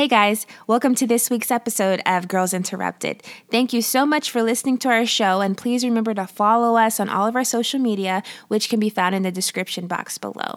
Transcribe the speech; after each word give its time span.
Hey 0.00 0.08
guys, 0.08 0.46
welcome 0.66 0.94
to 0.94 1.06
this 1.06 1.28
week's 1.28 1.50
episode 1.50 2.00
of 2.06 2.26
Girls 2.26 2.54
Interrupted. 2.54 3.22
Thank 3.50 3.74
you 3.74 3.82
so 3.82 4.06
much 4.06 4.30
for 4.30 4.42
listening 4.42 4.78
to 4.78 4.88
our 4.88 5.04
show, 5.04 5.42
and 5.42 5.58
please 5.58 5.84
remember 5.84 6.14
to 6.14 6.26
follow 6.26 6.78
us 6.78 6.98
on 7.00 7.10
all 7.10 7.26
of 7.26 7.36
our 7.36 7.44
social 7.44 7.78
media, 7.78 8.22
which 8.48 8.70
can 8.70 8.80
be 8.80 8.88
found 8.88 9.14
in 9.14 9.24
the 9.24 9.30
description 9.30 9.86
box 9.86 10.16
below. 10.16 10.54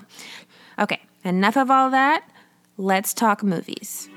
Okay, 0.79 1.01
enough 1.25 1.57
of 1.57 1.69
all 1.69 1.89
that. 1.89 2.23
Let's 2.77 3.13
talk 3.13 3.43
movies. 3.43 4.07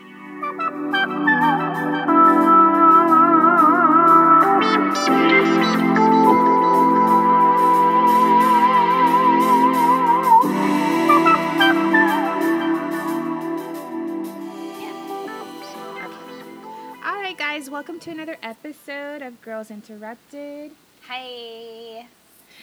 Guys, 17.66 17.70
welcome 17.72 17.98
to 17.98 18.10
another 18.10 18.36
episode 18.42 19.22
of 19.22 19.40
Girls 19.42 19.70
Interrupted. 19.70 20.70
Hi, 21.08 22.06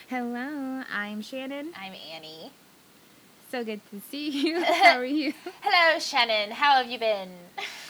Hello, 0.07 0.83
I'm 0.91 1.21
Shannon. 1.21 1.73
I'm 1.75 1.93
Annie. 2.13 2.51
So 3.51 3.65
good 3.65 3.81
to 3.91 3.99
see 4.09 4.29
you. 4.45 4.63
How 4.63 4.97
are 4.97 5.05
you? 5.05 5.33
Hello, 5.61 5.99
Shannon. 5.99 6.51
How 6.51 6.77
have 6.77 6.87
you 6.87 6.99
been? 6.99 7.29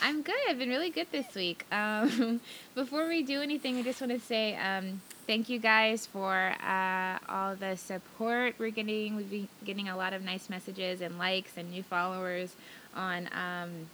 I'm 0.02 0.23
good. 0.23 0.36
I've 0.49 0.58
been 0.58 0.70
really 0.70 0.89
good 0.89 1.08
this 1.12 1.36
week. 1.36 1.66
Um, 1.72 2.41
before 2.76 3.08
we 3.08 3.22
do 3.22 3.41
anything, 3.41 3.77
I 3.77 3.84
just 3.84 4.02
want 4.02 4.14
to 4.14 4.20
say 4.20 4.55
um, 4.55 5.02
thank 5.27 5.50
you 5.50 5.59
guys 5.59 6.08
for 6.08 6.55
uh, 6.66 7.20
all 7.30 7.55
the 7.55 7.75
support 7.75 8.55
we're 8.58 8.72
getting. 8.72 9.16
We've 9.16 9.30
been 9.30 9.48
getting 9.64 9.88
a 9.88 9.95
lot 9.95 10.14
of 10.14 10.23
nice 10.23 10.50
messages 10.50 11.02
and 11.02 11.20
likes 11.20 11.58
and 11.58 11.70
new 11.70 11.84
followers 11.84 12.55
on 12.95 13.30
um, 13.34 13.88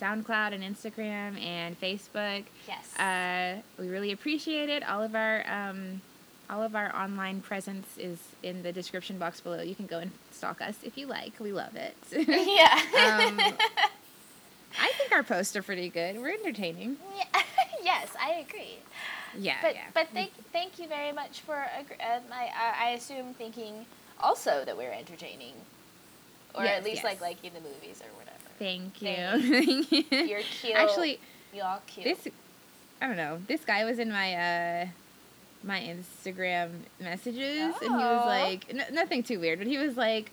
SoundCloud 0.00 0.52
and 0.52 0.62
Instagram 0.62 1.40
and 1.42 1.80
Facebook. 1.80 2.44
Yes. 2.68 2.98
Uh, 2.98 3.60
we 3.78 3.88
really 3.88 4.12
appreciate 4.12 4.68
it. 4.68 4.86
All 4.88 5.02
of 5.02 5.14
our 5.14 5.44
um, 5.50 6.00
all 6.50 6.62
of 6.62 6.74
our 6.76 6.94
online 6.94 7.40
presence 7.40 7.86
is 7.96 8.18
in 8.42 8.62
the 8.62 8.72
description 8.72 9.18
box 9.18 9.40
below. 9.40 9.62
You 9.62 9.74
can 9.74 9.86
go 9.86 9.98
and 9.98 10.10
stalk 10.30 10.60
us 10.60 10.76
if 10.82 10.98
you 10.98 11.06
like. 11.06 11.32
We 11.40 11.52
love 11.52 11.74
it. 11.76 11.96
yeah. 12.12 12.80
um, 13.28 13.40
I 14.80 14.90
think 14.98 15.12
our 15.12 15.22
posts 15.22 15.54
are 15.56 15.62
pretty 15.62 15.88
good. 15.88 16.20
We're 16.20 16.34
entertaining. 16.34 16.96
Yeah. 17.16 17.42
yes, 17.82 18.08
I 18.20 18.44
agree. 18.48 18.78
Yeah, 19.36 19.56
But 19.62 19.74
yeah. 19.74 19.80
but 19.92 20.08
thank 20.12 20.32
thank 20.52 20.78
you 20.78 20.86
very 20.86 21.10
much 21.12 21.40
for 21.40 21.56
uh, 21.56 22.20
I, 22.32 22.50
I 22.54 22.86
I 22.86 22.90
assume 22.90 23.34
thinking 23.34 23.84
also 24.20 24.64
that 24.64 24.76
we're 24.76 24.92
entertaining, 24.92 25.54
or 26.54 26.62
Yes, 26.64 26.78
at 26.78 26.84
least 26.84 26.96
yes. 26.96 27.04
like 27.04 27.20
liking 27.20 27.50
the 27.52 27.60
movies 27.60 28.00
or 28.00 28.10
whatever. 28.16 28.33
Thank 28.58 29.02
you. 29.02 29.08
Thank 29.16 29.92
you. 29.92 30.04
You're 30.10 30.40
cute. 30.40 30.74
Actually, 30.76 31.18
y'all 31.54 31.80
cute. 31.86 32.04
this 32.04 32.28
I 33.02 33.06
don't 33.08 33.16
know. 33.16 33.38
This 33.48 33.64
guy 33.64 33.84
was 33.84 33.98
in 33.98 34.10
my 34.10 34.34
uh 34.34 34.86
my 35.62 35.80
Instagram 35.80 36.70
messages, 37.00 37.74
and 37.80 37.90
he 37.90 38.04
was 38.04 38.26
like, 38.26 38.66
n- 38.70 38.94
nothing 38.94 39.22
too 39.22 39.40
weird, 39.40 39.58
but 39.58 39.66
he 39.66 39.78
was 39.78 39.96
like, 39.96 40.30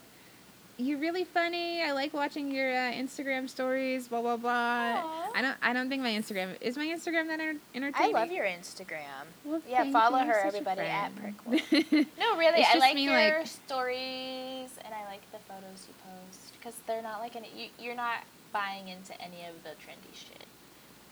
"You're 0.77 0.99
really 0.99 1.23
funny. 1.23 1.81
I 1.81 1.93
like 1.93 2.13
watching 2.13 2.51
your 2.51 2.69
uh, 2.69 2.91
Instagram 2.91 3.49
stories." 3.49 4.07
Blah 4.09 4.21
blah 4.21 4.35
blah. 4.37 4.51
Aw. 4.51 5.31
I 5.33 5.41
don't. 5.41 5.55
I 5.61 5.71
don't 5.73 5.87
think 5.89 6.03
my 6.03 6.11
Instagram 6.11 6.49
is 6.61 6.75
my 6.77 6.85
Instagram 6.85 7.27
that 7.27 7.39
enter- 7.39 7.91
I 7.95 8.07
love 8.09 8.29
your 8.31 8.45
Instagram. 8.45 9.25
Well, 9.45 9.61
Yeah, 9.69 9.89
follow 9.91 10.19
you. 10.19 10.25
Her, 10.25 10.45
everybody, 10.45 10.81
at 10.81 11.11
friend. 11.13 11.35
No, 12.19 12.37
really, 12.37 12.63
I 12.63 12.77
like 12.77 12.95
me, 12.95 13.05
your 13.05 13.13
like- 13.39 13.47
stories 13.47 14.69
and 14.83 14.93
I 14.93 15.05
like 15.09 15.21
the 15.31 15.39
photos 15.47 15.87
you 15.87 15.93
post 16.03 16.40
because 16.61 16.75
they're 16.87 17.01
not 17.01 17.19
like 17.19 17.35
any. 17.35 17.49
You, 17.55 17.67
you're 17.79 17.95
not 17.95 18.23
buying 18.53 18.87
into 18.87 19.19
any 19.21 19.45
of 19.45 19.63
the 19.63 19.69
trendy 19.71 20.13
shit. 20.13 20.45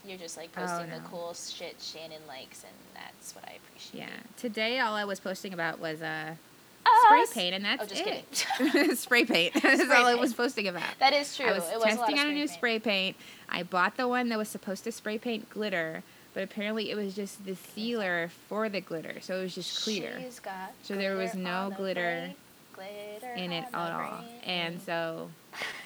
You're 0.05 0.17
just 0.17 0.38
like 0.38 0.50
Oh, 0.58 0.61
posting 0.61 0.89
no. 0.89 0.95
the 1.00 1.05
cool 1.09 1.33
shit 1.33 1.75
Shannon 1.81 2.22
likes, 2.28 2.64
and 2.64 2.73
that's 2.95 3.36
what 3.36 3.44
I 3.45 3.55
appreciate. 3.66 4.00
Yeah. 4.02 4.09
Today, 4.38 4.80
all 4.80 4.94
I 4.95 5.03
was 5.03 5.20
posting 5.20 5.53
about 5.53 5.80
was 5.80 6.02
uh, 6.02 6.33
Us. 6.86 7.30
spray 7.30 7.42
paint, 7.43 7.55
and 7.55 7.65
that's 7.65 7.83
Oh, 7.83 7.86
just 7.86 8.02
it. 8.08 8.45
kidding. 8.58 8.95
spray 8.95 9.26
paint. 9.26 9.54
That's 9.61 9.82
all 9.89 10.05
I 10.05 10.11
paint. 10.11 10.20
was 10.21 10.33
posting 10.33 10.67
about. 10.70 10.83
That 10.99 11.14
is 11.14 11.36
true. 11.36 11.48
I 11.48 11.52
was 11.54 11.64
it 11.70 11.76
was 11.76 11.83
a 11.83 11.98
testing 11.98 12.14
of 12.17 12.20
out 12.20 12.27
a 12.27 12.32
new 12.33 12.39
paint. 12.48 12.49
spray 12.52 12.80
paint. 12.80 13.17
I 13.49 13.64
bought 13.64 13.98
the 13.98 14.08
one 14.08 14.30
that 14.30 14.38
was 14.38 14.48
supposed 14.48 14.83
to 14.86 14.92
spray 14.92 15.17
paint 15.17 15.49
glitter, 15.49 16.04
but 16.33 16.43
apparently 16.43 16.89
it 16.92 16.95
was 16.95 17.14
just 17.15 17.45
the 17.45 17.55
sealer 17.55 18.30
for 18.48 18.70
the 18.70 18.80
glitter, 18.82 19.20
so 19.21 19.39
it 19.39 19.42
was 19.43 19.55
just 19.55 19.83
clear 19.83 20.17
So 20.83 20.95
there 20.95 21.15
was 21.17 21.33
no 21.36 21.73
glitter 21.76 22.32
glitter 22.73 23.33
in 23.36 23.52
it 23.52 23.65
at 23.73 23.76
all. 23.76 24.17
brain. 24.20 24.30
And 24.45 24.82
so, 24.82 25.30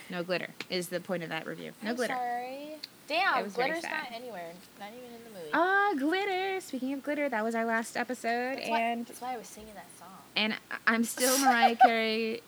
no 0.10 0.24
glitter 0.24 0.50
is 0.70 0.90
the 0.90 1.00
point 1.00 1.24
of 1.24 1.30
that 1.30 1.46
review. 1.46 1.72
No 1.82 1.92
I'm 1.92 1.96
glitter. 1.96 2.14
Sorry. 2.14 2.76
Damn, 3.08 3.50
glitter's 3.50 3.84
not 3.84 4.12
anywhere, 4.14 4.52
not 4.80 4.90
even 4.90 5.14
in 5.16 5.24
the 5.26 5.30
movie. 5.38 5.50
Ah, 5.54 5.94
glitter. 5.98 6.62
Speaking 6.62 6.94
of 6.94 7.04
glitter, 7.04 7.28
that 7.28 7.44
was 7.44 7.54
our 7.54 7.66
last 7.66 7.98
episode, 7.98 8.58
that's, 8.58 8.70
why, 8.70 8.80
and 8.80 9.06
that's 9.06 9.20
why 9.22 9.34
I 9.34 9.38
was 9.38 9.48
singing 9.48 9.74
that 9.76 9.88
song. 10.00 10.08
and 10.38 10.56
I'm 10.88 11.04
still 11.04 11.38
Mariah 11.46 11.76
Carey. 11.76 12.42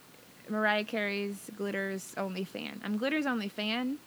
Mariah 0.48 0.84
Carey's 0.86 1.50
Glitter's 1.58 2.14
only 2.18 2.44
fan. 2.46 2.80
I'm 2.86 2.98
Glitter's 3.00 3.25
only 3.25 3.50
fan. 3.50 3.98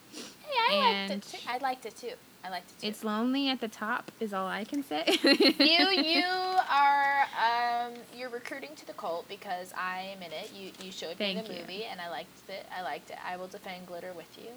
Hey, 0.68 0.78
I 0.78 1.08
liked 1.08 1.10
it 1.10 1.22
too. 1.22 1.38
I 1.48 1.58
liked 1.58 1.86
it 1.86 1.96
too. 1.96 2.12
I 2.44 2.50
liked 2.50 2.70
it 2.70 2.80
too. 2.80 2.86
It's 2.88 3.04
lonely 3.04 3.48
at 3.48 3.60
the 3.60 3.68
top, 3.68 4.10
is 4.20 4.32
all 4.32 4.46
I 4.46 4.64
can 4.64 4.82
say. 4.82 5.04
you 5.22 5.88
you 5.90 6.24
are 6.70 7.22
um 7.36 7.94
you're 8.16 8.30
recruiting 8.30 8.70
to 8.76 8.86
the 8.86 8.92
cult 8.92 9.28
because 9.28 9.72
I 9.76 10.14
am 10.16 10.22
in 10.22 10.32
it. 10.32 10.50
You 10.54 10.70
you 10.84 10.92
showed 10.92 11.18
me 11.18 11.34
the 11.34 11.52
you. 11.52 11.60
movie 11.60 11.84
and 11.84 12.00
I 12.00 12.08
liked 12.10 12.48
it. 12.48 12.66
I 12.76 12.82
liked 12.82 13.10
it. 13.10 13.16
I 13.26 13.36
will 13.36 13.48
defend 13.48 13.86
glitter 13.86 14.12
with 14.12 14.38
you. 14.38 14.50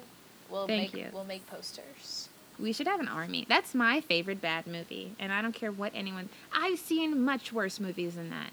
We'll 0.50 0.66
Thank 0.66 0.94
make 0.94 1.02
you. 1.04 1.10
we'll 1.12 1.24
make 1.24 1.46
posters. 1.46 2.28
We 2.58 2.72
should 2.72 2.86
have 2.86 3.00
an 3.00 3.08
army. 3.08 3.46
That's 3.48 3.74
my 3.74 4.00
favorite 4.00 4.40
bad 4.40 4.66
movie, 4.66 5.12
and 5.18 5.32
I 5.32 5.40
don't 5.42 5.54
care 5.54 5.72
what 5.72 5.92
anyone. 5.94 6.28
I've 6.54 6.78
seen 6.78 7.24
much 7.24 7.52
worse 7.52 7.80
movies 7.80 8.14
than 8.14 8.30
that. 8.30 8.50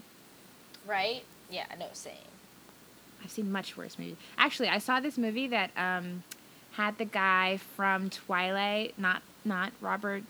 Right? 0.87 1.23
Yeah, 1.51 1.65
no, 1.77 1.87
same. 1.93 2.13
I've 3.23 3.29
seen 3.31 3.51
much 3.51 3.75
worse 3.75 3.99
movies. 3.99 4.15
Actually, 4.37 4.69
I 4.69 4.77
saw 4.77 4.99
this 5.01 5.17
movie 5.17 5.47
that 5.49 5.71
um, 5.75 6.23
had 6.79 6.97
the 6.97 7.03
guy 7.05 7.57
from 7.75 8.09
Twilight, 8.09 8.93
not 8.97 9.21
not 9.43 9.73
Robert 9.81 10.23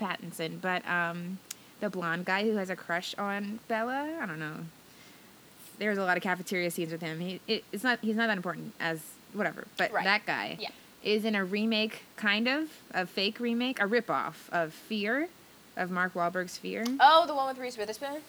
Pattinson, 0.00 0.60
but 0.60 0.86
um, 0.88 1.38
the 1.80 1.88
blonde 1.88 2.24
guy 2.24 2.42
who 2.42 2.56
has 2.56 2.68
a 2.68 2.74
crush 2.76 3.14
on 3.16 3.60
Bella. 3.68 4.18
I 4.20 4.26
don't 4.26 4.40
know. 4.40 4.56
There's 5.78 5.98
a 5.98 6.02
lot 6.02 6.16
of 6.16 6.22
cafeteria 6.24 6.70
scenes 6.72 6.90
with 6.90 7.00
him. 7.00 7.20
He 7.20 7.40
it, 7.46 7.64
it's 7.72 7.84
not 7.84 8.00
he's 8.02 8.16
not 8.16 8.26
that 8.26 8.36
important 8.36 8.74
as 8.80 9.00
whatever, 9.32 9.66
but 9.76 9.92
Right. 9.92 10.04
that 10.04 10.26
guy 10.26 10.56
Yeah. 10.60 10.70
is 11.04 11.24
in 11.24 11.36
a 11.36 11.44
remake, 11.44 12.02
kind 12.16 12.48
of 12.48 12.68
a 12.92 13.06
fake 13.06 13.38
remake, 13.38 13.78
a 13.80 13.84
ripoff 13.86 14.34
of 14.50 14.72
Fear, 14.74 15.28
of 15.76 15.92
Mark 15.92 16.14
Wahlberg's 16.14 16.58
Fear. 16.58 16.84
Oh, 16.98 17.24
the 17.26 17.34
one 17.36 17.46
with 17.46 17.58
Reese 17.58 17.78
Witherspoon? 17.78 18.20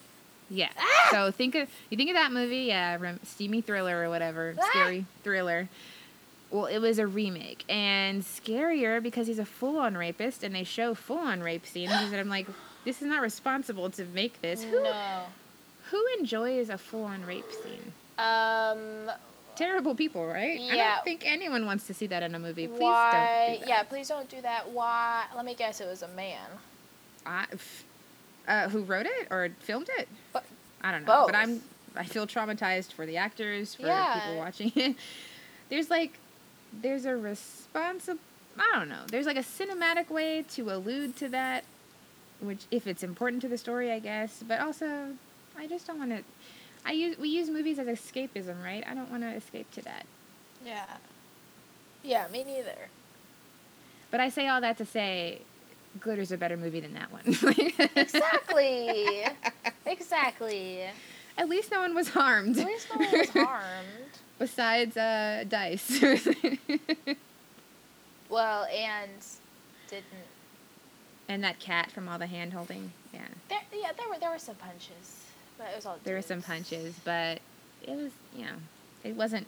Yeah. 0.52 0.70
Ah! 0.78 1.08
So 1.10 1.32
think 1.32 1.56
of 1.56 1.68
you 1.90 1.98
think 1.98 2.12
of 2.12 2.16
that 2.16 2.32
movie, 2.32 2.66
yeah, 2.66 2.96
rem- 3.00 3.20
steamy 3.24 3.62
thriller 3.62 4.04
or 4.04 4.10
whatever, 4.10 4.54
Ah! 4.62 4.68
scary 4.70 5.06
thriller. 5.24 5.68
Well, 6.52 6.66
it 6.66 6.80
was 6.80 6.98
a 7.00 7.06
remake 7.08 7.64
and 7.70 8.24
scarier 8.24 9.02
because 9.04 9.28
he's 9.28 9.38
a 9.40 9.46
full-on 9.46 9.96
rapist, 9.96 10.44
and 10.44 10.56
they 10.56 10.64
show 10.64 10.96
full-on 10.96 11.42
rape 11.42 11.66
scenes. 11.66 11.92
and 11.92 12.16
I'm 12.16 12.30
like, 12.30 12.48
this 12.86 13.02
is 13.02 13.08
not 13.08 13.22
responsible 13.22 13.90
to 13.92 14.06
make 14.06 14.42
this. 14.42 14.64
Who 14.64 14.82
No. 14.84 15.24
who 15.92 16.06
enjoys 16.20 16.70
a 16.70 16.78
full-on 16.78 17.26
rape 17.26 17.52
scene? 17.52 17.94
Um 18.18 19.12
Terrible 19.56 19.94
people, 19.94 20.26
right? 20.26 20.58
Yeah. 20.60 20.74
I 20.74 20.96
don't 20.96 21.04
think 21.04 21.24
anyone 21.26 21.66
wants 21.66 21.86
to 21.88 21.94
see 21.94 22.08
that 22.08 22.24
in 22.24 22.34
a 22.34 22.40
movie. 22.40 22.68
Please 22.68 22.80
why 22.80 23.12
don't 23.12 23.54
do 23.56 23.60
that. 23.60 23.68
yeah, 23.68 23.84
please 23.84 24.08
don't 24.08 24.30
do 24.30 24.42
that. 24.42 24.70
Why 24.72 25.26
let 25.36 25.44
me 25.44 25.54
guess 25.54 25.82
it 25.82 25.86
was 25.88 26.02
a 26.02 26.08
man. 26.10 26.48
I, 27.26 27.46
uh, 28.48 28.70
who 28.70 28.84
wrote 28.84 29.06
it 29.06 29.28
or 29.30 29.50
filmed 29.60 29.90
it? 29.98 30.08
But 30.32 30.46
I 30.82 30.92
don't 30.92 31.06
know. 31.06 31.26
But. 31.26 31.36
I'm 31.36 31.62
I 31.96 32.06
feel 32.06 32.26
traumatized 32.28 32.94
for 32.94 33.06
the 33.06 33.18
actors, 33.18 33.76
for 33.76 33.88
Yeah. 33.88 34.20
people 34.20 34.38
watching 34.38 34.72
it. 34.76 34.96
There's 35.70 35.90
like 35.90 36.19
there's 36.74 37.06
a 37.06 37.16
responsible 37.16 38.20
I 38.58 38.78
don't 38.78 38.90
know. 38.90 39.04
There's 39.08 39.26
like 39.26 39.38
a 39.38 39.42
cinematic 39.42 40.10
way 40.10 40.44
to 40.56 40.70
allude 40.72 41.16
to 41.18 41.30
that 41.30 41.64
which 42.42 42.64
if 42.72 42.88
it's 42.88 43.04
important 43.04 43.42
to 43.42 43.48
the 43.48 43.58
story, 43.58 43.92
I 43.92 44.00
guess, 44.00 44.44
but 44.48 44.60
also 44.60 45.14
I 45.58 45.68
just 45.68 45.88
don't 45.88 46.00
want 46.00 46.12
to 46.12 46.24
I 46.86 46.92
use 46.94 47.18
we 47.18 47.30
use 47.30 47.50
movies 47.50 47.80
as 47.80 47.88
escapism, 47.88 48.64
right? 48.64 48.84
I 48.90 48.94
don't 48.94 49.10
want 49.12 49.24
to 49.24 49.30
escape 49.30 49.72
to 49.72 49.82
that. 49.84 50.06
Yeah. 50.66 50.86
Yeah, 52.04 52.28
me 52.32 52.44
neither. 52.44 52.90
But 54.12 54.20
I 54.20 54.30
say 54.30 54.48
all 54.48 54.62
that 54.62 54.78
to 54.78 54.86
say 54.86 55.42
Glitter's 56.00 56.32
a 56.32 56.38
better 56.38 56.58
movie 56.58 56.80
than 56.80 56.94
that 56.94 57.12
one. 57.12 57.24
Exactly. 57.96 59.26
exactly. 59.86 60.84
At 61.38 61.50
least 61.50 61.72
no 61.72 61.82
one 61.82 61.96
was 61.96 62.10
harmed. 62.10 62.58
At 62.58 62.66
least 62.68 62.88
no 62.94 63.06
one 63.06 63.12
was 63.20 63.30
harmed. 63.30 64.09
Besides 64.40 64.98
uh, 64.98 65.44
Dice. 65.48 66.04
Well, 68.30 68.66
and 68.66 69.10
didn't 69.90 70.06
and 71.28 71.44
that 71.44 71.60
cat 71.60 71.92
from 71.92 72.08
all 72.08 72.18
the 72.18 72.28
hand 72.28 72.54
holding. 72.54 72.92
Yeah. 73.14 73.22
there? 73.50 73.60
Yeah, 73.74 73.92
there 73.98 74.08
were 74.08 74.20
there 74.20 74.30
were 74.30 74.40
some 74.40 74.56
punches, 74.56 75.26
but 75.58 75.68
it 75.72 75.76
was 75.76 75.86
all. 75.86 75.98
There 76.04 76.16
were 76.16 76.22
some 76.22 76.42
punches, 76.42 76.96
but 77.04 77.40
it 77.84 77.96
was, 77.96 78.12
you 78.36 78.46
know, 78.46 78.56
it 79.04 79.16
wasn't 79.16 79.48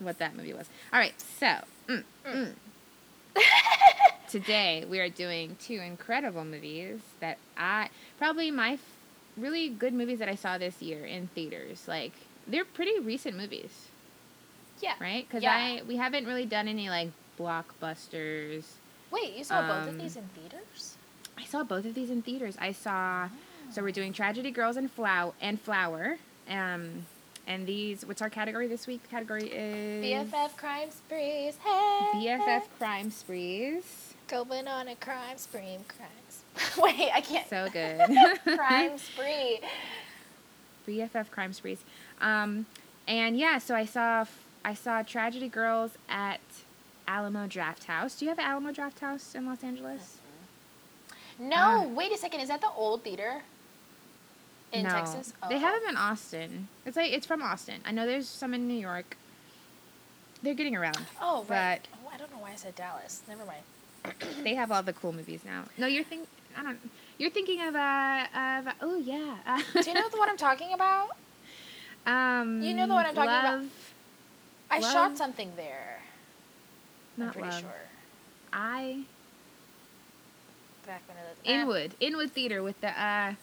what 0.00 0.18
that 0.18 0.36
movie 0.36 0.52
was. 0.52 0.68
All 0.92 0.98
right, 0.98 1.14
so. 1.20 1.58
Mm, 1.88 2.04
mm. 2.26 2.54
today 4.28 4.84
we 4.88 4.98
are 4.98 5.08
doing 5.08 5.56
two 5.60 5.80
incredible 5.80 6.44
movies 6.44 7.00
that 7.20 7.38
I 7.56 7.88
probably 8.18 8.50
my 8.50 8.72
f- 8.72 8.80
really 9.36 9.68
good 9.68 9.94
movies 9.94 10.18
that 10.18 10.28
I 10.28 10.34
saw 10.34 10.58
this 10.58 10.82
year 10.82 11.04
in 11.04 11.28
theaters. 11.28 11.86
Like 11.86 12.12
they're 12.48 12.64
pretty 12.64 12.98
recent 13.00 13.36
movies, 13.36 13.88
Yeah. 14.80 14.94
right? 15.00 15.26
Because 15.28 15.42
Yeah. 15.42 15.52
I 15.54 15.82
we 15.86 15.96
haven't 15.96 16.26
really 16.26 16.46
done 16.46 16.66
any 16.68 16.88
like 16.90 17.10
blockbusters. 17.38 18.64
Wait, 19.10 19.34
you 19.36 19.44
saw 19.44 19.62
both 19.62 19.88
of 19.88 19.94
Um, 19.94 19.98
these 19.98 20.16
in 20.16 20.28
theaters? 20.34 20.96
I 21.36 21.44
saw 21.44 21.62
both 21.62 21.84
of 21.84 21.94
these 21.94 22.10
in 22.10 22.22
theaters. 22.22 22.56
I 22.60 22.72
saw 22.72 23.28
so 23.70 23.82
we're 23.82 23.92
doing 23.92 24.12
Tragedy 24.12 24.50
Girls 24.50 24.76
and 24.76 24.90
Flower 24.90 25.32
and 25.40 25.60
Flower. 25.60 26.18
Um, 26.48 27.06
and 27.46 27.66
these 27.66 28.04
what's 28.04 28.20
our 28.22 28.30
category 28.30 28.66
this 28.66 28.86
week? 28.86 29.02
The 29.02 29.08
category 29.08 29.48
is 29.48 30.04
BFF 30.04 30.56
crime 30.56 30.90
sprees. 30.90 31.56
Hey. 31.64 32.10
BFF 32.14 32.64
crime 32.78 33.10
sprees. 33.10 34.14
Going 34.26 34.68
on 34.68 34.88
a 34.88 34.94
crime 34.96 35.38
spree. 35.38 35.78
Crimes. 35.88 36.76
Wait, 36.78 37.10
I 37.14 37.20
can't. 37.22 37.48
So 37.48 37.68
good. 37.72 38.00
crime 38.58 38.98
spree. 38.98 39.60
BFF 40.86 41.30
crime 41.30 41.52
sprees. 41.52 41.78
Um, 42.20 42.66
and 43.06 43.38
yeah, 43.38 43.58
so 43.58 43.74
I 43.74 43.84
saw 43.84 44.24
I 44.64 44.74
saw 44.74 45.02
Tragedy 45.02 45.48
Girls 45.48 45.92
at 46.08 46.40
Alamo 47.06 47.46
Drafthouse. 47.46 48.18
Do 48.18 48.24
you 48.24 48.28
have 48.30 48.38
an 48.38 48.44
Alamo 48.44 48.70
Drafthouse 48.72 49.34
in 49.34 49.46
Los 49.46 49.62
Angeles? 49.64 50.18
No, 51.38 51.56
Ah. 51.56 51.82
wait 51.86 52.12
a 52.12 52.18
second. 52.18 52.40
Is 52.40 52.48
that 52.48 52.60
the 52.60 52.70
old 52.76 53.04
theater 53.04 53.42
in 54.72 54.82
no, 54.84 54.90
Texas? 54.90 55.32
they 55.48 55.56
Oh. 55.56 55.58
have 55.58 55.80
them 55.80 55.90
in 55.90 55.96
Austin. 55.96 56.68
It's 56.84 56.96
like 56.96 57.12
it's 57.12 57.26
from 57.26 57.40
Austin. 57.42 57.80
I 57.86 57.92
know 57.92 58.06
there's 58.06 58.28
some 58.28 58.52
in 58.54 58.66
New 58.68 58.78
York. 58.78 59.16
They're 60.42 60.54
getting 60.54 60.76
around. 60.76 60.98
Oh, 61.20 61.44
right. 61.48 61.80
but- 61.82 61.98
Oh, 62.04 62.10
I 62.14 62.16
don't 62.18 62.30
know 62.32 62.38
why 62.38 62.52
I 62.52 62.56
said 62.56 62.74
Dallas. 62.74 63.22
Never 63.28 63.44
mind. 63.44 63.62
They 64.44 64.54
have 64.54 64.70
all 64.72 64.82
the 64.82 64.92
cool 64.92 65.12
movies 65.12 65.40
now. 65.44 65.64
No, 65.76 65.86
you're 65.86 66.04
think 66.04 66.28
I 66.56 66.62
don't. 66.62 66.78
You're 67.18 67.30
thinking 67.30 67.60
of 67.62 67.74
uh 67.74 68.26
of 68.34 68.68
oh 68.80 68.96
yeah. 68.98 69.36
Uh, 69.46 69.62
Do 69.82 69.88
you 69.90 69.94
know 69.94 70.08
the 70.08 70.18
one 70.18 70.28
I'm 70.28 70.36
talking 70.36 70.72
about? 70.74 71.16
um, 72.08 72.62
You 72.62 72.74
know 72.74 72.86
the 72.86 72.94
one 72.94 73.06
I'm 73.06 73.14
talking 73.14 73.28
about? 73.30 73.64
I 74.70 74.80
Love? 74.80 74.92
shot 74.92 75.18
something 75.18 75.52
there. 75.56 76.00
I'm 77.18 77.24
Not 77.26 77.32
pretty 77.34 77.48
Love. 77.48 77.60
sure. 77.60 77.70
I 78.52 79.04
Back 80.86 81.02
when 81.06 81.16
it 81.18 81.20
was, 81.28 81.36
Inwood, 81.44 81.94
Inwood 82.00 82.30
Theater 82.32 82.62
with 82.62 82.80
the 82.80 82.88
uh 82.88 83.34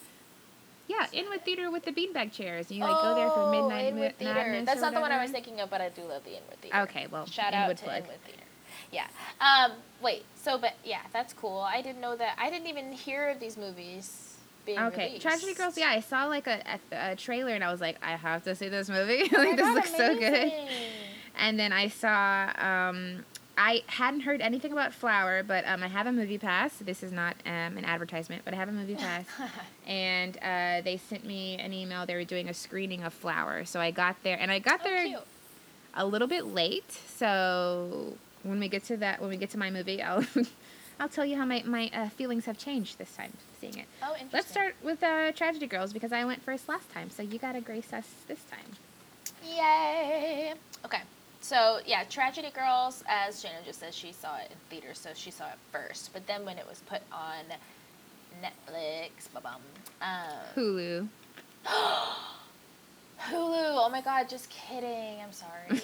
yeah, 0.87 1.07
Inwood 1.13 1.41
Theater 1.41 1.69
with 1.71 1.83
the 1.85 1.91
beanbag 1.91 2.31
chairs. 2.31 2.71
You 2.71 2.83
like 2.83 3.01
go 3.01 3.13
there 3.15 3.29
for 3.31 3.49
midnight 3.51 3.85
Oh, 3.85 3.89
Inwood 3.89 4.13
mi- 4.19 4.25
Theater. 4.25 4.61
That's 4.65 4.81
not 4.81 4.93
the 4.93 4.99
one 5.01 5.11
I 5.11 5.21
was 5.21 5.31
thinking 5.31 5.59
of, 5.59 5.69
but 5.69 5.81
I 5.81 5.89
do 5.89 6.01
love 6.03 6.23
the 6.23 6.31
Inwood 6.37 6.57
Theater. 6.61 6.77
Okay, 6.81 7.07
well, 7.11 7.25
Shout 7.25 7.53
Inwood 7.53 7.71
out 7.71 7.77
to 7.77 7.83
plug. 7.83 8.03
Inwood 8.03 8.19
Theater. 8.25 8.43
Yeah. 8.91 9.07
Um. 9.41 9.71
Wait. 10.01 10.25
So, 10.35 10.57
but 10.57 10.73
yeah, 10.83 11.01
that's 11.11 11.33
cool. 11.33 11.59
I 11.59 11.81
didn't 11.81 12.01
know 12.01 12.15
that. 12.15 12.35
I 12.39 12.49
didn't 12.49 12.67
even 12.67 12.91
hear 12.91 13.29
of 13.29 13.39
these 13.39 13.57
movies 13.57 14.34
being 14.65 14.79
Okay, 14.79 15.05
released. 15.07 15.21
Tragedy 15.21 15.53
Girls. 15.53 15.77
Yeah, 15.77 15.89
I 15.89 15.99
saw 15.99 16.25
like 16.25 16.47
a, 16.47 16.61
a, 16.91 17.11
a 17.11 17.15
trailer 17.15 17.53
and 17.53 17.63
I 17.63 17.71
was 17.71 17.81
like, 17.81 17.97
I 18.03 18.11
have 18.15 18.43
to 18.45 18.55
see 18.55 18.67
this 18.69 18.89
movie. 18.89 19.29
Oh 19.35 19.37
like 19.41 19.55
this 19.57 19.65
God, 19.65 19.75
looks 19.75 19.95
so 19.95 20.15
good. 20.17 20.51
And 21.37 21.59
then 21.59 21.71
I 21.73 21.87
saw. 21.89 22.51
um 22.57 23.25
I 23.57 23.83
hadn't 23.87 24.19
heard 24.21 24.41
anything 24.41 24.73
about 24.73 24.93
Flower, 24.93 25.41
but 25.41 25.65
um, 25.65 25.81
I 25.81 25.87
have 25.87 26.07
a 26.07 26.11
movie 26.11 26.37
pass. 26.37 26.73
This 26.75 27.01
is 27.01 27.13
not 27.13 27.37
um, 27.45 27.77
an 27.77 27.85
advertisement, 27.85 28.41
but 28.43 28.53
I 28.53 28.57
have 28.57 28.67
a 28.67 28.73
movie 28.73 28.95
pass. 28.95 29.23
and 29.87 30.35
uh, 30.41 30.81
they 30.83 30.97
sent 30.97 31.25
me 31.25 31.55
an 31.57 31.71
email. 31.71 32.05
They 32.05 32.15
were 32.15 32.25
doing 32.25 32.49
a 32.49 32.53
screening 32.53 33.03
of 33.03 33.13
Flower, 33.13 33.63
so 33.63 33.79
I 33.79 33.91
got 33.91 34.21
there, 34.23 34.37
and 34.37 34.51
I 34.51 34.59
got 34.59 34.81
Oh, 34.81 34.83
there 34.89 35.05
cute. 35.05 35.19
a 35.93 36.05
little 36.05 36.27
bit 36.27 36.47
late. 36.47 36.91
So 37.15 38.17
when 38.43 38.59
we 38.59 38.67
get 38.67 38.83
to 38.85 38.97
that, 38.97 39.21
when 39.21 39.29
we 39.29 39.37
get 39.37 39.51
to 39.51 39.57
my 39.57 39.69
movie, 39.71 40.01
I'll 40.03 40.25
I'll 40.99 41.07
tell 41.07 41.23
you 41.25 41.37
how 41.37 41.45
my 41.45 41.63
my 41.65 41.89
uh, 41.93 42.09
feelings 42.09 42.43
have 42.47 42.57
changed 42.57 42.97
this 42.97 43.15
time 43.15 43.31
seeing 43.59 43.77
it. 43.77 43.85
Oh, 44.01 44.11
interesting. 44.11 44.29
Let's 44.33 44.49
start 44.49 44.75
with 44.83 45.03
uh, 45.03 45.31
Tragedy 45.31 45.67
Girls 45.67 45.93
because 45.93 46.11
I 46.11 46.25
went 46.25 46.41
first 46.43 46.67
last 46.69 46.91
time, 46.93 47.09
so 47.09 47.23
you 47.23 47.39
gotta 47.39 47.61
grace 47.61 47.91
us 47.93 48.07
this 48.27 48.39
time. 48.49 48.75
Yay! 49.45 50.53
Okay. 50.83 51.01
So 51.41 51.79
yeah, 51.85 52.03
Tragedy 52.09 52.49
Girls, 52.49 53.03
as 53.07 53.41
Jana 53.43 53.57
just 53.65 53.79
said, 53.79 53.93
she 53.93 54.11
saw 54.11 54.37
it 54.37 54.49
in 54.49 54.57
theaters, 54.69 54.97
so 54.97 55.11
she 55.13 55.29
saw 55.29 55.45
it 55.47 55.57
first. 55.71 56.11
But 56.11 56.25
then 56.25 56.43
when 56.43 56.57
it 56.57 56.67
was 56.67 56.79
put 56.87 57.01
on 57.11 57.45
Netflix, 58.41 59.31
ba-bum, 59.33 59.61
um, 60.01 60.17
Hulu. 60.55 61.07
Hulu. 61.67 62.25
Oh 63.31 63.89
my 63.91 64.01
God! 64.01 64.27
Just 64.27 64.49
kidding. 64.49 65.21
I'm 65.21 65.31
sorry. 65.31 65.81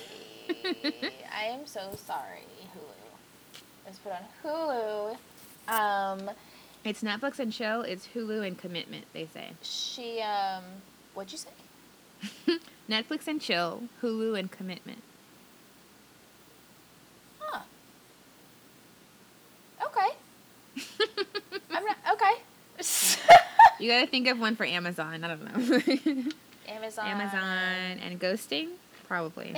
I 1.36 1.46
am 1.46 1.66
so 1.66 1.82
sorry. 1.96 2.46
Hulu. 2.76 3.56
It 3.86 3.90
was 3.90 4.00
put 4.00 4.14
on 4.14 4.26
Hulu. 4.44 5.18
Um, 5.68 6.32
It's 6.84 7.04
Netflix 7.04 7.38
and 7.40 7.54
chill. 7.54 7.82
It's 7.82 8.10
Hulu 8.16 8.46
and 8.46 8.58
commitment. 8.58 9.06
They 9.14 9.28
say 9.28 9.52
she 9.62 10.22
um, 10.22 10.64
what'd 11.14 11.32
you 11.32 11.38
say? 11.38 12.58
Netflix 12.90 13.28
and 13.28 13.40
chill, 13.40 13.84
Hulu 14.02 14.38
and 14.38 14.52
commitment. 14.52 15.04
Huh. 17.40 17.62
Okay. 19.86 20.08
I'm 21.72 21.86
not 21.86 21.98
okay. 22.14 22.42
You 23.80 23.90
gotta 23.90 24.08
think 24.08 24.28
of 24.28 24.40
one 24.40 24.56
for 24.56 24.66
Amazon. 24.66 25.24
I 25.24 25.28
don't 25.28 25.44
know. 25.44 26.32
Amazon. 26.68 27.08
Amazon 27.08 28.00
and 28.04 28.20
ghosting, 28.20 28.70
probably. 29.08 29.56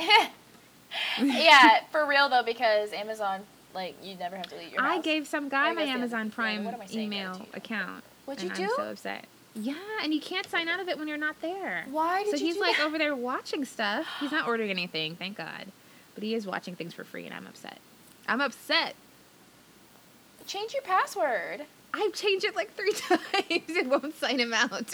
yeah, 1.21 1.79
for 1.91 2.05
real 2.05 2.29
though, 2.29 2.43
because 2.43 2.91
Amazon, 2.93 3.41
like, 3.73 3.95
you 4.03 4.15
never 4.15 4.35
have 4.35 4.47
to 4.47 4.55
leave 4.55 4.71
your 4.71 4.81
house. 4.81 4.99
I 4.99 5.01
gave 5.01 5.27
some 5.27 5.49
guy 5.49 5.73
my 5.73 5.83
Amazon 5.83 6.27
yeah, 6.27 6.35
Prime 6.35 6.75
saying 6.87 7.13
email 7.13 7.47
account. 7.53 8.03
What'd 8.25 8.43
and 8.43 8.53
do? 8.55 8.63
I'm 8.63 8.69
so 8.75 8.91
upset. 8.91 9.25
Yeah, 9.55 9.75
and 10.01 10.13
you 10.13 10.19
can't 10.19 10.49
sign 10.49 10.67
out 10.67 10.79
of 10.79 10.87
it 10.87 10.97
when 10.97 11.07
you're 11.07 11.17
not 11.17 11.39
there. 11.41 11.85
Why 11.89 12.23
did 12.23 12.31
so 12.31 12.37
you 12.37 12.45
he's 12.45 12.55
do 12.55 12.61
like 12.61 12.77
that? 12.77 12.85
over 12.85 12.97
there 12.97 13.15
watching 13.15 13.65
stuff. 13.65 14.05
He's 14.19 14.31
not 14.31 14.47
ordering 14.47 14.69
anything, 14.69 15.15
thank 15.15 15.37
God. 15.37 15.65
But 16.15 16.23
he 16.23 16.33
is 16.33 16.45
watching 16.47 16.75
things 16.75 16.93
for 16.93 17.03
free, 17.03 17.25
and 17.25 17.33
I'm 17.33 17.45
upset. 17.47 17.79
I'm 18.27 18.41
upset. 18.41 18.95
Change 20.47 20.73
your 20.73 20.81
password. 20.83 21.61
I've 21.93 22.13
changed 22.13 22.45
it 22.45 22.55
like 22.55 22.73
three 22.75 22.91
times. 22.97 23.19
It 23.49 23.87
won't 23.87 24.15
sign 24.17 24.39
him 24.39 24.53
out. 24.53 24.93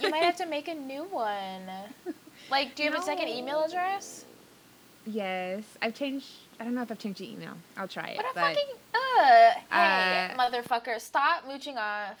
You 0.00 0.10
might 0.10 0.22
have 0.22 0.36
to 0.36 0.46
make 0.46 0.68
a 0.68 0.74
new 0.74 1.04
one. 1.04 1.68
Like, 2.50 2.74
do 2.74 2.82
you 2.82 2.90
have 2.90 3.00
a 3.00 3.04
second 3.04 3.28
email 3.28 3.62
address? 3.62 4.24
Yes, 5.06 5.62
I've 5.80 5.94
changed. 5.94 6.26
I 6.60 6.64
don't 6.64 6.74
know 6.74 6.82
if 6.82 6.90
I've 6.90 6.98
changed 6.98 7.20
the 7.20 7.32
email. 7.32 7.54
I'll 7.76 7.88
try 7.88 8.08
it. 8.08 8.16
What 8.18 8.26
a 8.26 8.34
but 8.34 8.42
fucking 8.54 8.74
uh 8.94 9.52
hey 9.72 10.28
Uh, 10.34 10.36
motherfucker, 10.38 11.00
stop 11.00 11.46
mooching 11.46 11.78
off. 11.78 12.18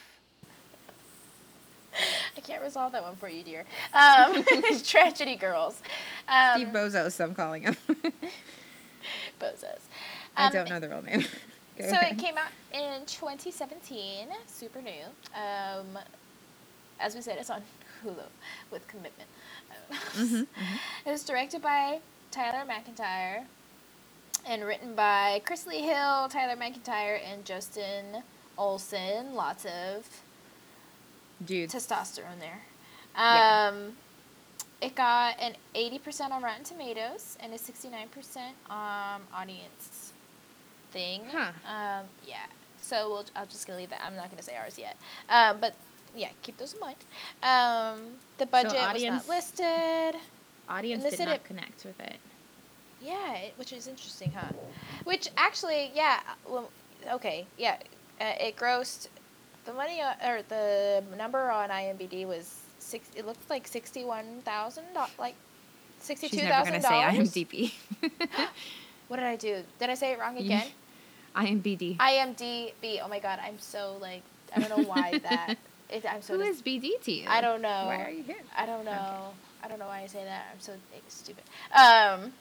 I 2.36 2.40
can't 2.40 2.62
resolve 2.62 2.92
that 2.92 3.02
one 3.02 3.16
for 3.16 3.28
you, 3.28 3.42
dear. 3.42 3.64
Um, 3.92 4.42
tragedy 4.84 5.36
girls. 5.36 5.80
Um, 6.28 6.60
Steve 6.62 6.68
Bozos, 6.68 7.20
I'm 7.22 7.34
calling 7.34 7.62
him. 7.64 7.76
Bozos. 9.40 9.80
I 10.36 10.46
Um, 10.46 10.52
don't 10.52 10.70
know 10.70 10.80
the 10.80 10.88
real 10.88 11.02
name. 11.02 11.20
Go 11.78 11.84
So 11.86 11.96
ahead. 11.96 12.12
it 12.12 12.18
came 12.18 12.36
out 12.38 12.50
in 12.72 13.04
2017, 13.06 14.28
super 14.46 14.80
new. 14.80 15.04
Um, 15.34 15.98
as 16.98 17.14
we 17.14 17.20
said, 17.20 17.36
it's 17.38 17.50
on 17.50 17.62
Hulu 18.04 18.24
with 18.70 18.86
commitment. 18.88 19.28
Mhm, 20.14 20.46
It 21.04 21.10
was 21.10 21.24
directed 21.24 21.60
by 21.62 22.00
Tyler 22.30 22.64
MacIntyre 22.64 23.44
and 24.46 24.64
written 24.64 24.94
by 24.94 25.42
Chris 25.44 25.66
Lee 25.66 25.82
Hill, 25.82 26.28
Tyler 26.28 26.56
MacIntyre, 26.56 27.20
and 27.30 27.44
Justin 27.44 28.22
Olson. 28.58 29.34
Lots 29.34 29.64
of 29.64 30.06
Dude, 31.44 31.70
testosterone 31.70 32.38
there. 32.38 32.60
Yeah. 33.16 33.70
Um, 33.72 33.92
it 34.80 34.94
got 34.94 35.38
an 35.40 35.54
80% 35.74 36.30
on 36.30 36.42
Rotten 36.42 36.64
Tomatoes 36.64 37.36
and 37.40 37.52
a 37.52 37.56
69% 37.56 38.36
um, 38.70 39.22
audience 39.34 40.12
thing. 40.90 41.22
Huh. 41.30 41.50
Um, 41.68 42.06
yeah. 42.26 42.36
So 42.80 43.08
we'll, 43.10 43.24
I'm 43.36 43.46
just 43.48 43.66
gonna 43.66 43.78
leave 43.78 43.90
that. 43.90 44.00
I'm 44.04 44.16
not 44.16 44.30
gonna 44.30 44.42
say 44.42 44.56
ours 44.56 44.78
yet. 44.78 44.96
Um, 45.28 45.58
but 45.60 45.74
yeah, 46.16 46.28
keep 46.42 46.56
those 46.56 46.72
in 46.74 46.80
mind. 46.80 46.96
Um, 47.42 48.00
the 48.38 48.46
budget 48.46 48.72
was 48.72 48.82
audience- 48.82 49.28
not 49.28 49.34
listed. 49.36 50.20
audience 50.68 51.04
did 51.04 51.18
not 51.20 51.28
it- 51.36 51.44
connect 51.44 51.84
with 51.84 52.00
it. 52.00 52.16
Yeah, 53.00 53.34
it, 53.36 53.54
which 53.56 53.72
is 53.72 53.86
interesting, 53.86 54.32
huh? 54.32 54.52
Which 55.04 55.28
actually, 55.36 55.90
yeah. 55.94 56.20
Well, 56.48 56.70
okay, 57.12 57.46
yeah. 57.56 57.76
Uh, 58.20 58.32
it 58.38 58.56
grossed 58.56 59.08
the 59.64 59.72
money 59.72 60.00
uh, 60.00 60.14
or 60.28 60.42
the 60.48 61.02
number 61.16 61.50
on 61.50 61.70
IMDb 61.70 62.26
was 62.26 62.60
six. 62.78 63.08
It 63.16 63.26
looked 63.26 63.48
like 63.48 63.66
sixty-one 63.66 64.42
thousand, 64.44 64.84
like 65.18 65.34
sixty-two 66.00 66.36
She's 66.36 66.44
never 66.44 66.70
thousand 66.70 66.82
gonna 66.82 66.82
say 66.82 67.12
dollars. 67.12 67.32
IMDb. 67.32 67.72
What 69.08 69.16
did 69.16 69.26
I 69.26 69.34
do? 69.34 69.64
Did 69.80 69.90
I 69.90 69.94
say 69.94 70.12
it 70.12 70.20
wrong 70.20 70.38
again? 70.38 70.68
IMBD. 71.34 71.96
IMDb. 71.96 73.00
Oh 73.02 73.08
my 73.08 73.18
god, 73.18 73.40
I'm 73.44 73.58
so 73.58 73.96
like 74.00 74.22
I 74.54 74.60
don't 74.60 74.70
know 74.70 74.88
why 74.88 75.18
that. 75.22 75.56
It, 75.88 76.04
I'm 76.08 76.22
so. 76.22 76.36
Who 76.36 76.44
dis- 76.44 76.58
is 76.58 76.62
BD 76.62 77.00
to 77.02 77.12
you? 77.12 77.24
I 77.28 77.40
don't 77.40 77.60
know. 77.60 77.86
Why 77.86 78.04
are 78.04 78.10
you 78.10 78.22
here? 78.22 78.36
I 78.56 78.66
don't 78.66 78.84
know. 78.84 79.30
I 79.64 79.68
don't 79.68 79.80
know 79.80 79.86
why 79.86 80.02
I 80.02 80.06
say 80.06 80.22
that. 80.22 80.46
I'm 80.52 80.60
so 80.60 80.74
stupid. 81.08 81.42
Um, 81.74 82.32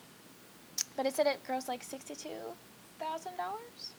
but 1.00 1.06
it 1.06 1.16
said 1.16 1.28
it 1.28 1.40
grossed 1.48 1.70
like 1.70 1.82
sixty-two 1.82 2.42
thousand 3.00 3.38
dollars. 3.38 3.92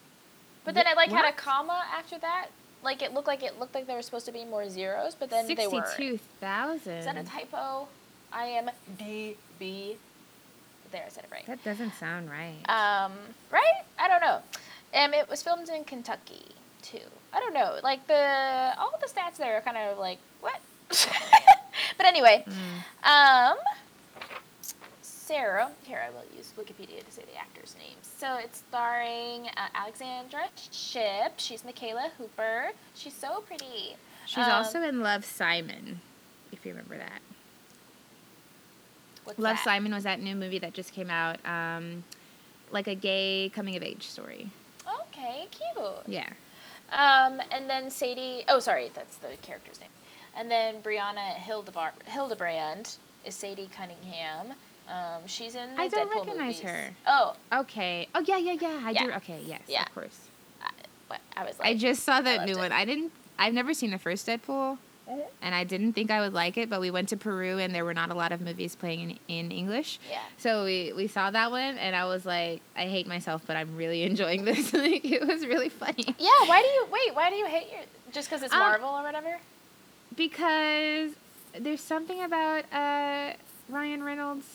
But 0.67 0.75
then 0.75 0.87
it 0.87 0.97
like 0.97 1.09
had 1.11 1.23
a 1.25 1.29
What? 1.29 1.37
comma 1.39 1.83
after 1.97 2.19
that. 2.19 2.49
Like 2.83 3.01
it 3.01 3.15
looked 3.15 3.27
like 3.27 3.43
it 3.43 3.59
looked 3.59 3.75
like 3.75 3.87
there 3.87 3.97
were 3.97 4.03
supposed 4.03 4.27
to 4.27 4.33
be 4.33 4.45
more 4.45 4.69
zeros, 4.69 5.15
but 5.15 5.31
then 5.31 5.47
they 5.47 5.67
were. 5.67 5.83
Sixty-two 5.87 6.19
thousand. 6.43 6.93
Is 6.99 7.07
that 7.07 7.17
a 7.17 7.23
typo? 7.25 7.89
I 8.31 8.45
am 8.45 8.69
D 8.99 9.37
B. 9.59 9.97
There, 10.93 11.03
I 11.07 11.09
said 11.09 11.25
it 11.25 11.31
right. 11.33 11.47
That 11.47 11.65
doesn't 11.65 11.95
sound 11.95 12.29
right. 12.29 12.59
Um, 12.69 13.13
right? 13.51 13.83
I 13.99 14.07
don't 14.07 14.21
know. 14.21 14.41
Um, 14.93 15.15
it 15.15 15.27
was 15.31 15.43
filmed 15.43 15.71
in 15.71 15.85
Kentucky 15.85 16.45
too. 16.83 16.99
I 17.33 17.41
don't 17.41 17.55
know. 17.55 17.79
Like 17.83 18.07
the 18.09 18.73
all 18.79 18.93
the 19.01 19.07
stats 19.09 19.39
there 19.39 19.57
are 19.57 19.63
kind 19.63 19.79
of 19.79 19.97
like 19.97 20.19
what? 20.43 20.61
but 21.97 22.05
anyway, 22.05 22.45
Mm. 22.47 23.09
um, 23.53 23.57
Sarah. 25.31 25.71
Here 25.85 26.03
I 26.05 26.11
will 26.11 26.25
use 26.37 26.53
Wikipedia 26.59 27.05
to 27.05 27.13
say 27.13 27.23
the 27.23 27.39
actors' 27.39 27.77
names. 27.79 28.11
So 28.19 28.39
it's 28.39 28.65
starring 28.69 29.47
uh, 29.57 29.69
Alexandra 29.77 30.49
Shipp. 30.73 31.35
She's 31.37 31.65
Michaela 31.65 32.11
Hooper. 32.19 32.71
She's 32.97 33.15
so 33.15 33.41
pretty. 33.47 33.95
She's 34.27 34.39
um, 34.39 34.51
also 34.51 34.83
in 34.83 35.03
Love 35.03 35.25
Simon, 35.25 36.01
if 36.51 36.67
you 36.67 36.73
remember 36.73 36.99
that. 36.99 37.21
Love 39.25 39.37
that? 39.39 39.63
Simon 39.63 39.95
was 39.95 40.03
that 40.03 40.21
new 40.21 40.35
movie 40.35 40.59
that 40.59 40.75
just 40.75 40.93
came 40.93 41.11
out, 41.11 41.39
um, 41.47 42.03
like 42.73 42.89
a 42.89 42.97
gay 42.97 43.53
coming 43.55 43.77
of 43.77 43.85
age 43.85 44.09
story. 44.09 44.51
Okay, 45.03 45.47
cute. 45.53 46.09
Yeah. 46.09 46.29
Um, 46.91 47.41
and 47.53 47.71
then 47.71 47.89
Sadie. 47.89 48.43
Oh, 48.49 48.59
sorry, 48.59 48.91
that's 48.95 49.19
the 49.19 49.29
character's 49.43 49.79
name. 49.79 49.91
And 50.37 50.51
then 50.51 50.83
Brianna 50.83 51.35
Hildebar- 51.35 52.03
Hildebrand 52.07 52.97
is 53.25 53.37
Sadie 53.37 53.71
Cunningham. 53.73 54.55
Um, 54.91 55.23
she's 55.27 55.55
in 55.55 55.75
the 55.75 55.81
I 55.81 55.89
don't 55.89 56.11
Deadpool 56.11 56.15
recognize 56.27 56.57
movies. 56.57 56.61
her. 56.63 56.91
Oh, 57.07 57.35
Okay. 57.53 58.09
Oh 58.15 58.21
yeah, 58.27 58.39
yeah, 58.39 58.57
yeah. 58.61 58.81
I 58.85 58.93
do. 58.93 59.13
Okay. 59.13 59.41
Yes. 59.47 59.61
Yeah. 59.69 59.83
Of 59.83 59.95
course. 59.95 60.19
I, 60.63 60.71
what- 61.07 61.21
I 61.37 61.45
was 61.45 61.59
like, 61.59 61.69
I 61.69 61.75
just 61.77 62.03
saw 62.05 62.21
that 62.21 62.45
new 62.47 62.53
it. 62.55 62.59
one. 62.59 62.73
I 62.73 62.85
didn't. 62.85 63.13
I've 63.39 63.55
never 63.55 63.73
seen 63.73 63.91
the 63.91 63.99
first 63.99 64.27
Deadpool, 64.27 64.79
Mhm. 65.09 65.23
and 65.41 65.55
I 65.55 65.65
didn't 65.65 65.93
think 65.95 66.11
I 66.11 66.21
would 66.21 66.35
like 66.35 66.59
it. 66.59 66.69
But 66.69 66.81
we 66.81 66.91
went 66.91 67.09
to 67.11 67.17
Peru, 67.17 67.59
and 67.59 67.75
there 67.75 67.85
were 67.85 67.95
not 67.95 68.11
a 68.11 68.15
lot 68.15 68.33
of 68.33 68.41
movies 68.41 68.75
playing 68.77 69.01
in, 69.11 69.19
in 69.47 69.53
English. 69.53 69.99
yeah. 70.11 70.19
So 70.39 70.65
we, 70.65 70.93
we 70.95 71.07
saw 71.07 71.31
that 71.31 71.51
one, 71.51 71.79
and 71.79 71.95
I 71.97 72.05
was 72.07 72.27
like, 72.27 72.61
I 72.77 72.83
hate 72.87 73.07
myself, 73.07 73.43
but 73.47 73.57
I'm 73.57 73.77
really 73.77 74.03
enjoying 74.11 74.45
this. 74.45 74.73
like, 74.75 75.05
it 75.05 75.27
was 75.27 75.47
really 75.47 75.69
funny 75.71 76.05
Yeah. 76.19 76.31
Why 76.47 76.61
do 76.63 76.69
you 76.69 76.87
wait? 76.93 77.15
Why 77.15 77.31
do 77.31 77.37
you 77.37 77.47
hate 77.47 77.69
your? 77.71 77.81
Just 78.13 78.29
because 78.29 78.43
it's 78.43 78.53
Um, 78.53 78.59
Marvel 78.59 78.89
or 78.91 79.03
whatever? 79.05 79.39
because 80.17 81.13
there's 81.59 81.81
something 81.81 82.23
about 82.23 82.65
uh, 82.73 83.33
Ryan 83.69 84.03
Reynolds 84.03 84.47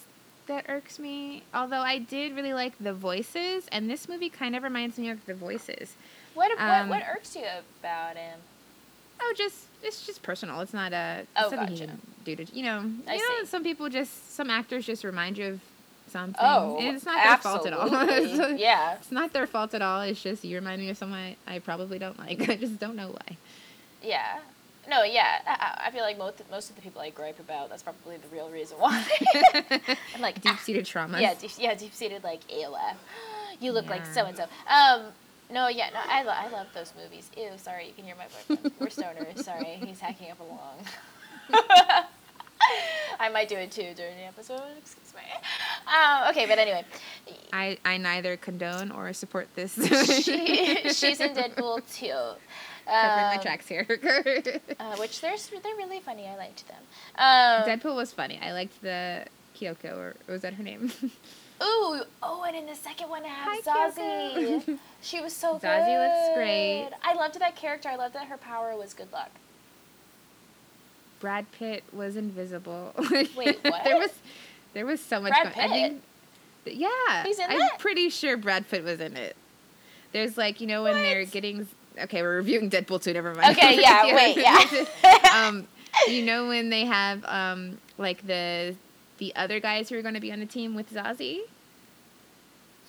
that 0.47 0.65
irks 0.69 0.99
me. 0.99 1.43
Although 1.53 1.81
I 1.81 1.97
did 1.99 2.35
really 2.35 2.53
like 2.53 2.73
the 2.79 2.93
voices, 2.93 3.67
and 3.71 3.89
this 3.89 4.07
movie 4.07 4.29
kind 4.29 4.55
of 4.55 4.63
reminds 4.63 4.97
me 4.97 5.09
of 5.09 5.25
the 5.25 5.33
voices. 5.33 5.95
What 6.33 6.51
um, 6.59 6.89
what 6.89 7.01
what 7.01 7.03
irks 7.15 7.35
you 7.35 7.43
about 7.79 8.17
him? 8.17 8.39
Oh, 9.21 9.33
just 9.37 9.65
it's 9.81 10.05
just 10.05 10.21
personal. 10.21 10.59
It's 10.61 10.73
not 10.73 10.93
a 10.93 11.25
Oh, 11.37 11.49
something 11.49 11.69
gotcha. 11.69 11.87
can 11.87 12.01
do 12.23 12.35
to 12.35 12.45
you 12.55 12.63
know. 12.63 12.91
I 13.07 13.15
you 13.15 13.39
know, 13.39 13.45
some 13.45 13.63
people 13.63 13.89
just 13.89 14.35
some 14.35 14.49
actors 14.49 14.85
just 14.85 15.03
remind 15.03 15.37
you 15.37 15.45
of 15.53 15.59
something. 16.09 16.35
Oh, 16.39 16.77
and 16.79 16.95
it's 16.95 17.05
not 17.05 17.23
their 17.23 17.37
fault 17.37 17.65
at 17.65 17.73
all. 17.73 17.89
yeah. 18.57 18.95
it's 18.95 19.11
not 19.11 19.33
their 19.33 19.47
fault 19.47 19.73
at 19.73 19.81
all. 19.81 20.01
It's 20.01 20.21
just 20.21 20.43
you 20.43 20.57
remind 20.57 20.81
me 20.81 20.89
of 20.89 20.97
someone 20.97 21.35
I, 21.47 21.55
I 21.55 21.59
probably 21.59 21.99
don't 21.99 22.19
like. 22.19 22.47
I 22.49 22.55
just 22.55 22.79
don't 22.79 22.95
know 22.95 23.09
why. 23.09 23.37
Yeah. 24.03 24.39
No, 24.89 25.03
yeah. 25.03 25.39
I, 25.47 25.87
I 25.87 25.91
feel 25.91 26.01
like 26.03 26.17
most 26.17 26.41
most 26.51 26.69
of 26.69 26.75
the 26.75 26.81
people 26.81 27.01
I 27.01 27.09
gripe 27.09 27.39
about, 27.39 27.69
that's 27.69 27.83
probably 27.83 28.17
the 28.17 28.27
real 28.27 28.49
reason 28.49 28.77
why. 28.77 29.03
I'm 30.15 30.21
like 30.21 30.41
Deep 30.41 30.59
seated 30.59 30.85
trauma. 30.85 31.19
Yeah, 31.19 31.33
deep, 31.33 31.51
yeah, 31.57 31.73
deep 31.75 31.93
seated 31.93 32.23
like 32.23 32.41
ALF. 32.51 32.97
You 33.61 33.71
look 33.71 33.89
like 33.89 34.05
so 34.05 34.25
and 34.25 34.35
so. 34.35 34.43
Um, 34.69 35.03
no, 35.49 35.69
yeah, 35.69 35.89
no, 35.93 35.99
I, 36.05 36.23
lo- 36.23 36.33
I 36.35 36.49
love 36.49 36.67
those 36.73 36.91
movies. 37.01 37.29
Ew, 37.37 37.51
sorry, 37.57 37.87
you 37.87 37.93
can 37.93 38.03
hear 38.03 38.15
my 38.15 38.25
boyfriend. 38.49 38.73
We're 38.79 38.87
stoners. 38.87 39.43
Sorry, 39.45 39.79
he's 39.81 39.99
hacking 40.01 40.31
up 40.31 40.39
along. 40.41 40.83
I 43.19 43.29
might 43.29 43.47
do 43.47 43.55
it 43.55 43.71
too 43.71 43.93
during 43.95 44.17
the 44.17 44.23
episode. 44.25 44.61
Excuse 44.77 45.13
me. 45.13 45.21
Um, 45.87 46.29
okay, 46.31 46.45
but 46.47 46.57
anyway, 46.57 46.83
I, 47.53 47.77
I 47.85 47.97
neither 47.97 48.37
condone 48.37 48.91
or 48.91 49.13
support 49.13 49.47
this. 49.55 49.75
she, 50.23 50.77
she's 50.89 51.19
in 51.19 51.33
Deadpool 51.33 51.81
too. 51.95 52.39
Covering 52.85 53.27
my 53.27 53.35
Um, 53.35 53.41
tracks 53.41 53.67
here. 53.67 53.85
Uh, 54.79 54.95
which 54.97 55.21
they're 55.21 55.35
they're 55.63 55.75
really 55.75 55.99
funny. 55.99 56.27
I 56.27 56.35
liked 56.35 56.65
them. 56.67 56.81
Um, 57.17 57.63
Deadpool 57.67 57.95
was 57.95 58.11
funny. 58.13 58.39
I 58.41 58.51
liked 58.53 58.81
the 58.81 59.25
Kyoko, 59.57 59.95
or 59.97 60.15
was 60.27 60.41
that 60.41 60.53
her 60.55 60.63
name? 60.63 60.91
Ooh, 61.63 62.01
oh, 62.21 62.43
and 62.45 62.55
in 62.55 62.65
the 62.65 62.75
second 62.75 63.09
one, 63.09 63.23
I 63.23 63.29
Hi, 63.29 63.55
have 63.55 63.95
Zazie. 63.95 64.63
Kyoko. 64.65 64.79
She 65.01 65.21
was 65.21 65.33
so 65.33 65.53
good. 65.53 65.63
Zazie 65.69 65.97
looks 65.99 66.35
great. 66.35 66.89
I 67.03 67.13
loved 67.15 67.39
that 67.39 67.55
character. 67.55 67.89
I 67.89 67.95
loved 67.95 68.15
that 68.15 68.27
her 68.27 68.37
power 68.37 68.75
was 68.75 68.93
good 68.93 69.11
luck. 69.13 69.29
Brad 71.19 71.49
Pitt 71.53 71.83
was 71.93 72.15
invisible. 72.15 72.93
Wait, 73.35 73.59
what? 73.63 73.83
there 73.83 73.97
was 73.97 74.11
there 74.73 74.85
was 74.85 74.99
so 75.01 75.21
much. 75.21 75.31
Brad 75.31 75.53
going- 75.55 75.71
I 75.71 75.73
think, 75.73 76.01
yeah, 76.65 77.23
He's 77.23 77.39
in 77.39 77.49
I'm 77.49 77.59
that? 77.59 77.79
pretty 77.79 78.09
sure 78.09 78.35
Brad 78.37 78.67
Pitt 78.69 78.83
was 78.83 78.99
in 78.99 79.15
it. 79.15 79.35
There's 80.11 80.37
like 80.37 80.59
you 80.59 80.67
know 80.67 80.83
when 80.83 80.95
they're 80.95 81.25
getting. 81.25 81.67
Okay, 81.99 82.21
we're 82.21 82.37
reviewing 82.37 82.69
Deadpool 82.69 83.01
two. 83.01 83.13
Never 83.13 83.33
mind. 83.33 83.57
Okay, 83.57 83.77
yeah, 83.81 84.05
wait, 84.15 84.37
yeah. 84.37 85.27
um, 85.47 85.67
you 86.07 86.23
know 86.23 86.47
when 86.47 86.69
they 86.69 86.85
have 86.85 87.23
um 87.25 87.77
like 87.97 88.25
the 88.27 88.75
the 89.17 89.33
other 89.35 89.59
guys 89.59 89.89
who 89.89 89.97
are 89.97 90.01
going 90.01 90.13
to 90.15 90.19
be 90.19 90.31
on 90.31 90.39
the 90.39 90.45
team 90.45 90.75
with 90.75 90.91
Zazie, 90.93 91.39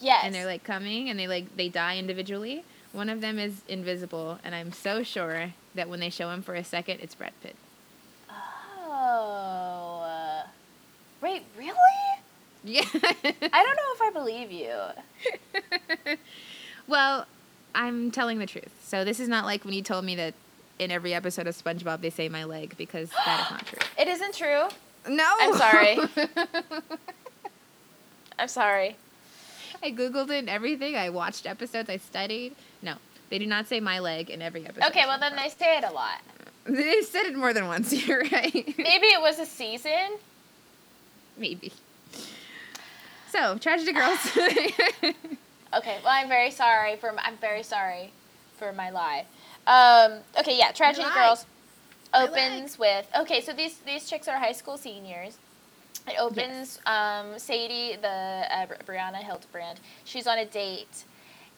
Yes. 0.00 0.22
and 0.24 0.34
they're 0.34 0.46
like 0.46 0.64
coming 0.64 1.08
and 1.08 1.18
they 1.18 1.28
like 1.28 1.56
they 1.56 1.68
die 1.68 1.98
individually. 1.98 2.64
One 2.92 3.08
of 3.08 3.20
them 3.20 3.38
is 3.38 3.60
invisible, 3.68 4.38
and 4.42 4.54
I'm 4.54 4.72
so 4.72 5.02
sure 5.02 5.52
that 5.74 5.88
when 5.88 6.00
they 6.00 6.10
show 6.10 6.30
him 6.30 6.42
for 6.42 6.54
a 6.54 6.64
second, 6.64 7.00
it's 7.02 7.14
Brad 7.14 7.32
Pitt. 7.42 7.54
Oh. 8.88 10.00
uh, 10.04 10.46
Wait, 11.20 11.42
really? 11.58 11.72
Yeah. 12.64 12.82
I 12.94 13.02
don't 13.22 13.76
know 13.76 13.92
if 13.94 14.02
I 14.02 14.10
believe 14.12 14.50
you. 14.50 16.16
well, 16.88 17.26
I'm 17.76 18.10
telling 18.10 18.38
the 18.38 18.46
truth. 18.46 18.72
So 18.82 19.04
this 19.04 19.20
is 19.20 19.28
not 19.28 19.44
like 19.44 19.64
when 19.64 19.74
you 19.74 19.82
told 19.82 20.04
me 20.04 20.16
that 20.16 20.34
in 20.78 20.90
every 20.90 21.14
episode 21.14 21.46
of 21.46 21.54
SpongeBob 21.54 22.00
they 22.00 22.10
say 22.10 22.28
my 22.28 22.44
leg 22.44 22.74
because 22.76 23.10
that 23.24 23.44
is 23.44 23.50
not 23.50 23.66
true. 23.66 23.78
It 23.98 24.08
isn't 24.08 24.34
true. 24.34 24.68
No. 25.08 25.34
I'm 25.38 25.54
sorry. 25.54 25.98
I'm 28.38 28.48
sorry. 28.48 28.96
I 29.82 29.92
googled 29.92 30.30
it 30.30 30.38
and 30.38 30.50
everything. 30.50 30.96
I 30.96 31.10
watched 31.10 31.46
episodes. 31.46 31.90
I 31.90 31.98
studied. 31.98 32.54
No, 32.82 32.94
they 33.30 33.38
do 33.38 33.46
not 33.46 33.68
say 33.68 33.78
my 33.78 33.98
leg 33.98 34.30
in 34.30 34.40
every 34.40 34.66
episode. 34.66 34.88
Okay, 34.88 35.04
well 35.06 35.20
then 35.20 35.36
they 35.36 35.50
say 35.50 35.78
it 35.78 35.84
a 35.84 35.92
lot. 35.92 36.22
they 36.64 37.02
said 37.02 37.26
it 37.26 37.36
more 37.36 37.52
than 37.52 37.66
once. 37.66 37.92
You're 38.06 38.22
right. 38.22 38.52
Maybe 38.54 39.06
it 39.06 39.20
was 39.20 39.38
a 39.38 39.46
season. 39.46 40.16
Maybe. 41.36 41.72
So 43.30 43.58
tragedy 43.58 43.92
girls. 43.92 44.18
Okay, 45.76 45.98
well 46.02 46.12
I'm 46.14 46.28
very 46.28 46.50
sorry 46.50 46.96
for 46.96 47.12
my, 47.12 47.22
I'm 47.24 47.36
very 47.36 47.62
sorry 47.62 48.12
for 48.58 48.72
my 48.72 48.90
lie. 48.90 49.26
Um, 49.66 50.20
okay, 50.38 50.56
yeah, 50.56 50.72
Tragedy. 50.72 51.06
Girls 51.14 51.46
opens 52.14 52.78
with 52.78 53.06
okay, 53.18 53.40
so 53.40 53.52
these 53.52 53.78
these 53.78 54.08
chicks 54.08 54.28
are 54.28 54.38
high 54.38 54.52
school 54.52 54.76
seniors. 54.78 55.38
It 56.08 56.16
opens 56.20 56.78
um, 56.86 57.36
Sadie, 57.38 57.96
the 58.00 58.08
uh, 58.08 58.66
Brianna 58.86 59.16
Hildebrand. 59.16 59.80
She's 60.04 60.26
on 60.28 60.38
a 60.38 60.44
date, 60.44 61.04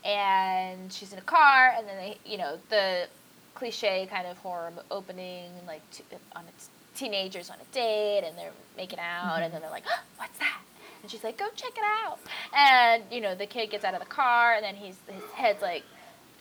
and 0.04 0.90
she's 0.92 1.12
in 1.12 1.18
a 1.18 1.22
car, 1.22 1.74
and 1.76 1.86
then 1.86 1.96
they, 1.98 2.18
you 2.24 2.38
know, 2.38 2.58
the 2.70 3.06
cliche 3.54 4.08
kind 4.10 4.26
of 4.26 4.38
horror 4.38 4.72
opening, 4.90 5.50
like 5.66 5.82
t- 5.90 6.02
on 6.34 6.44
its 6.48 6.70
teenagers 6.96 7.50
on 7.50 7.56
a 7.60 7.74
date, 7.74 8.24
and 8.26 8.38
they're 8.38 8.52
making 8.76 8.98
out, 9.00 9.42
and 9.42 9.52
then 9.52 9.60
they're 9.60 9.70
like, 9.70 9.84
oh, 9.88 10.00
"What's 10.16 10.38
that?" 10.38 10.60
And 11.02 11.10
she's 11.10 11.22
like, 11.24 11.38
go 11.38 11.46
check 11.54 11.72
it 11.76 11.84
out. 12.04 12.18
And, 12.54 13.04
you 13.10 13.20
know, 13.20 13.34
the 13.34 13.46
kid 13.46 13.70
gets 13.70 13.84
out 13.84 13.94
of 13.94 14.00
the 14.00 14.06
car 14.06 14.54
and 14.54 14.64
then 14.64 14.74
he's, 14.74 14.96
his 15.08 15.22
head's 15.34 15.62
like, 15.62 15.84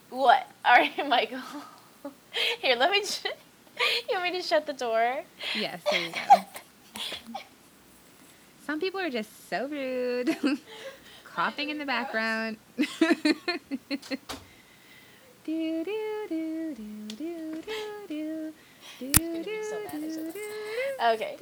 what? 0.10 0.50
All 0.66 0.76
right, 0.76 1.08
Michael. 1.08 1.40
Here, 2.62 2.76
let 2.76 2.92
me, 2.92 3.04
sh- 3.06 3.26
you 4.10 4.18
want 4.18 4.32
me 4.32 4.42
to 4.42 4.48
shut 4.48 4.66
the 4.66 4.74
door? 4.74 5.24
Yes, 5.56 5.82
there 5.90 6.02
you 6.02 6.12
go. 6.12 6.20
Some 8.66 8.80
people 8.80 9.00
are 9.00 9.10
just 9.10 9.50
so 9.50 9.68
rude. 9.68 10.36
Coughing 11.24 11.70
in 11.70 11.78
the 11.78 11.86
background. 11.86 12.58
okay. 21.02 21.38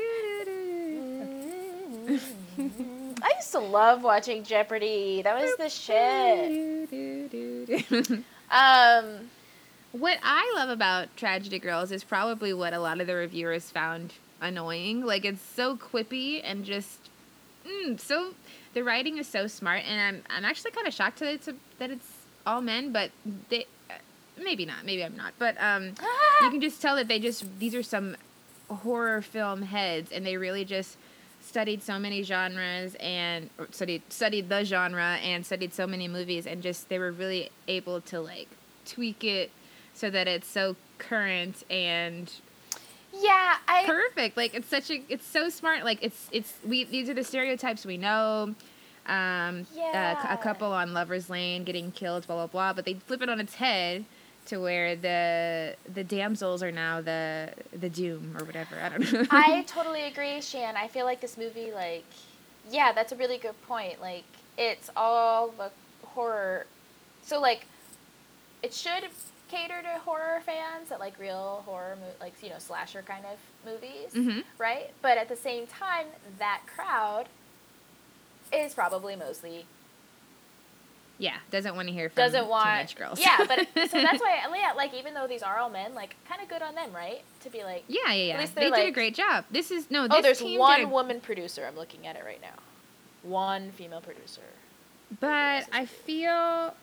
I 3.25 3.34
used 3.38 3.51
to 3.53 3.60
love 3.60 4.03
watching 4.03 4.44
Jeopardy. 4.44 5.24
That 5.24 5.36
was 5.41 5.55
the 5.58 5.70
shit. 5.70 6.89
Um, 8.51 9.32
What 9.91 10.20
I 10.22 10.53
love 10.55 10.70
about 10.70 11.17
Tragedy 11.17 11.58
Girls 11.58 11.91
is 11.91 12.03
probably 12.03 12.53
what 12.53 12.74
a 12.74 12.79
lot 12.79 13.01
of 13.01 13.08
the 13.08 13.15
reviewers 13.15 13.72
found 13.72 14.13
annoying. 14.39 15.03
Like 15.03 15.25
it's 15.25 15.41
so 15.41 15.75
quippy 15.75 16.41
and 16.44 16.63
just 16.63 17.00
mm, 17.67 18.00
so 18.00 18.36
the 18.75 18.84
writing 18.84 19.17
is 19.17 19.27
so 19.27 19.48
smart, 19.48 19.82
and 19.88 20.00
I'm 20.00 20.24
I'm 20.29 20.46
actually 20.46 20.72
kind 20.72 20.86
of 20.88 20.94
shocked 20.94 21.20
that 21.20 21.34
it's 21.34 21.48
a, 21.48 21.55
that 21.79 21.89
it's 21.89 22.08
all 22.46 22.62
men, 22.62 22.91
but 22.91 23.10
they 23.50 23.65
uh, 23.89 23.94
maybe 24.38 24.65
not. 24.65 24.86
Maybe 24.86 25.03
I'm 25.03 25.17
not. 25.17 25.34
But 25.39 25.55
um, 25.60 25.96
you 26.41 26.51
can 26.51 26.62
just 26.62 26.79
tell 26.84 26.96
that 26.98 27.08
they 27.08 27.17
just 27.20 27.58
these 27.60 27.74
are 27.74 27.84
some 27.84 28.15
horror 28.70 29.24
film 29.24 29.63
heads, 29.63 30.12
and 30.12 30.24
they 30.24 30.38
really 30.38 30.65
just 30.65 30.98
studied 31.46 31.82
so 31.84 32.00
many 32.00 32.24
genres 32.24 32.96
and 33.00 33.50
studied 33.72 34.02
studied 34.10 34.50
the 34.50 34.64
genre 34.66 35.18
and 35.24 35.46
studied 35.46 35.74
so 35.74 35.86
many 35.88 36.08
movies, 36.08 36.46
and 36.48 36.62
just 36.64 36.90
they 36.90 37.00
were 37.00 37.12
really 37.12 37.50
able 37.68 38.02
to 38.02 38.20
like 38.20 38.48
tweak 38.86 39.24
it 39.24 39.52
so 39.94 40.10
that 40.10 40.28
it's 40.28 40.48
so 40.48 40.75
current 40.98 41.64
and 41.70 42.32
Yeah, 43.14 43.56
I 43.68 43.84
perfect. 43.86 44.36
Like 44.38 44.54
it's 44.54 44.68
such 44.68 44.90
a 44.92 45.02
it's 45.10 45.25
so 45.25 45.50
smart. 45.50 45.84
Like 45.86 46.00
it's 46.02 46.28
it's 46.32 46.54
we 46.66 46.84
these 46.84 47.10
are 47.10 47.14
the 47.14 47.24
stereotypes 47.24 47.86
we 47.86 47.98
know. 47.98 48.56
Um, 49.08 49.14
a, 49.14 49.66
Yeah. 49.75 50.34
a 50.34 50.38
couple 50.38 50.72
on 50.74 50.94
lovers 50.94 51.30
lane 51.30 51.64
getting 51.64 51.92
killed, 51.92 52.25
blah 52.28 52.36
blah 52.38 52.48
blah. 52.48 52.74
But 52.74 52.86
they 52.86 52.96
flip 52.96 53.22
it 53.22 53.30
on 53.30 53.40
its 53.40 53.56
head 53.56 54.06
to 54.48 54.58
where 54.58 54.96
the 54.96 55.75
the 55.94 56.04
damsels 56.04 56.62
are 56.64 56.72
now 56.72 57.02
the 57.02 57.52
the 57.78 57.90
doom 57.90 58.36
or 58.40 58.44
whatever. 58.46 58.75
I 58.82 58.90
don't 58.90 59.12
know. 59.12 59.25
I 59.32 59.64
totally 59.68 60.04
agree, 60.04 60.40
Shan. 60.42 60.75
I 60.78 60.88
feel 60.88 61.06
like 61.06 61.22
this 61.22 61.38
movie, 61.38 61.72
like, 61.72 62.06
yeah, 62.70 62.92
that's 62.94 63.12
a 63.12 63.16
really 63.16 63.38
good 63.38 63.60
point. 63.68 64.00
Like, 64.02 64.24
it's 64.58 64.90
all 64.96 65.50
the 65.50 65.72
horror. 66.06 66.66
So, 67.24 67.40
like, 67.42 67.66
it 68.62 68.74
should 68.74 69.04
cater 69.50 69.82
to 69.82 70.00
horror 70.00 70.42
fans 70.46 70.90
that 70.90 71.00
like 71.00 71.18
real 71.20 71.64
horror, 71.66 71.98
mo- 72.00 72.14
like 72.20 72.34
you 72.42 72.50
know, 72.50 72.58
slasher 72.60 73.02
kind 73.04 73.24
of 73.25 73.38
movies, 73.72 74.12
Mhm. 74.14 74.44
right? 74.58 74.92
But 75.02 75.18
at 75.18 75.28
the 75.30 75.36
same 75.36 75.68
time, 75.68 76.08
that 76.40 76.62
crowd 76.75 77.28
is 78.54 78.74
probably 78.74 79.16
mostly 79.16 79.66
yeah, 81.18 81.38
doesn't 81.52 81.76
want 81.76 81.88
to 81.88 81.94
hear 81.94 82.10
from 82.10 82.24
doesn't 82.24 82.48
want 82.48 82.66
teenage 82.66 82.96
girls. 82.96 83.20
Yeah, 83.20 83.38
but 83.48 83.60
so 83.90 84.02
that's 84.02 84.22
why, 84.22 84.46
yeah, 84.56 84.74
like 84.76 84.94
even 84.94 85.14
though 85.14 85.28
these 85.28 85.44
are 85.44 85.58
all 85.58 85.70
men, 85.70 85.94
like 85.96 86.16
kind 86.28 86.42
of 86.42 86.50
good 86.50 86.62
on 86.62 86.76
them, 86.76 86.92
right? 86.94 87.22
To 87.42 87.50
be 87.50 87.64
like, 87.64 87.84
yeah, 87.88 88.12
yeah, 88.12 88.34
yeah. 88.34 88.40
least 88.40 88.56
They 88.56 88.70
they're 88.70 88.82
did 88.82 88.90
a 88.90 88.92
great 88.92 89.16
job. 89.16 89.46
This 89.50 89.72
is 89.72 89.90
no. 89.90 90.08
This 90.08 90.18
oh, 90.18 90.22
there's 90.22 90.40
team 90.40 90.60
one 90.60 90.82
a 90.82 90.88
woman 90.88 91.22
producer. 91.22 91.66
I'm 91.66 91.78
looking 91.78 92.06
at 92.06 92.16
it 92.16 92.24
right 92.26 92.42
now. 92.42 92.62
One 93.24 93.72
female 93.72 94.02
producer. 94.02 94.42
But 95.20 95.68
I 95.72 95.86
feel, 95.86 96.74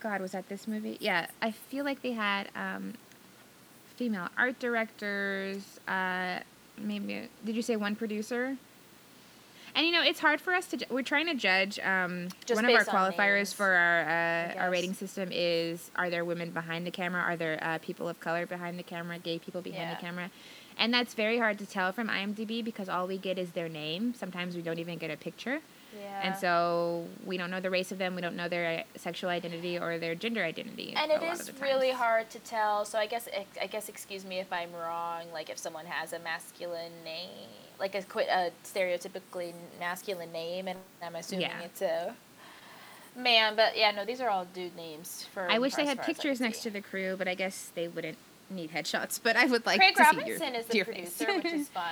God, 0.00 0.20
was 0.20 0.32
that 0.32 0.48
this 0.48 0.66
movie? 0.66 0.96
Yeah, 1.00 1.26
I 1.40 1.50
feel 1.50 1.84
like 1.84 2.02
they 2.02 2.12
had 2.12 2.48
um, 2.56 2.94
female 3.96 4.28
art 4.36 4.58
directors. 4.58 5.78
Uh, 5.86 6.40
maybe 6.78 7.28
did 7.44 7.54
you 7.54 7.62
say 7.62 7.76
one 7.76 7.94
producer? 7.94 8.56
And 9.76 9.86
you 9.86 9.92
know, 9.92 10.02
it's 10.02 10.20
hard 10.20 10.40
for 10.40 10.54
us 10.54 10.66
to. 10.68 10.78
Ju- 10.78 10.86
we're 10.90 11.02
trying 11.02 11.26
to 11.26 11.34
judge. 11.34 11.78
Um, 11.80 12.28
Just 12.46 12.60
one 12.60 12.64
of 12.64 12.74
our 12.74 12.84
qualifiers 12.84 13.34
names, 13.36 13.52
for 13.52 13.66
our 13.70 14.00
uh, 14.08 14.54
our 14.62 14.70
rating 14.70 14.94
system 14.94 15.28
is: 15.30 15.90
Are 15.96 16.08
there 16.08 16.24
women 16.24 16.50
behind 16.50 16.86
the 16.86 16.90
camera? 16.90 17.20
Are 17.22 17.36
there 17.36 17.58
uh, 17.62 17.78
people 17.78 18.08
of 18.08 18.18
color 18.18 18.46
behind 18.46 18.78
the 18.78 18.82
camera? 18.82 19.18
Gay 19.18 19.38
people 19.38 19.60
behind 19.60 19.82
Yeah. 19.90 19.94
the 19.94 20.00
camera? 20.00 20.30
And 20.78 20.92
that's 20.92 21.14
very 21.14 21.38
hard 21.38 21.58
to 21.58 21.66
tell 21.66 21.92
from 21.92 22.08
IMDb 22.08 22.64
because 22.64 22.88
all 22.88 23.06
we 23.06 23.18
get 23.18 23.38
is 23.38 23.50
their 23.52 23.68
name. 23.68 24.14
Sometimes 24.14 24.56
we 24.56 24.62
don't 24.62 24.78
even 24.78 24.98
get 24.98 25.10
a 25.10 25.16
picture. 25.16 25.60
Yeah. 25.98 26.20
And 26.22 26.36
so 26.36 27.06
we 27.24 27.36
don't 27.38 27.50
know 27.50 27.60
the 27.60 27.70
race 27.70 27.90
of 27.92 27.98
them, 27.98 28.14
we 28.14 28.20
don't 28.20 28.36
know 28.36 28.48
their 28.48 28.84
sexual 28.96 29.30
identity 29.30 29.78
or 29.78 29.98
their 29.98 30.14
gender 30.14 30.42
identity. 30.44 30.92
and 30.96 31.10
it 31.10 31.22
is 31.22 31.50
really 31.60 31.90
hard 31.90 32.28
to 32.30 32.38
tell. 32.38 32.84
So 32.84 32.98
I 32.98 33.06
guess 33.06 33.28
I 33.60 33.66
guess 33.66 33.88
excuse 33.88 34.24
me 34.24 34.38
if 34.38 34.50
I'm 34.52 34.72
wrong. 34.72 35.24
Like 35.32 35.48
if 35.50 35.58
someone 35.58 35.86
has 35.86 36.12
a 36.12 36.18
masculine 36.18 36.92
name, 37.04 37.48
like 37.78 37.94
a, 37.94 37.98
a 37.98 38.50
stereotypically 38.64 39.52
masculine 39.80 40.32
name, 40.32 40.68
and 40.68 40.78
I'm 41.02 41.14
assuming 41.16 41.42
Yeah. 41.42 41.60
it's 41.64 41.82
a 41.82 42.14
man. 43.16 43.56
But 43.56 43.76
yeah, 43.76 43.90
no, 43.90 44.04
these 44.04 44.20
are 44.20 44.28
all 44.28 44.44
dude 44.46 44.76
names. 44.76 45.26
For 45.32 45.50
I 45.50 45.58
wish 45.58 45.74
they 45.74 45.86
had 45.86 45.98
far 45.98 46.04
as 46.04 46.08
I 46.10 46.12
pictures 46.12 46.40
next 46.40 46.62
to 46.62 46.70
the 46.70 46.80
crew, 46.80 47.16
but 47.16 47.28
I 47.28 47.34
guess 47.34 47.70
they 47.74 47.88
wouldn't 47.88 48.18
need 48.50 48.70
headshots. 48.72 49.20
But 49.22 49.36
I 49.36 49.46
would 49.46 49.66
like 49.66 49.80
Craig 49.80 49.96
to 49.96 50.02
Robinson 50.02 50.38
see 50.38 50.44
your, 50.46 50.54
is 50.54 50.66
the 50.66 50.84
producer, 50.84 51.26
which 51.36 51.52
is 51.52 51.68
fun. 51.80 51.84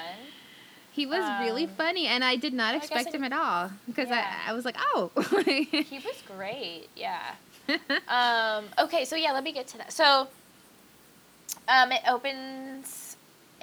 he 0.92 1.06
was 1.06 1.24
really 1.40 1.64
Um, 1.64 1.70
funny, 1.76 2.06
and 2.06 2.24
I 2.24 2.36
did 2.36 2.52
not 2.54 2.74
expect 2.74 3.12
him 3.14 3.24
at 3.24 3.32
all 3.32 3.70
because 3.86 4.08
yeah. 4.08 4.26
I, 4.46 4.50
I 4.50 4.52
was 4.54 4.64
like, 4.64 4.76
oh. 4.78 5.10
He 5.46 5.98
was 6.04 6.22
great. 6.26 6.88
Yeah. 6.96 7.20
um, 8.08 8.64
okay, 8.78 9.04
so 9.04 9.16
yeah, 9.16 9.32
let 9.32 9.42
me 9.42 9.52
get 9.52 9.66
to 9.68 9.78
that. 9.78 9.92
So, 9.92 10.28
um, 11.68 11.92
it 11.92 12.02
opens, 12.08 13.03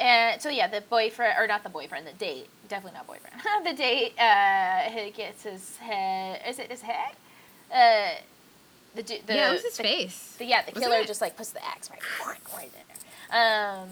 and 0.01 0.41
so 0.41 0.49
yeah, 0.49 0.67
the 0.67 0.81
boyfriend 0.81 1.35
or 1.37 1.47
not 1.47 1.63
the 1.63 1.69
boyfriend, 1.69 2.07
the 2.07 2.13
date, 2.13 2.47
definitely 2.67 2.97
not 2.97 3.07
boyfriend. 3.07 3.35
the 3.65 3.73
date, 3.73 4.13
uh, 4.19 4.89
he 4.89 5.11
gets 5.11 5.43
his 5.43 5.77
head. 5.77 6.41
Is 6.47 6.59
it 6.59 6.69
his 6.71 6.81
head? 6.81 7.13
Uh, 7.73 8.15
the 8.95 9.03
the 9.03 9.21
yeah, 9.33 9.49
it 9.49 9.53
was 9.53 9.61
his 9.63 9.77
the, 9.77 9.83
face. 9.83 10.35
the- 10.39 10.45
yeah, 10.45 10.61
the 10.63 10.71
Wasn't 10.73 10.83
killer 10.91 11.01
it? 11.03 11.07
just 11.07 11.21
like 11.21 11.37
puts 11.37 11.51
the 11.51 11.65
axe 11.65 11.89
right, 11.89 12.01
right 12.57 12.71
there. 12.73 12.83
Um, 13.81 13.89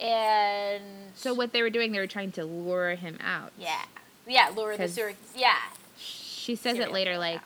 and 0.00 0.82
So 1.14 1.34
what 1.34 1.52
they 1.52 1.60
were 1.62 1.68
doing, 1.70 1.92
they 1.92 1.98
were 1.98 2.06
trying 2.06 2.32
to 2.32 2.44
lure 2.44 2.94
him 2.94 3.18
out. 3.22 3.52
yeah, 3.58 3.82
yeah, 4.26 4.50
lure 4.56 4.76
the 4.76 4.88
sewer. 4.88 5.12
Yeah, 5.36 5.56
She 5.98 6.56
says 6.56 6.78
it 6.78 6.90
later, 6.92 7.18
like, 7.18 7.36
out. 7.36 7.42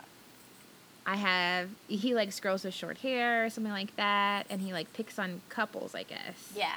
I 1.06 1.16
have, 1.16 1.68
he 1.88 2.14
likes 2.14 2.38
girls 2.40 2.64
with 2.64 2.72
short 2.74 2.98
hair 2.98 3.44
or 3.44 3.50
something 3.50 3.72
like 3.72 3.94
that, 3.96 4.46
and 4.48 4.60
he 4.60 4.72
like 4.72 4.92
picks 4.92 5.18
on 5.18 5.40
couples, 5.48 5.94
I 5.94 6.04
guess. 6.04 6.52
yeah. 6.56 6.72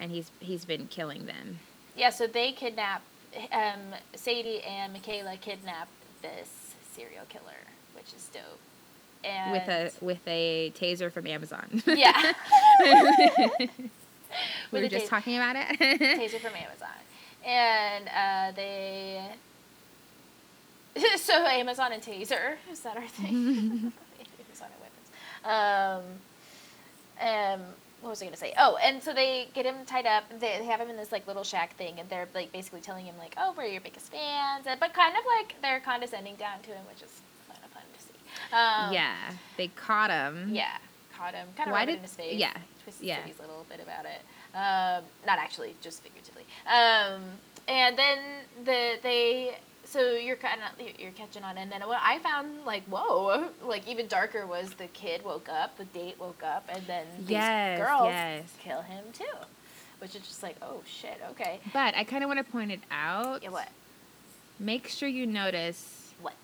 And 0.00 0.10
he's 0.10 0.30
he's 0.40 0.64
been 0.64 0.86
killing 0.88 1.26
them. 1.26 1.60
Yeah, 1.96 2.10
so 2.10 2.26
they 2.26 2.52
kidnap 2.52 3.02
um, 3.52 3.94
Sadie 4.14 4.62
and 4.62 4.92
Michaela 4.92 5.36
kidnap 5.36 5.88
this 6.22 6.74
serial 6.94 7.24
killer, 7.28 7.68
which 7.94 8.12
is 8.14 8.28
dope. 8.32 8.42
And 9.22 9.52
with 9.52 9.68
a 9.68 9.92
with 10.00 10.26
a 10.26 10.72
taser 10.74 11.12
from 11.12 11.26
Amazon. 11.26 11.82
yeah, 11.86 12.32
we 14.72 14.80
were 14.80 14.88
just 14.88 15.06
talking 15.08 15.36
about 15.36 15.56
it. 15.56 15.78
taser 15.78 16.40
from 16.40 16.54
Amazon, 16.54 16.88
and 17.44 18.08
uh, 18.08 18.52
they. 18.56 19.22
so 21.16 21.34
Amazon 21.34 21.92
and 21.92 22.02
taser 22.02 22.56
is 22.72 22.80
that 22.80 22.96
our 22.96 23.06
thing? 23.06 23.28
Amazon 24.48 24.68
and 24.72 24.80
weapons. 24.80 25.10
Um, 25.44 26.02
um, 27.28 27.60
what 28.00 28.10
was 28.10 28.22
I 28.22 28.24
gonna 28.26 28.36
say? 28.36 28.54
Oh, 28.58 28.76
and 28.82 29.02
so 29.02 29.12
they 29.12 29.48
get 29.54 29.66
him 29.66 29.76
tied 29.86 30.06
up. 30.06 30.24
They, 30.30 30.58
they 30.58 30.64
have 30.64 30.80
him 30.80 30.88
in 30.90 30.96
this 30.96 31.12
like 31.12 31.26
little 31.26 31.44
shack 31.44 31.76
thing, 31.76 31.98
and 32.00 32.08
they're 32.08 32.28
like 32.34 32.52
basically 32.52 32.80
telling 32.80 33.04
him 33.06 33.16
like, 33.18 33.34
"Oh, 33.36 33.54
we're 33.56 33.66
your 33.66 33.80
biggest 33.80 34.10
fans," 34.10 34.66
and, 34.66 34.78
but 34.80 34.92
kind 34.94 35.14
of 35.16 35.22
like 35.38 35.54
they're 35.62 35.80
condescending 35.80 36.36
down 36.36 36.60
to 36.62 36.70
him, 36.70 36.84
which 36.88 37.02
is 37.02 37.20
kind 37.48 37.60
of 37.64 37.70
fun 37.70 37.82
to 37.92 38.00
see. 38.02 38.54
Um, 38.54 38.92
yeah, 38.92 39.14
they 39.56 39.68
caught 39.68 40.10
him. 40.10 40.50
yeah, 40.54 40.78
caught 41.16 41.34
him, 41.34 41.48
kind 41.56 41.68
of 41.70 41.74
rubbed 41.74 41.86
did- 41.88 41.96
in 41.96 42.02
his 42.02 42.14
face. 42.14 42.36
yeah, 42.38 42.54
twisted 42.84 43.06
yeah. 43.06 43.20
Sadie's 43.22 43.38
a 43.38 43.42
little 43.42 43.66
bit 43.68 43.80
about 43.80 44.04
it. 44.06 44.22
Um, 44.54 45.04
not 45.26 45.38
actually, 45.38 45.76
just 45.80 46.02
figuratively. 46.02 46.44
Um, 46.66 47.22
and 47.68 47.96
then 47.98 48.18
the 48.64 48.94
they. 49.02 49.56
So 49.90 50.12
you're 50.12 50.36
kind 50.36 50.60
of 50.62 51.00
you're 51.00 51.10
catching 51.10 51.42
on, 51.42 51.58
and 51.58 51.70
then 51.72 51.80
what 51.80 51.98
I 52.00 52.20
found 52.20 52.64
like 52.64 52.84
whoa, 52.84 53.48
like 53.64 53.88
even 53.88 54.06
darker 54.06 54.46
was 54.46 54.70
the 54.74 54.86
kid 54.86 55.24
woke 55.24 55.48
up, 55.48 55.76
the 55.78 55.84
date 55.86 56.14
woke 56.20 56.42
up, 56.44 56.64
and 56.72 56.86
then 56.86 57.06
these 57.18 57.30
Yes, 57.30 57.78
girls 57.80 58.06
yes. 58.06 58.44
kill 58.60 58.82
him 58.82 59.04
too, 59.12 59.24
which 59.98 60.14
is 60.14 60.22
just 60.22 60.44
like 60.44 60.54
oh 60.62 60.82
shit, 60.86 61.20
okay, 61.32 61.58
But 61.72 61.96
I 61.96 62.04
kind 62.04 62.22
of 62.22 62.28
want 62.28 62.38
to 62.44 62.50
point 62.52 62.70
it 62.70 62.80
out. 62.90 63.42
yeah, 63.42 63.48
what 63.50 63.68
Make 64.60 64.86
sure 64.88 65.08
you 65.08 65.26
notice 65.26 66.12
what 66.22 66.34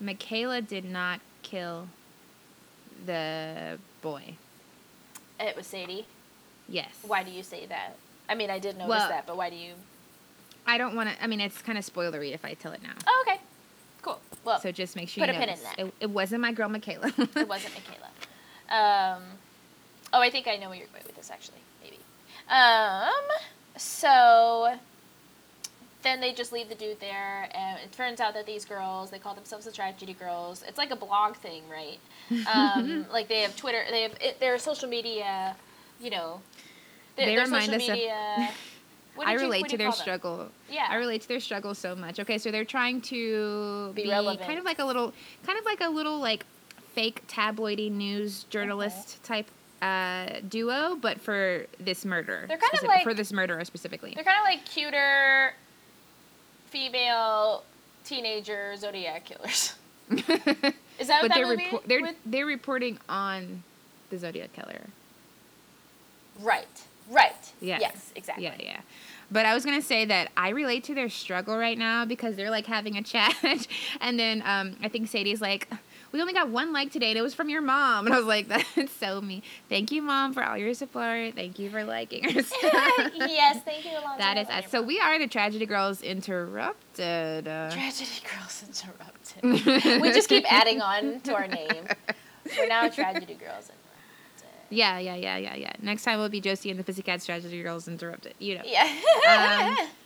Michaela 0.00 0.62
did 0.62 0.84
not 0.86 1.20
kill 1.42 1.88
the 3.04 3.78
boy. 4.00 4.36
it 5.40 5.54
was 5.56 5.66
Sadie. 5.66 6.06
Yes. 6.68 6.88
Why 7.06 7.22
do 7.22 7.30
you 7.30 7.42
say 7.42 7.66
that? 7.66 7.96
I 8.30 8.34
mean, 8.34 8.48
I 8.48 8.58
did 8.58 8.76
notice 8.78 8.88
Well- 8.88 9.08
that, 9.10 9.26
but 9.26 9.36
why 9.36 9.50
do 9.50 9.56
you? 9.56 9.74
I 10.66 10.78
don't 10.78 10.94
want 10.96 11.10
to. 11.10 11.22
I 11.22 11.26
mean, 11.26 11.40
it's 11.40 11.60
kind 11.62 11.76
of 11.78 11.84
spoilery 11.84 12.32
if 12.32 12.44
I 12.44 12.54
tell 12.54 12.72
it 12.72 12.82
now. 12.82 12.92
Oh, 13.06 13.24
okay, 13.26 13.40
cool. 14.02 14.20
Well, 14.44 14.60
So 14.60 14.70
just 14.72 14.96
make 14.96 15.08
sure 15.08 15.24
put 15.26 15.34
you 15.34 15.40
a 15.40 15.44
pin 15.46 15.54
in 15.56 15.62
that. 15.62 15.78
It, 15.78 15.94
it 16.00 16.10
wasn't 16.10 16.40
my 16.42 16.52
girl 16.52 16.68
Michaela. 16.68 17.08
it 17.18 17.48
wasn't 17.48 17.74
Michaela. 17.74 18.08
Um, 19.16 19.22
oh, 20.12 20.20
I 20.20 20.30
think 20.30 20.46
I 20.48 20.56
know 20.56 20.68
where 20.70 20.78
you're 20.78 20.86
going 20.88 21.04
with 21.06 21.16
this, 21.16 21.30
actually. 21.30 21.58
Maybe. 21.82 21.98
Um, 22.48 23.10
so 23.76 24.74
then 26.02 26.20
they 26.20 26.32
just 26.32 26.52
leave 26.52 26.68
the 26.68 26.74
dude 26.74 27.00
there, 27.00 27.48
and 27.54 27.78
it 27.80 27.92
turns 27.92 28.20
out 28.20 28.34
that 28.34 28.44
these 28.46 28.64
girls, 28.64 29.10
they 29.10 29.18
call 29.18 29.34
themselves 29.34 29.64
the 29.64 29.72
Tragedy 29.72 30.12
Girls. 30.14 30.62
It's 30.68 30.76
like 30.78 30.90
a 30.90 30.96
blog 30.96 31.36
thing, 31.36 31.62
right? 31.70 31.98
Um, 32.54 33.06
like 33.12 33.28
they 33.28 33.40
have 33.40 33.56
Twitter, 33.56 33.82
they 33.90 34.02
have 34.02 34.12
it, 34.20 34.38
their 34.40 34.58
social 34.58 34.88
media, 34.88 35.56
you 36.00 36.10
know. 36.10 36.40
Their, 37.16 37.26
They 37.26 37.34
their 37.36 37.44
remind 37.44 37.64
social 37.66 37.82
us 37.82 37.88
of- 37.88 37.94
media. 37.94 38.50
I 39.22 39.32
did 39.32 39.40
you- 39.40 39.46
relate 39.46 39.68
to 39.68 39.76
their 39.78 39.88
call 39.88 39.96
them? 39.96 40.02
struggle. 40.02 40.48
Yeah. 40.70 40.86
I 40.90 40.96
relate 40.96 41.22
to 41.22 41.28
their 41.28 41.40
struggle 41.40 41.74
so 41.74 41.94
much. 41.94 42.18
Okay, 42.20 42.38
so 42.38 42.50
they're 42.50 42.64
trying 42.64 43.00
to 43.02 43.92
Be 43.94 44.02
be, 44.04 44.08
kind 44.10 44.58
of 44.58 44.64
like 44.64 44.78
a 44.78 44.84
little, 44.84 45.12
kind 45.46 45.58
of 45.58 45.64
like 45.64 45.80
a 45.80 45.88
little 45.88 46.18
like 46.18 46.44
fake 46.94 47.26
tabloidy 47.28 47.90
news 47.90 48.44
journalist 48.44 49.22
type 49.24 49.46
uh, 49.82 50.40
duo, 50.48 50.96
but 50.96 51.20
for 51.20 51.66
this 51.78 52.04
murder. 52.04 52.44
They're 52.48 52.56
kind 52.58 52.74
of 52.74 52.82
like- 52.84 53.02
for 53.04 53.14
this 53.14 53.32
murderer 53.32 53.64
specifically. 53.64 54.12
They're 54.14 54.24
kind 54.24 54.38
of 54.38 54.44
like 54.44 54.64
cuter 54.64 55.54
female 56.70 57.62
teenager 58.04 58.76
zodiac 58.76 59.24
killers. 59.24 59.74
Is 60.10 60.22
that 60.26 61.22
what 61.22 61.22
but 61.22 61.28
that 61.28 61.34
they're 61.34 61.46
movie 61.46 61.64
repor- 61.64 61.82
they're 61.86 62.02
with? 62.02 62.16
they're 62.26 62.46
reporting 62.46 62.98
on 63.08 63.62
the 64.10 64.18
Zodiac 64.18 64.52
killer. 64.52 64.80
Right. 66.40 66.66
Right. 67.10 67.32
Yes. 67.60 67.80
Yes. 67.80 68.12
Exactly. 68.16 68.44
Yeah, 68.44 68.54
yeah. 68.58 68.80
But 69.30 69.46
I 69.46 69.54
was 69.54 69.64
gonna 69.64 69.82
say 69.82 70.04
that 70.04 70.30
I 70.36 70.50
relate 70.50 70.84
to 70.84 70.94
their 70.94 71.08
struggle 71.08 71.56
right 71.56 71.78
now 71.78 72.04
because 72.04 72.36
they're 72.36 72.50
like 72.50 72.66
having 72.66 72.96
a 72.96 73.02
chat, 73.02 73.34
and 74.00 74.18
then 74.18 74.42
um, 74.44 74.76
I 74.82 74.88
think 74.88 75.08
Sadie's 75.08 75.40
like, 75.40 75.68
"We 76.12 76.20
only 76.20 76.34
got 76.34 76.50
one 76.50 76.72
like 76.74 76.92
today, 76.92 77.08
and 77.08 77.18
it 77.18 77.22
was 77.22 77.32
from 77.34 77.48
your 77.48 77.62
mom." 77.62 78.04
And 78.06 78.14
I 78.14 78.18
was 78.18 78.26
like, 78.26 78.48
"That's 78.76 78.92
so 79.00 79.20
me. 79.22 79.42
Thank 79.70 79.90
you, 79.90 80.02
mom, 80.02 80.34
for 80.34 80.44
all 80.44 80.58
your 80.58 80.74
support. 80.74 81.34
Thank 81.34 81.58
you 81.58 81.70
for 81.70 81.84
liking 81.84 82.24
our 82.26 82.42
stuff." 82.42 83.10
yes. 83.16 83.62
Thank 83.64 83.86
you, 83.86 83.92
Alonzo. 83.92 84.18
that 84.18 84.36
is 84.36 84.48
us. 84.48 84.70
So 84.70 84.82
we 84.82 85.00
are 85.00 85.18
the 85.18 85.26
Tragedy 85.26 85.64
Girls 85.66 86.02
Interrupted. 86.02 87.48
Uh, 87.48 87.70
Tragedy 87.70 88.20
Girls 88.30 88.62
Interrupted. 89.42 90.00
we 90.02 90.12
just 90.12 90.28
keep 90.28 90.44
adding 90.52 90.80
on 90.82 91.20
to 91.22 91.34
our 91.34 91.46
name. 91.48 91.86
We're 92.58 92.68
now 92.68 92.88
Tragedy 92.88 93.34
Girls 93.34 93.70
Interrupted. 93.70 93.74
Yeah, 94.74 94.98
yeah, 94.98 95.14
yeah, 95.14 95.36
yeah, 95.36 95.54
yeah. 95.54 95.72
Next 95.80 96.04
time 96.04 96.18
will 96.18 96.28
be 96.28 96.40
Josie 96.40 96.70
and 96.70 96.78
the 96.78 96.84
Pussycats 96.84 97.26
Tragedy 97.26 97.62
Girls 97.62 97.88
Interrupted. 97.88 98.34
You 98.38 98.56
know. 98.58 98.62
Yeah. 98.64 99.76
Um, 99.80 99.88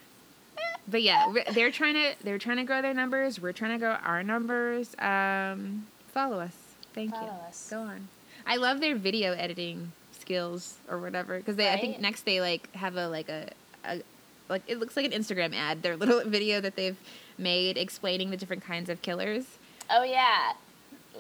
But 0.90 1.02
yeah, 1.02 1.31
they're 1.52 1.70
trying 1.70 1.94
to 1.94 2.14
they're 2.24 2.38
trying 2.38 2.57
to 2.57 2.64
grow 2.64 2.81
their 2.81 2.94
numbers. 2.94 3.38
We're 3.38 3.52
trying 3.52 3.72
to 3.72 3.78
grow 3.78 3.90
our 3.92 4.22
numbers. 4.22 4.96
Um, 4.98 5.87
follow 6.14 6.40
us. 6.40 6.57
Thank 6.94 7.11
you. 7.11 7.20
Follow 7.20 7.42
us. 7.46 7.68
Go 7.70 7.81
on. 7.81 8.09
I 8.46 8.57
love 8.57 8.81
their 8.81 8.96
video 8.96 9.33
editing 9.33 9.92
skills 10.18 10.76
or 10.88 10.98
whatever 10.98 11.37
because 11.37 11.57
they 11.57 11.70
I 11.70 11.78
think 11.78 12.00
next 12.00 12.24
they 12.24 12.40
like 12.40 12.74
have 12.74 12.96
a 12.96 13.07
like 13.07 13.28
a, 13.28 13.50
a 13.85 14.00
like 14.48 14.62
it 14.66 14.78
looks 14.78 14.96
like 14.96 15.04
an 15.04 15.12
Instagram 15.12 15.54
ad. 15.54 15.83
Their 15.83 15.94
little 15.96 16.22
video 16.24 16.59
that 16.62 16.74
they've 16.74 16.96
made 17.37 17.76
explaining 17.76 18.31
the 18.31 18.38
different 18.38 18.64
kinds 18.64 18.88
of 18.88 19.02
killers. 19.02 19.44
oh 19.90 20.04
yeah. 20.04 20.52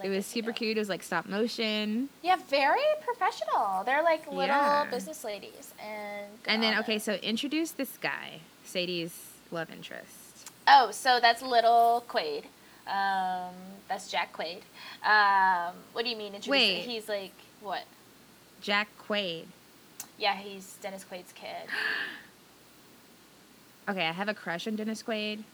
It 0.04 0.08
was 0.10 0.26
super 0.26 0.52
cute. 0.52 0.76
It 0.76 0.80
was 0.80 0.88
like 0.88 1.02
stop 1.02 1.26
motion. 1.26 2.08
Yeah, 2.22 2.36
very 2.48 2.80
professional. 3.02 3.82
They're 3.84 4.02
like 4.02 4.26
little 4.26 4.46
Yeah. 4.46 4.86
business 4.90 5.24
ladies, 5.24 5.72
and 5.82 6.26
And 6.46 6.62
then 6.62 6.78
okay, 6.80 6.98
so 6.98 7.14
introduce 7.14 7.70
this 7.72 7.96
guy, 7.98 8.40
Sadie's 8.64 9.14
love 9.50 9.70
interest. 9.70 10.50
Oh, 10.66 10.90
so 10.90 11.18
that's 11.20 11.42
little 11.42 12.04
Quaid. 12.08 12.44
Um, 12.86 13.54
that's 13.88 14.10
Jack 14.10 14.32
Quaid. 14.36 14.62
Um, 15.04 15.74
what 15.92 16.04
do 16.04 16.10
you 16.10 16.16
mean? 16.16 16.34
Introduce 16.34 16.50
Wait. 16.50 16.80
He's 16.82 17.08
like 17.08 17.32
what? 17.60 17.84
Jack 18.60 18.88
Quaid. 19.08 19.44
Yeah, 20.18 20.34
he's 20.36 20.74
Dennis 20.82 21.04
Quaid's 21.10 21.32
kid. 21.32 21.68
Okay, 23.88 24.06
I 24.06 24.12
have 24.12 24.28
a 24.28 24.34
crush 24.34 24.66
on 24.66 24.76
Dennis 24.76 25.02
Quaid. 25.02 25.44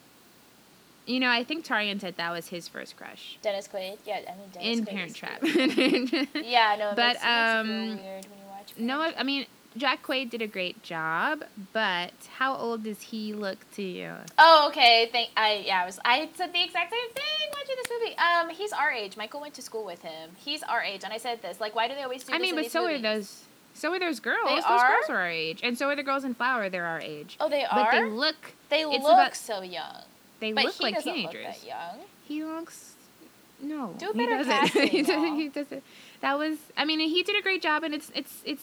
You 1.06 1.20
know, 1.20 1.28
I 1.30 1.44
think 1.44 1.66
Tarian 1.66 2.00
said 2.00 2.16
that 2.16 2.30
was 2.32 2.48
his 2.48 2.66
first 2.68 2.96
crush 2.96 3.36
Dennis 3.42 3.68
Quaid. 3.68 3.98
Yeah, 4.06 4.20
I 4.26 4.36
mean 4.36 4.48
Dennis 4.52 4.78
in 4.78 4.84
Quaid 4.84 4.88
Parent 4.88 5.14
Trap. 5.14 5.42
Yeah, 6.44 6.76
no, 6.78 6.90
it 6.90 6.96
But, 6.96 7.14
makes, 7.14 7.22
it 7.22 7.24
makes 7.24 7.24
it 7.24 7.28
um, 7.28 7.68
weird 7.68 8.26
when 8.26 8.38
you 8.38 8.46
watch. 8.50 8.72
no, 8.78 9.12
I 9.16 9.22
mean 9.22 9.46
Jack 9.76 10.06
Quaid 10.06 10.30
did 10.30 10.40
a 10.40 10.46
great 10.46 10.82
job, 10.84 11.42
but 11.72 12.12
how 12.38 12.54
old 12.56 12.84
does 12.84 13.00
he 13.02 13.32
look 13.34 13.58
to 13.74 13.82
you? 13.82 14.12
Oh, 14.38 14.68
okay. 14.68 15.08
Thank. 15.10 15.30
I 15.36 15.64
yeah. 15.66 15.82
I 15.82 15.86
was. 15.86 15.98
I 16.04 16.28
said 16.36 16.52
the 16.52 16.62
exact 16.62 16.92
same 16.92 17.10
thing 17.12 17.50
watching 17.52 17.74
this 17.82 17.88
movie. 17.90 18.16
Um, 18.16 18.50
he's 18.50 18.72
our 18.72 18.92
age. 18.92 19.16
Michael 19.16 19.40
went 19.40 19.54
to 19.54 19.62
school 19.62 19.84
with 19.84 20.00
him. 20.02 20.30
He's 20.36 20.62
our 20.62 20.80
age, 20.80 21.00
and 21.02 21.12
I 21.12 21.18
said 21.18 21.42
this. 21.42 21.60
Like, 21.60 21.74
why 21.74 21.88
do 21.88 21.94
they 21.96 22.02
always 22.04 22.22
do 22.22 22.32
I 22.32 22.38
this 22.38 22.42
mean, 22.46 22.54
but 22.54 22.70
so 22.70 22.82
movies? 22.82 23.00
are 23.00 23.02
those. 23.02 23.42
So 23.74 23.92
are 23.92 23.98
those 23.98 24.20
girls. 24.20 24.46
They 24.48 24.54
those 24.54 24.64
are? 24.64 24.88
girls 24.92 25.10
are 25.10 25.16
our 25.16 25.28
age, 25.28 25.58
and 25.64 25.76
so 25.76 25.88
are 25.88 25.96
the 25.96 26.04
girls 26.04 26.22
in 26.22 26.34
Flower. 26.34 26.68
They're 26.70 26.86
our 26.86 27.00
age. 27.00 27.36
Oh, 27.40 27.48
they 27.48 27.64
are. 27.64 27.74
But 27.74 27.90
they 27.90 28.04
look. 28.04 28.36
They 28.70 28.84
look 28.86 29.00
about- 29.02 29.34
so 29.34 29.62
young. 29.62 30.02
They 30.50 30.62
But 30.62 30.64
look 30.66 30.80
like 30.80 31.02
teenagers. 31.02 31.32
look 31.46 31.54
that 31.60 31.64
young. 31.66 31.98
He 32.26 32.44
looks. 32.44 32.92
No, 33.62 33.94
Do 33.98 34.10
a 34.10 34.12
he 34.12 34.18
better 34.18 34.36
doesn't. 34.38 34.50
casting, 34.52 34.88
he, 34.88 35.02
doesn't 35.02 35.22
y'all. 35.22 35.36
he 35.36 35.48
doesn't. 35.48 35.82
That 36.20 36.38
was. 36.38 36.58
I 36.76 36.84
mean, 36.84 37.00
he 37.00 37.22
did 37.22 37.36
a 37.38 37.42
great 37.42 37.62
job, 37.62 37.82
and 37.84 37.94
it's 37.94 38.10
it's 38.14 38.42
it's. 38.44 38.62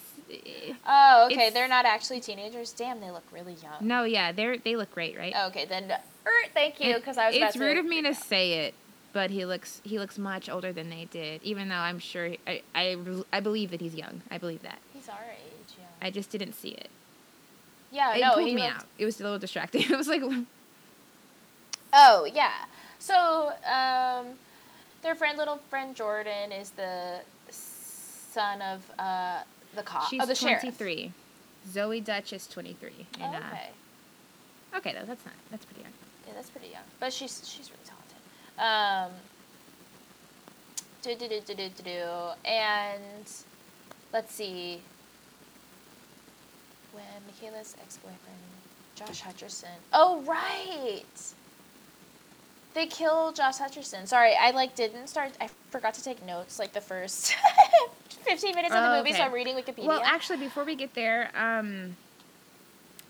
Oh, 0.88 1.26
okay. 1.26 1.34
It's- 1.36 1.54
They're 1.54 1.68
not 1.68 1.86
actually 1.86 2.20
teenagers. 2.20 2.72
Damn, 2.72 3.00
they 3.02 3.10
look 3.12 3.24
really 3.32 3.54
young. 3.64 3.74
No, 3.88 4.04
yeah, 4.04 4.32
they're 4.32 4.58
they 4.58 4.76
look 4.76 4.92
great, 4.94 5.18
right? 5.18 5.34
Okay, 5.48 5.66
then. 5.66 5.92
Er, 5.92 6.30
thank 6.54 6.80
you, 6.80 6.96
because 6.96 7.18
I 7.18 7.28
was. 7.28 7.36
it's 7.38 7.58
rude 7.58 7.78
of 7.78 7.86
me 7.86 8.02
to 8.04 8.14
say 8.14 8.66
it, 8.66 8.74
but 9.14 9.32
he 9.32 9.46
looks 9.46 9.82
he 9.84 9.98
looks 9.98 10.18
much 10.20 10.50
older 10.50 10.72
than 10.72 10.90
they 10.90 11.06
did. 11.06 11.42
Even 11.44 11.70
though 11.70 11.76
I'm 11.76 11.98
sure 12.00 12.28
he- 12.28 12.40
I 12.46 12.62
I, 12.76 12.98
I 13.34 13.40
believe 13.40 13.72
that 13.72 13.82
he's 13.82 13.96
young. 13.96 14.22
I 14.30 14.38
believe 14.38 14.62
that. 14.62 14.80
He's 14.94 15.10
our 15.10 15.18
age. 15.32 15.76
Yeah. 15.80 15.86
I 16.02 16.12
just 16.12 16.30
didn't 16.30 16.54
see 16.54 16.70
it. 16.70 16.90
Yeah. 17.92 18.16
it 18.16 18.22
no, 18.22 18.34
pulled 18.34 18.46
me 18.46 18.56
looked- 18.62 18.76
out. 18.76 18.86
It 19.00 19.06
was 19.06 19.20
a 19.20 19.24
little 19.24 19.40
distracting. 19.40 19.82
It 19.90 19.98
was 19.98 20.08
like 20.08 20.22
Oh 21.94 22.28
yeah. 22.34 22.66
So 23.00 23.52
um, 23.66 24.38
their 25.02 25.16
friend, 25.16 25.38
little 25.38 25.58
friend 25.70 25.96
Jordan, 25.96 26.52
is 26.52 26.72
the 26.72 27.20
son 27.50 28.62
of 28.62 28.82
uh 29.00 29.40
the 29.76 29.84
cop 29.84 30.10
she's 30.10 30.22
of 30.22 30.28
the 30.28 30.36
sheriff. 30.36 30.62
23. 30.62 31.12
Zoey 31.70 32.04
Deutch 32.04 32.34
is 32.34 32.48
23. 32.48 32.90
Oh, 33.20 33.28
okay. 33.28 33.38
uh, 34.74 34.78
okay, 34.78 34.94
though 34.94 35.06
that's 35.06 35.26
not 35.26 35.36
that's 35.50 35.66
pretty 35.66 35.82
young. 35.82 35.92
Yeah, 36.28 36.34
that's 36.36 36.50
pretty 36.50 36.68
young, 36.68 36.84
but 37.00 37.12
she's 37.14 37.42
she's 37.48 37.70
really 37.70 37.84
talented. 37.86 39.12
Um. 39.12 39.18
Do 41.04 41.16
do 41.16 41.28
do 41.28 41.42
do 41.42 41.56
do 41.56 41.70
do 41.70 41.84
do, 41.84 42.04
and 42.46 43.26
let's 44.14 44.32
see. 44.36 44.82
When 46.94 47.04
Michaela's 47.26 47.76
ex-boyfriend, 47.82 48.20
Josh 48.96 49.24
Hutcherson. 49.24 49.66
Oh 49.94 50.22
right. 50.28 51.04
They 52.74 52.86
kill 52.86 53.32
Josh 53.34 53.58
Hutcherson. 53.58 54.08
Sorry, 54.08 54.34
I 54.40 54.52
like 54.52 54.76
didn't 54.76 55.08
start. 55.08 55.32
I 55.42 55.50
forgot 55.72 55.94
to 55.96 56.04
take 56.04 56.26
notes 56.26 56.58
like 56.60 56.72
the 56.74 56.82
first 56.82 57.36
fifteen 58.10 58.56
minutes 58.56 58.74
of 58.74 58.82
the 58.82 58.94
Oh, 58.94 58.98
movie, 59.00 59.14
so. 59.14 59.24
I'm 59.24 59.34
reading 59.34 59.56
Wikipedia. 59.56 59.86
Well, 59.88 60.02
actually, 60.04 60.38
before 60.38 60.64
we 60.64 60.76
get 60.76 60.94
there, 60.94 61.30
um, 61.36 61.98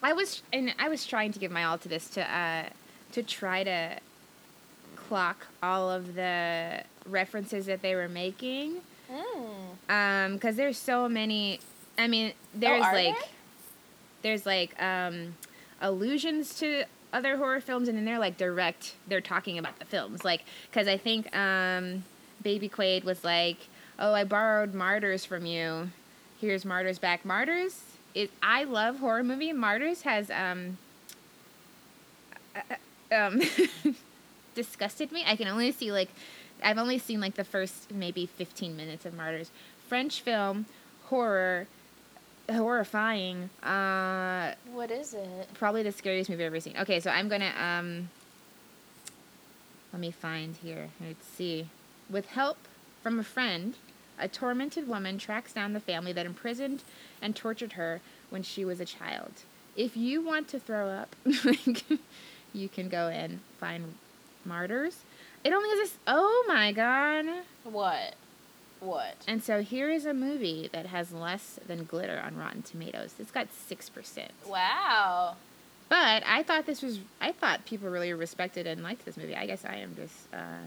I 0.01 0.13
was 0.13 0.41
and 0.51 0.73
I 0.79 0.89
was 0.89 1.05
trying 1.05 1.31
to 1.33 1.39
give 1.39 1.51
my 1.51 1.63
all 1.63 1.77
to 1.77 1.87
this 1.87 2.09
to 2.11 2.21
uh, 2.35 2.63
to 3.11 3.21
try 3.23 3.63
to 3.63 3.97
clock 4.95 5.47
all 5.61 5.91
of 5.91 6.15
the 6.15 6.83
references 7.05 7.65
that 7.67 7.81
they 7.81 7.93
were 7.95 8.09
making, 8.09 8.77
Mm. 9.11 9.89
um, 9.89 10.33
because 10.35 10.55
there's 10.55 10.77
so 10.77 11.07
many. 11.07 11.59
I 11.99 12.07
mean, 12.07 12.33
there's 12.55 12.83
Oh, 12.83 12.93
like 12.93 13.13
there? 13.13 13.23
there's 14.23 14.45
like 14.45 14.81
um, 14.81 15.35
allusions 15.81 16.55
to 16.59 16.85
other 17.13 17.37
horror 17.37 17.61
films, 17.61 17.87
and 17.87 17.97
then 17.97 18.05
they're 18.05 18.19
like 18.19 18.37
direct. 18.37 18.95
They're 19.07 19.21
talking 19.21 19.57
about 19.57 19.79
the 19.79 19.85
films, 19.85 20.23
like 20.23 20.43
because 20.69 20.87
I 20.87 20.97
think 20.97 21.35
um, 21.35 22.03
Baby 22.41 22.69
Quaid 22.69 23.03
was 23.03 23.23
like, 23.23 23.57
"Oh, 23.99 24.13
I 24.13 24.23
borrowed 24.23 24.73
Martyrs 24.73 25.25
from 25.25 25.45
you. 25.45 25.89
Here's 26.39 26.65
Martyrs 26.65 26.99
back." 26.99 27.25
Martyrs. 27.25 27.81
It. 28.13 28.31
I 28.41 28.63
love 28.63 28.99
horror 28.99 29.23
movie. 29.23 29.53
Martyrs 29.53 30.01
has 30.03 30.29
um. 30.31 30.77
uh, 32.55 32.75
um, 33.13 33.41
disgusted 34.55 35.11
me. 35.11 35.23
I 35.25 35.35
can 35.35 35.47
only 35.47 35.71
see 35.71 35.91
like, 35.91 36.09
I've 36.63 36.77
only 36.77 36.97
seen 36.97 37.19
like 37.21 37.35
the 37.35 37.43
first 37.43 37.91
maybe 37.91 38.25
fifteen 38.25 38.75
minutes 38.75 39.05
of 39.05 39.13
Martyrs. 39.13 39.51
French 39.87 40.21
film, 40.21 40.65
horror, 41.05 41.67
horrifying. 42.53 43.49
Uh, 43.63 44.53
What 44.73 44.91
is 44.91 45.13
it? 45.13 45.49
probably 45.53 45.83
the 45.83 45.91
scariest 45.91 46.29
movie 46.29 46.43
I've 46.43 46.47
ever 46.53 46.59
seen. 46.59 46.75
Okay, 46.77 46.99
so 46.99 47.09
I'm 47.11 47.27
gonna 47.29 47.53
um. 47.59 48.09
Let 49.93 49.99
me 49.99 50.11
find 50.11 50.55
here. 50.55 50.89
Let's 51.05 51.25
see. 51.27 51.67
With 52.09 52.27
help 52.27 52.57
from 53.03 53.19
a 53.19 53.23
friend, 53.23 53.75
a 54.17 54.27
tormented 54.27 54.87
woman 54.87 55.17
tracks 55.17 55.51
down 55.53 55.73
the 55.73 55.79
family 55.81 56.13
that 56.13 56.25
imprisoned 56.25 56.83
and 57.21 57.35
tortured 57.35 57.73
her 57.73 57.99
when 58.29 58.41
she 58.43 58.63
was 58.63 58.79
a 58.79 58.85
child. 58.85 59.31
If 59.75 59.97
you 59.97 60.21
want 60.21 60.47
to 60.49 60.59
throw 60.59 60.87
up, 60.87 61.15
you 62.53 62.69
can 62.69 62.87
go 62.89 63.07
and 63.09 63.39
find 63.59 63.95
Martyrs. 64.45 64.99
It 65.43 65.51
only 65.53 65.69
has 65.69 65.79
this. 65.79 65.97
Oh 66.07 66.45
my 66.47 66.71
god! 66.71 67.25
What? 67.63 68.15
What? 68.81 69.15
And 69.27 69.41
so 69.41 69.61
here 69.61 69.89
is 69.89 70.05
a 70.05 70.13
movie 70.13 70.69
that 70.73 70.87
has 70.87 71.13
less 71.13 71.59
than 71.65 71.85
glitter 71.85 72.21
on 72.25 72.35
Rotten 72.35 72.63
Tomatoes. 72.63 73.13
It's 73.19 73.31
got 73.31 73.47
six 73.53 73.89
percent. 73.89 74.31
Wow. 74.45 75.35
But 75.87 76.23
I 76.25 76.43
thought 76.43 76.65
this 76.65 76.81
was. 76.81 76.99
I 77.21 77.31
thought 77.31 77.65
people 77.65 77.89
really 77.89 78.11
respected 78.13 78.67
and 78.67 78.81
liked 78.83 79.05
this 79.05 79.17
movie. 79.17 79.35
I 79.35 79.45
guess 79.45 79.63
I 79.63 79.75
am 79.75 79.95
just. 79.95 80.33
Uh, 80.33 80.65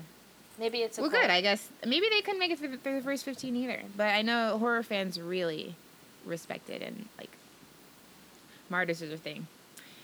Maybe 0.59 0.79
it's 0.79 0.97
a 0.99 1.03
well, 1.03 1.11
good. 1.11 1.29
I 1.29 1.41
guess 1.41 1.69
maybe 1.85 2.07
they 2.09 2.21
couldn't 2.21 2.39
make 2.39 2.53
it 2.53 2.59
through 2.61 2.69
the, 2.69 2.77
through 2.77 2.97
the 2.97 3.03
first 3.05 3.25
fifteen 3.25 3.57
either. 3.57 3.81
But 3.97 4.09
I 4.09 4.23
know 4.23 4.57
horror 4.59 4.83
fans 4.85 5.21
really 5.21 5.75
respect 6.25 6.71
it 6.71 6.81
and 6.83 7.09
like. 7.19 7.31
Martyrs 8.71 9.03
is 9.03 9.13
a 9.13 9.17
thing. 9.17 9.47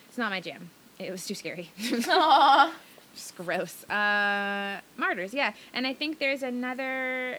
It's 0.09 0.19
not 0.19 0.31
my 0.31 0.41
jam. 0.41 0.71
It 0.99 1.11
was 1.11 1.25
too 1.27 1.35
scary. 1.35 1.71
Aw. 2.09 2.75
just 3.15 3.37
gross. 3.37 3.85
Uh, 3.89 4.81
martyrs, 4.97 5.33
yeah. 5.33 5.53
And 5.73 5.87
I 5.87 5.95
think 5.95 6.19
there's 6.19 6.43
another, 6.43 7.39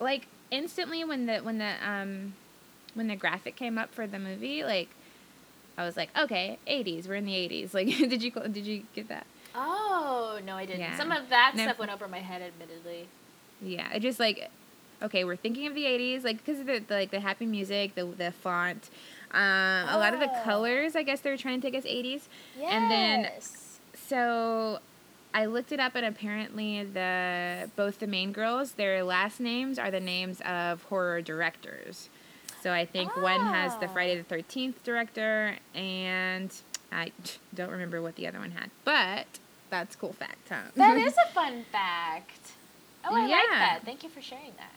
like 0.00 0.26
instantly 0.50 1.04
when 1.04 1.26
the 1.26 1.38
when 1.38 1.58
the 1.58 1.72
um, 1.86 2.34
when 2.94 3.06
the 3.08 3.16
graphic 3.16 3.56
came 3.56 3.78
up 3.78 3.94
for 3.94 4.06
the 4.06 4.18
movie, 4.18 4.64
like 4.64 4.88
I 5.78 5.84
was 5.84 5.96
like, 5.96 6.10
okay, 6.18 6.58
80s. 6.66 7.08
We're 7.08 7.14
in 7.14 7.24
the 7.24 7.32
80s. 7.32 7.72
Like, 7.74 7.86
did 7.86 8.22
you 8.22 8.30
did 8.30 8.66
you 8.66 8.82
get 8.94 9.08
that? 9.08 9.26
Oh 9.54 10.38
no, 10.44 10.56
I 10.56 10.64
didn't. 10.66 10.80
Yeah. 10.80 10.96
Some 10.96 11.12
of 11.12 11.28
that 11.30 11.52
No. 11.56 11.64
stuff 11.64 11.78
went 11.78 11.92
over 11.92 12.08
my 12.08 12.18
head, 12.20 12.42
admittedly. 12.42 13.08
Yeah, 13.62 13.92
it 13.92 14.00
just 14.00 14.18
like, 14.20 14.50
okay, 15.02 15.24
we're 15.24 15.36
thinking 15.36 15.66
of 15.66 15.74
the 15.74 15.84
'80s, 15.84 16.24
like 16.24 16.38
because 16.38 16.60
of 16.60 16.66
the, 16.66 16.78
the 16.80 16.94
like 16.94 17.10
the 17.10 17.20
happy 17.20 17.46
music, 17.46 17.94
the 17.94 18.04
the 18.06 18.32
font, 18.32 18.88
um, 19.32 19.40
a 19.88 19.96
lot 19.98 20.14
of 20.14 20.20
the 20.20 20.30
Oh. 20.30 20.42
colors. 20.44 20.96
I 20.96 21.02
guess 21.02 21.20
they 21.20 21.30
were 21.30 21.36
trying 21.36 21.60
to 21.60 21.70
take 21.70 21.78
us 21.78 21.84
'80s. 21.84 22.22
Yes. 22.58 22.72
And 22.72 22.90
then- 22.90 23.30
So, 24.08 24.80
I 25.32 25.46
looked 25.46 25.70
it 25.72 25.78
up, 25.80 25.94
and 25.94 26.04
apparently 26.04 26.82
the 26.84 27.70
both 27.76 27.98
the 28.00 28.06
main 28.06 28.32
girls, 28.32 28.72
their 28.72 29.02
last 29.04 29.38
names 29.40 29.78
are 29.78 29.90
the 29.90 30.00
names 30.00 30.40
of 30.42 30.82
horror 30.84 31.22
directors. 31.22 32.08
So 32.62 32.72
I 32.72 32.84
think 32.84 33.16
one 33.16 33.40
has 33.40 33.76
the. 33.78 33.88
Friday 33.88 34.16
the 34.16 34.24
Thirteenth 34.24 34.82
director, 34.84 35.56
and 35.74 36.52
I 36.92 37.12
don't 37.54 37.70
remember 37.70 38.02
what 38.02 38.16
the 38.16 38.26
other 38.26 38.38
one 38.38 38.50
had, 38.50 38.70
but 38.84 39.26
that's 39.70 39.94
cool 39.96 40.12
fact, 40.12 40.48
huh? 40.48 40.56
that 40.74 40.96
is 41.06 41.14
a 41.28 41.32
fun 41.32 41.64
fact. 41.70 42.52
Oh, 43.04 43.14
I 43.14 43.20
like 43.26 43.30
that. 43.50 43.80
Thank 43.84 44.02
you 44.02 44.10
for 44.10 44.20
sharing 44.20 44.52
that. 44.58 44.74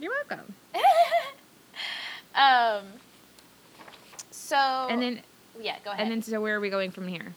You're 0.00 0.12
welcome. 0.28 0.54
um. 2.34 2.84
So. 4.30 4.56
And 4.56 5.00
then 5.00 5.20
Yeah. 5.58 5.76
Go 5.84 5.92
ahead. 5.92 6.02
and 6.02 6.10
then 6.10 6.20
so 6.22 6.40
where 6.40 6.56
are 6.56 6.60
we 6.60 6.68
going 6.68 6.90
from 6.90 7.06
here? 7.08 7.34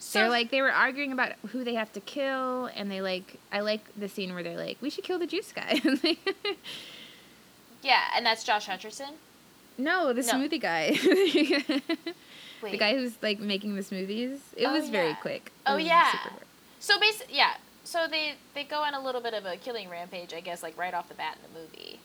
So, 0.00 0.18
they're 0.18 0.28
like 0.30 0.50
they 0.50 0.60
were 0.62 0.72
arguing 0.72 1.12
about 1.12 1.32
who 1.52 1.62
they 1.62 1.74
have 1.74 1.92
to 1.92 2.00
kill, 2.00 2.66
and 2.74 2.90
they 2.90 3.00
like 3.00 3.36
I 3.52 3.60
like 3.60 3.82
the 3.96 4.08
scene 4.08 4.34
where 4.34 4.42
they're 4.42 4.56
like 4.56 4.78
we 4.80 4.90
should 4.90 5.04
kill 5.04 5.18
the 5.20 5.26
juice 5.28 5.52
guy. 5.52 5.80
Yeah, 7.82 8.02
and 8.14 8.26
that's 8.26 8.44
Josh 8.44 8.66
Hutcherson. 8.66 9.12
no, 9.78 10.12
the 10.12 10.20
No. 10.22 10.32
smoothie 10.34 10.60
guy. 10.60 10.90
The 12.62 12.76
guy 12.76 12.94
who's 12.94 13.14
like 13.22 13.40
making 13.40 13.74
the 13.74 13.80
smoothies. 13.80 14.38
It 14.54 14.66
Oh, 14.66 14.72
was 14.74 14.90
very 14.90 15.14
quick. 15.14 15.46
It 15.46 15.52
Oh, 15.66 15.76
yeah. 15.78 16.12
So 16.78 17.00
basically, 17.00 17.34
yeah. 17.36 17.54
So 17.84 18.06
they 18.06 18.34
they 18.54 18.64
go 18.64 18.82
on 18.82 18.92
a 18.92 19.00
little 19.02 19.22
bit 19.22 19.32
of 19.32 19.46
a 19.46 19.56
killing 19.56 19.88
rampage, 19.88 20.34
I 20.34 20.40
guess, 20.40 20.62
like 20.62 20.76
right 20.76 20.92
off 20.92 21.08
the 21.08 21.14
bat 21.14 21.38
in 21.42 21.54
the 21.54 21.58
movie. 21.58 22.00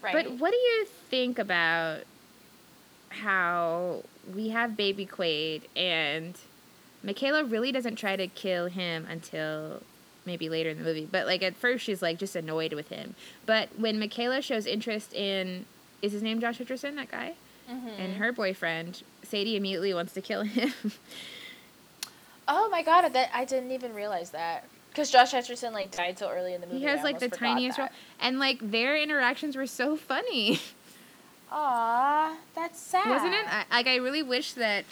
Right. 0.00 0.12
But 0.14 0.38
what 0.38 0.52
do 0.52 0.56
you 0.56 0.86
think 1.10 1.40
about 1.40 2.02
how 3.08 4.04
we 4.32 4.50
have 4.50 4.76
baby 4.76 5.04
Quaid 5.04 5.62
and 5.74 6.38
Michaela 7.04 7.44
really 7.44 7.70
doesn't 7.70 7.96
try 7.96 8.16
to 8.16 8.26
kill 8.26 8.66
him 8.66 9.06
until 9.08 9.82
maybe 10.26 10.48
later 10.48 10.70
in 10.70 10.78
the 10.78 10.84
movie. 10.84 11.06
But 11.10 11.26
like 11.26 11.42
at 11.42 11.54
first 11.54 11.84
she's 11.84 12.00
like 12.02 12.18
just 12.18 12.34
annoyed 12.34 12.72
with 12.72 12.88
him. 12.88 13.14
But 13.46 13.68
when 13.78 13.98
Michaela 13.98 14.40
shows 14.42 14.66
interest 14.66 15.12
in 15.12 15.66
is 16.02 16.12
his 16.12 16.22
name 16.22 16.40
Josh 16.40 16.58
Hutcherson, 16.58 16.96
that 16.96 17.10
guy? 17.10 17.34
Mhm. 17.70 17.98
And 17.98 18.16
her 18.16 18.32
boyfriend, 18.32 19.02
Sadie 19.22 19.56
immediately 19.56 19.94
wants 19.94 20.12
to 20.14 20.20
kill 20.20 20.42
him. 20.42 20.72
Oh 22.46 22.68
my 22.70 22.82
god, 22.82 23.08
that 23.12 23.30
I 23.32 23.44
didn't 23.44 23.70
even 23.72 23.94
realize 23.94 24.30
that. 24.30 24.64
Because 24.90 25.10
Josh 25.10 25.32
Hutcherson 25.32 25.72
like 25.72 25.90
died 25.90 26.18
so 26.18 26.30
early 26.30 26.54
in 26.54 26.60
the 26.60 26.66
movie. 26.66 26.78
he 26.80 26.84
has 26.84 27.02
like 27.02 27.18
the 27.18 27.28
tiniest 27.28 27.78
role. 27.78 27.88
And 28.20 28.38
like 28.38 28.58
their 28.60 28.96
interactions 28.96 29.56
were 29.56 29.66
so 29.66 29.96
funny. 29.96 30.60
Aw, 31.50 32.36
that's 32.54 32.80
sad. 32.80 33.08
Wasn't 33.08 33.32
it? 33.34 33.44
I, 33.46 33.64
like 33.70 33.86
I 33.86 33.96
really 33.96 34.22
wish 34.22 34.52
that. 34.54 34.84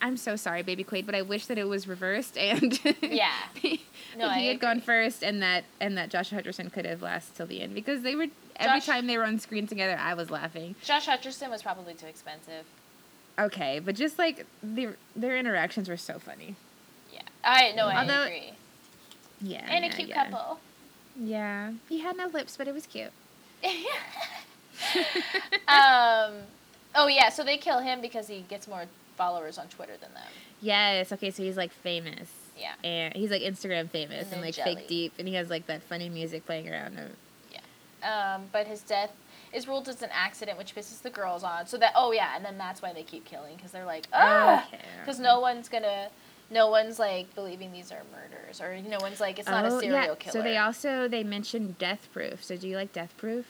I'm 0.00 0.16
so 0.16 0.36
sorry, 0.36 0.62
Baby 0.62 0.84
Quaid, 0.84 1.06
but 1.06 1.14
I 1.14 1.22
wish 1.22 1.46
that 1.46 1.58
it 1.58 1.68
was 1.68 1.86
reversed 1.88 2.36
and 2.38 2.78
Yeah. 3.02 3.32
he, 3.54 3.82
No, 4.18 4.30
he 4.30 4.46
had 4.48 4.60
gone 4.60 4.80
first, 4.80 5.22
and 5.22 5.42
that 5.42 5.64
and 5.80 5.96
that 5.98 6.08
Josh 6.10 6.30
Hutcherson 6.30 6.72
could 6.72 6.86
have 6.86 7.02
lasted 7.02 7.36
till 7.36 7.46
the 7.46 7.60
end 7.60 7.74
because 7.74 8.02
they 8.02 8.14
were 8.14 8.26
every 8.56 8.80
Josh- 8.80 8.86
time 8.86 9.06
they 9.06 9.18
were 9.18 9.24
on 9.24 9.38
screen 9.38 9.66
together, 9.66 9.98
I 10.00 10.14
was 10.14 10.30
laughing. 10.30 10.74
Josh 10.82 11.06
Hutcherson 11.06 11.50
was 11.50 11.62
probably 11.62 11.94
too 11.94 12.06
expensive. 12.06 12.64
Okay, 13.38 13.78
but 13.78 13.94
just 13.94 14.18
like 14.18 14.46
their 14.62 14.96
their 15.14 15.36
interactions 15.36 15.88
were 15.88 15.98
so 15.98 16.18
funny. 16.18 16.56
Yeah. 17.12 17.20
I 17.44 17.72
no, 17.76 17.86
I 17.88 18.00
Although- 18.00 18.22
agree. 18.22 18.52
Yeah, 19.42 19.66
And 19.68 19.84
a 19.84 19.90
cute 19.90 20.08
yeah. 20.08 20.30
couple. 20.30 20.60
Yeah, 21.20 21.72
he 21.90 21.98
had 22.00 22.16
no 22.16 22.26
lips, 22.28 22.56
but 22.56 22.66
it 22.68 22.72
was 22.74 22.86
cute. 22.86 23.10
um. 25.68 26.32
Oh 26.98 27.08
yeah, 27.08 27.28
so 27.28 27.44
they 27.44 27.58
kill 27.58 27.80
him 27.80 28.00
because 28.00 28.28
he 28.28 28.40
gets 28.48 28.66
more 28.66 28.84
followers 29.16 29.58
on 29.58 29.66
Twitter 29.68 29.94
than 30.00 30.12
them. 30.14 30.22
Yes. 30.60 31.12
Okay, 31.12 31.30
so 31.30 31.42
he's 31.42 31.56
like 31.56 31.72
famous. 31.72 32.28
Yeah. 32.58 32.72
And 32.84 33.14
he's 33.14 33.30
like 33.30 33.42
Instagram 33.42 33.90
famous 33.90 34.24
And 34.26 34.34
and, 34.34 34.42
like 34.42 34.54
jelly. 34.54 34.76
fake 34.76 34.88
deep, 34.88 35.12
and 35.18 35.26
he 35.28 35.34
has 35.34 35.50
like 35.50 35.66
that 35.66 35.82
funny 35.82 36.08
music 36.08 36.46
playing 36.46 36.68
around 36.70 36.94
him. 36.96 37.10
Um, 38.02 38.42
but 38.52 38.66
his 38.68 38.82
death 38.82 39.10
is 39.52 39.66
ruled 39.66 39.88
as 39.88 40.00
an 40.02 40.10
accident, 40.12 40.58
which 40.58 40.76
pisses 40.76 41.00
the 41.02 41.10
girls 41.10 41.42
on. 41.42 41.66
So 41.66 41.76
that 41.78 41.92
oh 41.96 42.12
yeah, 42.12 42.36
and 42.36 42.44
then 42.44 42.56
that's 42.56 42.80
why 42.80 42.92
they 42.92 43.02
keep 43.02 43.24
killing 43.24 43.56
because 43.56 43.72
they're 43.72 43.86
like 43.86 44.06
ah, 44.12 44.64
Okay. 44.68 44.78
because 45.00 45.18
no 45.18 45.40
one's 45.40 45.68
gonna, 45.68 46.08
no 46.50 46.68
one's 46.68 46.98
like 47.00 47.34
believing 47.34 47.72
these 47.72 47.90
are 47.90 48.02
murders 48.12 48.60
or 48.60 48.76
no 48.88 48.98
one's 49.00 49.18
like 49.18 49.38
it's 49.40 49.48
not 49.48 49.64
a 49.64 49.68
Oh, 49.74 49.80
serial 49.80 49.98
yeah. 50.02 50.14
killer. 50.14 50.32
So 50.32 50.42
they 50.42 50.56
also 50.56 51.08
they 51.08 51.24
mentioned 51.24 51.78
Death 51.78 52.06
Proof. 52.12 52.44
So 52.44 52.56
do 52.56 52.68
you 52.68 52.76
like 52.76 52.92
Death 52.92 53.14
Proof? 53.16 53.46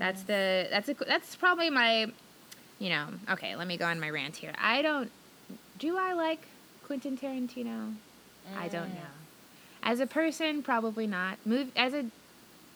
That's 0.00 0.22
Mm. 0.22 0.26
the 0.26 0.68
that's 0.70 0.88
a 0.90 0.94
that's 1.06 1.36
probably 1.36 1.70
my, 1.70 2.12
you 2.78 2.90
know. 2.90 3.06
Okay, 3.30 3.56
let 3.56 3.66
me 3.66 3.76
go 3.76 3.86
on 3.86 3.98
my 4.00 4.10
rant 4.10 4.36
here. 4.36 4.52
I 4.58 4.82
don't. 4.82 5.10
Do 5.78 5.96
I 5.98 6.12
like 6.12 6.40
Quentin 6.84 7.16
Tarantino? 7.16 7.94
I 8.56 8.68
don't 8.68 8.90
Mm. 8.90 8.94
know. 8.94 9.00
As 9.82 10.00
a 10.00 10.06
person, 10.06 10.62
probably 10.62 11.06
not. 11.06 11.38
Move 11.44 11.70
as 11.76 11.94
a 11.94 12.06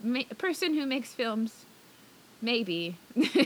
ma- 0.02 0.22
person 0.38 0.74
who 0.74 0.86
makes 0.86 1.12
films, 1.14 1.64
maybe. 2.42 2.96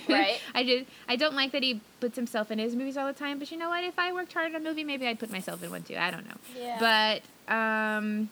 Right. 0.09 0.39
I 0.55 0.63
did. 0.65 0.87
I 1.09 1.17
don't 1.17 1.35
like 1.35 1.53
that 1.53 1.63
he 1.63 1.81
puts 2.01 2.17
himself 2.17 2.51
in 2.51 2.59
his 2.59 2.75
movies 2.77 2.97
all 2.97 3.07
the 3.07 3.13
time. 3.13 3.39
But 3.39 3.51
you 3.51 3.57
know 3.59 3.69
what? 3.71 3.85
If 3.85 3.99
I 3.99 4.13
worked 4.13 4.33
hard 4.33 4.55
on 4.55 4.61
a 4.61 4.65
movie, 4.65 4.85
maybe 4.85 5.07
I'd 5.07 5.19
put 5.19 5.31
myself 5.31 5.63
in 5.63 5.71
one 5.71 5.83
too. 5.83 5.97
I 5.97 6.11
don't 6.11 6.27
know. 6.27 6.37
Yeah. 6.59 7.21
But 7.49 7.55
um, 7.55 8.31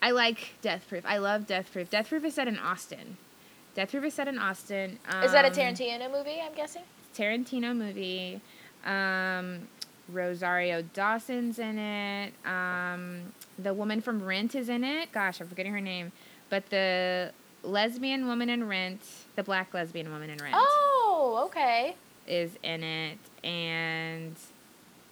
I 0.00 0.10
like 0.10 0.54
Death 0.62 0.86
Proof. 0.88 1.04
I 1.06 1.18
love 1.18 1.46
Death 1.46 1.72
Proof. 1.72 1.88
Death 1.90 2.08
Proof 2.08 2.24
is 2.24 2.34
set 2.34 2.48
in 2.48 2.58
Austin. 2.58 3.16
Death 3.74 3.90
Proof 3.90 4.04
is 4.04 4.14
set 4.14 4.28
in 4.28 4.38
Austin. 4.38 4.98
Um, 5.08 5.22
is 5.24 5.32
that 5.32 5.44
a 5.44 5.50
Tarantino 5.50 6.10
movie? 6.12 6.40
I'm 6.44 6.54
guessing. 6.54 6.82
Tarantino 7.16 7.74
movie. 7.76 8.40
Um, 8.84 9.68
Rosario 10.08 10.82
Dawson's 10.94 11.58
in 11.58 11.78
it. 11.78 12.32
Um, 12.46 13.32
the 13.58 13.72
woman 13.72 14.00
from 14.00 14.22
Rent 14.22 14.54
is 14.54 14.68
in 14.68 14.84
it. 14.84 15.10
Gosh, 15.12 15.40
I'm 15.40 15.46
forgetting 15.48 15.72
her 15.72 15.80
name. 15.80 16.12
But 16.50 16.68
the 16.68 17.32
lesbian 17.62 18.26
woman 18.26 18.50
in 18.50 18.68
Rent, 18.68 19.00
the 19.36 19.42
black 19.42 19.72
lesbian 19.72 20.10
woman 20.12 20.28
in 20.28 20.38
Rent, 20.38 20.54
Oh, 20.58 21.44
okay. 21.46 21.96
is 22.26 22.50
in 22.62 22.82
it, 22.82 23.18
and 23.42 24.34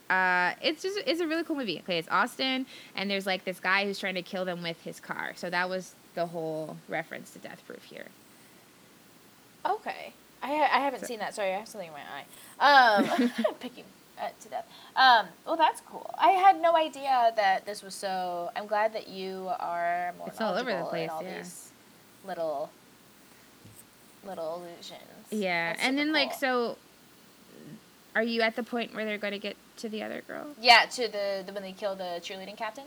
uh, 0.09 0.53
it's 0.61 0.83
just 0.83 0.99
it's 1.07 1.19
a 1.21 1.27
really 1.27 1.43
cool 1.43 1.55
movie. 1.55 1.79
Okay, 1.79 1.97
it's 1.97 2.07
Austin, 2.09 2.65
and 2.95 3.09
there's 3.09 3.25
like 3.25 3.43
this 3.43 3.59
guy 3.59 3.85
who's 3.85 3.97
trying 3.97 4.15
to 4.15 4.21
kill 4.21 4.45
them 4.45 4.61
with 4.61 4.79
his 4.83 4.99
car. 4.99 5.31
So 5.35 5.49
that 5.49 5.67
was 5.69 5.95
the 6.13 6.27
whole 6.27 6.77
reference 6.89 7.31
to 7.31 7.39
Death 7.39 7.63
Proof 7.65 7.83
here. 7.83 8.05
Okay. 9.65 10.13
I, 10.43 10.51
I 10.53 10.79
haven't 10.79 11.01
So- 11.01 11.05
seen 11.07 11.19
that. 11.19 11.35
Sorry, 11.35 11.53
I 11.53 11.57
have 11.59 11.67
something 11.67 11.89
in 11.89 11.93
my 11.93 12.01
eye. 12.01 13.23
Um, 13.23 13.31
picking 13.59 13.83
uh, 14.19 14.29
to 14.41 14.49
death. 14.49 14.67
Um, 14.95 15.27
well, 15.45 15.55
that's 15.57 15.81
cool. 15.81 16.09
I 16.19 16.31
had 16.31 16.61
no 16.61 16.75
idea 16.75 17.31
that 17.35 17.65
this 17.65 17.81
was 17.83 17.93
so. 17.95 18.49
I'm 18.55 18.67
glad 18.67 18.93
that 18.93 19.07
you 19.07 19.49
are 19.59 20.13
more 20.17 20.27
It's 20.27 20.41
all 20.41 20.55
over 20.55 20.71
the 20.75 20.83
place, 20.85 21.09
all 21.11 21.23
yeah. 21.23 21.37
these 21.39 21.69
little 22.25 22.69
little 24.25 24.55
illusions. 24.55 25.01
Yeah, 25.31 25.75
and 25.79 25.97
then 25.97 26.11
like 26.13 26.33
so, 26.33 26.77
are 28.15 28.23
you 28.23 28.41
at 28.41 28.55
the 28.55 28.63
point 28.63 28.93
where 28.93 29.05
they're 29.05 29.17
going 29.17 29.33
to 29.33 29.39
get 29.39 29.55
to 29.77 29.89
the 29.89 30.03
other 30.03 30.21
girl? 30.27 30.47
Yeah, 30.59 30.85
to 30.91 31.07
the, 31.07 31.43
the 31.45 31.53
when 31.53 31.63
they 31.63 31.71
kill 31.71 31.95
the 31.95 32.19
cheerleading 32.21 32.57
captain. 32.57 32.85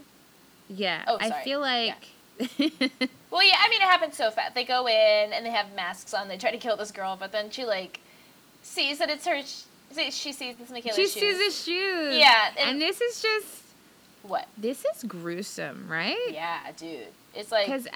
Yeah, 0.68 1.04
Oh, 1.06 1.18
sorry. 1.18 1.32
I 1.32 1.44
feel 1.44 1.60
like. 1.60 2.08
Well, 2.38 3.42
yeah, 3.44 3.56
I 3.58 3.68
mean, 3.68 3.80
it 3.80 3.88
happens 3.88 4.16
so 4.16 4.30
fast. 4.30 4.54
They 4.54 4.64
go 4.64 4.86
in 4.86 5.32
and 5.32 5.44
they 5.44 5.50
have 5.50 5.74
masks 5.74 6.14
on. 6.14 6.28
They 6.28 6.36
try 6.36 6.50
to 6.52 6.56
kill 6.58 6.76
this 6.76 6.92
girl, 6.92 7.16
but 7.18 7.32
then 7.32 7.50
she 7.50 7.64
like 7.64 8.00
sees 8.62 8.98
that 8.98 9.10
it's 9.10 9.26
her. 9.26 9.40
She, 9.42 10.10
she 10.10 10.32
sees 10.32 10.56
this 10.56 10.70
Michaela's 10.70 10.96
she 10.96 11.02
shoes. 11.04 11.12
sees 11.14 11.38
his 11.38 11.64
shoes. 11.64 12.16
Yeah, 12.18 12.48
and, 12.58 12.70
and- 12.70 12.80
this 12.80 13.00
is 13.00 13.20
just 13.22 13.46
What? 14.22 14.46
this 14.56 14.84
is 14.94 15.02
gruesome, 15.04 15.86
right? 15.88 16.16
Yeah, 16.30 16.60
dude. 16.76 17.06
It's 17.34 17.50
like 17.52 17.66
Because 17.66 17.86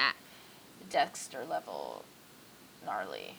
Dexter 0.90 1.44
level 1.44 2.05
gnarly. 2.85 3.35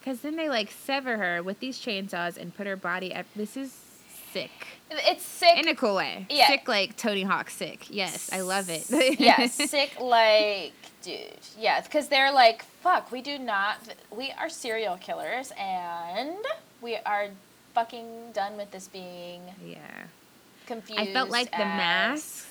because 0.00 0.20
then 0.20 0.36
they 0.36 0.48
like 0.48 0.70
sever 0.70 1.16
her 1.18 1.42
with 1.42 1.60
these 1.60 1.78
chainsaws 1.78 2.36
and 2.36 2.54
put 2.56 2.66
her 2.66 2.76
body. 2.76 3.12
At, 3.12 3.26
this 3.34 3.56
is 3.56 3.74
sick 4.32 4.50
It's 4.90 5.24
sick. 5.24 5.58
in 5.58 5.68
a 5.68 5.74
cool 5.74 5.96
way. 5.96 6.26
Yeah. 6.28 6.48
Sick 6.48 6.68
like 6.68 6.96
Tony 6.96 7.22
Hawk. 7.22 7.50
Sick. 7.50 7.86
Yes, 7.90 8.30
I 8.32 8.40
love 8.40 8.68
it. 8.68 8.86
yeah, 9.20 9.46
sick 9.46 9.98
like 10.00 10.72
dude. 11.02 11.38
Yeah, 11.58 11.80
because 11.80 12.08
they're 12.08 12.32
like, 12.32 12.64
fuck, 12.82 13.10
we 13.12 13.22
do 13.22 13.38
not. 13.38 13.78
We 14.10 14.32
are 14.38 14.48
serial 14.48 14.96
killers, 14.96 15.52
and 15.58 16.36
we 16.80 16.96
are 16.96 17.28
fucking 17.74 18.32
done 18.32 18.56
with 18.56 18.70
this 18.70 18.88
being 18.88 19.42
yeah. 19.64 19.78
confused. 20.66 21.00
I 21.00 21.12
felt 21.12 21.30
like 21.30 21.50
the 21.50 21.58
masks, 21.58 22.46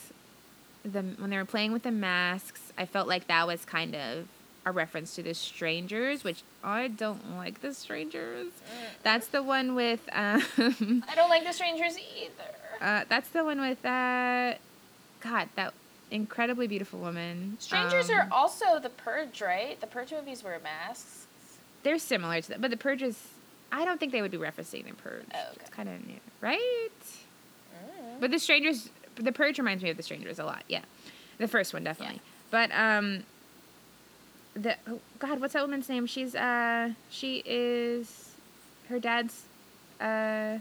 the 0.84 1.02
when 1.18 1.30
they 1.30 1.38
were 1.38 1.46
playing 1.46 1.72
with 1.72 1.84
the 1.84 1.92
masks, 1.92 2.72
I 2.78 2.86
felt 2.86 3.08
like 3.08 3.28
that 3.28 3.48
was 3.48 3.66
kind 3.66 3.96
of 3.96 4.28
a 4.66 4.72
reference 4.72 5.16
to 5.16 5.24
the 5.24 5.34
strangers, 5.34 6.24
which 6.24 6.44
I 6.64 6.88
don't 6.90 7.38
like 7.38 7.62
the 7.62 7.74
strangers. 7.74 8.48
That's 9.04 9.28
the 9.28 9.42
one 9.42 9.74
with 9.76 10.02
um, 10.12 10.44
I 11.08 11.16
don't 11.16 11.30
like 11.30 11.46
the 11.46 11.54
strangers 11.54 11.98
either. 11.98 12.82
uh, 12.82 13.06
that's 13.10 13.30
the 13.30 13.44
one 13.44 13.62
with 13.62 13.84
uh, 13.86 14.56
God 15.22 15.50
that 15.56 15.74
incredibly 16.12 16.68
beautiful 16.68 17.00
woman. 17.00 17.56
Strangers 17.60 18.10
Um, 18.10 18.16
are 18.18 18.28
also 18.32 18.80
the 18.80 18.90
Purge, 18.90 19.42
right? 19.42 19.80
The 19.80 19.88
Purge 19.88 20.12
movies 20.12 20.44
were 20.44 20.58
masks. 20.64 21.28
They're 21.84 22.00
similar 22.00 22.42
to 22.42 22.50
that, 22.50 22.62
but 22.62 22.72
the 22.72 22.78
Purge 22.78 23.02
is. 23.02 23.18
I 23.72 23.86
don't 23.86 24.00
think 24.00 24.12
they 24.12 24.22
would 24.24 24.32
be 24.32 24.38
referencing 24.38 24.86
the 24.88 24.94
Purge. 24.96 25.26
Oh, 25.34 25.38
okay. 25.52 25.58
It's 25.62 25.70
kind 25.70 25.88
of 25.90 26.06
new, 26.08 26.20
right? 26.42 26.60
Mm. 27.02 28.20
But 28.20 28.32
the 28.32 28.40
Strangers, 28.40 28.90
the 29.16 29.32
Purge 29.32 29.58
reminds 29.60 29.84
me 29.84 29.90
of 29.90 29.98
the 29.98 30.04
Strangers 30.04 30.40
a 30.40 30.44
lot. 30.44 30.64
Yeah, 30.68 30.82
the 31.38 31.48
first 31.48 31.74
one 31.74 31.84
definitely. 31.84 32.20
But 32.52 32.72
um, 32.74 33.24
the 34.62 34.76
oh, 34.88 35.00
God, 35.20 35.40
what's 35.40 35.54
that 35.54 35.64
woman's 35.64 35.90
name? 35.90 36.06
She's 36.06 36.36
uh, 36.36 36.92
she 37.10 37.44
is 37.46 38.36
her 38.90 39.00
dad's 39.00 39.44
uh. 40.00 40.60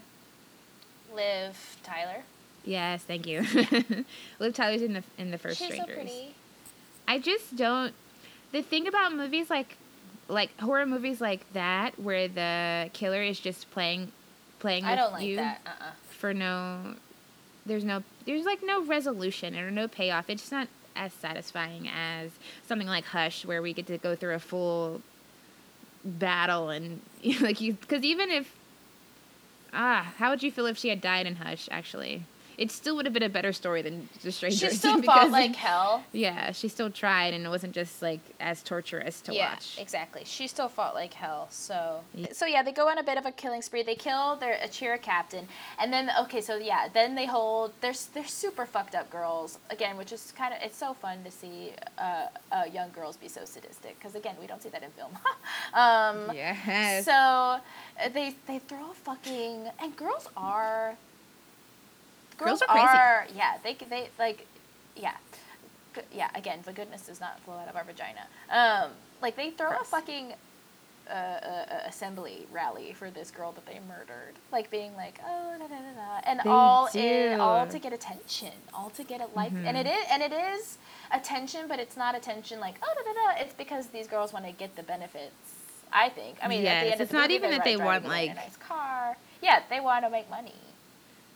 Liv 1.15 1.79
Tyler. 1.83 2.23
Yes, 2.65 3.03
thank 3.03 3.27
you. 3.27 3.41
Liv 4.39 4.55
Tyler's 4.55 4.83
in 4.83 4.93
the 4.93 5.03
in 5.17 5.31
the 5.31 5.39
first 5.39 5.59
She's 5.59 5.69
Strangers. 5.69 5.89
so 5.89 6.03
pretty. 6.03 6.35
I 7.07 7.19
just 7.19 7.57
don't. 7.57 7.95
The 8.53 8.63
thing 8.63 8.87
about 8.87 9.15
movies 9.15 9.51
like, 9.51 9.77
like 10.29 10.59
horror 10.61 10.87
movies 10.87 11.21
like 11.21 11.51
that, 11.55 11.99
where 11.99 12.29
the 12.29 12.91
killer 12.93 13.23
is 13.23 13.41
just 13.41 13.71
playing, 13.71 14.13
playing 14.59 14.85
with 14.85 14.93
I 14.93 14.97
don't 14.97 15.13
like 15.13 15.25
you 15.25 15.37
that. 15.37 15.61
Uh 15.67 15.71
uh 15.71 15.91
for 16.11 16.35
no, 16.35 16.95
there's 17.65 17.85
no, 17.85 18.03
there's 18.27 18.45
like 18.45 18.61
no 18.63 18.85
resolution 18.85 19.57
or 19.59 19.71
no 19.71 19.89
payoff. 19.89 20.29
It's 20.29 20.43
just 20.43 20.53
not 20.53 20.69
as 20.99 21.13
satisfying 21.13 21.89
as 21.89 22.31
something 22.67 22.89
like 22.89 23.05
Hush, 23.05 23.47
where 23.47 23.63
we 23.63 23.73
get 23.73 23.87
to 23.87 23.97
go 23.97 24.15
through 24.15 24.35
a 24.35 24.39
full 24.39 25.01
battle 26.05 26.69
and 26.71 27.01
like 27.41 27.61
you, 27.61 27.75
because 27.75 28.03
even 28.03 28.31
if, 28.31 28.55
ah, 29.73 30.13
how 30.19 30.31
would 30.31 30.43
you 30.43 30.51
feel 30.51 30.67
if 30.67 30.77
she 30.77 30.89
had 30.89 31.01
died 31.01 31.27
in 31.27 31.37
Hush? 31.37 31.69
Actually, 31.71 32.25
it 32.59 32.71
still 32.71 32.97
would 32.97 33.07
have 33.07 33.13
been 33.15 33.23
a 33.23 33.29
better 33.29 33.53
story 33.53 33.83
than 33.83 34.09
The 34.23 34.33
Strangers. 34.33 34.61
She 34.73 34.77
still 34.77 35.01
because- 35.01 35.15
fought 35.23 35.31
like 35.31 35.55
hell. 35.57 36.05
yeah, 36.13 36.51
she 36.53 36.69
still 36.69 36.91
tried, 36.91 37.33
and 37.35 37.47
it 37.47 37.49
wasn't 37.49 37.73
just 37.73 38.03
like 38.03 38.21
as 38.41 38.63
torturous 38.63 39.21
to 39.23 39.33
yeah, 39.35 39.51
watch. 39.55 39.77
exactly. 39.79 40.23
She 40.25 40.47
still 40.49 40.69
fought 40.69 40.95
like 40.95 41.15
hell. 41.15 41.47
So, 41.51 42.01
Yeah. 42.15 42.33
so 42.33 42.45
yeah, 42.47 42.63
they 42.63 42.73
go 42.73 42.89
on 42.89 42.99
a 42.99 43.03
bit 43.03 43.17
of 43.17 43.25
a 43.27 43.33
killing 43.33 43.63
spree. 43.63 43.83
They 43.83 43.95
kill 43.95 44.37
their 44.37 44.55
Achira 44.57 45.01
captain, 45.01 45.47
and 45.81 45.93
then 45.93 46.11
okay, 46.23 46.41
so 46.41 46.57
yeah, 46.57 46.89
then 46.93 47.15
they 47.15 47.27
hold. 47.27 47.73
They're 47.81 47.95
they're 48.15 48.27
super 48.27 48.67
fucked 48.67 48.95
up 48.95 49.09
girls 49.11 49.59
again, 49.71 49.97
which 49.97 50.13
is 50.13 50.33
kind 50.37 50.53
of 50.53 50.61
it's 50.63 50.77
so 50.77 50.95
fun 50.95 51.23
to 51.25 51.31
see 51.31 51.73
uh, 51.97 52.27
uh, 52.51 52.65
young 52.73 52.91
girls 52.91 53.17
be 53.17 53.29
so 53.29 53.45
sadistic 53.45 53.99
because 53.99 54.15
again, 54.15 54.35
we 54.41 54.47
don't 54.47 54.63
see 54.63 54.69
that 54.71 54.83
in 54.83 54.91
film. 54.91 55.13
um, 55.75 56.35
Yes. 56.35 57.05
So 57.05 57.61
they 58.13 58.35
they 58.47 58.59
throw 58.59 58.91
a 58.91 58.95
fucking 58.95 59.69
and 59.81 59.97
girls 59.97 60.29
are 60.37 60.97
Girls 62.39 62.63
are 62.63 62.69
crazy. 62.69 63.37
yeah 63.39 63.57
they 63.63 63.75
they 63.89 64.09
like 64.19 64.47
yeah 64.97 65.17
yeah 66.13 66.29
again 66.35 66.61
the 66.65 66.73
goodness 66.73 67.03
does 67.03 67.21
not 67.21 67.41
flow 67.41 67.55
out 67.55 67.69
of 67.69 67.77
our 67.77 67.85
vagina 67.85 68.21
um 68.51 68.91
like 69.21 69.35
they 69.37 69.51
throw 69.51 69.71
a 69.77 69.85
fucking 69.85 70.33
uh, 71.11 71.13
uh, 71.13 71.15
uh, 71.17 71.81
assembly 71.87 72.47
rally 72.53 72.93
for 72.93 73.11
this 73.11 73.31
girl 73.31 73.51
that 73.53 73.65
they 73.67 73.81
murdered 73.89 74.35
like 74.53 74.71
being 74.71 74.95
like 74.95 75.19
oh 75.27 75.55
da, 75.59 75.67
da, 75.67 75.75
da, 75.75 75.95
da, 75.97 76.21
and 76.27 76.41
They 76.45 76.51
all 76.51 76.87
in 76.95 77.41
all 77.41 77.67
to 77.67 77.79
get 77.79 77.93
attention 77.95 78.53
all 78.75 78.91
to 78.91 79.03
get 79.03 79.21
a 79.21 79.29
like 79.35 79.53
Mhm. 79.53 79.65
and 79.67 79.77
it 79.77 79.87
is 79.87 80.07
and 80.11 80.23
it 80.23 80.33
is 80.33 80.77
attention 81.11 81.67
but 81.67 81.79
it's 81.81 81.97
not 81.97 82.15
attention 82.15 82.61
like 82.61 82.77
oh 82.83 82.93
da, 82.95 83.03
da, 83.03 83.35
da. 83.35 83.43
it's 83.43 83.55
because 83.55 83.87
these 83.87 84.07
girls 84.07 84.33
want 84.35 84.45
to 84.45 84.53
get 84.53 84.77
the 84.77 84.83
benefits 84.83 85.33
I 85.91 86.11
think. 86.11 86.37
I 86.43 86.49
mean, 86.49 86.59
at 86.59 86.65
Yes, 86.65 86.83
the 86.85 86.93
end 86.93 87.01
it's 87.01 87.01
of 87.01 87.09
the 87.09 87.15
not 87.15 87.23
movie, 87.23 87.35
even 87.37 87.51
that 87.53 87.65
they 87.65 87.77
want, 87.79 88.05
like- 88.07 88.31
a 88.33 88.35
nice 88.35 88.57
car. 88.59 89.17
Yeah, 89.41 89.63
they 89.71 89.81
want 89.81 90.05
to 90.05 90.11
make 90.11 90.29
money. 90.29 90.53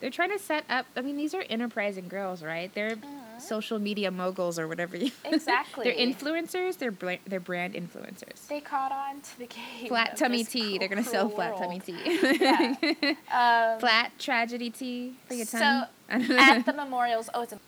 They're 0.02 0.10
trying 0.10 0.32
to 0.32 0.38
set 0.40 0.64
up. 0.68 0.84
I 0.96 1.00
mean, 1.00 1.16
these 1.16 1.32
are 1.32 1.44
enterprising 1.48 2.08
girls, 2.08 2.42
right? 2.42 2.74
They're 2.74 2.96
social 3.38 3.78
media 3.78 4.10
moguls 4.10 4.58
or 4.58 4.66
whatever. 4.66 4.96
You, 4.96 5.12
Exactly. 5.24 5.84
they're 5.84 5.94
influencers. 5.94 6.76
They're 6.76 6.90
bla- 6.90 7.18
they're 7.24 7.38
brand 7.38 7.74
influencers. 7.74 8.48
They 8.48 8.60
caught 8.60 8.90
on 8.90 9.20
to 9.20 9.38
the 9.38 9.46
game. 9.46 9.86
Flat 9.88 10.16
tummy 10.16 10.42
tea. 10.42 10.76
They're 10.78 10.88
gonna 10.88 11.04
sell 11.04 11.26
cruel 11.30 11.36
flat 11.36 11.50
world. 11.60 11.62
tummy 11.62 11.80
tea. 11.80 13.16
Um, 13.32 13.78
flat 13.80 14.10
tragedy 14.18 14.70
tea 14.70 15.14
for 15.28 15.34
your 15.34 15.46
So, 15.46 15.58
tummy. 15.58 16.36
at 16.36 16.66
the 16.66 16.72
memorials, 16.72 17.30
oh, 17.32 17.42
it's 17.42 17.52
a, 17.52 17.58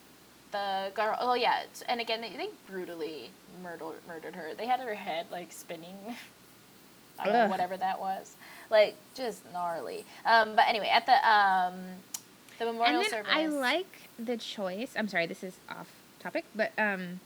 the 0.52 0.90
girl. 0.94 1.16
Oh 1.20 1.34
yeah, 1.34 1.62
it's, 1.62 1.82
and 1.82 2.00
again, 2.00 2.20
they, 2.20 2.30
they 2.30 2.48
brutally 2.68 3.30
murdered 3.62 3.94
murdered 4.08 4.34
her. 4.34 4.54
They 4.58 4.66
had 4.66 4.80
her 4.80 4.94
head 4.94 5.26
like 5.30 5.52
spinning. 5.52 5.96
I 7.18 7.24
don't 7.26 7.32
know 7.34 7.46
whatever 7.48 7.76
that 7.76 8.00
was, 8.00 8.34
like 8.70 8.96
just 9.14 9.40
gnarly. 9.52 10.04
Um, 10.26 10.56
but 10.56 10.64
anyway, 10.68 10.90
at 10.92 11.06
the 11.06 11.12
um, 11.28 11.76
the 12.58 12.66
memorial 12.66 12.96
and 12.96 13.04
then 13.04 13.10
service. 13.10 13.32
I 13.32 13.46
like 13.46 14.08
the 14.18 14.36
choice. 14.36 14.92
I'm 14.96 15.08
sorry, 15.08 15.26
this 15.26 15.42
is 15.42 15.54
off 15.68 15.88
topic, 16.20 16.44
but 16.54 16.72
um, 16.78 17.20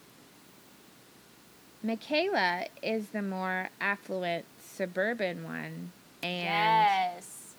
Michaela 1.82 2.64
is 2.82 3.08
the 3.08 3.22
more 3.22 3.68
affluent 3.80 4.44
suburban 4.60 5.44
one, 5.44 5.92
and 6.22 6.44
Yes. 7.16 7.54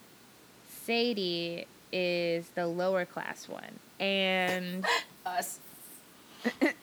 Sadie 0.84 1.66
is 1.92 2.50
the 2.50 2.68
lower 2.68 3.06
class 3.06 3.48
one. 3.48 3.80
And 4.00 4.86
Us. 5.26 5.60
um, 6.62 6.74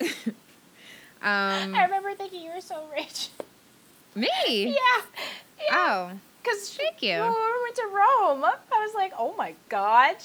I 1.23 1.83
remember 1.85 2.15
thinking 2.15 2.43
you 2.43 2.51
were 2.55 2.61
so 2.61 2.85
rich. 2.95 3.29
me. 4.15 4.29
yeah. 4.67 5.03
Yeah. 5.63 5.73
Oh, 5.73 6.11
Because 6.43 6.71
thank 6.75 7.03
you. 7.03 7.19
When 7.19 7.31
we 7.33 7.63
went 7.65 7.77
to 7.77 7.87
Rome, 7.87 8.45
I 8.45 8.79
was 8.85 8.95
like, 8.95 9.13
oh 9.19 9.35
my 9.37 9.55
god, 9.69 10.17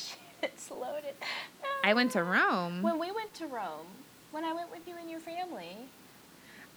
it's 0.43 0.69
loaded. 0.71 1.15
I 1.83 1.93
went 1.93 2.11
to 2.11 2.23
Rome. 2.23 2.81
When 2.81 2.99
we 2.99 3.11
went 3.11 3.33
to 3.35 3.47
Rome, 3.47 3.87
when 4.31 4.43
I 4.43 4.53
went 4.53 4.71
with 4.71 4.87
you 4.87 4.95
and 4.99 5.09
your 5.09 5.19
family, 5.19 5.77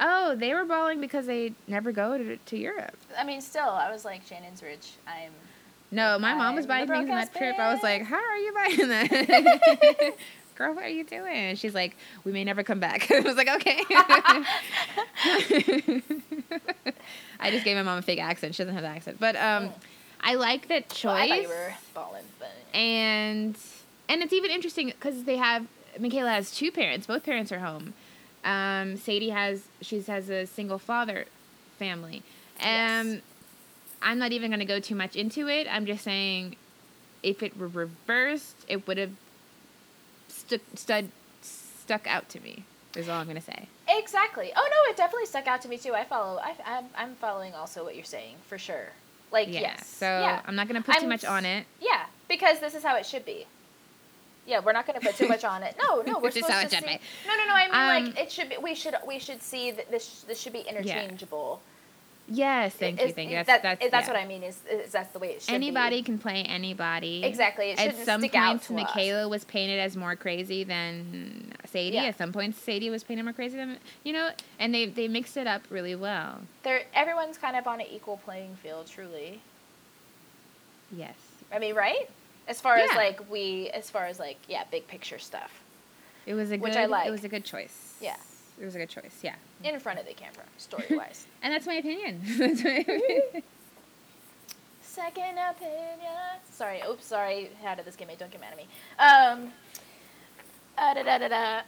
Oh, 0.01 0.35
they 0.35 0.53
were 0.53 0.65
bawling 0.65 1.01
because 1.01 1.27
they 1.27 1.53
never 1.69 1.93
go 1.93 2.19
to, 2.19 2.37
to 2.37 2.57
Europe. 2.59 2.97
I 3.17 3.23
mean, 3.25 3.41
still, 3.41 3.69
I 3.69 3.93
was 3.93 4.05
like, 4.05 4.27
Shannon's 4.27 4.61
rich. 4.61 4.91
I'm. 5.07 5.31
No, 5.93 6.19
my 6.19 6.35
mom 6.35 6.57
was 6.57 6.67
buying 6.67 6.89
things 6.89 7.09
on 7.09 7.15
that 7.15 7.33
trip. 7.33 7.57
I 7.57 7.73
was 7.73 7.81
like, 7.83 8.03
"How 8.03 8.17
are 8.17 8.37
you 8.37 8.53
buying 8.53 8.89
that, 8.89 10.15
girl? 10.57 10.75
What 10.75 10.83
are 10.85 10.89
you 10.89 11.05
doing?" 11.05 11.55
She's 11.55 11.75
like, 11.75 11.97
"We 12.25 12.33
may 12.33 12.43
never 12.43 12.65
come 12.65 12.81
back." 12.81 13.09
I 13.13 13.21
was 13.21 13.37
like, 13.37 13.49
"Okay." 13.49 13.81
I 17.39 17.51
just 17.53 17.65
gave 17.65 17.77
my 17.77 17.83
mom 17.85 17.99
a 17.99 18.03
fake 18.03 18.21
accent. 18.21 18.57
She 18.57 18.63
doesn't 18.65 18.75
have 18.75 18.83
the 18.83 18.89
accent, 18.89 19.19
but 19.21 19.37
um, 19.37 19.69
Mm. 19.69 19.73
I 20.25 20.35
like 20.35 20.69
that 20.69 20.89
choice. 20.89 21.05
Well, 21.05 21.17
I 21.17 21.29
thought 21.29 21.43
you 21.43 21.49
were 21.49 21.75
balling, 21.95 22.25
but. 22.39 22.51
and 22.73 23.57
and 24.09 24.23
it's 24.23 24.33
even 24.33 24.51
interesting 24.51 24.87
because 24.89 25.25
they 25.25 25.37
have 25.37 25.67
Michaela 26.01 26.31
has 26.31 26.51
two 26.51 26.73
parents. 26.73 27.07
Both 27.07 27.25
parents 27.25 27.53
are 27.53 27.59
home. 27.61 27.95
Um, 28.45 28.97
Sadie 28.97 29.31
has 29.31 29.63
she 29.81 30.01
has 30.03 30.31
a 30.31 30.47
single 30.47 30.79
father 30.79 31.27
family. 31.79 32.23
Um, 32.61 32.65
Yes. 32.65 33.21
I'm 34.03 34.19
not 34.19 34.33
even 34.33 34.51
going 34.51 34.61
to 34.61 34.67
go 34.67 34.81
too 34.81 34.95
much 34.95 35.17
into 35.17 35.49
it. 35.49 35.67
I'm 35.71 35.87
just 35.87 36.05
saying, 36.05 36.57
if 37.23 37.43
it 37.43 37.57
were 37.57 37.69
reversed, 37.69 38.57
it 38.69 38.87
would 38.87 38.99
have 38.99 39.13
stuck 40.29 40.61
stud, 40.75 41.09
stuck 41.43 42.07
out 42.07 42.29
to 42.31 42.41
me. 42.41 42.65
Is 42.97 43.09
all 43.09 43.19
I'm 43.21 43.27
going 43.27 43.37
to 43.37 43.43
say. 43.43 43.67
Exactly. 43.89 44.53
Oh 44.55 44.69
no, 44.71 44.91
it 44.91 44.97
definitely 44.97 45.27
stuck 45.27 45.47
out 45.49 45.63
to 45.63 45.69
me 45.69 45.79
too. 45.79 45.95
I 45.95 46.05
follow. 46.05 46.39
I, 46.39 46.55
I'm, 46.67 46.85
I'm 46.97 47.15
following 47.17 47.55
also 47.55 47.83
what 47.83 47.97
you're 47.97 48.05
saying 48.05 48.37
for 48.47 48.57
sure. 48.59 48.91
Like 49.35 49.49
Yeah. 49.49 49.61
yes. 49.61 49.87
So 49.87 50.07
yeah. 50.07 50.41
I'm 50.47 50.55
not 50.55 50.69
going 50.69 50.81
to 50.81 50.87
put 50.87 50.95
too 50.97 51.03
I'm 51.03 51.09
much 51.11 51.25
on 51.25 51.45
it. 51.45 51.67
Yeah, 51.81 52.07
because 52.29 52.61
this 52.61 52.75
is 52.75 52.83
how 52.85 52.97
it 52.97 53.05
should 53.05 53.27
be. 53.27 53.47
Yeah, 54.47 54.61
we're 54.65 54.73
not 54.73 54.87
going 54.87 54.99
to 55.01 55.05
put 55.05 55.17
too 55.17 55.27
much 55.27 55.43
on 55.45 55.63
it. 55.63 55.75
No, 55.83 56.03
no, 56.03 56.19
we're 56.23 56.31
supposed 56.31 56.71
to 56.71 56.77
see. 56.77 56.81
be. 56.87 57.01
No, 57.27 57.35
no, 57.37 57.45
no. 57.47 57.55
I 57.55 57.65
mean, 57.67 58.07
Um, 58.07 58.15
like 58.15 58.19
it 58.25 58.31
should 58.33 58.49
be. 58.49 58.57
We 58.59 58.75
should. 58.75 58.95
We 59.07 59.19
should 59.19 59.43
see 59.43 59.73
that 59.73 59.91
this. 59.91 60.25
This 60.29 60.41
should 60.41 60.53
be 60.53 60.61
interchangeable. 60.61 61.61
Yes, 62.27 62.75
thank 62.75 63.01
you, 63.03 63.13
thank 63.13 63.31
you. 63.31 63.37
That's 63.37 63.47
that- 63.49 63.63
that's, 63.63 63.91
that's 63.91 64.09
yeah. 64.09 64.15
what 64.15 64.23
I 64.23 64.27
mean. 64.27 64.43
Is, 64.43 64.59
is 64.71 64.93
that's 64.93 65.13
the 65.13 65.19
way 65.19 65.33
it 65.33 65.43
should 65.43 65.51
be. 65.51 65.55
Anybody 65.55 65.97
be. 65.97 66.03
can 66.03 66.19
play 66.19 66.43
anybody. 66.43 67.23
Exactly. 67.23 67.71
It 67.71 67.79
At 67.79 67.97
some 67.99 68.23
points, 68.23 68.67
to 68.69 68.77
us. 68.77 68.83
Michaela 68.83 69.29
was 69.29 69.45
painted 69.45 69.79
as 69.79 69.95
more 69.97 70.17
crazy 70.17 70.65
than 70.65 71.53
Sadie. 71.67 71.97
Yeah. 71.97 72.05
At 72.05 72.17
some 72.19 72.33
points, 72.33 72.59
Sadie 72.59 72.89
was 72.89 73.05
painted 73.05 73.25
more 73.25 73.35
crazy 73.35 73.57
than 73.57 73.79
you 74.05 74.15
know, 74.15 74.31
and 74.59 74.75
they 74.75 74.87
they 74.87 75.07
mixed 75.07 75.37
it 75.37 75.47
up 75.47 75.63
really 75.69 75.95
well. 75.95 76.41
They're 76.63 76.85
everyone's 76.95 77.37
kind 77.37 77.57
of 77.57 77.67
on 77.67 77.81
an 77.81 77.87
equal 77.91 78.17
playing 78.17 78.57
field. 78.57 78.87
Truly. 78.87 79.41
Yes. 80.91 81.15
I 81.53 81.59
mean, 81.59 81.75
right? 81.75 82.09
As 82.49 82.61
far 82.61 82.77
as 82.77 82.91
like 82.95 83.21
we, 83.31 83.71
as 83.71 83.91
far 83.91 84.07
as 84.07 84.19
like 84.19 84.39
yeah, 84.49 84.65
big 84.71 84.87
picture 84.87 85.19
stuff 85.19 85.63
It 86.27 86.35
was 86.35 86.53
a 86.53 86.57
Which 86.59 86.73
good. 86.73 86.81
I 86.81 86.87
like. 86.87 87.07
It 87.07 87.11
was 87.11 87.25
a 87.25 87.29
good 87.29 87.45
choice. 87.45 87.95
Yeah. 88.01 88.17
It 88.61 88.65
was 88.65 88.75
a 88.75 88.79
good 88.79 88.89
choice. 88.91 89.19
Yeah. 89.23 89.35
in 89.65 89.79
front 89.81 89.99
of 89.99 90.07
the 90.07 90.15
camera, 90.15 90.45
story 90.59 90.87
wise. 90.91 91.27
And 91.43 91.53
that's 91.53 91.67
my 91.67 91.75
opinion. 91.75 92.21
That's 92.39 92.63
my 92.65 92.71
opinion. 92.77 93.43
Second 94.81 95.39
opinion. 95.51 96.39
Sorry. 96.51 96.81
Oops. 96.89 97.05
Sorry. 97.05 97.51
How 97.63 97.75
did 97.75 97.85
this 97.85 97.97
get 97.97 98.07
made? 98.07 98.19
Don't 98.19 98.31
get 98.31 98.41
mad 98.41 98.53
at 98.53 98.57
me. 98.57 98.67
Um. 98.99 99.53
Uh, 100.79 100.95
da 100.95 101.03
da 101.03 101.19
da 101.19 101.29
da. 101.29 101.63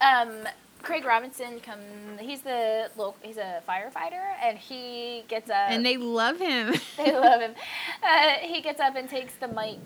um. 0.00 0.48
Craig 0.82 1.04
Robinson 1.04 1.60
come. 1.60 1.78
He's 2.18 2.40
the 2.40 2.90
local. 2.96 3.16
He's 3.22 3.36
a 3.36 3.62
firefighter, 3.68 4.24
and 4.42 4.58
he 4.58 5.24
gets 5.28 5.48
up. 5.50 5.70
and 5.70 5.84
they 5.84 5.96
love 5.98 6.38
him. 6.38 6.74
they 6.96 7.12
love 7.12 7.40
him. 7.40 7.54
Uh, 8.02 8.32
he 8.40 8.60
gets 8.62 8.80
up 8.80 8.96
and 8.96 9.08
takes 9.08 9.34
the 9.34 9.48
mic 9.48 9.78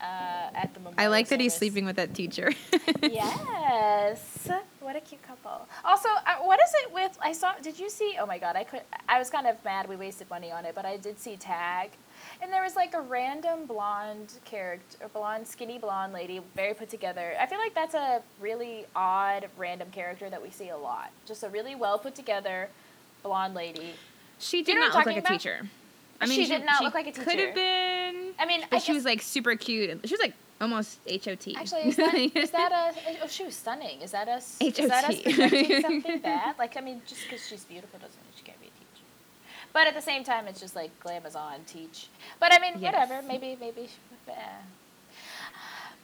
uh, 0.00 0.50
at 0.54 0.72
the 0.74 0.80
memorial. 0.80 1.00
I 1.00 1.06
like 1.08 1.28
that 1.28 1.40
he's 1.40 1.54
sleeping 1.54 1.84
with 1.84 1.96
that 1.96 2.14
teacher. 2.14 2.52
Yes. 3.02 4.48
What 4.80 4.96
a 4.96 5.00
cute 5.00 5.22
couple. 5.22 5.66
Also, 5.84 6.08
uh, 6.08 6.36
what 6.42 6.58
is 6.60 6.72
it 6.84 6.92
with? 6.92 7.16
I 7.22 7.32
saw. 7.32 7.52
Did 7.62 7.78
you 7.78 7.88
see? 7.88 8.16
Oh 8.20 8.26
my 8.26 8.38
god, 8.38 8.56
I 8.56 8.64
could. 8.64 8.80
I 9.08 9.18
was 9.18 9.30
kind 9.30 9.46
of 9.46 9.62
mad 9.64 9.88
we 9.88 9.96
wasted 9.96 10.28
money 10.28 10.50
on 10.50 10.64
it, 10.64 10.74
but 10.74 10.84
I 10.84 10.96
did 10.96 11.18
see 11.20 11.36
Tag, 11.36 11.90
and 12.42 12.52
there 12.52 12.62
was 12.62 12.76
like 12.76 12.94
a 12.94 13.00
random 13.00 13.66
blonde 13.66 14.32
character, 14.44 15.08
blonde, 15.12 15.46
skinny 15.46 15.78
blonde 15.78 16.12
lady, 16.12 16.40
very 16.56 16.74
put 16.74 16.88
together. 16.90 17.34
I 17.38 17.46
feel 17.46 17.58
like 17.58 17.74
that's 17.74 17.94
a 17.94 18.22
really 18.40 18.86
odd, 18.96 19.48
random 19.56 19.90
character 19.92 20.28
that 20.30 20.42
we 20.42 20.50
see 20.50 20.70
a 20.70 20.76
lot. 20.76 21.10
Just 21.26 21.42
a 21.44 21.48
really 21.48 21.74
well 21.74 21.98
put 21.98 22.14
together 22.14 22.68
blonde 23.22 23.54
lady. 23.54 23.92
she 24.38 24.62
did 24.62 24.74
you 24.74 24.80
know 24.80 24.88
not 24.88 24.94
look 24.96 25.06
like 25.06 25.16
a 25.18 25.20
talking 25.20 25.38
teacher. 25.38 25.68
I 26.20 26.26
She 26.26 26.46
did 26.46 26.64
not 26.64 26.82
look 26.82 26.94
like 26.94 27.06
a 27.06 27.12
teacher. 27.12 27.24
Could 27.24 27.38
have 27.38 27.54
been. 27.54 27.89
I 28.40 28.46
mean, 28.46 28.62
But 28.70 28.76
I 28.76 28.78
she 28.80 28.92
was 28.92 29.04
like 29.04 29.22
super 29.22 29.54
cute. 29.54 29.90
and 29.90 30.00
She 30.08 30.14
was 30.14 30.20
like 30.20 30.34
almost 30.60 30.98
HOT. 31.08 31.48
Actually, 31.56 31.82
is 31.82 31.96
that, 31.96 32.14
is 32.14 32.50
that 32.58 32.72
a? 32.72 33.22
Oh, 33.22 33.26
she 33.28 33.44
was 33.44 33.54
stunning. 33.54 34.00
Is 34.00 34.10
that 34.12 34.26
us? 34.28 34.56
Is 34.60 34.74
that 34.76 35.04
us 35.04 35.14
HOT. 35.24 35.34
projecting 35.34 35.80
something 35.82 36.18
bad? 36.20 36.58
Like, 36.58 36.76
I 36.76 36.80
mean, 36.80 37.02
just 37.06 37.22
because 37.24 37.46
she's 37.46 37.64
beautiful 37.64 37.98
doesn't 37.98 38.20
mean 38.24 38.32
she 38.36 38.42
can't 38.42 38.60
be 38.60 38.66
a 38.66 38.70
teacher. 38.70 39.04
But 39.72 39.86
at 39.86 39.94
the 39.94 40.02
same 40.02 40.24
time, 40.24 40.46
it's 40.48 40.58
just 40.60 40.74
like 40.74 40.90
glamazon 41.04 41.64
teach. 41.66 42.08
But 42.40 42.52
I 42.52 42.58
mean, 42.58 42.74
Yes. 42.80 42.92
whatever. 42.92 43.22
Maybe, 43.26 43.56
maybe. 43.60 43.88
eh. 44.28 44.32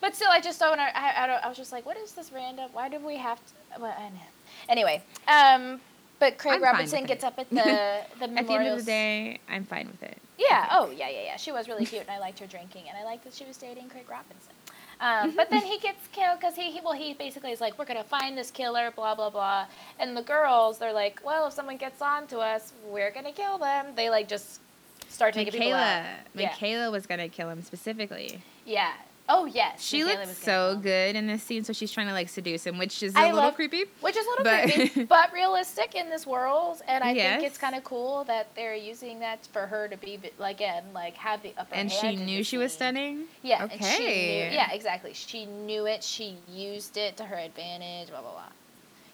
But 0.00 0.14
still, 0.14 0.28
I 0.30 0.40
just 0.40 0.60
don't. 0.60 0.78
I, 0.78 0.90
I, 1.16 1.26
don't, 1.26 1.42
I 1.44 1.48
was 1.48 1.56
just 1.56 1.72
like, 1.72 1.86
what 1.86 1.96
is 1.96 2.12
this 2.12 2.30
random? 2.32 2.68
Why 2.72 2.88
do 2.90 2.98
we 2.98 3.16
have 3.16 3.38
to? 3.38 3.80
Well, 3.80 3.94
I 3.98 4.10
know. 4.10 4.20
Anyway, 4.68 5.02
um, 5.26 5.80
but 6.20 6.36
Craig 6.38 6.56
I'm 6.56 6.62
Robinson 6.62 7.04
gets 7.06 7.24
it. 7.24 7.26
up 7.28 7.38
at 7.38 7.48
the 7.50 8.02
the 8.18 8.38
At 8.38 8.46
the 8.46 8.52
end 8.52 8.68
of 8.68 8.78
the 8.78 8.84
day, 8.84 9.40
I'm 9.48 9.64
fine 9.64 9.86
with 9.88 10.02
it. 10.02 10.18
Yeah. 10.38 10.68
Oh, 10.70 10.90
yeah, 10.90 11.08
yeah, 11.08 11.22
yeah. 11.24 11.36
She 11.36 11.52
was 11.52 11.68
really 11.68 11.86
cute, 11.86 12.02
and 12.02 12.10
I 12.10 12.18
liked 12.18 12.38
her 12.40 12.46
drinking, 12.46 12.84
and 12.88 12.96
I 12.96 13.04
liked 13.04 13.24
that 13.24 13.34
she 13.34 13.44
was 13.44 13.56
dating 13.56 13.88
Craig 13.88 14.06
Robinson. 14.08 14.52
Um, 15.00 15.36
but 15.36 15.50
then 15.50 15.62
he 15.62 15.78
gets 15.78 16.06
killed 16.08 16.38
because 16.40 16.54
he, 16.54 16.70
he, 16.70 16.80
well, 16.82 16.94
he 16.94 17.12
basically 17.12 17.52
is 17.52 17.60
like, 17.60 17.78
we're 17.78 17.84
gonna 17.84 18.02
find 18.04 18.36
this 18.36 18.50
killer, 18.50 18.90
blah 18.90 19.14
blah 19.14 19.30
blah. 19.30 19.66
And 19.98 20.16
the 20.16 20.22
girls, 20.22 20.78
they're 20.78 20.92
like, 20.92 21.20
well, 21.24 21.48
if 21.48 21.52
someone 21.52 21.76
gets 21.76 22.00
on 22.00 22.26
to 22.28 22.38
us, 22.38 22.72
we're 22.88 23.10
gonna 23.10 23.32
kill 23.32 23.58
them. 23.58 23.88
They 23.94 24.08
like 24.08 24.26
just 24.28 24.60
start 25.08 25.34
taking 25.34 25.52
people 25.52 25.70
Michaela. 25.72 26.06
Yeah. 26.34 26.48
Michaela 26.48 26.90
was 26.90 27.06
gonna 27.06 27.28
kill 27.28 27.50
him 27.50 27.62
specifically. 27.62 28.40
Yeah. 28.64 28.92
Oh 29.28 29.44
yes. 29.44 29.82
She 29.82 30.04
Michaela 30.04 30.24
looked 30.26 30.36
so 30.42 30.78
good 30.80 31.16
in 31.16 31.26
this 31.26 31.42
scene, 31.42 31.64
so 31.64 31.72
she's 31.72 31.90
trying 31.90 32.06
to 32.06 32.12
like 32.12 32.28
seduce 32.28 32.64
him, 32.64 32.78
which 32.78 33.02
is 33.02 33.14
a 33.14 33.18
I 33.18 33.24
little 33.26 33.38
love- 33.40 33.54
creepy. 33.56 33.84
Which 34.00 34.16
is 34.16 34.24
a 34.24 34.30
little 34.30 34.44
But- 34.44 34.72
creepy, 34.72 35.04
but 35.08 35.32
realistic 35.32 35.94
in 35.96 36.08
this 36.10 36.26
world, 36.26 36.80
and 36.86 37.02
I 37.02 37.10
Yes. 37.12 37.40
think 37.40 37.50
it's 37.50 37.58
kind 37.58 37.74
of 37.74 37.82
cool 37.82 38.22
that 38.24 38.54
they're 38.54 38.76
using 38.76 39.18
that 39.20 39.44
for 39.52 39.66
her 39.66 39.88
to 39.88 39.96
be 39.96 40.20
like, 40.38 40.56
again, 40.56 40.84
like 40.94 41.14
have 41.16 41.42
the 41.42 41.52
upper 41.58 41.74
And 41.74 41.90
she 41.90 42.14
knew 42.16 42.44
she 42.44 42.56
was 42.56 42.72
stunning. 42.72 43.24
Yeah, 43.42 43.62
and 43.64 43.72
she 43.72 43.78
knew, 43.98 44.04
Okay. 44.06 44.50
yeah, 44.54 44.70
exactly. 44.72 45.12
She 45.12 45.46
knew 45.46 45.86
it. 45.86 46.04
She 46.04 46.36
used 46.48 46.96
it 46.96 47.16
to 47.16 47.24
her 47.24 47.36
advantage. 47.36 48.08
Blah 48.10 48.20
blah 48.20 48.30
blah. 48.30 48.42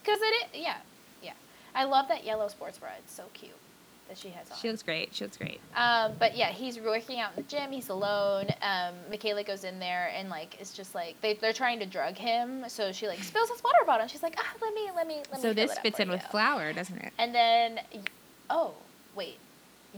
Because 0.03 0.19
it, 0.21 0.49
yeah, 0.53 0.75
yeah. 1.23 1.31
I 1.73 1.85
love 1.85 2.07
that 2.09 2.23
yellow 2.23 2.47
sports 2.49 2.77
bra. 2.77 2.89
It's 2.99 3.13
so 3.15 3.23
cute 3.33 3.51
that 4.13 4.19
she 4.21 4.29
has 4.29 4.49
on. 4.51 4.57
She 4.57 4.69
looks 4.69 4.83
great. 4.83 5.13
She 5.13 5.23
looks 5.23 5.37
great. 5.37 5.59
Um, 5.75 6.13
but 6.19 6.37
yeah, 6.37 6.49
he's 6.49 6.79
working 6.79 7.19
out 7.19 7.31
in 7.35 7.43
the 7.43 7.49
gym. 7.49 7.71
He's 7.71 7.89
alone. 7.89 8.47
Um, 8.61 8.93
Michaela 9.09 9.43
goes 9.43 9.63
in 9.63 9.79
there 9.79 10.11
and 10.15 10.29
like 10.29 10.55
it's 10.59 10.73
just 10.73 10.93
like 10.93 11.19
they 11.21 11.33
they're 11.33 11.53
trying 11.53 11.79
to 11.79 11.85
drug 11.85 12.15
him. 12.15 12.65
So 12.67 12.91
she 12.91 13.07
like 13.07 13.23
spills 13.23 13.49
his 13.49 13.63
water 13.63 13.77
bottle. 13.85 14.03
and 14.03 14.11
She's 14.11 14.23
like, 14.23 14.35
ah, 14.37 14.53
let 14.61 14.73
me 14.73 14.89
let 14.95 15.07
me 15.07 15.17
let 15.31 15.33
me. 15.33 15.41
So 15.41 15.53
this 15.53 15.77
fits 15.79 15.99
in 15.99 16.09
with 16.09 16.21
you." 16.21 16.27
flour, 16.29 16.73
doesn't 16.73 16.97
it? 16.97 17.13
And 17.17 17.33
then, 17.33 17.79
oh 18.49 18.73
wait, 19.15 19.37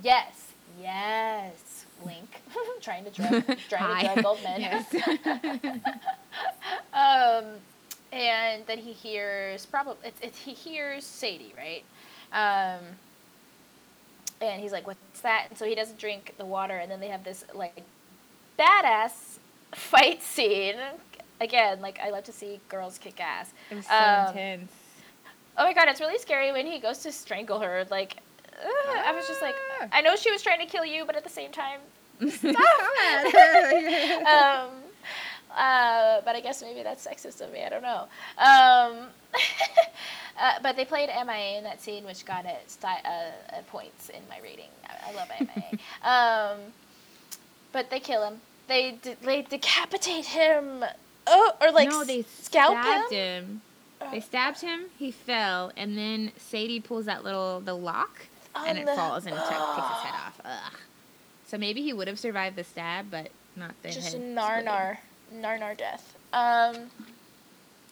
yes, 0.01 0.53
yes, 0.81 1.85
Link, 2.05 2.41
trying 2.81 3.03
to 3.05 3.11
drug 3.11 3.45
trying 3.69 4.07
to 4.07 4.13
drug 4.21 4.25
old 4.25 4.43
men. 4.43 4.61
Yes. 4.61 4.93
um, 6.93 7.45
and 8.13 8.63
then 8.65 8.77
he 8.77 8.93
hears 8.93 9.65
probably 9.65 10.07
it's, 10.07 10.21
it's 10.21 10.39
he 10.39 10.53
hears 10.53 11.03
Sadie 11.03 11.53
right, 11.57 11.83
um, 12.31 12.81
and 14.41 14.61
he's 14.61 14.71
like, 14.71 14.87
"What's 14.87 15.21
that?" 15.21 15.47
And 15.49 15.57
so 15.57 15.65
he 15.65 15.75
doesn't 15.75 15.97
drink 15.99 16.33
the 16.37 16.45
water, 16.45 16.77
and 16.77 16.89
then 16.91 16.99
they 16.99 17.07
have 17.09 17.23
this 17.23 17.45
like 17.53 17.75
badass 18.59 19.37
fight 19.73 20.21
scene. 20.23 20.75
Again, 21.41 21.81
like 21.81 21.99
I 21.99 22.09
love 22.09 22.23
to 22.25 22.31
see 22.31 22.59
girls 22.69 22.97
kick 22.97 23.19
ass. 23.19 23.51
It 23.69 23.75
was 23.75 23.85
so 23.87 23.93
Um, 23.93 24.27
intense. 24.29 24.71
Oh 25.57 25.63
my 25.65 25.73
god, 25.73 25.87
it's 25.89 25.99
really 26.01 26.17
scary 26.17 26.51
when 26.51 26.65
he 26.65 26.79
goes 26.79 26.99
to 26.99 27.11
strangle 27.11 27.59
her. 27.59 27.85
Like, 27.89 28.17
ugh, 28.53 28.97
I 29.05 29.11
was 29.13 29.27
just 29.27 29.41
like, 29.41 29.55
Ah. 29.81 29.87
I 29.91 30.01
know 30.01 30.15
she 30.15 30.31
was 30.31 30.41
trying 30.41 30.59
to 30.59 30.65
kill 30.65 30.85
you, 30.85 31.05
but 31.05 31.15
at 31.15 31.23
the 31.23 31.29
same 31.29 31.51
time, 31.51 31.79
stop. 32.29 32.55
um, 34.25 34.69
uh, 35.55 36.21
but 36.25 36.35
I 36.35 36.41
guess 36.41 36.61
maybe 36.61 36.83
that's 36.83 37.05
sexist 37.05 37.41
of 37.41 37.51
me. 37.51 37.63
I 37.63 37.69
don't 37.69 37.81
know. 37.83 38.07
Um, 38.37 39.07
uh, 40.39 40.53
but 40.61 40.75
they 40.75 40.85
played 40.85 41.09
MIA 41.09 41.57
in 41.57 41.63
that 41.63 41.81
scene, 41.81 42.03
which 42.05 42.25
got 42.25 42.45
it 42.45 42.63
sti- 42.67 43.01
uh, 43.05 43.55
uh, 43.55 43.61
points 43.71 44.09
in 44.09 44.21
my 44.29 44.39
rating. 44.43 44.69
I, 44.87 45.11
I 45.11 45.13
love 45.15 45.29
MIA. 45.39 45.79
um, 46.03 46.71
but 47.71 47.89
they 47.89 47.99
kill 47.99 48.23
him. 48.27 48.41
They 48.67 48.97
de- 49.01 49.15
they 49.23 49.41
decapitate 49.43 50.25
him. 50.25 50.83
Oh, 51.27 51.51
or 51.61 51.71
like 51.71 51.89
no, 51.89 52.03
they 52.03 52.23
scalp 52.23 52.73
stabbed 52.81 53.11
him. 53.11 53.61
him. 54.01 54.11
They 54.11 54.19
stabbed 54.19 54.61
him. 54.61 54.85
He 54.99 55.09
fell, 55.11 55.71
and 55.75 55.97
then 55.97 56.31
Sadie 56.37 56.79
pulls 56.79 57.05
that 57.05 57.23
little 57.23 57.59
the 57.61 57.73
lock, 57.73 58.27
and 58.55 58.77
it 58.77 58.85
the- 58.85 58.93
falls 58.95 59.25
and 59.25 59.35
t- 59.35 59.41
takes 59.41 59.49
his 59.51 59.57
head 59.57 60.13
off. 60.27 60.41
Ugh. 60.45 60.73
So 61.47 61.57
maybe 61.57 61.81
he 61.81 61.93
would 61.93 62.07
have 62.07 62.19
survived 62.19 62.55
the 62.55 62.63
stab, 62.63 63.09
but 63.11 63.29
not 63.55 63.71
the 63.83 63.89
Just 63.91 64.13
head. 64.13 64.21
nar 64.21 64.61
nar 64.61 64.99
nar 65.31 65.75
death. 65.75 66.15
Um. 66.33 66.91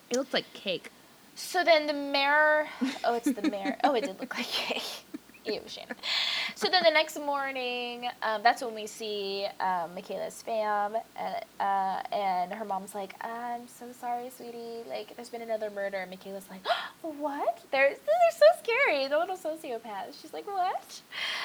It 0.09 0.17
looked 0.17 0.33
like 0.33 0.51
cake. 0.53 0.91
So 1.35 1.63
then 1.63 1.87
the 1.87 1.93
mayor. 1.93 2.67
Oh, 3.03 3.15
it's 3.15 3.31
the 3.31 3.49
mayor. 3.49 3.77
Oh, 3.83 3.93
it 3.95 4.03
did 4.03 4.19
look 4.19 4.35
like 4.37 4.45
cake. 4.45 4.83
Ew, 5.45 5.59
Shannon. 5.67 5.95
So 6.55 6.69
then 6.69 6.83
the 6.83 6.91
next 6.91 7.19
morning, 7.19 8.07
um, 8.21 8.41
that's 8.43 8.61
when 8.63 8.73
we 8.73 8.87
see 8.87 9.45
um, 9.59 9.93
Michaela's 9.93 10.41
fam, 10.41 10.95
and, 11.17 11.35
uh, 11.59 12.01
and 12.15 12.53
her 12.53 12.63
mom's 12.63 12.95
like, 12.95 13.13
"I'm 13.25 13.67
so 13.67 13.91
sorry, 13.99 14.29
sweetie. 14.29 14.83
Like, 14.87 15.13
there's 15.17 15.27
been 15.29 15.41
another 15.41 15.69
murder." 15.69 15.97
And 15.97 16.09
Michaela's 16.11 16.45
like, 16.49 16.61
"What? 17.01 17.59
They're 17.71 17.89
they're 17.89 18.31
so 18.31 18.45
scary. 18.63 19.07
The 19.09 19.17
little 19.17 19.35
sociopaths." 19.35 20.21
She's 20.21 20.31
like, 20.31 20.47
"What?" 20.47 21.01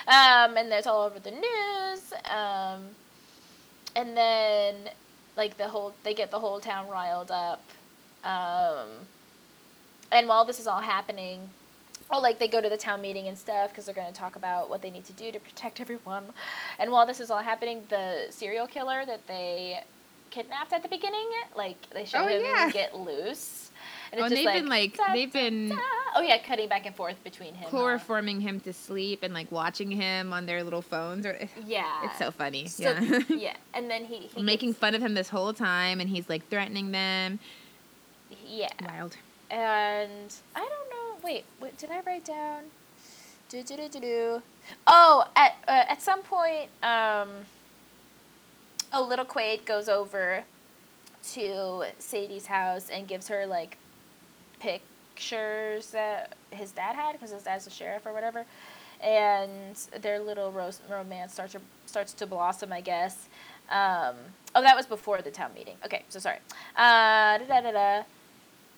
Um, 0.07 0.57
and 0.57 0.72
it's 0.72 0.86
all 0.86 1.03
over 1.03 1.18
the 1.18 1.32
news. 1.32 2.12
Um, 2.30 2.91
and 3.97 4.16
then, 4.16 4.76
like 5.39 5.57
the 5.57 5.68
whole, 5.68 5.95
they 6.05 6.12
get 6.12 6.30
the 6.30 6.41
whole 6.41 6.61
town 6.61 6.89
riled 6.89 7.30
up. 7.30 7.62
Um, 8.24 8.89
and 10.12 10.28
while 10.28 10.45
this 10.45 10.59
is 10.61 10.66
all 10.66 10.80
happening, 10.80 11.49
oh, 12.11 12.20
like 12.20 12.39
they 12.39 12.49
go 12.49 12.61
to 12.61 12.68
the 12.68 12.76
town 12.76 13.01
meeting 13.01 13.28
and 13.28 13.39
stuff 13.39 13.70
because 13.70 13.86
they're 13.86 13.95
going 13.95 14.12
to 14.12 14.18
talk 14.18 14.36
about 14.36 14.68
what 14.68 14.82
they 14.82 14.91
need 14.91 15.07
to 15.07 15.12
do 15.14 15.30
to 15.32 15.39
protect 15.39 15.80
everyone. 15.80 16.24
And 16.78 16.91
while 16.91 17.07
this 17.07 17.20
is 17.20 17.30
all 17.30 17.43
happening, 17.43 17.84
the 17.89 18.26
serial 18.30 18.66
killer 18.66 19.05
that 19.07 19.26
they 19.28 19.80
kidnapped 20.30 20.72
at 20.72 20.82
the 20.82 20.89
beginning, 20.89 21.28
like 21.57 21.76
they 21.91 22.05
show 22.05 22.18
Oh, 22.24 22.26
him 22.26 22.43
yeah. 22.43 22.70
get 22.70 22.95
loose. 22.97 23.68
And 24.12 24.20
Oh, 24.20 24.24
and 24.24 24.34
they've 24.36 24.45
been 24.47 24.68
like 24.68 24.97
da, 24.97 25.12
they've 25.12 25.32
been 25.32 25.68
da. 25.70 25.76
Oh 26.16 26.22
yeah, 26.22 26.39
cutting 26.39 26.68
back 26.68 26.86
and 26.86 26.95
forth 26.97 27.22
between 27.22 27.55
him. 27.55 27.68
chloroforming 27.70 28.41
him 28.41 28.61
to 28.61 28.72
sleep 28.72 29.22
and 29.22 29.34
like 29.34 29.53
watching 29.53 29.91
him 29.91 30.32
on 30.32 30.47
their 30.47 30.64
little 30.64 30.82
phones. 30.82 31.26
Or 31.26 31.39
Yeah. 31.66 32.05
it's 32.05 32.18
so 32.18 32.30
funny. 32.30 32.66
So, 32.66 32.82
yeah. 32.99 33.20
yeah, 33.28 33.57
and 33.74 33.91
then 33.91 34.05
he, 34.07 34.28
he 34.34 34.43
making 34.43 34.70
gets- 34.70 34.78
fun 34.80 34.95
of 34.95 35.03
him 35.03 35.14
this 35.14 35.28
whole 35.28 35.53
time, 35.53 36.01
and 36.01 36.09
he's 36.09 36.28
like 36.28 36.49
threatening 36.49 36.91
them. 36.93 37.39
Yeah. 38.47 38.68
Wild. 38.86 39.16
and 39.51 40.34
I 40.57 40.61
don't 40.61 40.91
know. 40.91 41.18
Wait, 41.22 41.45
what 41.59 41.76
did 41.76 41.91
I 41.91 42.01
write 42.01 42.24
down? 42.24 42.64
Do 43.51 43.62
do 43.62 43.76
do 43.76 43.89
do 43.89 44.01
do. 44.01 44.43
Oh, 44.86 45.26
at 45.36 45.57
uh, 45.66 45.84
at 45.89 46.03
some 46.03 46.22
point, 46.22 46.68
um, 46.82 47.28
a 48.93 49.03
little 49.03 49.24
Quaid 49.24 49.64
goes 49.64 49.89
over 49.89 50.45
to 51.35 51.85
Sadie's 51.99 52.47
house 52.47 52.91
and 52.91 53.07
gives 53.07 53.29
her 53.29 53.47
like 53.47 53.79
pictures 54.61 55.91
that 55.91 56.35
his 56.51 56.72
dad 56.72 56.95
had 56.95 57.12
because 57.12 57.31
his 57.31 57.43
dad's 57.43 57.66
a 57.66 57.70
sheriff 57.70 58.07
or 58.07 58.12
whatever, 58.12 58.45
and 59.03 59.76
their 60.01 60.18
little 60.20 60.51
ro- 60.53 60.70
romance 60.91 61.35
starts 61.35 61.53
to, 61.53 61.61
starts 61.87 62.12
to 62.14 62.26
blossom, 62.26 62.72
I 62.72 62.81
guess. 62.81 63.29
Um, 63.70 64.14
oh, 64.55 64.62
that 64.62 64.76
was 64.76 64.87
before 64.87 65.20
the 65.22 65.31
town 65.31 65.53
meeting. 65.55 65.76
Okay, 65.85 66.03
so 66.09 66.18
sorry. 66.18 66.39
Uh, 66.76 67.39
da 67.39 67.45
da 67.47 67.61
da 67.61 67.70
da. 67.72 68.03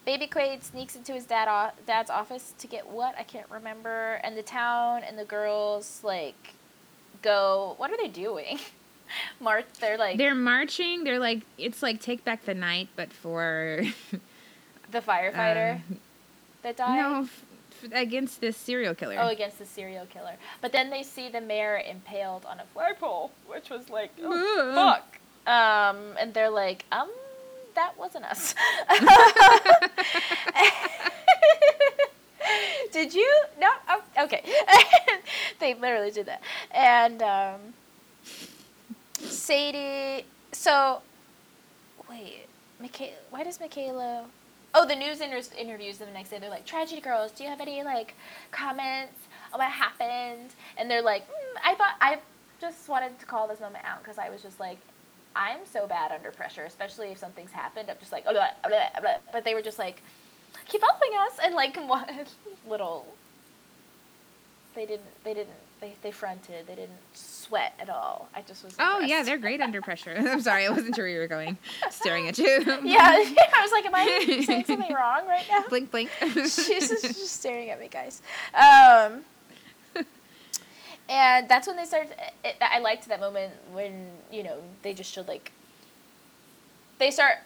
Baby 0.05 0.27
Quaid 0.27 0.63
sneaks 0.65 0.97
into 0.97 1.13
his 1.13 1.27
dad 1.27 1.47
o- 1.49 1.75
dad's 1.87 2.11
office 2.11 2.55
to 2.59 2.67
get 2.67 2.89
what 2.89 3.15
I 3.19 3.23
can't 3.23 3.49
remember, 3.51 4.21
and 4.25 4.37
the 4.37 4.43
town 4.43 5.03
and 5.07 5.19
the 5.19 5.25
girls 5.25 6.01
like 6.03 6.55
go. 7.23 7.75
What 7.77 7.91
are 7.91 7.97
they 7.97 8.09
doing? 8.09 8.59
March. 9.41 9.67
They're 9.81 9.99
like 9.99 10.19
They're 10.19 10.35
marching. 10.35 11.05
They're 11.05 11.19
like 11.19 11.43
it's 11.59 11.83
like 11.83 12.01
take 12.01 12.25
back 12.25 12.45
the 12.45 12.55
night, 12.55 12.89
but 12.97 13.13
for 13.13 13.83
the 14.91 15.01
firefighter 15.01 15.77
uh, 15.77 15.95
that 16.63 16.77
died. 16.77 16.97
no 16.97 17.21
f- 17.23 17.45
f- 17.85 17.91
against 17.93 18.41
this 18.41 18.57
serial 18.57 18.95
killer. 18.95 19.17
Oh, 19.21 19.29
against 19.29 19.59
the 19.59 19.67
serial 19.67 20.07
killer. 20.07 20.35
But 20.61 20.73
then 20.73 20.91
they 20.91 21.03
see 21.03 21.29
the 21.29 21.41
mayor 21.41 21.79
impaled 21.89 22.45
on 22.45 22.61
a 22.61 22.65
flagpole, 22.75 23.31
which 23.47 23.71
was 23.71 23.89
like, 23.91 24.11
oh, 24.23 24.73
fuck. 24.75 25.19
Um, 25.47 26.17
and 26.19 26.35
they're 26.35 26.51
like, 26.51 26.85
um, 26.93 27.09
that 27.75 27.97
wasn't 27.99 28.25
us. 28.27 28.55
did 32.93 33.15
you? 33.15 33.43
No. 33.61 33.69
Oh, 33.89 34.03
okay. 34.25 34.43
they 35.61 35.75
literally 35.75 36.11
did 36.11 36.27
that. 36.27 36.43
And 36.73 37.23
um, 37.23 37.61
Sadie. 39.29 40.25
So, 40.53 41.03
wait, 42.09 42.47
Michaela. 42.81 43.13
Why 43.31 43.45
does 43.45 43.61
Michaela? 43.61 44.25
Oh, 44.75 44.87
the 44.87 44.95
news 44.97 45.21
inter- 45.21 45.43
interviews 45.59 45.99
the 45.99 46.07
next 46.07 46.31
day. 46.31 46.39
They're 46.39 46.51
like, 46.51 46.67
"Tragedy 46.67 47.01
girls, 47.01 47.33
do 47.33 47.43
you 47.45 47.51
have 47.51 47.61
any 47.61 47.83
like 47.83 48.15
comments 48.51 49.19
on 49.53 49.59
what 49.59 49.71
happened?" 49.71 50.51
And 50.77 50.91
they're 50.91 51.03
like, 51.03 51.27
mm, 51.29 51.61
"I 51.65 51.75
thought 51.75 51.97
I 52.01 52.19
just 52.61 52.89
wanted 52.89 53.19
to 53.19 53.27
call 53.27 53.49
this 53.49 53.61
moment 53.61 53.85
out 53.85 54.03
because 54.03 54.19
I 54.19 54.31
was 54.31 54.43
just 54.43 54.61
like." 54.61 54.79
I'm 55.37 55.61
so 55.65 55.87
bad 55.87 56.11
under 56.11 56.33
pressure, 56.33 56.65
especially 56.65 57.13
if 57.13 57.19
something's 57.19 57.53
happened. 57.53 57.89
I'm 57.89 57.97
just 58.01 58.11
like, 58.11 58.25
oh, 58.27 58.33
blah, 58.33 58.49
blah, 58.67 59.01
blah. 59.01 59.15
but 59.33 59.45
they 59.45 59.55
were 59.55 59.63
just 59.63 59.79
like, 59.79 60.03
keep 60.67 60.83
helping 60.83 61.13
us, 61.21 61.39
and 61.43 61.55
like 61.55 61.77
one 61.89 62.05
little. 62.69 63.07
They 64.75 64.87
didn't. 64.87 65.07
They 65.25 65.35
didn't. 65.35 65.55
They, 65.81 65.95
they 66.03 66.11
fronted. 66.11 66.67
They 66.67 66.75
didn't 66.75 66.99
sweat 67.15 67.73
at 67.81 67.89
all. 67.89 68.29
I 68.35 68.43
just 68.43 68.65
was. 68.65 68.75
Oh 68.79 69.01
yeah, 69.01 69.23
they're 69.23 69.39
great 69.39 69.61
under 69.61 69.81
pressure. 69.81 70.15
I'm 70.19 70.43
sorry, 70.43 70.67
I 70.67 70.71
wasn't 70.71 70.95
sure 70.95 71.05
where 71.05 71.13
you 71.13 71.21
were 71.21 71.27
going. 71.27 71.57
Staring 71.91 72.29
at 72.29 72.39
you. 72.39 72.65
Yeah, 72.85 72.99
I 73.03 73.63
was 73.63 73.73
like, 73.73 73.87
am 73.87 73.95
I 73.95 74.45
saying 74.47 74.65
something 74.65 74.95
wrong 74.95 75.27
right 75.27 75.45
now? 75.51 75.65
blink, 75.69 75.91
blink. 75.91 76.11
She's 76.21 76.89
just, 76.89 77.03
just 77.03 77.41
staring 77.41 77.71
at 77.71 77.81
me, 77.81 77.89
guys. 77.89 78.23
Um, 78.55 79.23
and 81.09 81.49
that's 81.49 81.67
when 81.67 81.77
they 81.77 81.85
started. 81.85 82.15
It, 82.45 82.57
I 82.61 82.79
liked 82.79 83.09
that 83.09 83.21
moment 83.21 83.53
when 83.73 84.09
you 84.31 84.43
know 84.43 84.59
they 84.83 84.93
just 84.95 85.13
showed 85.13 85.29
like. 85.29 85.53
They 86.99 87.11
start 87.11 87.37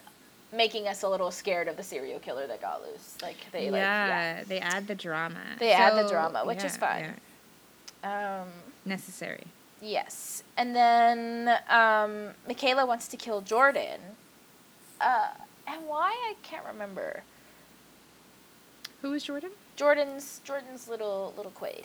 making 0.53 0.89
us 0.89 1.03
a 1.03 1.09
little 1.09 1.31
scared 1.31 1.69
of 1.69 1.77
the 1.77 1.83
serial 1.83 2.19
killer 2.19 2.47
that 2.47 2.61
got 2.61 2.83
loose. 2.83 3.17
Like 3.23 3.37
they 3.53 3.71
like 3.71 3.81
yeah. 3.81 4.07
yeah, 4.37 4.45
they 4.45 4.61
add 4.61 4.87
the 4.87 4.95
drama. 4.95 5.41
They 5.59 5.73
add 5.73 5.97
the 5.97 6.09
drama, 6.09 6.45
which 6.45 6.65
is 6.65 6.77
yeah, 6.77 6.79
fine. 6.79 7.05
yeah. 7.05 7.13
Um, 8.05 8.49
Necessary. 8.85 9.45
yes, 9.81 10.43
and 10.59 10.77
then 10.77 11.57
um, 11.71 12.29
Michaela 12.47 12.85
wants 12.87 13.09
to 13.09 13.17
kill 13.17 13.41
Jordan. 13.41 14.01
Uh, 15.01 15.29
and 15.67 15.87
why 15.89 16.11
I 16.11 16.35
can't 16.43 16.65
remember. 16.67 17.23
Who 19.03 19.13
is 19.15 19.25
Jordan? 19.25 19.51
Jordan's 19.77 20.41
Jordan's 20.45 20.87
little 20.89 21.33
little 21.37 21.53
Quaid. 21.53 21.85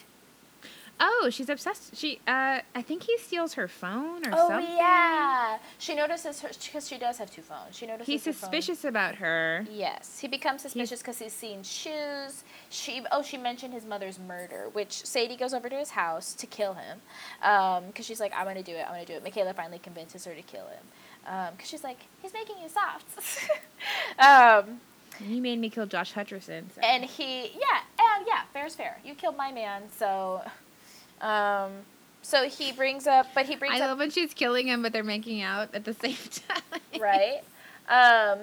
Oh, 1.02 1.28
she's 1.30 1.48
obsessed. 1.48 1.96
She, 1.96 2.20
uh, 2.28 2.60
I 2.74 2.82
think 2.82 3.04
he 3.04 3.16
steals 3.16 3.54
her 3.54 3.66
phone 3.66 4.26
or 4.26 4.32
Oh 4.34 4.48
something. 4.48 4.70
Oh 4.70 4.76
yeah, 4.76 5.58
she 5.78 5.94
notices 5.94 6.40
her 6.42 6.50
because 6.62 6.86
she 6.86 6.98
does 6.98 7.16
have 7.16 7.30
two 7.30 7.40
phones. 7.40 7.74
She 7.74 7.86
notices 7.86 8.06
He's 8.06 8.22
suspicious 8.22 8.84
about 8.84 9.14
her. 9.14 9.66
Yes, 9.70 10.18
he 10.20 10.28
becomes 10.28 10.60
suspicious 10.60 11.00
because 11.00 11.18
he's 11.18 11.32
seen 11.32 11.62
shoes. 11.62 12.44
She 12.68 13.02
oh 13.10 13.22
she 13.22 13.38
mentioned 13.38 13.72
his 13.72 13.86
mother's 13.86 14.18
murder, 14.18 14.68
which 14.74 14.92
Sadie 15.06 15.36
goes 15.36 15.54
over 15.54 15.70
to 15.70 15.76
his 15.76 15.90
house 15.90 16.34
to 16.34 16.46
kill 16.46 16.74
him, 16.74 16.98
because 17.88 18.04
she's 18.04 18.20
like 18.20 18.32
I'm 18.36 18.44
gonna 18.44 18.62
do 18.62 18.72
it, 18.74 18.82
I'm 18.86 18.92
gonna 18.92 19.06
do 19.06 19.14
it. 19.14 19.24
Michaela 19.24 19.54
finally 19.54 19.78
convinces 19.78 20.26
her 20.26 20.34
to 20.34 20.42
kill 20.42 20.66
him, 20.66 21.52
because 21.56 21.68
she's 21.68 21.82
like 21.82 22.00
he's 22.20 22.34
making 22.34 22.56
you 22.62 22.68
soft. 22.68 23.40
um, 24.18 24.80
He 25.18 25.40
made 25.40 25.58
me 25.58 25.70
kill 25.70 25.86
Josh 25.86 26.12
Hutcherson. 26.12 26.64
So. 26.74 26.82
and 26.82 27.04
he 27.04 27.52
yeah 27.54 27.80
and 27.98 28.26
yeah 28.26 28.42
fair's 28.52 28.74
fair. 28.74 28.98
You 29.02 29.14
killed 29.14 29.38
my 29.38 29.50
man, 29.50 29.84
so 29.96 30.42
um, 31.20 31.70
so 32.22 32.48
he 32.48 32.72
brings 32.72 33.06
up, 33.06 33.26
but 33.34 33.46
he 33.46 33.56
brings 33.56 33.74
I 33.74 33.80
up 33.84 33.88
love 33.90 33.98
when 33.98 34.10
she's 34.10 34.34
killing 34.34 34.66
him, 34.68 34.82
but 34.82 34.92
they're 34.92 35.02
making 35.04 35.42
out 35.42 35.74
at 35.74 35.84
the 35.84 35.94
same 36.02 36.16
time. 36.48 36.80
right. 37.00 37.40
Um, 37.88 38.38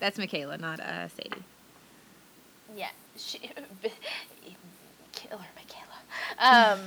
That's 0.00 0.18
Michaela, 0.18 0.58
not 0.58 0.80
uh, 0.80 1.08
Sadie. 1.08 1.42
Yeah, 2.76 2.90
she 3.16 3.38
killer 5.12 5.44
Michaela. 5.56 5.98
Um, 6.76 6.80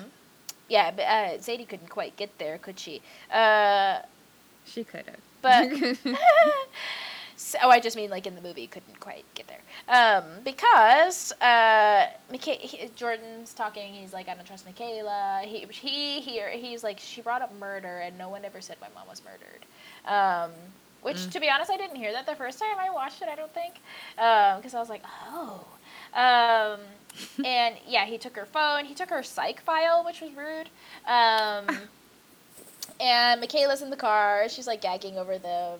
yeah, 0.69 0.91
but 0.91 1.01
uh, 1.03 1.41
Sadie 1.41 1.65
couldn't 1.65 1.89
quite 1.89 2.15
get 2.15 2.37
there, 2.37 2.57
could 2.57 2.79
she? 2.79 3.01
Uh, 3.33 3.99
She 4.65 4.83
could 4.83 5.05
have. 5.07 5.19
But- 5.41 5.71
so, 7.41 7.57
oh, 7.63 7.69
I 7.69 7.79
just 7.79 7.95
mean 7.95 8.09
like 8.11 8.27
in 8.27 8.35
the 8.35 8.41
movie, 8.41 8.67
couldn't 8.67 8.99
quite 8.99 9.25
get 9.33 9.47
there. 9.47 9.57
Um, 9.89 10.23
because 10.45 11.31
uh, 11.41 12.05
Micha- 12.31 12.59
he, 12.59 12.87
Jordan's 12.95 13.53
talking. 13.53 13.93
He's 13.93 14.13
like, 14.13 14.29
I 14.29 14.35
don't 14.35 14.45
trust 14.45 14.65
Michaela. 14.65 15.41
He 15.43 15.65
he 15.71 16.21
here. 16.21 16.49
He's 16.49 16.83
like, 16.83 16.99
she 16.99 17.21
brought 17.21 17.41
up 17.41 17.51
murder, 17.59 17.97
and 17.99 18.17
no 18.17 18.29
one 18.29 18.45
ever 18.45 18.61
said 18.61 18.77
my 18.79 18.87
mom 18.93 19.07
was 19.07 19.21
murdered. 19.25 19.65
Um, 20.05 20.51
which, 21.01 21.17
Mm. 21.17 21.31
to 21.31 21.39
be 21.39 21.49
honest, 21.49 21.71
I 21.71 21.77
didn't 21.77 21.95
hear 21.95 22.11
that 22.13 22.27
the 22.27 22.35
first 22.35 22.59
time 22.59 22.77
I 22.79 22.91
watched 22.91 23.23
it. 23.23 23.27
I 23.27 23.33
don't 23.35 23.51
think, 23.55 23.75
because 24.15 24.75
I 24.75 24.79
was 24.79 24.89
like, 24.89 25.01
oh. 25.31 25.65
Um, 26.13 26.79
and 27.45 27.75
yeah, 27.87 28.05
he 28.05 28.19
took 28.19 28.35
her 28.35 28.45
phone. 28.45 28.85
He 28.85 28.93
took 28.93 29.09
her 29.09 29.23
psych 29.23 29.61
file, 29.61 30.05
which 30.05 30.21
was 30.21 30.31
rude. 30.33 30.69
And 33.01 33.41
Michaela's 33.41 33.81
in 33.81 33.89
the 33.89 33.95
car. 33.97 34.47
She's 34.47 34.67
like 34.67 34.79
gagging 34.79 35.17
over 35.17 35.39
them, 35.39 35.79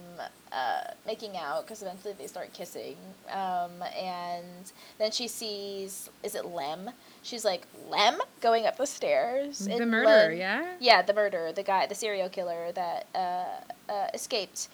uh, 0.52 0.82
making 1.06 1.38
out 1.38 1.64
because 1.64 1.84
eventually 1.84 2.16
they 2.18 2.26
start 2.26 2.52
kissing. 2.52 2.96
Um, 3.32 3.84
and 3.96 4.72
then 4.98 5.12
she 5.12 5.28
sees, 5.28 6.10
is 6.24 6.34
it 6.34 6.46
Lem? 6.46 6.90
She's 7.22 7.46
like, 7.46 7.68
Lem? 7.88 8.18
Going 8.42 8.66
up 8.66 8.76
the 8.78 8.88
stairs. 8.88 9.60
the 9.60 9.86
murderer, 9.86 10.30
Lem- 10.30 10.38
yeah? 10.38 10.74
yeah, 10.80 11.04
the 11.04 11.14
murderer, 11.14 11.52
the 11.54 11.62
guy, 11.62 11.86
the 11.86 11.94
serial 11.94 12.28
killer 12.28 12.72
that 12.72 13.06
uh, 13.14 13.92
uh, 13.92 14.08
escaped. 14.16 14.70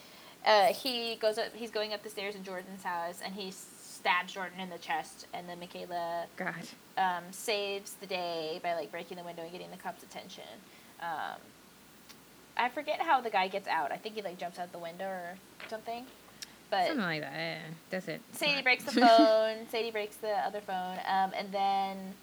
Uh, 0.46 0.72
he 0.72 1.16
goes 1.16 1.36
up. 1.36 1.54
He's 1.54 1.70
going 1.70 1.92
up 1.92 2.02
the 2.02 2.08
stairs 2.08 2.34
in 2.34 2.44
Jordan's 2.44 2.82
house, 2.82 3.20
and 3.22 3.34
he 3.34 3.50
stabs 3.50 4.32
Jordan 4.32 4.58
in 4.58 4.70
the 4.70 4.78
chest. 4.78 5.26
And 5.34 5.46
then 5.46 5.60
Michaela 5.60 6.24
God. 6.36 6.54
um, 6.96 7.24
saves 7.30 7.92
the 8.00 8.06
day 8.06 8.58
by 8.62 8.72
like 8.74 8.90
breaking 8.90 9.18
the 9.18 9.24
window 9.24 9.42
and 9.42 9.52
getting 9.52 9.70
the 9.70 9.76
cops' 9.76 10.02
attention. 10.02 10.44
Um, 11.02 11.36
I 12.58 12.68
forget 12.68 13.00
how 13.00 13.20
the 13.20 13.30
guy 13.30 13.48
gets 13.48 13.68
out. 13.68 13.92
I 13.92 13.96
think 13.96 14.14
he 14.14 14.22
like 14.22 14.38
jumps 14.38 14.58
out 14.58 14.72
the 14.72 14.78
window 14.78 15.06
or 15.06 15.34
something. 15.68 16.04
But 16.70 16.86
Something 16.88 17.04
like 17.04 17.20
that. 17.22 17.32
Yeah, 17.34 17.58
that's 17.88 18.08
it. 18.08 18.20
Sadie 18.32 18.62
breaks 18.62 18.84
the 18.84 18.92
phone. 19.00 19.66
Sadie 19.70 19.90
breaks 19.90 20.16
the 20.16 20.32
other 20.32 20.60
phone, 20.60 20.98
um, 21.08 21.32
and 21.34 21.50
then 21.50 22.14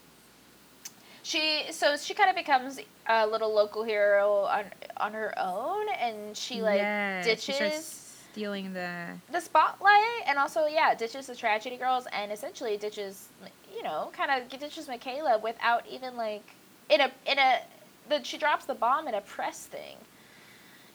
she 1.23 1.63
so 1.71 1.97
she 1.97 2.13
kind 2.13 2.29
of 2.29 2.35
becomes 2.35 2.79
a 3.07 3.25
little 3.25 3.51
local 3.53 3.83
hero 3.83 4.41
on 4.45 4.65
on 4.97 5.13
her 5.13 5.33
own, 5.39 5.87
and 5.99 6.37
she 6.37 6.61
like 6.61 6.77
yeah, 6.77 7.23
ditches 7.23 7.45
She 7.57 8.31
stealing 8.31 8.73
the. 8.73 9.07
the 9.31 9.39
spotlight, 9.39 10.21
and 10.27 10.37
also 10.37 10.67
yeah 10.67 10.93
ditches 10.93 11.25
the 11.27 11.35
tragedy 11.35 11.77
girls, 11.77 12.05
and 12.13 12.31
essentially 12.31 12.77
ditches 12.77 13.29
you 13.75 13.81
know 13.81 14.11
kind 14.15 14.29
of 14.29 14.47
ditches 14.59 14.87
Michaela 14.87 15.39
without 15.39 15.83
even 15.89 16.15
like 16.15 16.43
in 16.89 17.01
a 17.01 17.11
in 17.25 17.39
a 17.39 17.61
the 18.09 18.23
she 18.23 18.37
drops 18.37 18.65
the 18.65 18.75
bomb 18.75 19.07
in 19.07 19.15
a 19.15 19.21
press 19.21 19.65
thing, 19.65 19.97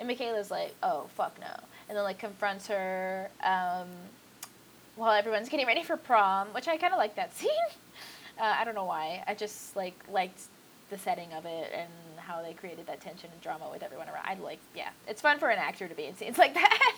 and 0.01 0.09
Michaela's 0.09 0.51
like 0.51 0.75
oh 0.83 1.07
fuck 1.15 1.39
no, 1.41 1.47
and 1.89 1.97
then 1.97 2.03
like 2.03 2.19
confronts 2.19 2.67
her. 2.67 3.31
Um, 3.45 3.87
while 4.97 5.13
everyone's 5.13 5.49
getting 5.49 5.67
ready 5.67 5.83
for 5.83 5.97
prom, 5.97 6.49
which 6.49 6.69
I 6.69 6.77
kind 6.77 6.93
of 6.93 6.99
like 6.99 7.15
that 7.17 7.33
scene. 7.37 7.49
Uh, 8.39 8.55
I 8.59 8.65
don't 8.65 8.75
know 8.75 8.85
why. 8.85 9.23
I 9.27 9.35
just 9.35 9.75
like 9.77 9.95
liked 10.11 10.41
the 10.91 10.99
setting 10.99 11.33
of 11.33 11.47
it 11.47 11.73
and 11.75 11.89
how 12.19 12.43
they 12.43 12.53
created 12.53 12.87
that 12.89 13.01
tension 13.01 13.31
and 13.33 13.41
drama 13.41 13.69
with 13.73 13.83
everyone 13.83 14.09
around. 14.09 14.25
I 14.27 14.35
like, 14.43 14.59
yeah, 14.75 14.89
it's 15.07 15.21
fun 15.23 15.39
for 15.39 15.49
an 15.49 15.59
actor 15.59 15.87
to 15.89 15.95
be 15.95 16.05
in 16.07 16.17
scenes 16.17 16.37
like 16.45 16.53
that. 16.55 16.93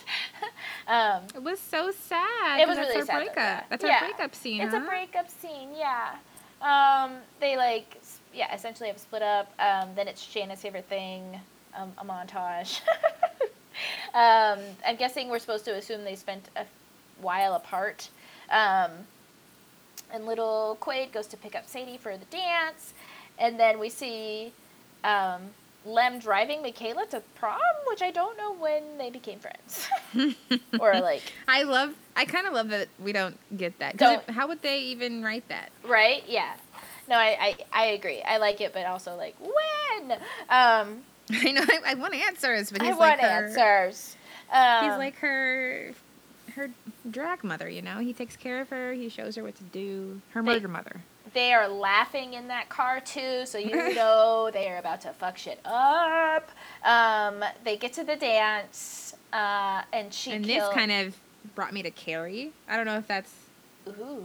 um, 0.88 1.22
It 1.34 1.42
was 1.42 1.60
so 1.60 1.90
sad. 1.92 2.60
It 2.60 2.66
was 2.66 2.78
really 2.78 2.94
that's 2.94 3.06
sad, 3.06 3.14
our 3.14 3.20
though, 3.20 3.26
breakup. 3.26 3.36
yeah. 3.36 3.62
That's 3.68 3.84
Yeah. 3.84 3.92
our 3.94 4.00
breakup 4.00 4.34
scene. 4.34 4.60
it's 4.62 4.74
huh? 4.74 4.80
a 4.82 4.86
breakup 4.86 5.30
scene, 5.30 5.68
yeah. 5.76 6.14
Um, 6.62 7.16
they 7.40 7.56
like, 7.56 8.00
yeah, 8.34 8.54
essentially 8.54 8.88
have 8.88 8.98
split 8.98 9.22
up. 9.22 9.52
Um, 9.60 9.90
then 9.94 10.08
it's 10.08 10.24
Shayna's 10.24 10.60
favorite 10.62 10.88
thing, 10.88 11.38
um, 11.76 11.92
a 11.98 12.04
montage. 12.04 12.80
um, 14.14 14.58
I'm 14.86 14.96
guessing 14.96 15.28
we're 15.28 15.38
supposed 15.38 15.64
to 15.66 15.74
assume 15.74 16.04
they 16.04 16.16
spent 16.16 16.48
a 16.56 16.64
while 17.20 17.54
apart. 17.54 18.08
Um, 18.50 18.90
and 20.12 20.26
little 20.26 20.76
Quaid 20.80 21.12
goes 21.12 21.26
to 21.28 21.36
pick 21.36 21.54
up 21.54 21.66
Sadie 21.66 21.96
for 21.96 22.16
the 22.16 22.24
dance, 22.26 22.92
and 23.38 23.58
then 23.58 23.78
we 23.78 23.88
see 23.88 24.52
um, 25.04 25.40
Lem 25.86 26.18
driving 26.18 26.60
Michaela 26.62 27.06
to 27.06 27.22
prom, 27.34 27.58
which 27.88 28.02
I 28.02 28.10
don't 28.10 28.36
know 28.36 28.52
when 28.52 28.98
they 28.98 29.08
became 29.08 29.38
friends, 29.38 29.88
or 30.78 31.00
like 31.00 31.22
I 31.48 31.62
love. 31.62 31.94
I 32.14 32.26
kind 32.26 32.46
of 32.46 32.52
love 32.52 32.68
that 32.68 32.88
we 33.02 33.12
don't 33.12 33.38
get 33.56 33.78
that. 33.78 33.96
Don't. 33.96 34.22
it- 34.28 34.30
how 34.34 34.48
would 34.48 34.60
they 34.60 34.80
even 34.80 35.22
write 35.24 35.48
that? 35.48 35.70
right? 35.86 36.22
Yeah. 36.28 36.52
No, 37.08 37.16
I, 37.16 37.36
I, 37.40 37.56
I 37.72 37.84
agree. 37.86 38.22
I 38.22 38.36
like 38.36 38.60
it, 38.60 38.72
but 38.72 38.86
also 38.86 39.16
like 39.16 39.34
when. 39.40 40.18
Um, 40.48 41.02
I 41.44 41.50
know. 41.52 41.62
I, 41.66 41.80
I 41.92 41.94
want 41.94 42.14
answers, 42.14 42.70
but 42.70 42.82
he's 42.82 42.94
I 42.94 42.96
like 42.98 43.20
want 43.20 43.20
her. 43.20 43.26
answers. 43.44 44.16
Um, 44.52 44.84
He's 44.84 44.98
like 44.98 45.16
her, 45.16 45.92
her 46.56 46.70
drag 47.10 47.42
mother. 47.42 47.68
You 47.68 47.80
know, 47.82 47.98
he 47.98 48.12
takes 48.12 48.36
care 48.36 48.60
of 48.60 48.68
her. 48.68 48.92
He 48.92 49.08
shows 49.08 49.36
her 49.36 49.42
what 49.42 49.54
to 49.56 49.64
do. 49.64 50.20
Her 50.30 50.42
They- 50.42 50.52
murder 50.54 50.68
mother. 50.68 51.00
they 51.32 51.54
are 51.54 51.68
laughing 51.68 52.34
in 52.34 52.48
that 52.48 52.68
car 52.68 53.00
too, 53.00 53.46
so 53.46 53.56
you 53.56 53.74
know 53.94 54.50
they 54.52 54.68
are 54.68 54.76
about 54.76 55.00
to 55.02 55.12
fuck 55.14 55.38
shit 55.38 55.58
up. 55.64 56.50
Um, 56.84 57.42
they 57.64 57.76
get 57.78 57.94
to 57.94 58.04
the 58.04 58.16
dance, 58.16 59.14
uh, 59.32 59.82
and 59.92 60.12
she 60.12 60.32
and 60.32 60.44
this 60.44 60.62
kind 60.74 60.92
of 60.92 61.16
brought 61.54 61.72
me 61.72 61.82
to 61.82 61.90
Carrie. 61.90 62.52
I 62.68 62.76
don't 62.76 62.84
know 62.84 62.98
if 62.98 63.06
that's 63.08 63.32
ooh 63.88 64.22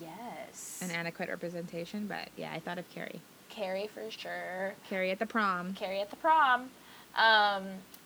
yes, 0.00 0.80
an 0.82 0.90
adequate 0.90 1.28
representation, 1.28 2.06
but 2.08 2.28
yeah, 2.36 2.50
I 2.52 2.58
thought 2.58 2.78
of 2.78 2.90
Carrie. 2.90 3.20
Carrie 3.60 3.90
for 3.92 4.10
sure. 4.10 4.72
Carrie 4.88 5.10
at 5.10 5.18
the 5.18 5.26
prom. 5.26 5.74
Carrie 5.74 6.00
at 6.00 6.08
the 6.08 6.16
prom. 6.16 6.70
Um, 7.14 7.64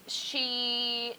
she 0.08 1.14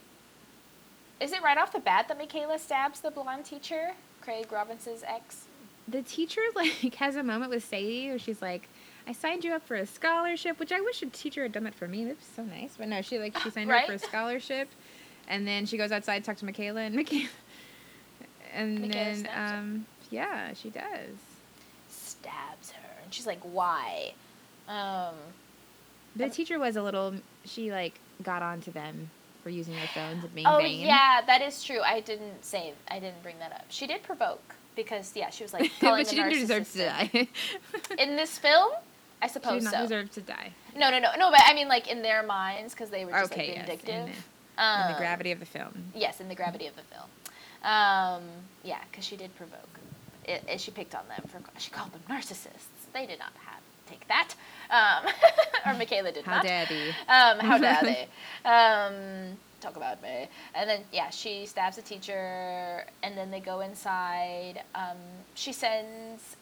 is 1.22 1.32
it 1.32 1.42
right 1.42 1.58
off 1.58 1.72
the 1.72 1.80
bat 1.80 2.10
that 2.10 2.18
Michaela 2.18 2.60
stabs 2.60 3.00
the 3.00 3.12
blonde 3.12 3.46
teacher, 3.46 3.92
Craig 4.20 4.52
Robinson's 4.52 5.04
ex? 5.08 5.46
The 5.88 6.02
teacher 6.02 6.42
like 6.56 6.96
has 6.96 7.16
a 7.16 7.24
moment 7.24 7.50
with 7.52 7.64
Sadie 7.64 8.10
where 8.10 8.20
she's 8.20 8.42
like, 8.42 8.68
"I 9.08 9.14
signed 9.14 9.46
you 9.46 9.54
up 9.54 9.66
for 9.66 9.76
a 9.76 9.86
scholarship," 9.86 10.60
which 10.60 10.74
I 10.74 10.82
wish 10.82 11.02
a 11.02 11.06
teacher 11.06 11.44
had 11.44 11.54
done 11.54 11.64
that 11.64 11.76
for 11.76 11.88
me. 11.88 12.04
That's 12.04 12.28
so 12.36 12.44
nice. 12.44 12.74
But 12.78 12.90
no, 12.90 13.02
she 13.02 13.20
like 13.20 13.38
she 13.40 13.50
signed 13.52 13.70
her 13.70 13.78
up 13.78 13.86
for 13.86 13.94
a 13.94 14.00
scholarship, 14.00 14.68
and 15.30 15.48
then 15.48 15.66
she 15.66 15.78
goes 15.78 15.94
outside 15.94 16.20
to 16.20 16.26
talk 16.26 16.38
to 16.38 16.46
Michaela, 16.46 16.82
and 16.82 16.96
Michaela, 16.98 17.30
and 18.54 18.82
Michaela 18.82 19.16
then 19.16 19.30
um 19.34 19.86
yeah, 20.12 20.54
she 20.54 20.70
does. 20.70 21.16
Stabs 21.90 22.72
her, 22.72 23.02
and 23.02 23.14
she's 23.14 23.26
like, 23.26 23.40
"Why?" 23.42 24.14
Um, 24.68 25.16
The 26.16 26.30
teacher 26.30 26.58
was 26.60 26.76
a 26.76 26.82
little. 26.84 27.14
She 27.46 27.72
like 27.72 28.00
got 28.24 28.42
onto 28.42 28.72
them 28.72 29.10
for 29.44 29.50
using 29.50 29.76
their 29.76 29.88
phones 29.88 30.24
and 30.24 30.34
being 30.34 30.48
oh 30.48 30.58
vain. 30.58 30.80
yeah, 30.86 31.22
that 31.28 31.42
is 31.42 31.64
true. 31.64 31.82
I 31.82 32.00
didn't 32.00 32.44
say, 32.44 32.74
I 32.90 33.00
didn't 33.00 33.22
bring 33.22 33.38
that 33.40 33.52
up. 33.52 33.66
She 33.70 33.86
did 33.86 34.02
provoke 34.04 34.56
because 34.76 35.12
yeah, 35.16 35.30
she 35.30 35.44
was 35.44 35.54
like 35.54 35.72
calling 35.80 36.04
but 36.04 36.10
she 36.10 36.16
didn't 36.16 36.32
deserve 36.40 36.72
to 36.72 36.78
die. 36.80 37.28
In 38.00 38.16
this 38.16 38.38
film, 38.40 38.72
I 39.22 39.28
she 39.28 39.34
suppose 39.34 39.62
did 39.62 39.66
not 39.66 39.74
so. 39.74 39.82
deserve 39.84 40.12
to 40.14 40.22
die. 40.22 40.52
No, 40.76 40.90
no, 40.90 41.00
no, 41.00 41.10
no. 41.18 41.30
But 41.32 41.42
I 41.46 41.54
mean, 41.54 41.68
like 41.68 41.88
in 41.90 42.02
their 42.02 42.24
minds, 42.24 42.74
because 42.74 42.90
they 42.90 43.06
were 43.06 43.12
just 43.12 43.32
okay, 43.32 43.48
like 43.50 43.56
yes, 43.58 43.66
vindictive. 43.68 43.96
in 43.96 44.06
the, 44.06 44.12
in 44.12 44.88
the 44.88 44.94
Um, 44.94 44.98
gravity 44.98 45.32
of 45.32 45.40
the 45.40 45.46
film. 45.46 45.92
Yes, 45.94 46.20
in 46.20 46.28
the 46.28 46.36
gravity 46.36 46.68
of 46.68 46.76
the 46.76 46.82
film. 46.84 47.10
Um, 47.64 48.24
yeah, 48.64 48.80
because 48.92 49.06
she 49.06 49.16
did 49.16 49.36
provoke. 49.38 49.70
It, 50.26 50.44
it- 50.50 50.60
she 50.62 50.72
picked 50.72 50.96
on 50.96 51.08
them 51.08 51.24
for. 51.30 51.40
She 51.60 51.70
called 51.72 51.92
them 51.94 52.02
narcissists. 52.10 52.90
They 52.94 53.06
did 53.06 53.20
not 53.20 53.32
have 53.46 53.55
take 53.88 54.08
that. 54.08 54.34
Um, 54.70 55.12
or 55.66 55.74
Michaela 55.78 56.12
did 56.12 56.26
How 56.26 56.36
not. 56.36 56.44
dare 56.44 56.66
thee? 56.66 56.90
Um, 57.08 57.40
how 57.40 57.58
dare 57.58 57.80
they? 57.84 58.08
Um, 58.46 59.38
talk 59.60 59.76
about 59.76 60.02
me. 60.04 60.28
And 60.54 60.70
then 60.70 60.82
yeah, 60.92 61.10
she 61.10 61.46
stabs 61.46 61.78
a 61.78 61.82
teacher, 61.82 62.86
and 63.04 63.18
then 63.18 63.32
they 63.32 63.40
go 63.40 63.62
inside. 63.62 64.62
Um, 64.76 64.98
she 65.34 65.52
sends 65.52 66.36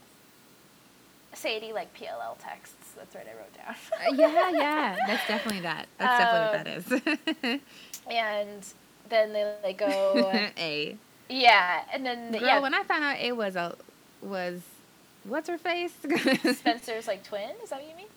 Sadie 1.34 1.74
like 1.74 1.94
PLL 1.98 2.38
texts. 2.40 2.92
That's 2.96 3.16
right, 3.16 3.26
I 3.28 3.34
wrote 3.38 3.54
down. 3.54 3.76
Uh, 3.94 4.14
yeah, 4.16 4.50
yeah, 4.52 4.96
that's 5.08 5.28
definitely 5.28 5.62
that. 5.62 5.88
That's 5.98 6.20
definitely 6.20 6.58
what 6.58 6.66
that 6.66 7.52
is. 7.52 7.62
and 8.10 8.66
then 9.10 9.34
they 9.34 9.54
like 9.64 9.78
go. 9.78 10.32
a 10.58 10.98
yeah, 11.30 11.82
and 11.94 12.06
then 12.06 12.32
girl. 12.32 12.42
yeah, 12.42 12.60
When 12.60 12.74
I 12.74 12.84
found 12.84 13.04
out 13.04 13.18
A 13.18 13.32
was 13.32 13.56
a 13.56 13.76
was 14.22 14.62
what's 15.26 15.50
her 15.50 15.58
face? 15.58 15.94
Spencer's 16.58 17.08
like 17.08 17.24
twin. 17.24 17.52
Is 17.64 17.70
that 17.70 17.80
what 17.82 17.90
you 17.90 17.96
mean? 17.96 18.08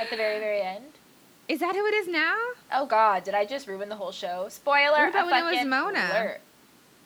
At 0.00 0.10
the 0.10 0.16
very 0.16 0.38
very 0.38 0.60
end. 0.62 0.84
is 1.48 1.60
that 1.60 1.74
who 1.74 1.84
it 1.86 1.94
is 1.94 2.08
now? 2.08 2.36
Oh 2.72 2.86
God, 2.86 3.24
did 3.24 3.34
I 3.34 3.44
just 3.44 3.66
ruin 3.66 3.88
the 3.88 3.96
whole 3.96 4.12
show? 4.12 4.46
Spoiler. 4.48 4.90
What 4.98 5.08
about 5.10 5.26
when 5.26 5.44
it 5.54 5.56
was 5.58 5.66
Mona? 5.66 6.08
alert. 6.12 6.40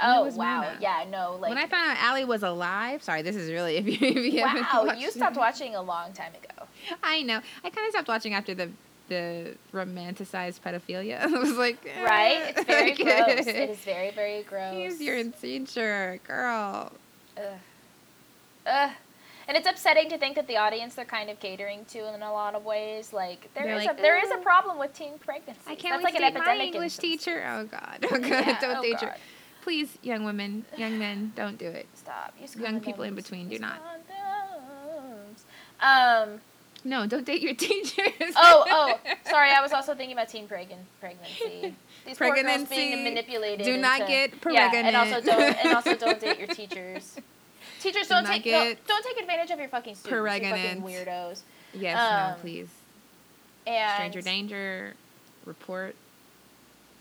Oh 0.00 0.24
was 0.24 0.34
wow, 0.34 0.62
Mona. 0.62 0.76
yeah, 0.80 1.04
no, 1.08 1.38
like 1.40 1.50
when 1.50 1.58
I 1.58 1.66
found 1.66 1.96
out 1.96 2.10
Ali 2.10 2.24
was 2.24 2.42
alive. 2.42 3.02
Sorry, 3.02 3.22
this 3.22 3.36
is 3.36 3.50
really 3.50 3.76
if 3.78 3.86
you, 3.86 3.96
if 4.08 4.34
you 4.34 4.40
wow, 4.42 4.92
you 4.96 5.10
stopped 5.10 5.36
watching 5.36 5.74
a 5.76 5.82
long 5.82 6.12
time 6.12 6.32
ago. 6.34 6.66
I 7.02 7.22
know. 7.22 7.40
I 7.62 7.70
kind 7.70 7.86
of 7.86 7.92
stopped 7.92 8.08
watching 8.08 8.34
after 8.34 8.54
the 8.54 8.70
the 9.08 9.54
romanticized 9.72 10.60
pedophilia. 10.62 11.20
I 11.22 11.26
was 11.26 11.52
like, 11.56 11.78
eh, 11.86 12.02
Right? 12.02 12.54
It's 12.56 12.64
very 12.64 12.94
like, 12.94 12.96
gross. 13.36 13.46
It 13.46 13.70
is 13.70 13.78
very 13.78 14.10
very 14.10 14.42
gross. 14.42 14.74
He's 14.74 15.00
your 15.00 15.22
teacher, 15.30 16.18
girl. 16.26 16.90
Ugh. 17.38 17.44
Ugh. 18.66 18.90
And 19.46 19.56
it's 19.56 19.68
upsetting 19.68 20.08
to 20.10 20.18
think 20.18 20.36
that 20.36 20.46
the 20.46 20.56
audience 20.56 20.94
they're 20.94 21.04
kind 21.04 21.28
of 21.28 21.38
catering 21.38 21.84
to 21.86 22.14
in 22.14 22.22
a 22.22 22.32
lot 22.32 22.54
of 22.54 22.64
ways. 22.64 23.12
Like 23.12 23.50
there 23.54 23.68
is 23.68 23.84
like, 23.84 23.98
a 23.98 24.02
there 24.02 24.24
is 24.24 24.30
a 24.30 24.38
problem 24.38 24.78
with 24.78 24.94
teen 24.94 25.18
pregnancy. 25.18 25.60
I 25.66 25.74
can't 25.74 26.02
That's 26.02 26.14
wait 26.14 26.20
like 26.20 26.32
to 26.32 26.38
an 26.40 26.44
date 26.44 26.58
my 26.58 26.64
English 26.64 26.96
teacher. 26.96 27.44
Oh 27.46 27.64
God, 27.64 27.98
oh 28.04 28.08
God, 28.18 28.24
Yeah, 28.24 28.58
don't 28.60 28.78
oh, 28.78 28.82
date 28.82 29.02
your. 29.02 29.14
Please, 29.62 29.96
young 30.02 30.24
women, 30.24 30.64
young 30.76 30.98
men, 30.98 31.32
don't 31.34 31.56
do 31.56 31.66
it. 31.66 31.86
Stop. 31.94 32.34
Use 32.38 32.54
Young 32.54 32.80
people 32.80 33.04
in 33.04 33.14
between, 33.14 33.48
do 33.48 33.58
not. 33.58 33.80
Um. 35.80 36.40
No, 36.86 37.06
don't 37.06 37.24
date 37.24 37.40
your 37.40 37.54
teachers. 37.68 38.34
Oh, 38.36 38.64
oh. 38.68 38.98
Sorry, 39.30 39.50
I 39.50 39.62
was 39.62 39.72
also 39.72 39.94
thinking 39.94 40.14
about 40.14 40.28
teen 40.28 40.46
pregnant 40.46 40.82
pregnancy. 41.00 41.74
These 42.04 42.18
poor 42.18 42.34
girls 42.34 42.68
being 42.68 43.04
manipulated. 43.04 43.64
Do 43.64 43.78
not 43.78 44.00
into- 44.02 44.12
get 44.12 44.52
Yeah, 44.52 44.70
and 44.74 44.94
also 44.94 45.20
don't 45.22 45.56
and 45.64 45.74
also 45.74 45.96
don't 45.96 46.20
date 46.20 46.38
your 46.38 46.48
teachers. 46.48 47.16
Teachers 47.84 48.08
Do 48.08 48.14
don't 48.14 48.26
take 48.26 48.42
get 48.44 48.86
don't 48.86 49.04
take 49.04 49.20
advantage 49.20 49.50
of 49.50 49.58
your 49.58 49.68
fucking 49.68 49.94
students. 49.94 50.42
You 50.42 50.50
fucking 50.50 50.82
weirdos. 50.82 51.42
yes, 51.74 51.98
Um, 51.98 52.30
no, 52.30 52.36
please. 52.40 52.68
And 53.66 53.94
Stranger 53.94 54.22
danger. 54.22 54.94
Report. 55.44 55.94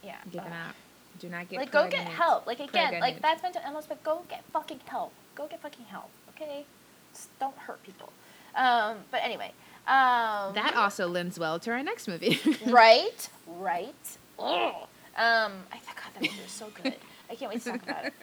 Yeah. 0.02 0.16
Get 0.30 0.42
ugh. 0.42 0.48
them 0.48 0.52
out. 0.52 0.74
Do 1.18 1.28
not 1.28 1.48
get 1.48 1.58
like 1.58 1.70
go 1.70 1.88
get 1.88 2.06
help. 2.06 2.46
Like 2.46 2.60
again, 2.60 3.00
like 3.00 3.22
that's 3.22 3.42
mental 3.42 3.62
illness, 3.66 3.86
but 3.88 4.02
go 4.04 4.22
get 4.28 4.44
fucking 4.52 4.80
help. 4.86 5.12
Go 5.34 5.46
get 5.46 5.62
fucking 5.62 5.86
help. 5.86 6.10
Okay, 6.30 6.66
Just 7.12 7.36
don't 7.38 7.56
hurt 7.56 7.82
people. 7.82 8.12
Um, 8.54 8.98
but 9.10 9.20
anyway, 9.22 9.52
um, 9.86 10.54
That 10.54 10.74
also 10.76 11.06
lends 11.08 11.38
well 11.38 11.58
to 11.60 11.70
our 11.70 11.82
next 11.82 12.08
movie. 12.08 12.38
right, 12.66 13.28
right. 13.46 13.94
Ugh. 14.38 14.74
Um, 15.16 15.52
I 15.72 15.78
thought 15.78 15.96
God, 15.96 16.12
that 16.14 16.22
movie 16.22 16.42
was 16.42 16.50
so 16.52 16.66
good. 16.82 16.94
I 17.30 17.34
can't 17.36 17.52
wait 17.52 17.62
to 17.62 17.70
talk 17.70 17.82
about 17.82 18.04
it. 18.06 18.14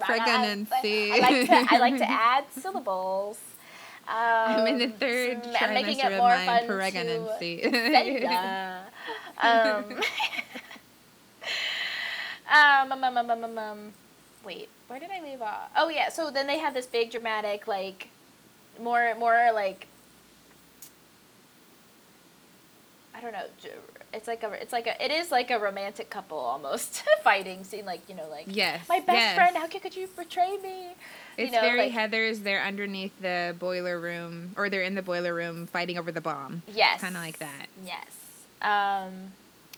Pregnancy. 0.00 1.12
I 1.12 1.18
like 1.20 1.46
to, 1.46 1.74
I 1.74 1.78
like 1.78 1.98
to 1.98 2.10
add 2.10 2.44
syllables. 2.52 3.38
Um, 4.06 4.14
I'm 4.16 4.66
in 4.66 4.78
the 4.78 4.84
um, 4.86 4.92
third 4.92 5.44
trimester 5.44 5.62
I'm 5.62 5.74
making 5.74 5.98
it 6.00 6.16
more 6.18 6.34
of 6.34 6.46
my 6.46 6.64
pregnancy. 6.66 7.62
Um, 9.36 9.84
um, 12.48 12.92
um, 12.92 13.02
um, 13.02 13.18
um, 13.18 13.30
um, 13.30 13.44
um, 13.44 13.58
um, 13.58 13.92
wait, 14.44 14.68
where 14.86 15.00
did 15.00 15.10
I 15.10 15.20
leave 15.20 15.42
off? 15.42 15.70
Oh 15.76 15.88
yeah, 15.88 16.08
so 16.08 16.30
then 16.30 16.46
they 16.46 16.58
have 16.58 16.72
this 16.72 16.86
big 16.86 17.10
dramatic 17.10 17.66
like, 17.66 18.08
more 18.80 19.14
more 19.18 19.50
like, 19.52 19.88
I 23.12 23.20
don't 23.20 23.32
know. 23.32 23.46
It's 24.14 24.28
like 24.28 24.42
a, 24.42 24.52
it's 24.52 24.72
like 24.72 24.86
a, 24.86 25.04
it 25.04 25.10
is 25.10 25.30
like 25.30 25.50
a 25.50 25.58
romantic 25.58 26.10
couple 26.10 26.38
almost 26.38 27.02
fighting 27.24 27.64
scene, 27.64 27.84
like 27.84 28.08
you 28.08 28.14
know, 28.14 28.28
like 28.30 28.46
yes. 28.48 28.88
my 28.88 29.00
best 29.00 29.18
yes. 29.18 29.34
friend. 29.34 29.56
How 29.56 29.66
could, 29.66 29.96
you 29.96 30.08
betray 30.16 30.56
me? 30.62 30.88
It's 31.36 31.50
you 31.50 31.56
know, 31.56 31.60
very 31.60 31.80
like- 31.80 31.92
Heather's. 31.92 32.40
They're 32.40 32.62
underneath 32.62 33.12
the 33.20 33.54
boiler 33.58 33.98
room, 33.98 34.52
or 34.56 34.70
they're 34.70 34.82
in 34.82 34.94
the 34.94 35.02
boiler 35.02 35.34
room 35.34 35.66
fighting 35.66 35.98
over 35.98 36.12
the 36.12 36.20
bomb. 36.20 36.62
Yes, 36.72 37.00
Kind 37.00 37.16
of 37.16 37.22
like 37.22 37.38
that. 37.38 37.66
Yes. 37.84 38.06
Um, 38.62 39.32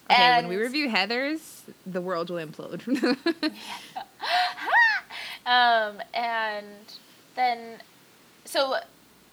Okay, 0.08 0.36
when 0.36 0.48
we 0.48 0.56
review 0.56 0.88
Heather's, 0.88 1.64
the 1.84 2.00
world 2.00 2.30
will 2.30 2.44
implode. 2.44 2.86
um, 5.46 6.00
and 6.14 6.66
then, 7.34 7.58
so 8.44 8.76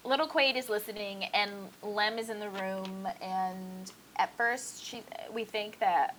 little 0.04 0.28
Quaid 0.28 0.56
is 0.56 0.70
listening, 0.70 1.26
and 1.26 1.52
Lem 1.84 2.18
is 2.18 2.30
in 2.30 2.40
the 2.40 2.50
room. 2.50 3.08
And 3.22 3.92
at 4.18 4.36
first, 4.38 4.84
she 4.84 5.04
we 5.34 5.46
think 5.46 5.80
that 5.80 6.16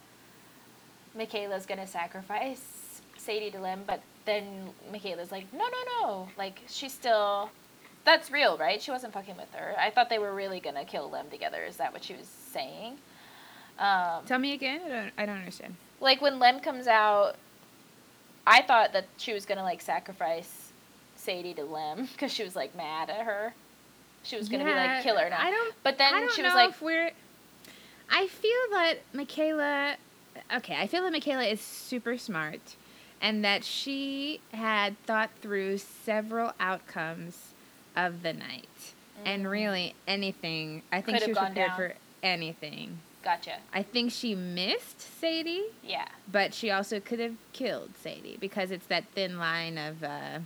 Michaela's 1.17 1.67
gonna 1.67 1.87
sacrifice 1.87 3.01
Sadie 3.17 3.51
to 3.53 3.61
Lem, 3.61 3.83
but 3.87 4.01
then 4.25 4.71
Michaela's 4.91 5.31
like, 5.33 5.53
no, 5.53 5.65
no, 5.65 6.01
no, 6.01 6.29
like 6.37 6.61
she's 6.69 6.93
still. 6.93 7.51
That's 8.05 8.31
real, 8.31 8.59
right? 8.59 8.83
She 8.83 8.91
wasn't 8.91 9.15
fucking 9.15 9.37
with 9.37 9.51
her. 9.55 9.75
I 9.79 9.89
thought 9.91 10.11
they 10.11 10.19
were 10.19 10.35
really 10.35 10.61
gonna 10.61 10.85
kill 10.85 11.09
Lem 11.09 11.31
together. 11.31 11.65
Is 11.65 11.77
that 11.79 11.93
what 11.93 12.05
she 12.05 12.15
was 12.15 12.27
saying? 12.27 12.99
Um, 13.79 14.25
Tell 14.27 14.39
me 14.39 14.53
again. 14.53 14.83
I 14.85 14.89
don't. 14.89 15.13
I 15.19 15.27
don't 15.27 15.39
understand. 15.39 15.77
like 16.01 16.21
when 16.21 16.39
Lem 16.39 16.61
comes 16.61 16.87
out, 16.87 17.37
I 18.47 18.61
thought 18.63 18.93
that 18.93 19.07
she 19.17 19.33
was 19.33 19.47
gonna 19.47 19.63
like 19.63 19.81
sacrifice 19.81 20.73
Sadie 21.17 21.55
to 21.55 21.65
Lem 21.65 22.07
because 22.13 22.31
she 22.37 22.45
was 22.45 22.55
like 22.55 22.77
mad 22.77 23.09
at 23.09 23.25
her. 23.25 23.55
She 24.23 24.37
was 24.37 24.49
gonna 24.49 24.65
be 24.65 24.71
like 24.73 25.03
kill 25.03 25.17
her 25.17 25.29
now. 25.31 25.39
I 25.41 25.51
don't. 25.51 25.75
but 25.83 25.97
then 25.99 26.13
don't 26.13 26.33
she 26.33 26.43
know 26.43 26.49
was 26.49 26.55
like, 26.55 26.71
if 26.71 26.83
we're. 26.83 27.11
I 28.17 28.29
feel 28.29 28.51
that 28.71 28.95
Michaela. 29.13 29.97
Okay, 30.55 30.77
I 30.77 30.87
feel 30.87 31.03
that 31.03 31.13
Michaela 31.13 31.45
is 31.45 31.61
super 31.61 32.17
smart, 32.17 32.77
and 33.21 33.45
that 33.45 33.65
she 33.65 34.41
had 34.53 34.97
thought 35.05 35.31
through 35.43 35.79
several 35.79 36.53
outcomes 36.61 37.53
of 37.97 38.23
the 38.23 38.33
night, 38.33 38.95
and 39.25 39.45
Mhm. 39.47 39.51
really 39.51 39.95
anything. 40.07 40.83
I 40.93 41.01
think 41.01 41.19
Could 41.19 41.25
she 41.25 41.31
was 41.33 41.39
prepared 41.39 41.69
down. 41.71 41.77
for 41.77 41.95
anything. 42.23 43.01
Gotcha. 43.23 43.59
I 43.73 43.83
think 43.83 44.13
she 44.13 44.35
missed 44.35 45.01
Sadie, 45.01 45.65
Yeah. 45.83 46.07
but 46.31 46.53
she 46.55 46.71
also 46.71 47.01
could 47.01 47.19
have 47.21 47.37
killed 47.53 47.97
Sadie 47.97 48.37
because 48.39 48.71
it's 48.71 48.87
that 48.87 49.07
thin 49.15 49.39
line 49.39 49.79
of 49.79 50.05
uh, 50.05 50.41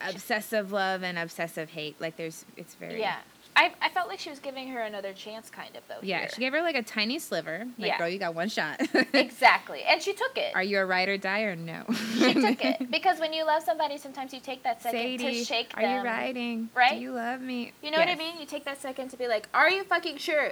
obsessive 0.00 0.72
love 0.72 1.02
and 1.04 1.16
obsessive 1.18 1.70
hate. 1.70 2.00
Like 2.00 2.16
there's, 2.16 2.44
it's 2.56 2.74
very 2.74 2.98
Yeah. 3.00 3.20
I, 3.56 3.72
I 3.80 3.88
felt 3.90 4.08
like 4.08 4.18
she 4.18 4.30
was 4.30 4.40
giving 4.40 4.68
her 4.68 4.80
another 4.80 5.12
chance, 5.12 5.48
kind 5.48 5.76
of 5.76 5.82
though. 5.88 5.98
Yeah, 6.02 6.20
here. 6.20 6.28
she 6.34 6.40
gave 6.40 6.52
her 6.52 6.60
like 6.62 6.74
a 6.74 6.82
tiny 6.82 7.18
sliver. 7.20 7.66
Like, 7.78 7.88
Yeah. 7.88 7.98
girl, 7.98 8.08
you 8.08 8.18
got 8.18 8.34
one 8.34 8.48
shot. 8.48 8.80
exactly, 9.14 9.82
and 9.82 10.02
she 10.02 10.12
took 10.12 10.36
it. 10.36 10.54
Are 10.56 10.62
you 10.62 10.78
a 10.80 10.84
ride 10.86 11.08
or 11.08 11.16
die 11.16 11.42
or 11.42 11.54
no? 11.54 11.84
she 12.18 12.34
took 12.34 12.64
it 12.64 12.90
because 12.90 13.20
when 13.20 13.32
you 13.32 13.44
love 13.44 13.62
somebody, 13.62 13.96
sometimes 13.98 14.34
you 14.34 14.40
take 14.40 14.62
that 14.64 14.82
second 14.82 14.98
Sadie, 15.00 15.38
to 15.38 15.44
shake 15.44 15.70
are 15.74 15.82
them. 15.82 15.98
you 15.98 16.04
riding? 16.04 16.68
right? 16.74 16.94
Do 16.94 17.00
you 17.00 17.12
love 17.12 17.40
me? 17.40 17.72
You 17.82 17.90
know 17.92 17.98
what 17.98 18.08
I 18.08 18.16
mean? 18.16 18.40
You 18.40 18.46
take 18.46 18.64
that 18.64 18.80
second 18.80 19.08
to 19.10 19.16
be 19.16 19.28
like, 19.28 19.48
"Are 19.54 19.70
you 19.70 19.84
fucking 19.84 20.16
sure?" 20.18 20.50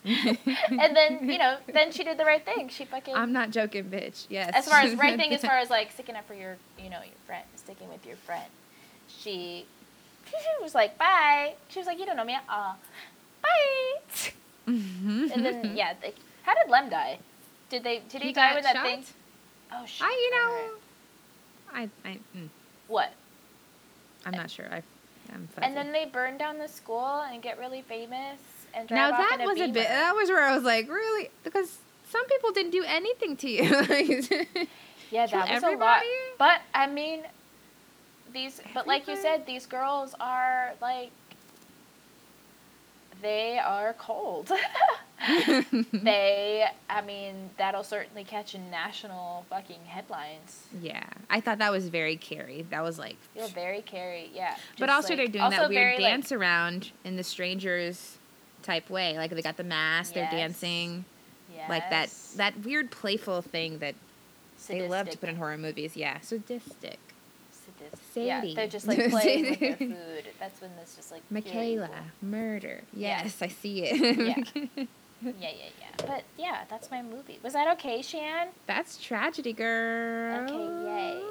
and 0.04 0.96
then 0.96 1.28
you 1.28 1.38
know, 1.38 1.58
then 1.72 1.92
she 1.92 2.02
did 2.04 2.18
the 2.18 2.24
right 2.24 2.44
thing. 2.44 2.68
She 2.68 2.84
fucking. 2.84 3.14
I'm 3.14 3.32
not 3.32 3.50
joking, 3.50 3.84
bitch. 3.84 4.26
Yes. 4.28 4.52
as 4.54 4.66
far 4.68 4.80
as 4.80 4.94
right 4.96 5.16
thing, 5.18 5.32
as 5.32 5.42
far 5.42 5.58
as 5.58 5.70
like 5.70 5.92
sticking 5.92 6.16
up 6.16 6.26
for 6.26 6.34
your, 6.34 6.56
you 6.78 6.90
know, 6.90 7.00
your 7.00 7.14
friend, 7.26 7.44
sticking 7.56 7.88
with 7.88 8.04
your 8.06 8.16
friend. 8.16 8.46
She, 9.08 9.66
she 10.30 10.62
was 10.62 10.74
like, 10.74 10.98
"Bye." 10.98 11.54
She 11.68 11.78
was 11.78 11.86
like, 11.86 11.98
"You 11.98 12.06
don't 12.06 12.16
know 12.16 12.24
me." 12.24 12.36
Uh, 12.48 12.74
bye. 13.42 14.30
and 14.66 15.30
And 15.32 15.44
then 15.44 15.76
yeah, 15.76 15.94
they, 16.00 16.14
how 16.42 16.54
did 16.54 16.70
Lem 16.70 16.90
die? 16.90 17.18
Did 17.70 17.84
they? 17.84 18.02
Did 18.08 18.22
he, 18.22 18.28
He 18.28 18.34
die 18.34 18.54
with 18.54 18.64
that 18.64 18.76
shot? 18.76 18.84
thing? 18.84 19.04
Oh 19.72 19.84
shit! 19.86 20.06
I, 20.06 20.10
you 20.10 20.30
know. 20.30 20.70
I, 21.72 21.88
I, 22.04 22.18
mm, 22.36 22.48
what? 22.86 23.12
I'm 24.24 24.32
not 24.32 24.50
sure. 24.50 24.66
I, 24.72 24.82
I'm 25.32 25.46
fuzzy. 25.48 25.66
And 25.66 25.76
then 25.76 25.92
they 25.92 26.06
burn 26.06 26.38
down 26.38 26.58
the 26.58 26.68
school 26.68 27.22
and 27.30 27.42
get 27.42 27.58
really 27.58 27.82
famous 27.82 28.38
and 28.74 28.90
now 28.90 29.08
drive 29.08 29.20
off 29.20 29.28
that 29.28 29.40
in 29.40 29.46
a 29.46 29.48
was 29.50 29.60
a 29.60 29.72
bit. 29.72 29.88
That 29.88 30.14
was 30.14 30.28
where 30.30 30.42
I 30.42 30.54
was 30.54 30.64
like, 30.64 30.88
really, 30.88 31.30
because 31.44 31.78
some 32.08 32.26
people 32.26 32.52
didn't 32.52 32.72
do 32.72 32.84
anything 32.86 33.36
to 33.36 33.50
you. 33.50 34.66
Yeah, 35.10 35.26
that 35.26 35.48
was 35.50 35.62
a 35.62 35.70
lot. 35.70 36.02
But 36.38 36.60
I 36.74 36.86
mean, 36.86 37.22
these. 38.32 38.60
But 38.74 38.86
like 38.86 39.08
you 39.08 39.16
said, 39.16 39.46
these 39.46 39.66
girls 39.66 40.14
are 40.20 40.72
like. 40.80 41.10
They 43.20 43.58
are 43.58 43.94
cold. 43.94 44.50
they, 45.92 46.64
I 46.88 47.00
mean, 47.02 47.50
that'll 47.58 47.82
certainly 47.82 48.22
catch 48.22 48.54
in 48.54 48.70
national 48.70 49.44
fucking 49.50 49.80
headlines. 49.86 50.62
yeah, 50.80 51.02
I 51.28 51.40
thought 51.40 51.58
that 51.58 51.72
was 51.72 51.88
very 51.88 52.16
Carrie. 52.16 52.64
That 52.70 52.84
was 52.84 53.00
like, 53.00 53.16
Feel 53.34 53.48
very 53.48 53.82
carry, 53.82 54.30
yeah. 54.32 54.56
but 54.78 54.88
also 54.88 55.08
like- 55.08 55.16
they're 55.18 55.26
doing 55.26 55.42
also 55.42 55.56
that 55.62 55.68
weird 55.70 55.82
very, 55.82 55.92
like, 55.94 56.12
dance 56.12 56.30
around 56.30 56.92
in 57.04 57.16
the 57.16 57.24
strangers 57.24 58.16
type 58.62 58.88
way. 58.88 59.16
Like 59.18 59.32
they 59.32 59.42
got 59.42 59.56
the 59.56 59.64
mask, 59.64 60.14
Yes. 60.14 60.30
they're 60.30 60.40
dancing, 60.40 61.04
like 61.68 61.90
that 61.90 62.10
that 62.36 62.64
weird 62.64 62.90
playful 62.92 63.42
thing 63.42 63.78
that 63.80 63.96
they 64.68 64.88
love 64.88 65.10
to 65.10 65.18
put 65.18 65.28
in 65.28 65.36
horror 65.36 65.58
movies. 65.58 65.96
Yeah, 65.96 66.20
sadistic. 66.20 66.98
Sadie. 68.12 68.48
Yeah, 68.48 68.54
they're 68.54 68.68
just 68.68 68.86
like 68.88 69.10
playing 69.10 69.50
with 69.50 69.60
their 69.60 69.76
food. 69.76 70.24
That's 70.38 70.60
when 70.60 70.70
it's 70.80 70.96
just 70.96 71.10
like 71.12 71.22
Michaela, 71.30 71.86
evil. 71.86 71.88
murder. 72.22 72.82
Yeah. 72.94 73.22
Yes, 73.22 73.42
I 73.42 73.48
see 73.48 73.84
it. 73.84 74.16
Yeah. 74.18 74.84
Yeah, 75.20 75.32
yeah, 75.40 75.50
yeah. 75.80 76.06
But 76.06 76.22
yeah, 76.38 76.58
that's 76.70 76.92
my 76.92 77.02
movie. 77.02 77.40
Was 77.42 77.52
that 77.54 77.66
okay, 77.72 78.02
Shan? 78.02 78.50
That's 78.68 78.96
tragedy, 79.02 79.52
girl. 79.52 80.44
Okay, 80.44 81.16
yay. 81.16 81.22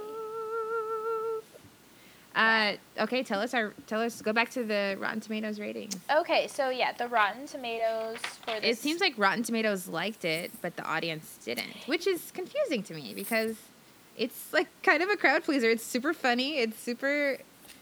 Uh, 2.35 2.73
okay, 2.99 3.23
tell 3.23 3.39
us 3.39 3.53
our 3.53 3.73
tell 3.87 3.99
us. 4.01 4.21
Go 4.21 4.31
back 4.31 4.51
to 4.51 4.63
the 4.63 4.95
Rotten 4.99 5.19
Tomatoes 5.21 5.59
ratings. 5.59 5.95
Okay, 6.15 6.47
so 6.47 6.69
yeah, 6.69 6.91
the 6.91 7.07
Rotten 7.07 7.47
Tomatoes 7.47 8.17
for 8.45 8.59
this. 8.59 8.77
It 8.77 8.77
seems 8.77 9.01
like 9.01 9.13
Rotten 9.17 9.41
Tomatoes 9.41 9.87
liked 9.87 10.23
it, 10.23 10.51
but 10.61 10.75
the 10.75 10.83
audience 10.83 11.39
didn't, 11.43 11.73
which 11.87 12.05
is 12.05 12.31
confusing 12.35 12.83
to 12.83 12.93
me 12.93 13.13
because 13.15 13.55
it's 14.17 14.51
like 14.51 14.67
kind 14.83 15.01
of 15.03 15.09
a 15.09 15.15
crowd 15.15 15.43
pleaser. 15.43 15.69
It's 15.69 15.83
super 15.83 16.13
funny. 16.13 16.57
It's 16.59 16.77
super. 16.79 17.37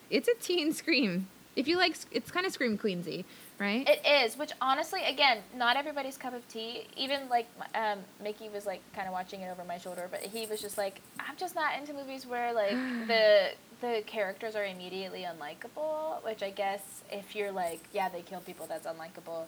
It's 0.09 0.27
a 0.27 0.35
teen 0.35 0.73
scream. 0.73 1.27
If 1.55 1.67
you 1.69 1.77
like, 1.77 1.95
it's 2.11 2.31
kind 2.31 2.45
of 2.45 2.51
scream 2.51 2.77
queensy, 2.77 3.23
right? 3.59 3.87
It 3.87 4.05
is, 4.05 4.37
which 4.37 4.51
honestly, 4.59 5.01
again, 5.05 5.37
not 5.55 5.77
everybody's 5.77 6.17
cup 6.17 6.33
of 6.33 6.45
tea. 6.49 6.85
Even 6.97 7.29
like 7.29 7.47
um, 7.73 7.99
Mickey 8.21 8.49
was 8.49 8.65
like 8.65 8.81
kind 8.93 9.07
of 9.07 9.13
watching 9.13 9.39
it 9.39 9.49
over 9.49 9.63
my 9.63 9.77
shoulder, 9.77 10.09
but 10.11 10.19
he 10.19 10.45
was 10.47 10.59
just 10.61 10.77
like, 10.77 10.99
I'm 11.17 11.37
just 11.37 11.55
not 11.55 11.77
into 11.79 11.93
movies 11.93 12.27
where 12.27 12.51
like 12.53 12.77
the 13.07 13.51
the 13.81 14.03
characters 14.05 14.55
are 14.55 14.65
immediately 14.65 15.21
unlikable. 15.25 16.23
Which 16.25 16.43
I 16.43 16.49
guess 16.49 16.81
if 17.09 17.35
you're 17.35 17.53
like, 17.53 17.79
yeah, 17.93 18.09
they 18.09 18.21
kill 18.21 18.41
people, 18.41 18.65
that's 18.67 18.85
unlikable. 18.85 19.45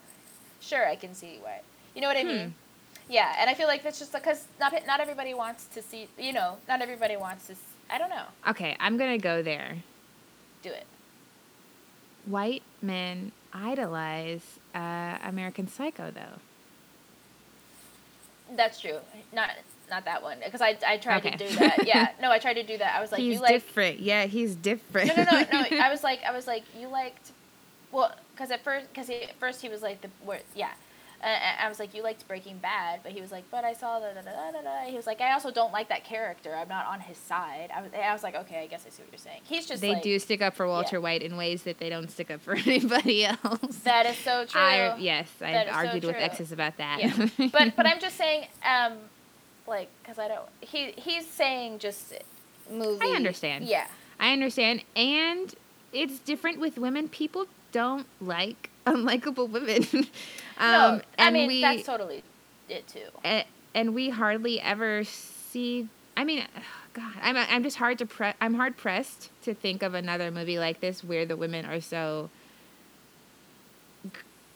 Sure, 0.61 0.87
I 0.87 0.95
can 0.95 1.13
see 1.13 1.39
why. 1.41 1.59
You 1.93 2.01
know 2.01 2.07
what 2.07 2.17
I 2.17 2.21
Hmm. 2.21 2.27
mean? 2.29 2.55
Yeah, 3.09 3.33
and 3.39 3.49
I 3.49 3.53
feel 3.53 3.67
like 3.67 3.83
that's 3.83 3.99
just 3.99 4.11
because 4.11 4.45
not 4.59 4.73
not 4.85 4.99
everybody 4.99 5.33
wants 5.33 5.65
to 5.67 5.81
see. 5.81 6.07
You 6.17 6.33
know, 6.33 6.57
not 6.67 6.81
everybody 6.81 7.15
wants 7.17 7.47
to. 7.47 7.55
I 7.89 7.97
don't 7.97 8.09
know. 8.09 8.25
okay, 8.49 8.75
I'm 8.79 8.97
gonna 8.97 9.17
go 9.17 9.41
there. 9.41 9.77
Do 10.61 10.69
it. 10.69 10.85
White 12.25 12.63
men 12.81 13.31
idolize 13.53 14.59
uh, 14.75 15.17
American 15.23 15.67
Psycho, 15.69 16.11
though. 16.11 16.41
That's 18.55 18.79
true. 18.79 18.97
Not 19.33 19.51
not 19.89 20.05
that 20.05 20.21
one 20.23 20.37
because 20.43 20.61
I 20.61 20.77
I 20.85 20.97
tried 20.97 21.25
Okay. 21.25 21.31
to 21.31 21.37
do 21.47 21.55
that. 21.57 21.85
Yeah, 21.87 22.09
no, 22.21 22.31
I 22.31 22.39
tried 22.39 22.53
to 22.55 22.63
do 22.63 22.77
that. 22.77 22.95
I 22.95 23.01
was 23.01 23.11
like, 23.11 23.21
he's 23.21 23.35
you 23.35 23.41
like 23.41 23.53
different. 23.53 23.99
Yeah, 23.99 24.25
he's 24.25 24.55
different. 24.55 25.07
no, 25.15 25.23
no, 25.23 25.31
no, 25.31 25.61
no. 25.71 25.77
I 25.81 25.89
was 25.89 26.03
like, 26.03 26.23
I 26.23 26.31
was 26.31 26.47
like, 26.47 26.63
you 26.77 26.87
liked, 26.87 27.31
well, 27.91 28.13
because 28.33 28.51
at 28.51 28.63
first, 28.63 28.87
because 28.89 29.09
at 29.09 29.35
first 29.39 29.61
he 29.61 29.69
was 29.69 29.81
like 29.81 30.01
the 30.01 30.09
word, 30.25 30.41
yeah. 30.55 30.71
Uh, 31.23 31.27
I 31.59 31.67
was 31.67 31.79
like, 31.79 31.95
you 31.95 32.03
liked 32.03 32.27
Breaking 32.27 32.59
Bad, 32.59 32.99
but 33.01 33.11
he 33.11 33.21
was 33.21 33.31
like, 33.31 33.43
but 33.49 33.63
I 33.63 33.73
saw 33.73 33.99
da 33.99 34.13
da 34.13 34.21
da 34.21 34.51
da 34.51 34.61
da. 34.61 34.85
He 34.85 34.95
was 34.95 35.07
like, 35.07 35.19
I 35.19 35.33
also 35.33 35.49
don't 35.49 35.73
like 35.73 35.89
that 35.89 36.03
character. 36.03 36.53
I'm 36.55 36.67
not 36.67 36.85
on 36.85 36.99
his 36.99 37.17
side. 37.17 37.69
I 37.75 37.81
was, 37.81 37.91
I 37.93 38.13
was 38.13 38.21
like, 38.21 38.35
okay, 38.35 38.61
I 38.61 38.67
guess 38.67 38.85
I 38.85 38.91
see 38.91 39.01
what 39.01 39.11
you're 39.11 39.17
saying. 39.17 39.41
He's 39.43 39.65
just 39.65 39.81
they 39.81 39.93
like, 39.93 40.03
do 40.03 40.19
stick 40.19 40.43
up 40.43 40.55
for 40.55 40.67
Walter 40.67 40.97
yeah. 40.97 41.01
White 41.01 41.23
in 41.23 41.35
ways 41.35 41.63
that 41.63 41.79
they 41.79 41.89
don't 41.89 42.11
stick 42.11 42.29
up 42.29 42.41
for 42.41 42.55
anybody 42.65 43.25
else. 43.25 43.77
That 43.83 44.05
is 44.05 44.17
so 44.17 44.45
true. 44.45 44.61
I, 44.61 44.95
yes, 44.97 45.27
I've 45.41 45.67
is 45.67 45.73
so 45.73 45.77
argued 45.77 46.03
with 46.03 46.15
exes 46.17 46.51
about 46.51 46.77
that. 46.77 46.99
Yeah. 46.99 47.49
but 47.51 47.75
but 47.75 47.87
I'm 47.87 47.99
just 47.99 48.15
saying, 48.15 48.47
um, 48.63 48.97
like, 49.65 49.89
because 50.03 50.19
I 50.19 50.27
don't. 50.27 50.47
He 50.61 50.91
he's 50.91 51.25
saying 51.25 51.79
just 51.79 52.13
movie. 52.69 53.05
I 53.05 53.15
understand. 53.15 53.65
Yeah. 53.65 53.87
I 54.19 54.33
understand, 54.33 54.83
and 54.95 55.53
it's 55.93 56.19
different 56.19 56.59
with 56.59 56.77
women. 56.77 57.09
People 57.09 57.47
don't 57.71 58.07
like 58.21 58.69
unlikable 58.95 59.49
women. 59.49 59.83
um, 60.57 60.71
no, 60.71 61.01
I 61.19 61.27
and 61.27 61.33
mean 61.33 61.47
we, 61.47 61.61
that's 61.61 61.83
totally 61.85 62.23
it 62.69 62.87
too. 62.87 63.07
a- 63.25 63.45
and 63.75 63.93
we 63.93 64.09
hardly 64.09 64.59
ever 64.61 65.03
see. 65.03 65.87
I 66.15 66.23
mean, 66.23 66.45
God, 66.93 67.13
I'm 67.21 67.37
I'm 67.37 67.63
just 67.63 67.77
hard 67.77 67.97
to 67.99 68.05
pre- 68.05 68.33
I'm 68.41 68.55
hard 68.55 68.75
pressed 68.77 69.29
to 69.43 69.53
think 69.53 69.83
of 69.83 69.93
another 69.93 70.31
movie 70.31 70.57
like 70.59 70.79
this 70.81 71.03
where 71.03 71.25
the 71.25 71.35
women 71.37 71.65
are 71.65 71.79
so 71.81 72.29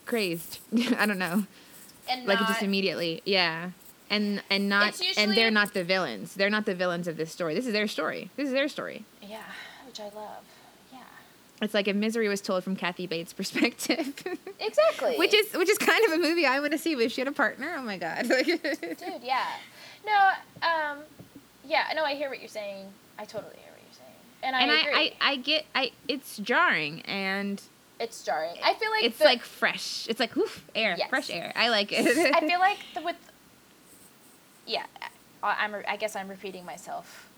crazed. 0.05 0.59
I 0.97 1.05
don't 1.05 1.19
know, 1.19 1.45
And 2.09 2.25
like 2.25 2.39
not, 2.39 2.47
just 2.49 2.63
immediately, 2.63 3.21
yeah. 3.25 3.71
And 4.09 4.41
and 4.49 4.67
not 4.67 4.99
It's 4.99 5.17
and 5.17 5.31
they're 5.37 5.51
not 5.51 5.73
the 5.73 5.83
villains. 5.83 6.33
They're 6.33 6.49
not 6.49 6.65
the 6.65 6.75
villains 6.75 7.07
of 7.07 7.15
this 7.15 7.31
story. 7.31 7.53
This 7.55 7.65
is 7.65 7.73
their 7.73 7.87
story. 7.87 8.29
This 8.35 8.47
is 8.47 8.53
their 8.53 8.67
story. 8.67 9.05
yeah, 9.21 9.43
which 9.87 9.99
I 9.99 10.05
love. 10.05 10.43
It's 11.61 11.73
like 11.75 11.87
if 11.87 11.95
Misery 11.95 12.27
was 12.27 12.41
told 12.41 12.63
from 12.63 12.75
Kathy 12.75 13.05
Bates' 13.07 13.33
perspective. 13.33 14.23
Exactly. 14.63 15.15
which 15.17 15.33
is 15.33 15.51
which 15.53 15.69
is 15.69 15.77
kind 15.79 16.05
of 16.05 16.11
a 16.11 16.17
movie 16.19 16.45
I 16.45 16.59
want 16.59 16.71
to 16.73 16.77
see. 16.77 16.93
But 16.93 17.05
if 17.05 17.11
she 17.11 17.21
had 17.21 17.27
a 17.27 17.31
partner, 17.31 17.73
oh 17.77 17.81
my 17.81 17.97
god! 17.97 18.27
dude, 18.45 18.59
yeah. 19.23 19.47
No, 20.05 20.29
um, 20.61 20.99
yeah. 21.67 21.85
No, 21.95 22.03
I 22.05 22.13
hear 22.13 22.29
what 22.29 22.39
you're 22.39 22.47
saying. 22.47 22.85
I 23.17 23.25
totally 23.25 23.55
hear 23.55 23.71
what 23.71 23.81
you're 23.81 23.97
saying, 23.97 24.15
and 24.43 24.55
I 24.55 24.61
and 24.61 24.71
agree. 24.71 24.93
I, 24.93 25.13
I, 25.29 25.31
I 25.31 25.35
get 25.37 25.65
I 25.73 25.91
it's 26.07 26.37
jarring 26.37 27.01
and 27.07 27.59
it's 27.99 28.23
jarring. 28.23 28.53
I 28.63 28.75
feel 28.75 28.91
like 28.91 29.03
it's 29.03 29.17
the- 29.17 29.25
like 29.25 29.41
fresh. 29.41 30.05
It's 30.07 30.19
like 30.19 30.37
oof, 30.37 30.63
air, 30.75 30.95
Yes. 30.95 31.09
fresh 31.09 31.31
air. 31.31 31.51
I 31.55 31.69
like 31.69 31.91
it. 31.91 32.05
I 32.35 32.39
feel 32.41 32.59
like 32.69 32.77
the, 32.93 33.01
with. 33.01 33.15
Yeah, 34.67 34.85
I, 35.41 35.55
I'm. 35.59 35.75
I 35.87 35.97
guess 35.97 36.15
I'm 36.15 36.27
repeating 36.27 36.65
myself. 36.65 37.29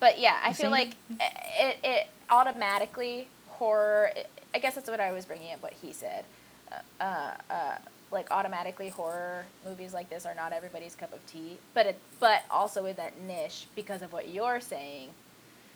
But 0.00 0.18
yeah, 0.18 0.36
I 0.42 0.52
feel 0.52 0.70
like 0.70 0.96
it, 1.20 1.78
it 1.84 2.06
automatically 2.30 3.28
horror. 3.48 4.10
I 4.54 4.58
guess 4.58 4.74
that's 4.74 4.88
what 4.90 5.00
I 5.00 5.12
was 5.12 5.24
bringing 5.24 5.52
up. 5.52 5.62
What 5.62 5.72
he 5.72 5.92
said, 5.92 6.24
uh, 6.72 6.76
uh, 7.02 7.30
uh, 7.50 7.76
like 8.10 8.30
automatically 8.30 8.88
horror 8.88 9.44
movies 9.66 9.92
like 9.92 10.08
this 10.10 10.24
are 10.26 10.34
not 10.34 10.52
everybody's 10.52 10.94
cup 10.94 11.12
of 11.12 11.24
tea. 11.26 11.58
But 11.74 11.86
it, 11.86 11.98
but 12.20 12.42
also 12.50 12.84
in 12.86 12.96
that 12.96 13.20
niche 13.20 13.66
because 13.74 14.02
of 14.02 14.12
what 14.12 14.28
you're 14.28 14.60
saying, 14.60 15.08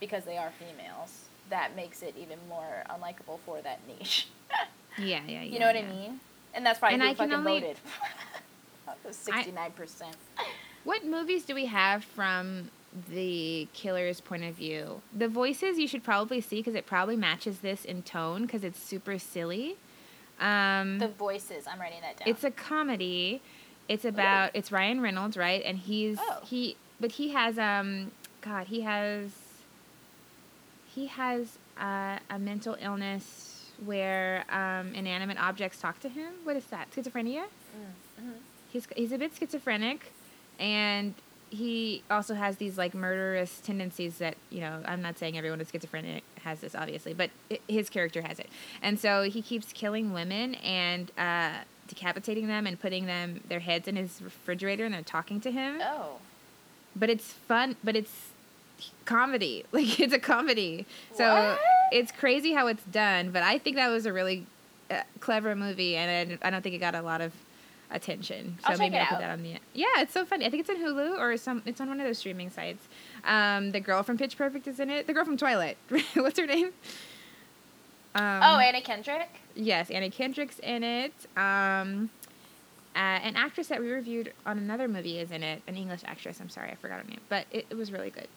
because 0.01 0.24
they 0.24 0.36
are 0.38 0.53
females, 0.59 1.24
that 1.51 1.74
makes 1.74 2.03
it 2.03 2.14
even 2.20 2.38
more 2.49 2.84
unlikable 2.90 3.38
for 3.44 3.61
that 3.62 3.80
niche. 3.88 4.28
yeah, 4.99 5.20
yeah, 5.26 5.40
yeah. 5.40 5.42
You 5.42 5.59
know 5.59 5.66
what 5.66 5.74
yeah. 5.76 5.82
I 5.82 5.88
mean? 5.88 6.20
And 6.55 6.64
that's 6.64 6.78
probably 6.78 6.94
And 6.94 7.03
who 7.03 7.09
I 7.11 7.14
fucking 7.14 7.32
only- 7.34 7.61
voted. 7.61 7.76
Sixty-nine 9.11 9.72
percent. 9.72 10.16
What 10.84 11.05
movies 11.05 11.44
do 11.44 11.55
we 11.55 11.66
have 11.66 12.05
from 12.05 12.70
the 13.11 13.68
killer's 13.72 14.20
point 14.20 14.45
of 14.45 14.55
view? 14.55 15.03
The 15.16 15.28
voices 15.28 15.78
you 15.78 15.86
should 15.89 16.03
probably 16.05 16.41
see 16.41 16.57
because 16.57 16.74
it 16.74 16.86
probably 16.86 17.16
matches 17.16 17.59
this 17.61 17.84
in 17.84 18.03
tone 18.03 18.43
because 18.43 18.64
it's 18.64 18.82
super 18.82 19.18
silly. 19.18 19.76
Um, 20.41 20.99
The 20.99 21.09
voices. 21.09 21.66
I'm 21.66 21.80
writing 21.80 22.01
that 22.03 22.18
down. 22.18 22.28
it's 22.28 22.45
a 22.45 22.51
comedy. 22.51 23.41
It's 23.89 24.05
about 24.05 24.51
it's 24.55 24.70
Ryan 24.70 25.01
Reynolds, 25.01 25.36
right? 25.36 25.62
And 25.64 25.78
he's 25.78 26.18
Oh. 26.20 26.41
he 26.45 26.76
but 27.01 27.12
he 27.12 27.30
has 27.30 27.59
um 27.59 28.12
God, 28.41 28.66
he 28.68 28.82
has 28.82 29.30
he 30.95 31.07
has 31.07 31.59
uh, 31.80 32.18
a 32.30 32.39
mental 32.39 32.76
illness 32.80 33.70
where 33.84 34.45
um, 34.51 34.93
inanimate 34.95 35.39
objects 35.39 35.80
talk 35.80 36.01
to 36.01 36.09
him. 36.09 36.32
What 36.45 36.57
is 36.57 36.64
that? 36.66 36.91
Schizophrenia? 36.91 37.45
Mm-hmm. 37.45 38.30
He's 38.72 38.86
he's 38.97 39.12
a 39.12 39.18
bit 39.18 39.32
schizophrenic, 39.39 40.12
and 40.59 41.14
he 41.51 42.03
also 42.11 42.34
has 42.34 42.57
these 42.57 42.76
like 42.76 42.94
murderous 42.94 43.61
tendencies 43.61 44.18
that 44.18 44.36
you 44.51 44.61
know. 44.61 44.80
I'm 44.84 45.03
not 45.03 45.18
saying 45.18 45.36
everyone 45.36 45.59
with 45.59 45.70
schizophrenic 45.72 46.22
has 46.42 46.61
this, 46.61 46.74
obviously, 46.74 47.14
but 47.14 47.30
i 47.51 47.59
his 47.68 47.88
character 47.88 48.22
has 48.22 48.38
it, 48.38 48.49
and 48.82 48.99
so 48.99 49.22
he 49.22 49.42
keeps 49.42 49.72
killing 49.72 50.12
women 50.12 50.55
and 50.57 51.11
uh, 51.18 51.53
decapitating 51.86 52.46
them 52.46 52.66
and 52.66 52.78
putting 52.78 53.07
them 53.07 53.40
their 53.49 53.61
heads 53.61 53.88
in 53.88 53.96
his 53.96 54.20
refrigerator, 54.22 54.84
and 54.84 54.94
they're 54.94 55.03
talking 55.03 55.40
to 55.40 55.51
him. 55.51 55.80
Oh. 55.82 56.16
But 56.94 57.11
it's 57.11 57.32
fun. 57.32 57.76
But 57.82 57.96
it's 57.96 58.30
comedy. 59.05 59.64
Like 59.72 59.99
it's 59.99 60.12
a 60.12 60.18
comedy. 60.18 60.86
what? 61.11 61.18
So 61.18 61.59
it's 61.92 62.12
crazy 62.12 62.53
how 62.53 62.66
it's 62.66 62.84
done. 62.84 63.30
But 63.30 63.42
I 63.42 63.59
think 63.59 63.76
that 63.76 63.88
was 63.88 64.07
a 64.07 64.12
really 64.12 64.46
uh, 64.90 65.03
clever 65.20 65.57
movie, 65.57 65.96
and 65.96 66.38
I, 66.42 66.49
I 66.49 66.51
don't 66.51 66.62
think 66.62 66.74
it 66.74 66.78
got 66.78 66.94
a 66.94 67.03
lot 67.03 67.20
of 67.20 67.32
attention. 67.91 68.59
So 68.62 68.72
I'll 68.72 68.78
maybe 68.78 68.97
I'll 68.97 69.07
put 69.07 69.14
out. 69.14 69.20
that 69.20 69.30
on 69.30 69.43
the. 69.43 69.57
Yeah, 69.74 69.86
it's 69.99 70.12
so 70.12 70.24
funny. 70.24 70.47
I 70.47 70.51
think 70.51 70.61
it's 70.61 70.70
on 70.70 70.76
Hulu 70.76 71.18
or 71.18 71.36
some. 71.36 71.62
It's 71.66 71.80
on 71.80 71.89
one 71.89 72.01
of 72.01 72.07
those 72.07 72.18
streaming 72.18 72.51
sites. 72.51 72.86
Um, 73.24 73.72
the 73.72 73.80
girl 73.80 74.03
from 74.03 74.18
Pitch 74.18 74.36
Perfect 74.36 74.66
is 74.66 74.80
in 74.80 74.91
it. 74.91 75.07
The 75.07 75.12
girl 75.12 75.24
from 75.24 75.36
Twilight. 75.36 75.76
What's 76.14 76.39
her 76.39 76.47
name? 76.47 76.72
Um, 78.14 78.41
oh, 78.43 78.59
Anna 78.59 78.80
Kendrick. 78.80 79.30
Yes, 79.55 79.91
Anna 79.91 80.11
Kendrick's 80.11 80.59
in 80.61 80.82
it. 80.82 81.12
Um, 81.36 82.11
uh, 82.97 82.99
an 82.99 83.36
actress 83.36 83.68
that 83.68 83.80
we 83.80 83.91
reviewed 83.91 84.32
on 84.45 84.59
another 84.59 84.89
movie 84.89 85.18
is 85.18 85.30
in 85.30 85.43
it. 85.43 85.62
An 85.66 85.76
English 85.76 86.01
actress. 86.05 86.41
I'm 86.41 86.49
sorry, 86.49 86.70
I 86.70 86.74
forgot 86.74 87.03
her 87.03 87.09
name, 87.09 87.20
but 87.28 87.47
it, 87.51 87.66
it 87.70 87.76
was 87.76 87.93
really 87.93 88.11
good. 88.11 88.28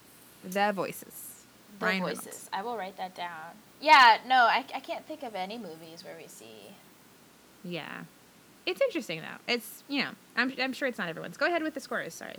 The 0.43 0.71
Voices. 0.73 1.45
The 1.79 1.85
Ryan 1.85 2.01
voices. 2.03 2.25
Reynolds. 2.25 2.49
I 2.53 2.61
will 2.61 2.77
write 2.77 2.97
that 2.97 3.15
down. 3.15 3.55
Yeah. 3.79 4.17
No, 4.27 4.35
I, 4.35 4.65
I 4.75 4.79
can't 4.79 5.05
think 5.07 5.23
of 5.23 5.33
any 5.35 5.57
movies 5.57 6.03
where 6.03 6.15
we 6.19 6.27
see. 6.27 6.75
Yeah, 7.63 8.01
it's 8.65 8.81
interesting 8.81 9.21
though. 9.21 9.53
It's 9.53 9.83
you 9.87 10.03
know, 10.03 10.11
I'm 10.35 10.53
I'm 10.59 10.73
sure 10.73 10.87
it's 10.87 10.97
not 10.97 11.09
everyone's. 11.09 11.37
Go 11.37 11.45
ahead 11.47 11.63
with 11.63 11.73
the 11.73 11.79
scores. 11.79 12.13
Sorry. 12.13 12.37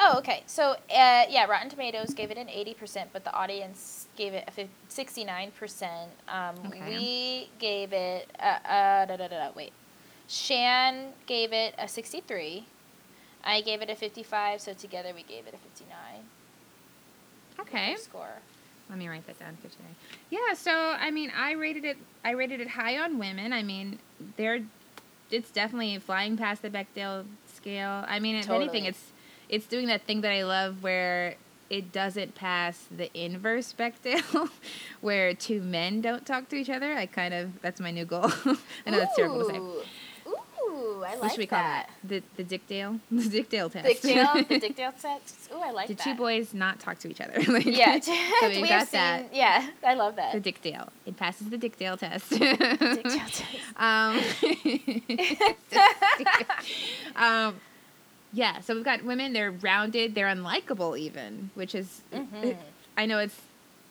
Oh, 0.00 0.18
okay. 0.18 0.42
So, 0.46 0.72
uh, 0.72 0.76
yeah, 0.90 1.46
Rotten 1.48 1.68
Tomatoes 1.70 2.14
gave 2.14 2.32
it 2.32 2.36
an 2.36 2.48
80%, 2.48 3.06
but 3.12 3.22
the 3.22 3.32
audience 3.32 4.08
gave 4.16 4.34
it 4.34 4.48
a 4.48 4.68
69%. 4.92 6.08
Um, 6.28 6.54
We 6.68 7.48
gave 7.60 7.92
it, 7.92 8.28
uh, 8.40 8.42
uh, 8.68 9.06
da, 9.06 9.16
da, 9.16 9.28
da, 9.28 9.50
wait. 9.54 9.72
Shan 10.26 11.12
gave 11.26 11.52
it 11.52 11.76
a 11.78 11.86
63. 11.86 12.66
I 13.44 13.60
gave 13.60 13.82
it 13.82 13.88
a 13.90 13.94
55, 13.94 14.60
so 14.60 14.72
together 14.72 15.12
we 15.14 15.22
gave 15.22 15.46
it 15.46 15.54
a 15.54 15.58
59. 15.58 15.96
Okay. 17.60 17.94
Score. 17.96 18.40
Let 18.90 18.98
me 18.98 19.08
write 19.08 19.26
that 19.26 19.38
down. 19.38 19.56
59. 19.62 19.94
Yeah. 20.30 20.54
So 20.54 20.72
I 20.72 21.10
mean, 21.10 21.32
I 21.36 21.52
rated 21.52 21.84
it. 21.84 21.96
I 22.24 22.32
rated 22.32 22.60
it 22.60 22.68
high 22.68 22.98
on 22.98 23.18
women. 23.18 23.52
I 23.52 23.62
mean, 23.62 23.98
they're. 24.36 24.60
It's 25.30 25.50
definitely 25.50 25.98
flying 25.98 26.36
past 26.36 26.62
the 26.62 26.70
Bechdel 26.70 27.24
scale. 27.52 28.04
I 28.06 28.20
mean, 28.20 28.36
if 28.36 28.44
anything, 28.50 28.84
it's 28.84 29.12
it's 29.48 29.66
doing 29.66 29.86
that 29.86 30.02
thing 30.02 30.20
that 30.22 30.32
I 30.32 30.44
love 30.44 30.82
where 30.82 31.36
it 31.70 31.92
doesn't 31.92 32.34
pass 32.34 32.86
the 32.90 33.10
inverse 33.18 33.72
Bechdel, 33.72 34.50
where 35.00 35.34
two 35.34 35.60
men 35.60 36.00
don't 36.00 36.24
talk 36.26 36.48
to 36.50 36.56
each 36.56 36.70
other. 36.70 36.94
I 36.94 37.06
kind 37.06 37.34
of 37.34 37.60
that's 37.62 37.80
my 37.80 37.90
new 37.90 38.04
goal. 38.04 38.30
I 38.86 38.90
know 38.90 38.98
that's 38.98 39.16
terrible 39.16 39.40
to 39.46 39.54
say. 39.54 39.60
I 41.04 41.10
What 41.12 41.20
like 41.22 41.30
should 41.32 41.38
we 41.38 41.46
call 41.46 41.58
that. 41.58 41.88
that? 42.02 42.08
The 42.36 42.42
the 42.42 42.58
Dickdale 42.58 43.00
the 43.10 43.22
Dickdale 43.42 43.70
test. 43.70 44.02
Dickdale, 44.02 44.34
the 44.48 44.58
Dickdale 44.60 44.92
test. 45.00 45.50
Ooh, 45.52 45.58
I 45.60 45.70
like 45.70 45.88
that. 45.88 45.88
Did 45.88 45.98
that. 45.98 46.04
two 46.04 46.14
boys 46.14 46.52
not 46.54 46.80
talk 46.80 46.98
to 47.00 47.08
each 47.10 47.20
other? 47.20 47.40
Like- 47.52 47.66
Yeah, 47.66 48.00
so 48.00 48.48
we 48.48 48.62
we 48.62 48.68
got 48.68 48.90
that. 48.92 49.34
Yeah, 49.34 49.68
I 49.86 49.94
love 49.94 50.16
that. 50.16 50.32
The 50.32 50.40
Dickdale. 50.52 50.88
It 51.06 51.16
passes 51.16 51.48
the 51.50 51.58
Dickdale 51.58 51.98
test. 51.98 52.30
Dickdale 52.30 53.04
test. 53.04 53.44
Um, 53.76 54.20
um, 57.16 57.56
yeah, 58.32 58.60
so 58.60 58.74
we've 58.74 58.84
got 58.84 59.04
women. 59.04 59.32
They're 59.32 59.50
rounded. 59.52 60.14
They're 60.14 60.26
unlikable, 60.28 60.98
even, 60.98 61.50
which 61.54 61.74
is. 61.74 62.00
Mhm. 62.12 62.56
I 62.96 63.06
know 63.06 63.18
it's 63.18 63.38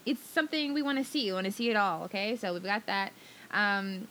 it's 0.06 0.22
something 0.22 0.74
we 0.74 0.82
want 0.82 0.98
to 0.98 1.04
see. 1.04 1.26
We 1.28 1.34
want 1.34 1.46
to 1.46 1.52
see 1.52 1.70
it 1.70 1.76
all. 1.78 2.04
Okay, 2.04 2.36
so 2.36 2.54
we've 2.54 2.64
got 2.64 2.86
that. 2.88 3.12
Um, 3.52 4.08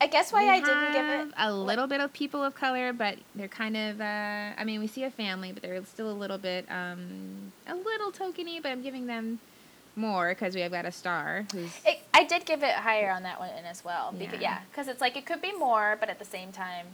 I 0.00 0.06
guess 0.06 0.32
why 0.32 0.44
we 0.44 0.48
I 0.50 0.60
didn't 0.60 0.92
give 0.92 1.28
it. 1.28 1.34
a 1.36 1.52
little 1.52 1.86
bit 1.86 2.00
of 2.00 2.12
people 2.12 2.42
of 2.42 2.54
color, 2.54 2.92
but 2.92 3.16
they're 3.34 3.48
kind 3.48 3.76
of. 3.76 4.00
Uh, 4.00 4.04
I 4.56 4.64
mean, 4.64 4.80
we 4.80 4.86
see 4.86 5.04
a 5.04 5.10
family, 5.10 5.52
but 5.52 5.62
they're 5.62 5.84
still 5.84 6.10
a 6.10 6.12
little 6.12 6.38
bit, 6.38 6.64
um, 6.70 7.52
a 7.66 7.74
little 7.74 8.10
tokeny. 8.10 8.62
But 8.62 8.70
I'm 8.72 8.82
giving 8.82 9.06
them 9.06 9.40
more 9.96 10.30
because 10.30 10.54
we 10.54 10.62
have 10.62 10.72
got 10.72 10.86
a 10.86 10.92
star. 10.92 11.44
It, 11.84 11.98
I 12.14 12.24
did 12.24 12.46
give 12.46 12.62
it 12.62 12.74
higher 12.74 13.10
on 13.10 13.22
that 13.24 13.38
one 13.38 13.50
as 13.68 13.84
well. 13.84 14.14
Because, 14.16 14.40
Yeah. 14.40 14.52
yeah, 14.52 14.58
because 14.70 14.88
it's 14.88 15.00
like 15.00 15.16
it 15.16 15.26
could 15.26 15.42
be 15.42 15.52
more, 15.52 15.96
but 16.00 16.08
at 16.08 16.18
the 16.18 16.24
same 16.24 16.52
time, 16.52 16.86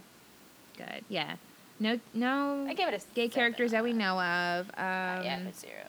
Good. 0.76 1.04
Yeah. 1.08 1.36
No. 1.80 2.00
No. 2.12 2.66
I 2.68 2.74
gave 2.74 2.88
it 2.88 2.94
a 2.94 3.14
gay 3.14 3.28
characters 3.28 3.70
that 3.70 3.82
we 3.84 3.92
know 3.94 4.20
of. 4.20 4.66
Um, 4.70 5.24
yeah, 5.24 5.40
zero. 5.54 5.82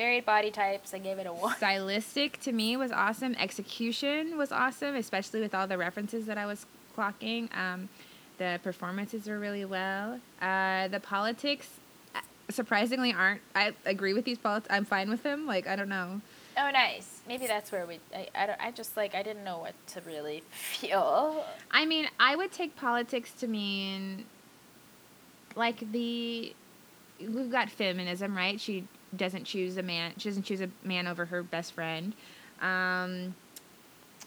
Varied 0.00 0.24
body 0.24 0.50
types, 0.50 0.94
I 0.94 0.98
gave 0.98 1.18
it 1.18 1.26
a 1.26 1.32
one. 1.34 1.54
stylistic 1.58 2.40
to 2.40 2.52
me 2.52 2.74
was 2.74 2.90
awesome. 2.90 3.34
Execution 3.38 4.38
was 4.38 4.50
awesome, 4.50 4.94
especially 4.94 5.42
with 5.42 5.54
all 5.54 5.66
the 5.66 5.76
references 5.76 6.24
that 6.24 6.38
I 6.38 6.46
was 6.46 6.64
clocking. 6.96 7.54
Um, 7.54 7.90
the 8.38 8.58
performances 8.64 9.26
were 9.26 9.38
really 9.38 9.66
well. 9.66 10.18
Uh, 10.40 10.88
the 10.88 11.00
politics, 11.00 11.68
uh, 12.14 12.20
surprisingly, 12.48 13.12
aren't. 13.12 13.42
I 13.54 13.74
agree 13.84 14.14
with 14.14 14.24
these 14.24 14.38
politics. 14.38 14.74
I'm 14.74 14.86
fine 14.86 15.10
with 15.10 15.22
them. 15.22 15.46
Like 15.46 15.66
I 15.66 15.76
don't 15.76 15.90
know. 15.90 16.22
Oh, 16.56 16.70
nice. 16.70 17.20
Maybe 17.28 17.46
that's 17.46 17.70
where 17.70 17.84
we. 17.84 17.98
I, 18.14 18.26
I, 18.34 18.46
don't, 18.46 18.58
I 18.58 18.70
just 18.70 18.96
like 18.96 19.14
I 19.14 19.22
didn't 19.22 19.44
know 19.44 19.58
what 19.58 19.74
to 19.88 20.00
really 20.00 20.42
feel. 20.50 21.44
I 21.70 21.84
mean, 21.84 22.08
I 22.18 22.36
would 22.36 22.52
take 22.52 22.74
politics 22.74 23.32
to 23.40 23.46
mean 23.46 24.24
like 25.54 25.92
the 25.92 26.54
we've 27.20 27.52
got 27.52 27.68
feminism, 27.68 28.34
right? 28.34 28.58
She 28.58 28.86
doesn't 29.16 29.44
choose 29.44 29.76
a 29.76 29.82
man. 29.82 30.12
She 30.18 30.28
doesn't 30.28 30.44
choose 30.44 30.60
a 30.60 30.70
man 30.84 31.06
over 31.06 31.26
her 31.26 31.42
best 31.42 31.72
friend. 31.72 32.12
Um, 32.60 33.34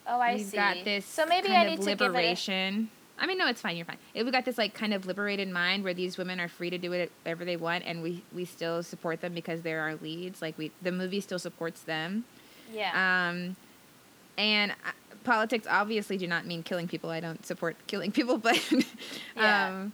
Oh, 0.06 0.20
I 0.20 0.36
we've 0.36 0.46
see. 0.48 0.58
got 0.58 0.84
this 0.84 1.06
so 1.06 1.26
maybe 1.26 1.48
I 1.50 1.66
need 1.66 1.80
to 1.80 1.86
give 1.86 2.02
it. 2.02 2.04
A, 2.04 2.08
liberation. 2.08 2.90
I 3.18 3.26
mean, 3.26 3.38
no, 3.38 3.48
it's 3.48 3.62
fine. 3.62 3.78
You're 3.78 3.86
fine. 3.86 4.00
It, 4.14 4.26
we 4.26 4.32
got 4.32 4.44
this 4.44 4.58
like 4.58 4.74
kind 4.74 4.94
of 4.94 5.06
liberated 5.06 5.48
mind 5.50 5.84
where 5.86 5.94
these 5.94 6.18
women 6.18 6.42
are 6.42 6.50
free 6.50 6.70
to 6.72 6.78
do 6.78 6.90
whatever 6.90 7.46
they 7.46 7.56
want, 7.56 7.86
and 7.86 8.04
we 8.04 8.22
we 8.36 8.44
still 8.44 8.84
support 8.84 9.22
them 9.22 9.34
because 9.34 9.62
they're 9.62 9.80
our 9.80 9.96
leads. 9.96 10.42
Like 10.42 10.58
we, 10.58 10.72
the 10.82 10.92
movie 10.92 11.22
still 11.22 11.40
supports 11.40 11.82
them. 11.84 12.26
yeah. 12.74 13.30
Um, 13.30 13.56
and 14.38 14.72
uh, 14.72 14.92
politics 15.24 15.68
obviously 15.70 16.18
do 16.18 16.28
not 16.28 16.46
mean 16.46 16.64
killing 16.64 16.88
people. 16.90 17.10
I 17.10 17.22
don't 17.22 17.46
support 17.46 17.78
killing 17.88 18.12
people, 18.20 18.38
but 18.38 18.60
Yeah. 19.38 19.68
um, 19.70 19.94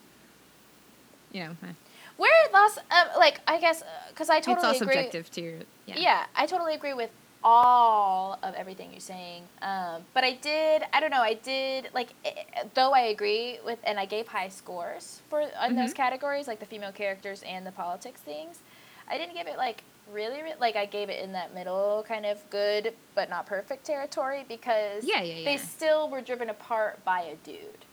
you 1.31 1.43
know, 1.43 1.51
eh, 1.63 1.73
Where 2.19 2.31
lost? 2.53 2.77
Um, 2.91 3.07
like 3.17 3.39
I 3.47 3.59
guess 3.59 3.81
because 4.09 4.29
I 4.29 4.39
totally 4.41 4.55
it's 4.55 4.63
all 4.65 4.71
agree. 4.71 4.93
subjective 4.95 5.31
to 5.31 5.41
your 5.41 5.55
yeah. 5.85 5.95
Yeah. 5.97 6.25
I 6.35 6.45
totally 6.45 6.75
agree 6.75 6.93
with 6.93 7.09
all 7.41 8.37
of 8.43 8.53
everything 8.55 8.91
you're 8.91 8.99
saying. 8.99 9.43
Um, 9.61 10.01
but 10.13 10.25
I 10.25 10.33
did, 10.33 10.83
I 10.91 10.99
don't 10.99 11.09
know, 11.09 11.21
I 11.21 11.35
did 11.35 11.89
like, 11.93 12.09
eh, 12.25 12.31
eh, 12.55 12.63
though 12.73 12.91
I 12.91 13.03
agree 13.15 13.59
with, 13.65 13.79
and 13.85 13.97
I 13.97 14.05
gave 14.05 14.27
high 14.27 14.49
scores 14.49 15.21
for 15.29 15.49
on 15.57 15.75
those 15.75 15.91
Mhm. 15.93 15.95
categories, 15.95 16.47
like 16.49 16.59
the 16.59 16.65
female 16.65 16.91
characters 16.91 17.41
and 17.43 17.65
the 17.65 17.71
politics 17.71 18.19
things. 18.19 18.59
I 19.07 19.17
didn't 19.17 19.35
give 19.35 19.47
it 19.47 19.55
like 19.57 19.83
really, 20.11 20.43
re- 20.43 20.55
like 20.59 20.75
I 20.75 20.85
gave 20.85 21.09
it 21.09 21.23
in 21.23 21.31
that 21.31 21.53
middle 21.53 22.03
kind 22.05 22.25
of 22.25 22.37
good 22.49 22.93
but 23.15 23.29
not 23.29 23.45
perfect 23.45 23.85
territory 23.85 24.43
because 24.47 25.05
Yeah, 25.05 25.21
yeah, 25.21 25.35
yeah. 25.35 25.45
they 25.45 25.57
still 25.57 26.09
were 26.09 26.19
driven 26.21 26.49
apart 26.49 27.03
by 27.05 27.21
a 27.21 27.35
dude, 27.37 27.85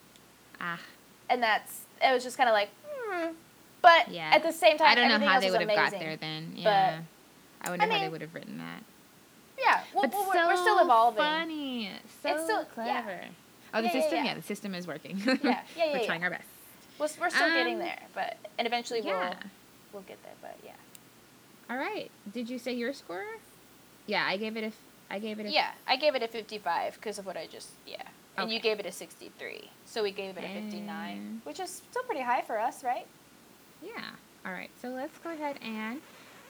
Ah, 0.61 0.81
and 1.31 1.41
that's 1.41 1.83
it 2.03 2.12
was 2.12 2.24
just 2.24 2.37
kind 2.37 2.49
of 2.49 2.53
like, 2.55 2.70
hmm. 2.89 3.29
But 3.87 4.09
Yeah. 4.11 4.30
at 4.34 4.43
the 4.43 4.51
same 4.53 4.78
time, 4.78 4.89
I 4.89 4.95
don't 4.97 5.09
know 5.20 5.24
how 5.24 5.39
they 5.39 5.49
would 5.49 5.61
have 5.61 5.68
got 5.70 5.93
there 5.93 6.16
then. 6.16 6.53
Yeah, 6.57 6.99
I 7.62 7.70
wonder 7.70 7.84
I 7.84 7.89
how 7.89 8.01
they 8.01 8.09
would 8.09 8.20
have 8.20 8.34
written 8.34 8.59
that. 8.59 8.82
Yeah, 9.57 9.80
well, 9.95 10.03
but 10.03 10.11
well, 10.12 10.28
we're, 10.34 10.47
we're 10.49 10.57
still 10.61 10.80
evolving. 10.80 11.22
Funny, 11.22 11.91
so 12.22 12.34
It's 12.34 12.43
still- 12.45 12.66
yeah. 12.84 13.03
clever. 13.03 13.20
Oh, 13.72 13.80
the 13.80 13.87
Yeah, 13.87 13.95
yeah, 13.95 14.01
system. 14.03 14.24
yeah. 14.24 14.34
the 14.34 14.43
system 14.43 14.74
is 14.74 14.87
working. 14.89 15.18
Yeah, 15.18 15.37
yeah, 15.43 15.62
yeah, 15.76 15.93
We're 15.93 15.99
yeah. 16.01 16.07
trying 16.07 16.24
our 16.24 16.30
best. 16.30 16.49
We're, 16.99 17.09
we're 17.20 17.30
still 17.30 17.49
getting 17.49 17.74
Um, 17.74 17.78
there, 17.80 18.01
but 18.12 18.37
and 18.59 18.66
eventually 18.66 19.03
Yeah. 19.03 19.28
we'll 19.30 19.37
we'll 19.93 20.03
get 20.03 20.20
there. 20.24 20.32
But 20.43 20.57
yeah, 20.64 20.72
All 21.70 21.76
right. 21.76 22.11
Did 22.32 22.51
you 22.51 22.59
say 22.59 22.72
your 22.72 22.93
score? 22.93 23.24
Yeah, 24.07 24.24
I 24.26 24.37
gave 24.37 24.57
it 24.57 24.64
a. 24.64 24.66
f- 24.68 24.74
I 25.11 25.18
gave 25.20 25.39
it 25.39 25.47
a. 25.47 25.51
yeah, 25.51 25.70
I 25.87 25.95
gave 25.97 26.16
it 26.16 26.22
a 26.24 26.28
fifty-five 26.28 26.95
because 26.95 27.18
of 27.20 27.26
what 27.26 27.37
I 27.37 27.47
just 27.47 27.68
yeah, 27.87 28.03
and 28.37 28.51
you 28.51 28.59
gave 28.59 28.80
it 28.80 28.87
a 28.87 28.93
sixty-three, 28.93 29.70
so 29.84 30.03
we 30.03 30.11
gave 30.11 30.37
it 30.37 30.43
a 30.45 30.49
fifty-nine, 30.49 31.43
which 31.45 31.61
is 31.61 31.82
still 31.91 32.03
pretty 32.03 32.22
high 32.22 32.43
for 32.43 32.59
us, 32.59 32.82
right? 32.82 33.07
Yeah. 33.83 34.11
All 34.45 34.53
right. 34.53 34.70
So 34.81 34.89
let's 34.89 35.18
go 35.18 35.33
ahead 35.33 35.59
and 35.62 36.01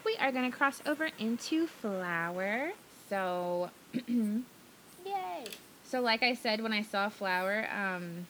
we 0.04 0.16
are 0.20 0.30
going 0.30 0.50
to 0.50 0.56
cross 0.56 0.80
over 0.86 1.10
into 1.18 1.66
flower. 1.66 2.70
So, 3.08 3.70
Yay! 4.08 5.44
so 5.84 6.00
like 6.00 6.22
I 6.22 6.34
said 6.34 6.60
when 6.60 6.72
I 6.72 6.82
saw 6.82 7.08
flower, 7.08 7.68
um, 7.72 8.26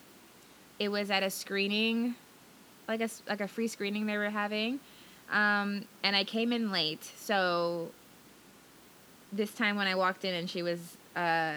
it 0.79 0.89
was 0.89 1.11
at 1.11 1.23
a 1.23 1.31
screening, 1.31 2.15
like 2.89 3.01
a 3.01 3.09
like 3.29 3.41
a 3.41 3.49
free 3.49 3.69
screening 3.69 4.07
they 4.07 4.19
were 4.19 4.31
having, 4.31 4.81
um, 5.31 5.87
and 6.03 6.15
I 6.15 6.25
came 6.25 6.53
in 6.53 6.71
late. 6.71 7.05
So 7.17 7.91
this 9.33 9.53
time 9.53 9.77
when 9.77 9.87
I 9.87 9.95
walked 9.95 10.25
in 10.25 10.35
and 10.35 10.49
she 10.49 10.63
was 10.63 10.97
uh, 11.15 11.57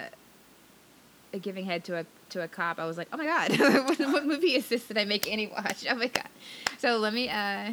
giving 1.41 1.65
head 1.65 1.83
to 1.85 1.97
a 1.99 2.05
to 2.31 2.41
a 2.41 2.47
cop, 2.47 2.79
I 2.79 2.85
was 2.85 2.97
like, 2.97 3.07
oh 3.13 3.17
my 3.17 3.25
god, 3.25 3.51
what, 3.59 3.99
what 3.99 4.25
movie 4.25 4.55
is 4.55 4.67
this 4.69 4.85
that 4.85 4.97
I 4.97 5.05
make 5.05 5.29
Annie 5.31 5.47
watch? 5.47 5.85
Oh 5.89 5.95
my 5.95 6.07
god. 6.07 6.27
So 6.77 6.97
let 6.97 7.13
me 7.13 7.29
uh, 7.29 7.71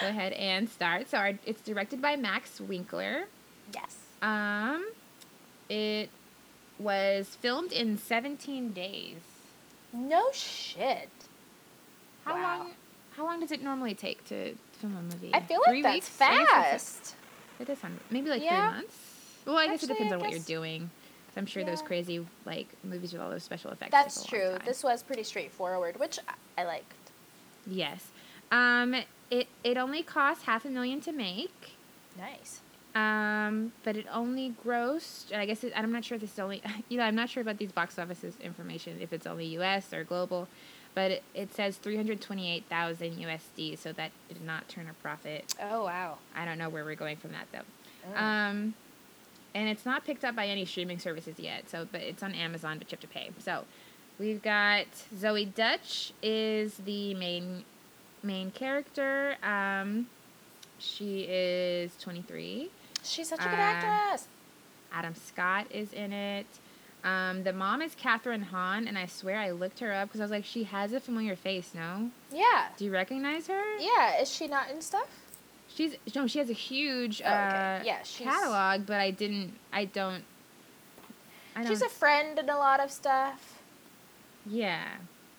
go 0.00 0.08
ahead 0.08 0.32
and 0.34 0.68
start. 0.68 1.08
So 1.10 1.18
our, 1.18 1.32
it's 1.46 1.60
directed 1.62 2.00
by 2.02 2.16
Max 2.16 2.60
Winkler. 2.60 3.24
Yes. 3.74 3.96
Um, 4.20 4.84
it 5.68 6.10
was 6.78 7.36
filmed 7.40 7.72
in 7.72 7.98
17 7.98 8.72
days. 8.72 9.16
No 9.92 10.30
shit. 10.32 11.08
How 12.24 12.34
Wow. 12.34 12.58
long? 12.58 12.70
How 13.16 13.24
long 13.26 13.40
does 13.40 13.52
it 13.52 13.62
normally 13.62 13.94
take 13.94 14.24
to 14.28 14.54
film 14.80 14.96
a 14.96 15.02
movie? 15.02 15.30
I 15.34 15.40
feel 15.40 15.58
like 15.60 15.68
Three 15.68 15.82
that's 15.82 15.94
weeks? 15.96 16.20
I 16.20 16.38
guess 16.38 16.48
that's- 16.48 16.70
fast. 16.88 17.14
It 17.60 17.66
does 17.66 17.78
sound 17.78 18.00
maybe 18.10 18.30
like 18.30 18.42
Yeah. 18.42 18.70
three 18.70 18.76
months. 18.78 18.96
Well, 19.44 19.58
I 19.58 19.66
guess 19.66 19.82
it 19.82 19.88
depends 19.88 20.12
on 20.12 20.20
what 20.20 20.30
you're 20.30 20.40
doing. 20.40 20.90
I'm 21.36 21.46
sure 21.46 21.64
those 21.64 21.82
crazy 21.82 22.26
like 22.44 22.68
movies 22.84 23.12
with 23.12 23.22
all 23.22 23.30
those 23.30 23.42
special 23.42 23.70
effects. 23.70 23.90
That's 23.92 24.22
take 24.24 24.32
a 24.32 24.48
long 24.48 24.58
true. 24.58 24.66
This 24.66 24.84
was 24.84 25.02
pretty 25.02 25.22
straightforward, 25.22 25.98
which 25.98 26.18
I- 26.28 26.62
I 26.62 26.64
liked. 26.64 26.92
Yes. 27.66 28.08
Um. 28.50 28.94
It 29.30 29.48
it 29.64 29.76
only 29.78 30.02
cost 30.02 30.42
half 30.42 30.64
a 30.64 30.68
million 30.68 31.00
to 31.02 31.12
make. 31.12 31.72
Nice. 32.18 32.60
Um, 32.94 33.72
but 33.84 33.96
it 33.96 34.06
only 34.12 34.54
grossed, 34.62 35.30
and 35.32 35.40
I 35.40 35.46
guess 35.46 35.64
it, 35.64 35.72
I'm 35.74 35.90
not 35.92 36.04
sure 36.04 36.16
if 36.16 36.20
this 36.20 36.34
is 36.34 36.38
only, 36.38 36.62
you 36.90 36.98
know, 36.98 37.04
I'm 37.04 37.14
not 37.14 37.30
sure 37.30 37.40
about 37.40 37.56
these 37.56 37.72
box 37.72 37.98
offices 37.98 38.34
information, 38.42 38.98
if 39.00 39.14
it's 39.14 39.26
only 39.26 39.46
U.S. 39.46 39.94
or 39.94 40.04
global, 40.04 40.46
but 40.94 41.10
it, 41.10 41.22
it 41.34 41.54
says 41.54 41.78
328,000 41.78 43.16
USD, 43.16 43.78
so 43.78 43.92
that 43.92 44.10
did 44.28 44.42
not 44.44 44.68
turn 44.68 44.88
a 44.90 44.92
profit. 45.02 45.54
Oh 45.60 45.84
wow. 45.84 46.18
I 46.36 46.44
don't 46.44 46.58
know 46.58 46.68
where 46.68 46.84
we're 46.84 46.94
going 46.94 47.16
from 47.16 47.32
that 47.32 47.46
though. 47.52 48.12
Mm. 48.14 48.20
Um, 48.20 48.74
and 49.54 49.68
it's 49.68 49.84
not 49.84 50.04
picked 50.04 50.24
up 50.24 50.34
by 50.36 50.46
any 50.46 50.64
streaming 50.64 50.98
services 50.98 51.38
yet, 51.38 51.68
so 51.68 51.86
but 51.90 52.00
it's 52.00 52.22
on 52.22 52.34
Amazon, 52.34 52.78
but 52.78 52.90
you 52.90 52.96
have 52.96 53.00
to 53.00 53.06
pay. 53.08 53.30
So 53.38 53.64
we've 54.18 54.42
got 54.42 54.86
Zoey 55.14 55.52
Deutch 55.54 56.12
is 56.22 56.74
the 56.78 57.14
main 57.14 57.64
main 58.22 58.50
character. 58.50 59.36
Um, 59.42 60.06
she 60.78 61.22
is 61.28 61.92
23. 62.00 62.70
She's 63.04 63.28
such 63.28 63.40
a 63.40 63.44
good 63.44 63.52
uh, 63.58 63.62
actress. 63.62 64.28
Adam 64.92 65.14
Scott 65.14 65.66
is 65.70 65.92
in 65.92 66.12
it. 66.12 66.46
Um, 67.04 67.42
the 67.42 67.52
mom 67.52 67.82
is 67.82 67.94
Kathryn 67.96 68.44
Hahn, 68.44 68.86
and 68.86 68.96
I 68.96 69.06
swear 69.06 69.38
I 69.38 69.50
looked 69.50 69.80
her 69.80 69.92
up 69.92 70.08
because 70.08 70.20
I 70.20 70.24
was 70.24 70.30
like, 70.30 70.44
she 70.44 70.64
has 70.64 70.92
a 70.92 71.00
familiar 71.00 71.34
face. 71.34 71.72
No, 71.74 72.10
Yeah. 72.32 72.68
do 72.76 72.84
you 72.84 72.92
recognize 72.92 73.48
her? 73.48 73.62
Yeah. 73.80 74.20
Is 74.20 74.30
she 74.32 74.46
not 74.46 74.70
in 74.70 74.80
stuff? 74.82 75.08
She's 75.74 75.96
no, 76.14 76.26
she 76.26 76.38
has 76.38 76.50
a 76.50 76.54
huge 76.54 77.22
Oh, 77.24 77.28
okay. 77.28 77.80
uh, 77.80 77.84
Yeah, 77.84 78.02
she's- 78.02 78.28
catalog, 78.28 78.86
but 78.86 79.00
I 79.00 79.10
didn't. 79.10 79.54
I 79.72 79.84
don't. 79.86 80.24
I 81.56 81.62
don't. 81.62 81.68
She's 81.68 81.82
a 81.82 81.88
friend 81.88 82.38
in 82.38 82.48
a 82.48 82.56
lot 82.56 82.80
of 82.80 82.90
stuff. 82.90 83.60
yeah. 84.46 84.84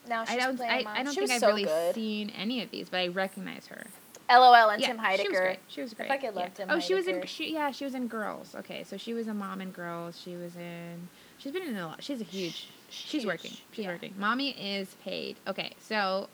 Now 0.08 0.26
she's 0.26 0.36
I 0.36 0.38
don't. 0.40 0.60
I. 0.62 0.84
I 0.86 1.04
don't 1.04 1.14
she 1.14 1.22
think 1.22 1.32
I've 1.32 1.40
so 1.40 1.48
really 1.48 1.64
good. 1.64 1.96
seen 1.96 2.30
any 2.32 2.62
of 2.62 2.72
these, 2.72 2.90
but 2.90 2.98
I 3.00 3.08
recognize 3.08 3.68
her. 3.68 3.86
LOL 4.30 4.70
and 4.70 4.82
yeah, 4.82 4.88
Tim 4.88 4.98
She 4.98 5.02
was 5.02 5.20
Heidecker. 5.20 5.40
great. 5.42 5.60
She 5.68 5.82
was 5.82 5.94
great. 5.94 6.08
fucking 6.10 6.32
yeah. 6.34 6.40
love 6.40 6.54
Tim 6.54 6.70
Oh, 6.72 6.80
she 6.80 6.94
was 6.94 7.08
in. 7.08 7.26
She 7.26 7.54
yeah, 7.54 7.72
she 7.72 7.86
was 7.86 7.94
in 7.96 8.08
Girls. 8.08 8.54
Okay, 8.56 8.84
so 8.84 8.98
she 8.98 9.14
was 9.14 9.28
a 9.28 9.34
mom 9.34 9.62
in 9.62 9.72
Girls. 9.72 10.20
She 10.20 10.36
was 10.36 10.56
in. 10.56 11.08
She's 11.38 11.52
been 11.52 11.64
in 11.64 11.78
a 11.78 11.88
lot. 11.88 12.04
She's 12.04 12.20
a 12.22 12.26
huge. 12.26 12.68
She's 12.90 13.22
huge, 13.22 13.26
working. 13.26 13.52
She's 13.72 13.86
yeah. 13.86 13.92
working. 13.92 14.14
Mommy 14.18 14.52
is 14.52 14.96
paid. 15.04 15.38
Okay, 15.48 15.74
so. 15.80 16.28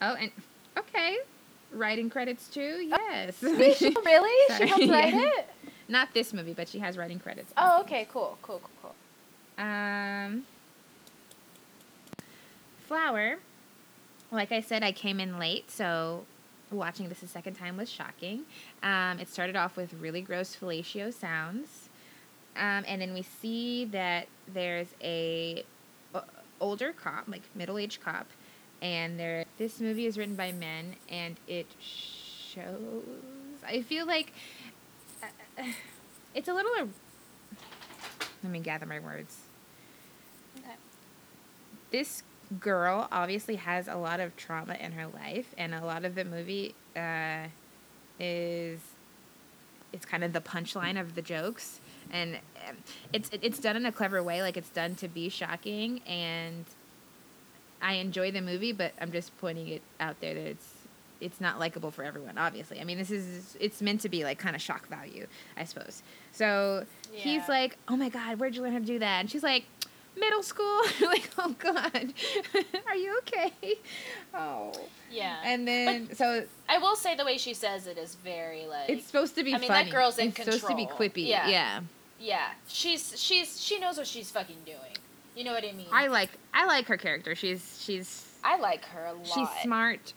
Oh, 0.00 0.14
and 0.14 0.30
okay, 0.78 1.18
writing 1.72 2.10
credits 2.10 2.48
too. 2.48 2.86
Yes. 2.88 3.38
Did 3.40 3.76
she 3.76 3.94
really? 4.04 4.48
Sorry, 4.48 4.60
She 4.60 4.68
helped 4.68 4.88
write 4.88 5.14
yeah. 5.14 5.30
it. 5.38 5.48
Not 5.88 6.14
this 6.14 6.32
movie, 6.32 6.52
but 6.54 6.68
she 6.68 6.78
has 6.78 6.96
writing 6.96 7.18
credits. 7.18 7.52
Oh, 7.56 7.80
okay, 7.82 8.06
cool, 8.10 8.38
cool, 8.42 8.60
cool, 8.60 8.94
cool. 9.58 9.64
Um, 9.64 10.44
Flower. 12.86 13.38
Like 14.30 14.52
I 14.52 14.60
said, 14.60 14.82
I 14.82 14.92
came 14.92 15.20
in 15.20 15.38
late, 15.38 15.70
so 15.70 16.24
watching 16.70 17.08
this 17.08 17.22
a 17.22 17.26
second 17.26 17.54
time 17.54 17.76
was 17.76 17.90
shocking. 17.90 18.44
Um, 18.82 19.18
it 19.18 19.28
started 19.28 19.56
off 19.56 19.76
with 19.76 19.92
really 19.94 20.22
gross 20.22 20.56
fellatio 20.56 21.12
sounds, 21.12 21.90
um, 22.56 22.84
and 22.86 23.00
then 23.02 23.12
we 23.12 23.22
see 23.22 23.84
that 23.86 24.28
there's 24.52 24.88
a 25.02 25.64
older 26.60 26.92
cop, 26.92 27.28
like 27.28 27.42
middle 27.54 27.76
aged 27.76 28.02
cop, 28.02 28.26
and 28.82 29.18
there. 29.18 29.46
This 29.58 29.80
movie 29.80 30.04
is 30.06 30.18
written 30.18 30.34
by 30.34 30.52
men, 30.52 30.96
and 31.08 31.36
it 31.48 31.66
shows. 31.80 33.04
I 33.66 33.80
feel 33.82 34.06
like 34.06 34.32
uh, 35.22 35.62
it's 36.34 36.48
a 36.48 36.52
little. 36.54 36.88
Let 38.42 38.52
me 38.52 38.58
gather 38.58 38.86
my 38.86 38.98
words 38.98 39.36
Okay. 40.58 40.74
this 41.92 42.24
girl 42.60 43.08
obviously 43.12 43.54
has 43.54 43.86
a 43.88 43.94
lot 43.94 44.18
of 44.20 44.36
trauma 44.36 44.74
in 44.74 44.92
her 44.92 45.06
life, 45.06 45.54
and 45.56 45.74
a 45.74 45.84
lot 45.84 46.04
of 46.04 46.14
the 46.16 46.24
movie 46.24 46.74
uh, 46.96 47.46
is 48.18 48.80
it's 49.92 50.04
kind 50.06 50.24
of 50.24 50.32
the 50.32 50.40
punchline 50.40 51.00
of 51.00 51.14
the 51.14 51.22
jokes, 51.22 51.80
and 52.10 52.36
um, 52.68 52.76
it's 53.12 53.30
it's 53.42 53.58
done 53.60 53.76
in 53.76 53.86
a 53.86 53.92
clever 53.92 54.22
way. 54.22 54.42
Like 54.42 54.56
it's 54.56 54.70
done 54.70 54.96
to 54.96 55.08
be 55.08 55.28
shocking, 55.28 56.00
and 56.06 56.64
I 57.82 57.94
enjoy 57.94 58.30
the 58.30 58.40
movie, 58.40 58.72
but 58.72 58.92
I'm 59.00 59.12
just 59.12 59.36
pointing 59.38 59.68
it 59.68 59.82
out 60.00 60.20
there 60.20 60.34
that 60.34 60.46
it's 60.46 60.68
it's 61.20 61.40
not 61.40 61.58
likable 61.60 61.90
for 61.90 62.02
everyone. 62.02 62.36
Obviously, 62.38 62.80
I 62.80 62.84
mean 62.84 62.98
this 62.98 63.10
is 63.10 63.56
it's 63.60 63.82
meant 63.82 64.00
to 64.02 64.08
be 64.08 64.24
like 64.24 64.38
kind 64.38 64.56
of 64.56 64.62
shock 64.62 64.88
value, 64.88 65.26
I 65.56 65.64
suppose. 65.64 66.02
So 66.32 66.86
he's 67.12 67.48
like, 67.48 67.76
"Oh 67.88 67.96
my 67.96 68.08
god, 68.08 68.38
where'd 68.38 68.54
you 68.56 68.62
learn 68.62 68.72
how 68.72 68.78
to 68.78 68.84
do 68.84 68.98
that?" 69.00 69.20
And 69.20 69.30
she's 69.30 69.42
like, 69.42 69.64
"Middle 70.18 70.42
school." 70.42 70.80
like, 71.02 71.28
"Oh 71.38 71.54
god, 71.58 72.12
are 72.88 72.96
you 72.96 73.18
okay?" 73.18 73.52
Oh, 74.34 74.72
Yeah. 75.10 75.36
and 75.44 75.66
then 75.68 76.14
so 76.14 76.44
I 76.68 76.78
will 76.78 76.96
say 76.96 77.14
the 77.14 77.24
way 77.24 77.36
she 77.38 77.54
says 77.54 77.86
it 77.86 77.98
is 77.98 78.14
very 78.16 78.66
like. 78.66 78.88
it's 78.90 79.06
supposed 79.06 79.34
to 79.36 79.44
be 79.44 79.54
I 79.54 79.58
mean, 79.58 79.68
that 79.68 79.90
girl's 79.90 80.18
in 80.18 80.32
control. 80.32 80.54
it's 80.54 80.62
supposed 80.62 80.78
to 80.78 80.86
be 80.86 80.86
quippy. 80.86 81.28
Yeah. 81.28 81.48
yeah. 81.48 81.80
yeah, 82.20 82.48
she's 82.66 83.20
she's 83.20 83.60
she 83.60 83.78
knows 83.78 83.96
what 83.96 84.06
she's 84.06 84.30
fucking 84.30 84.58
doing. 84.64 84.96
You 85.34 85.44
know 85.44 85.52
what 85.52 85.64
I 85.64 85.72
mean? 85.72 85.86
I 85.92 86.08
like 86.08 86.30
I 86.52 86.66
like 86.66 86.86
her 86.86 86.96
character. 86.96 87.34
She's 87.34 87.80
she's 87.82 88.28
I 88.44 88.58
like 88.58 88.84
her 88.86 89.06
a 89.06 89.12
lot. 89.12 89.26
she's 89.26 89.48
smart, 89.62 90.12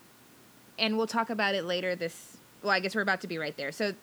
and 0.79 0.97
we'll 0.97 1.07
talk 1.07 1.29
about 1.29 1.55
it 1.55 1.63
later. 1.63 1.95
This 1.95 2.37
well, 2.61 2.71
I 2.71 2.79
guess 2.79 2.95
we're 2.95 3.01
about 3.01 3.21
to 3.21 3.27
be 3.27 3.37
right 3.37 3.55
there. 3.55 3.71
So, 3.71 3.93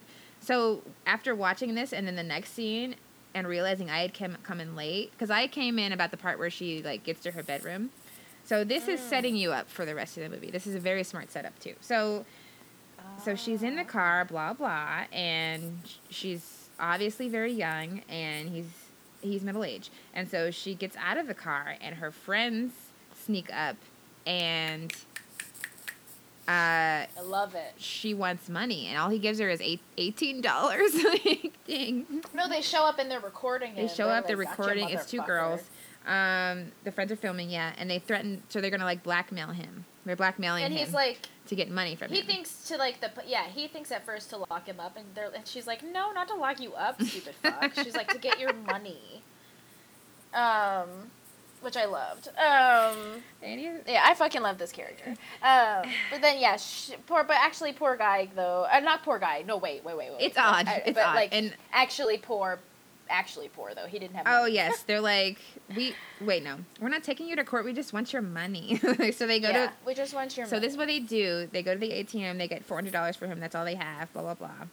so 0.40 0.82
after 1.06 1.34
watching 1.34 1.74
this, 1.74 1.92
and 1.92 2.06
then 2.06 2.14
the 2.16 2.22
next 2.22 2.52
scene, 2.54 2.94
and 3.34 3.46
realizing 3.46 3.90
I 3.90 4.00
had 4.00 4.14
come 4.14 4.36
come 4.42 4.60
in 4.60 4.74
late 4.76 5.10
because 5.12 5.30
I 5.30 5.46
came 5.48 5.78
in 5.78 5.92
about 5.92 6.10
the 6.12 6.16
part 6.16 6.38
where 6.38 6.50
she 6.50 6.82
like 6.82 7.02
gets 7.04 7.20
to 7.22 7.32
her 7.32 7.42
bedroom. 7.42 7.90
So 8.44 8.64
this 8.64 8.88
is 8.88 8.98
Mm. 9.00 9.08
setting 9.08 9.36
you 9.36 9.52
up 9.52 9.68
for 9.68 9.84
the 9.84 9.94
rest 9.94 10.16
of 10.16 10.22
the 10.24 10.28
movie. 10.28 10.50
This 10.50 10.66
is 10.66 10.74
a 10.74 10.80
very 10.80 11.04
smart 11.04 11.30
setup 11.30 11.58
too. 11.58 11.74
So 11.80 12.24
so 13.24 13.34
she's 13.34 13.62
in 13.62 13.76
the 13.76 13.82
Ah. 13.82 13.86
car, 13.86 14.24
blah 14.24 14.52
blah, 14.54 15.04
and 15.12 15.82
she's 16.08 16.70
obviously 16.80 17.28
very 17.28 17.52
young, 17.52 18.02
and 18.08 18.48
he's 18.48 18.66
he's 19.22 19.42
middle 19.42 19.64
aged, 19.64 19.90
and 20.12 20.28
so 20.28 20.50
she 20.50 20.74
gets 20.74 20.96
out 20.96 21.16
of 21.16 21.26
the 21.26 21.34
car, 21.34 21.76
and 21.80 21.96
her 21.96 22.10
friends 22.10 22.72
sneak 23.24 23.48
up, 23.54 23.76
and 24.26 24.92
uh, 26.48 27.06
I 27.06 27.08
love 27.24 27.54
it. 27.54 27.72
she 27.76 28.14
wants 28.14 28.48
money, 28.48 28.88
and 28.88 28.98
all 28.98 29.08
he 29.08 29.18
gives 29.18 29.38
her 29.38 29.48
is 29.48 29.60
eight, 29.60 29.80
eighteen 29.96 30.40
dollars. 30.40 30.92
like, 31.04 31.52
dang. 31.66 32.22
No, 32.34 32.48
they 32.48 32.60
show 32.60 32.82
up 32.84 32.98
and 32.98 33.10
they're 33.10 33.20
recording 33.20 33.74
They 33.76 33.86
show 33.88 34.08
up, 34.08 34.26
they're 34.26 34.36
like, 34.36 34.48
"Gotcha, 34.48 34.60
recording. 34.62 34.88
It's 34.90 35.08
two 35.10 35.22
girls. 35.22 35.60
Um, 36.06 36.72
the 36.84 36.90
friends 36.92 37.12
are 37.12 37.16
filming, 37.16 37.48
yeah, 37.50 37.72
and 37.78 37.88
they 37.90 37.98
threaten, 37.98 38.42
so 38.48 38.60
they're 38.60 38.70
gonna 38.70 38.84
like 38.84 39.02
blackmail 39.02 39.48
him. 39.48 39.84
They're 40.04 40.16
blackmailing 40.16 40.64
And 40.64 40.72
him 40.74 40.84
he's 40.84 40.92
like, 40.94 41.28
to 41.46 41.54
get 41.54 41.70
money 41.70 41.94
from 41.94 42.08
he 42.10 42.18
him. 42.20 42.26
He 42.26 42.32
thinks 42.32 42.64
to 42.68 42.76
like 42.76 43.00
the 43.00 43.10
yeah, 43.26 43.44
he 43.46 43.68
thinks 43.68 43.92
at 43.92 44.04
first 44.04 44.30
to 44.30 44.38
lock 44.50 44.66
him 44.66 44.80
up, 44.80 44.96
and 44.96 45.06
they're 45.14 45.30
and 45.34 45.46
she's 45.46 45.66
like, 45.66 45.82
no, 45.84 46.10
not 46.12 46.26
to 46.28 46.34
lock 46.34 46.60
you 46.60 46.72
up, 46.74 47.00
stupid 47.02 47.34
fuck. 47.42 47.72
she's 47.74 47.94
like 47.94 48.08
to 48.12 48.18
get 48.18 48.40
your 48.40 48.52
money. 48.52 49.22
Um, 50.34 50.88
which 51.60 51.76
I 51.76 51.84
loved. 51.84 52.28
Um, 52.28 53.22
And 53.42 53.60
yeah, 53.86 54.02
I 54.04 54.14
fucking 54.14 54.42
love 54.42 54.58
this 54.58 54.72
character. 54.72 55.10
Um, 55.42 55.88
but 56.10 56.20
then 56.20 56.40
yeah, 56.40 56.56
sh- 56.56 56.92
poor, 57.06 57.22
but 57.22 57.36
actually 57.38 57.72
poor 57.72 57.96
guy 57.96 58.28
though. 58.34 58.66
Uh, 58.72 58.80
not 58.80 59.04
poor 59.04 59.18
guy. 59.20 59.44
No, 59.46 59.58
wait, 59.58 59.84
wait, 59.84 59.96
wait, 59.96 60.10
wait. 60.10 60.20
It's 60.20 60.34
But 60.34 60.44
odd. 60.44 60.66
I- 60.68 60.82
It's 60.86 60.94
but 60.94 61.04
odd. 61.06 61.14
like 61.14 61.28
And- 61.32 61.54
actually 61.72 62.18
poor, 62.18 62.58
actually 63.08 63.48
poor 63.48 63.74
though. 63.74 63.86
He 63.86 63.98
didn't 63.98 64.16
have. 64.16 64.26
Oh 64.28 64.46
yes, 64.46 64.82
they're 64.82 65.00
like 65.00 65.38
we 65.76 65.94
wait 66.20 66.42
no, 66.42 66.56
we're 66.80 66.88
not 66.88 67.02
taking 67.02 67.28
you 67.28 67.36
to 67.36 67.44
court. 67.44 67.64
We 67.64 67.72
just 67.72 67.92
want 67.92 68.12
your 68.12 68.22
money. 68.22 68.76
so 69.12 69.26
they 69.26 69.40
go 69.40 69.48
yeah. 69.48 69.66
to. 69.66 69.72
we 69.86 69.94
just 69.94 70.14
want 70.14 70.36
your. 70.36 70.46
So 70.46 70.56
money. 70.56 70.66
this 70.66 70.72
is 70.72 70.78
what 70.78 70.88
they 70.88 71.00
do. 71.00 71.48
They 71.50 71.62
go 71.62 71.74
to 71.74 71.80
the 71.80 71.90
ATM. 71.90 72.38
They 72.38 72.48
get 72.48 72.64
four 72.64 72.76
hundred 72.76 72.92
dollars 72.92 73.16
for 73.16 73.26
him. 73.26 73.40
That's 73.40 73.54
all 73.54 73.64
they 73.64 73.74
have. 73.74 74.12
Blah 74.12 74.22
blah 74.22 74.34
blah. 74.34 74.66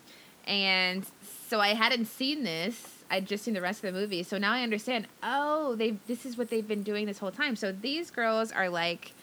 And 0.48 1.06
so 1.48 1.60
I 1.60 1.70
hadn't 1.70 2.06
seen 2.06 2.44
this. 2.44 3.04
I'd 3.12 3.28
just 3.28 3.44
seen 3.44 3.54
the 3.54 3.62
rest 3.62 3.84
of 3.84 3.94
the 3.94 4.00
movie. 4.00 4.24
So 4.24 4.38
now 4.38 4.54
I 4.54 4.64
understand. 4.64 5.08
Oh, 5.24 5.76
they 5.76 5.98
this 6.08 6.26
is 6.26 6.38
what 6.38 6.50
they've 6.50 6.68
been 6.68 6.84
doing 6.84 7.06
this 7.06 7.20
whole 7.20 7.32
time. 7.32 7.56
So 7.56 7.72
these 7.72 8.12
girls 8.12 8.52
are 8.52 8.70
like 8.70 9.14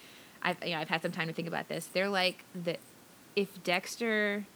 I've 0.43 0.63
you 0.65 0.71
know 0.71 0.81
I've 0.81 0.89
had 0.89 1.03
some 1.03 1.13
time 1.13 1.29
to 1.29 1.33
think 1.33 1.49
about 1.49 1.69
this. 1.69 1.87
They're 1.87 2.09
like 2.09 2.45
the 2.55 2.77
if 3.35 3.63
Dexter 3.63 4.47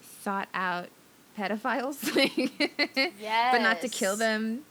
sought 0.00 0.48
out 0.54 0.88
pedophiles, 1.36 2.00
but 3.52 3.58
not 3.62 3.80
to 3.82 3.88
kill 3.88 4.16
them, 4.16 4.62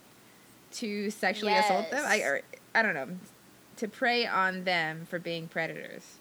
to 0.74 1.09
sexually 1.09 1.53
assault 1.53 1.89
them. 1.91 2.03
I 2.05 2.20
or 2.20 2.41
I 2.74 2.82
don't 2.82 2.93
know, 2.93 3.07
to 3.78 3.88
prey 3.88 4.26
on 4.26 4.63
them 4.63 5.05
for 5.09 5.20
being 5.20 5.47
predators 5.47 6.16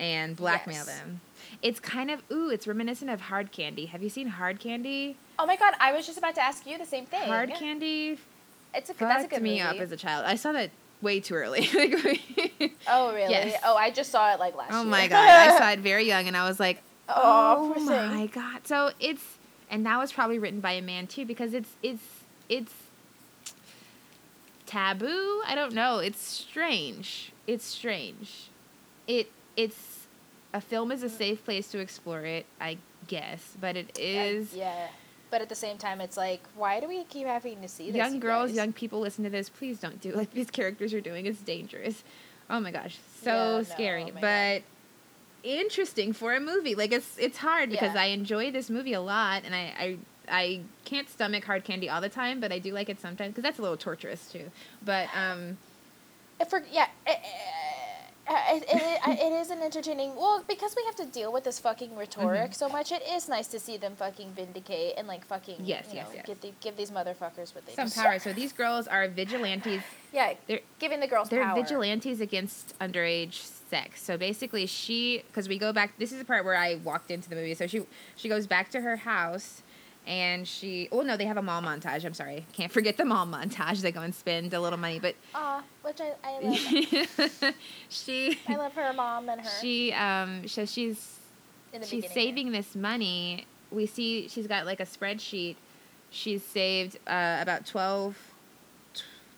and 0.00 0.36
blackmail 0.36 0.76
Yes. 0.78 0.86
them. 0.86 1.20
It's 1.60 1.80
kind 1.80 2.10
of 2.10 2.22
ooh, 2.30 2.48
it's 2.50 2.66
reminiscent 2.66 3.10
of 3.10 3.22
Hard 3.22 3.52
Candy. 3.52 3.86
Have 3.86 4.02
you 4.02 4.08
seen 4.08 4.28
Hard 4.28 4.58
Candy? 4.60 5.16
Oh 5.38 5.46
my 5.46 5.56
god, 5.56 5.74
I 5.80 5.92
was 5.92 6.06
just 6.06 6.18
about 6.18 6.34
to 6.36 6.42
ask 6.42 6.66
you 6.66 6.78
the 6.78 6.86
same 6.86 7.06
thing. 7.06 7.28
Hard 7.28 7.52
Candy 7.54 8.18
It's 8.74 8.90
a 8.90 8.94
that's 8.94 9.24
a 9.24 9.28
good 9.28 9.42
me 9.42 9.50
movie. 9.62 9.62
up 9.62 9.76
as 9.76 9.92
a 9.92 9.96
child. 9.96 10.24
I 10.26 10.36
saw 10.36 10.52
that 10.52 10.70
way 11.00 11.20
too 11.20 11.34
early. 11.34 11.60
oh 12.88 13.12
really? 13.14 13.30
Yes. 13.30 13.60
Oh, 13.64 13.76
I 13.76 13.90
just 13.90 14.10
saw 14.10 14.32
it 14.34 14.40
like 14.40 14.56
last 14.56 14.72
oh 14.72 14.82
year. 14.82 14.90
my 14.90 15.08
god, 15.08 15.28
I 15.28 15.58
saw 15.58 15.70
it 15.70 15.80
very 15.80 16.04
young, 16.06 16.26
and 16.28 16.36
I 16.36 16.48
was 16.48 16.58
like, 16.60 16.82
Oh, 17.08 17.74
oh 17.76 17.80
my 17.84 18.26
god. 18.26 18.66
So 18.66 18.92
it's 19.00 19.22
and 19.72 19.86
that 19.86 19.98
was 19.98 20.12
probably 20.12 20.38
written 20.38 20.60
by 20.60 20.72
a 20.72 20.82
man 20.82 21.08
too 21.08 21.24
because 21.24 21.54
it's 21.54 21.70
it's 21.82 22.04
it's 22.48 22.72
taboo. 24.66 25.42
I 25.46 25.54
don't 25.54 25.72
know. 25.72 25.98
It's 25.98 26.20
strange. 26.20 27.32
It's 27.46 27.64
strange. 27.64 28.50
It 29.08 29.32
it's 29.56 30.06
a 30.52 30.60
film 30.60 30.92
is 30.92 31.02
a 31.02 31.08
mm. 31.08 31.16
safe 31.16 31.44
place 31.44 31.68
to 31.68 31.78
explore 31.78 32.20
it, 32.20 32.44
I 32.60 32.76
guess, 33.08 33.56
but 33.60 33.76
it 33.76 33.98
is 33.98 34.54
yeah. 34.54 34.88
But 35.30 35.40
at 35.40 35.48
the 35.48 35.54
same 35.54 35.78
time, 35.78 36.02
it's 36.02 36.18
like, 36.18 36.42
why 36.54 36.78
do 36.78 36.86
we 36.86 37.04
keep 37.04 37.26
having 37.26 37.62
to 37.62 37.68
see 37.68 37.86
this? 37.86 37.96
young 37.96 38.14
you 38.14 38.20
girls, 38.20 38.50
guys? 38.50 38.56
young 38.56 38.74
people 38.74 39.00
listen 39.00 39.24
to 39.24 39.30
this. 39.30 39.48
Please 39.48 39.80
don't 39.80 39.98
do 40.00 40.12
like 40.12 40.32
these 40.32 40.50
characters 40.50 40.92
are 40.92 41.00
doing. 41.00 41.24
It's 41.24 41.40
dangerous. 41.40 42.04
Oh 42.50 42.60
my 42.60 42.70
gosh, 42.70 42.98
so 43.22 43.30
Yeah, 43.30 43.34
no, 43.34 43.56
oh 43.56 43.62
scary, 43.62 44.12
oh 44.14 44.18
but 44.20 44.62
interesting 45.42 46.12
for 46.12 46.34
a 46.34 46.40
movie. 46.40 46.74
Like 46.74 46.92
it's 46.92 47.16
it's 47.18 47.38
hard 47.38 47.70
because 47.70 47.94
Yeah. 47.94 48.02
I 48.02 48.06
enjoy 48.06 48.50
this 48.50 48.70
movie 48.70 48.92
a 48.94 49.00
lot, 49.00 49.42
and 49.44 49.54
I 49.54 49.74
I 49.78 49.98
I 50.28 50.60
can't 50.84 51.08
stomach 51.08 51.44
hard 51.44 51.64
candy 51.64 51.88
all 51.88 52.00
the 52.00 52.08
time, 52.08 52.40
but 52.40 52.52
I 52.52 52.58
do 52.58 52.72
like 52.72 52.88
it 52.88 53.00
sometimes 53.00 53.30
because 53.32 53.42
that's 53.42 53.58
a 53.58 53.62
little 53.62 53.76
torturous 53.76 54.30
too. 54.30 54.50
But 54.84 55.08
um, 55.16 55.58
If 56.40 56.48
for 56.50 56.62
yeah, 56.70 56.88
it, 58.28 58.62
it, 58.62 58.68
it, 59.08 59.18
it 59.18 59.32
is 59.40 59.50
an 59.50 59.60
entertaining. 59.62 60.14
Well, 60.16 60.44
because 60.46 60.74
we 60.76 60.84
have 60.84 60.94
to 60.96 61.04
deal 61.06 61.32
with 61.32 61.44
this 61.44 61.58
fucking 61.58 61.96
rhetoric 61.96 62.50
Mhm. 62.52 62.54
so 62.54 62.68
much, 62.68 62.92
it 62.92 63.02
is 63.08 63.28
nice 63.28 63.48
to 63.48 63.58
see 63.58 63.76
them 63.76 63.94
fucking 63.96 64.32
vindicate 64.34 64.94
and 64.96 65.08
like 65.08 65.24
fucking 65.26 65.56
Yes, 65.60 65.86
you 65.90 65.96
yes, 65.96 66.06
know, 66.08 66.14
yes. 66.14 66.26
Give, 66.26 66.40
the, 66.40 66.52
give 66.60 66.76
these 66.76 66.90
motherfuckers 66.90 67.54
what 67.54 67.66
they 67.66 67.74
some 67.74 67.86
deserve. 67.88 68.04
power. 68.04 68.18
So 68.18 68.32
these 68.32 68.52
girls 68.52 68.86
are 68.86 69.08
vigilantes. 69.08 69.82
Yeah, 70.14 70.34
They're 70.46 70.60
giving 70.78 71.00
the 71.00 71.06
girls 71.06 71.30
they're 71.30 71.42
power. 71.42 71.54
vigilantes 71.56 72.20
against 72.20 72.78
underage 72.80 73.32
sex. 73.70 74.02
So 74.02 74.18
basically, 74.18 74.66
she 74.66 75.22
because 75.26 75.48
we 75.48 75.56
go 75.56 75.72
back. 75.72 75.96
This 75.98 76.12
is 76.12 76.18
the 76.18 76.24
part 76.26 76.44
where 76.44 76.54
I 76.54 76.74
walked 76.74 77.10
into 77.10 77.30
the 77.30 77.34
movie. 77.34 77.54
So 77.54 77.66
she 77.66 77.86
she 78.14 78.28
goes 78.28 78.46
back 78.46 78.70
to 78.72 78.82
her 78.82 78.96
house. 78.96 79.62
And 80.06 80.48
she, 80.48 80.88
oh 80.90 81.02
no, 81.02 81.16
they 81.16 81.26
have 81.26 81.36
a 81.36 81.42
mall 81.42 81.62
montage. 81.62 82.04
I'm 82.04 82.14
sorry, 82.14 82.44
can't 82.52 82.72
forget 82.72 82.96
the 82.96 83.04
mall 83.04 83.24
montage. 83.26 83.80
They 83.82 83.92
go 83.92 84.00
and 84.00 84.12
spend 84.14 84.52
a 84.52 84.60
little 84.60 84.78
money, 84.78 84.98
but 84.98 85.14
Aw, 85.34 85.62
which 85.82 86.00
I, 86.00 86.12
I 86.24 86.40
love. 86.40 87.54
she, 87.88 88.38
I 88.48 88.56
love 88.56 88.72
her 88.74 88.92
mom 88.92 89.28
and 89.28 89.40
her. 89.42 89.50
she, 89.60 89.92
um, 89.92 90.48
so 90.48 90.64
she's 90.66 91.20
in 91.72 91.82
the 91.82 91.86
she's 91.86 92.10
saving 92.10 92.50
this 92.50 92.74
money. 92.74 93.46
We 93.70 93.86
see 93.86 94.26
she's 94.28 94.48
got 94.48 94.66
like 94.66 94.80
a 94.80 94.86
spreadsheet. 94.86 95.54
She's 96.10 96.42
saved 96.42 96.96
uh, 97.06 97.38
about 97.40 97.64
twelve 97.64 98.16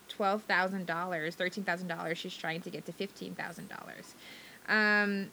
twelve 0.09 0.43
thousand 0.43 0.87
dollars, 0.87 1.35
thirteen 1.35 1.63
thousand 1.63 1.87
dollars. 1.87 2.17
She's 2.17 2.35
trying 2.35 2.61
to 2.61 2.69
get 2.71 2.85
to 2.87 2.91
fifteen 2.91 3.35
thousand 3.35 3.69
dollars. 3.69 4.15
Um, 4.67 5.29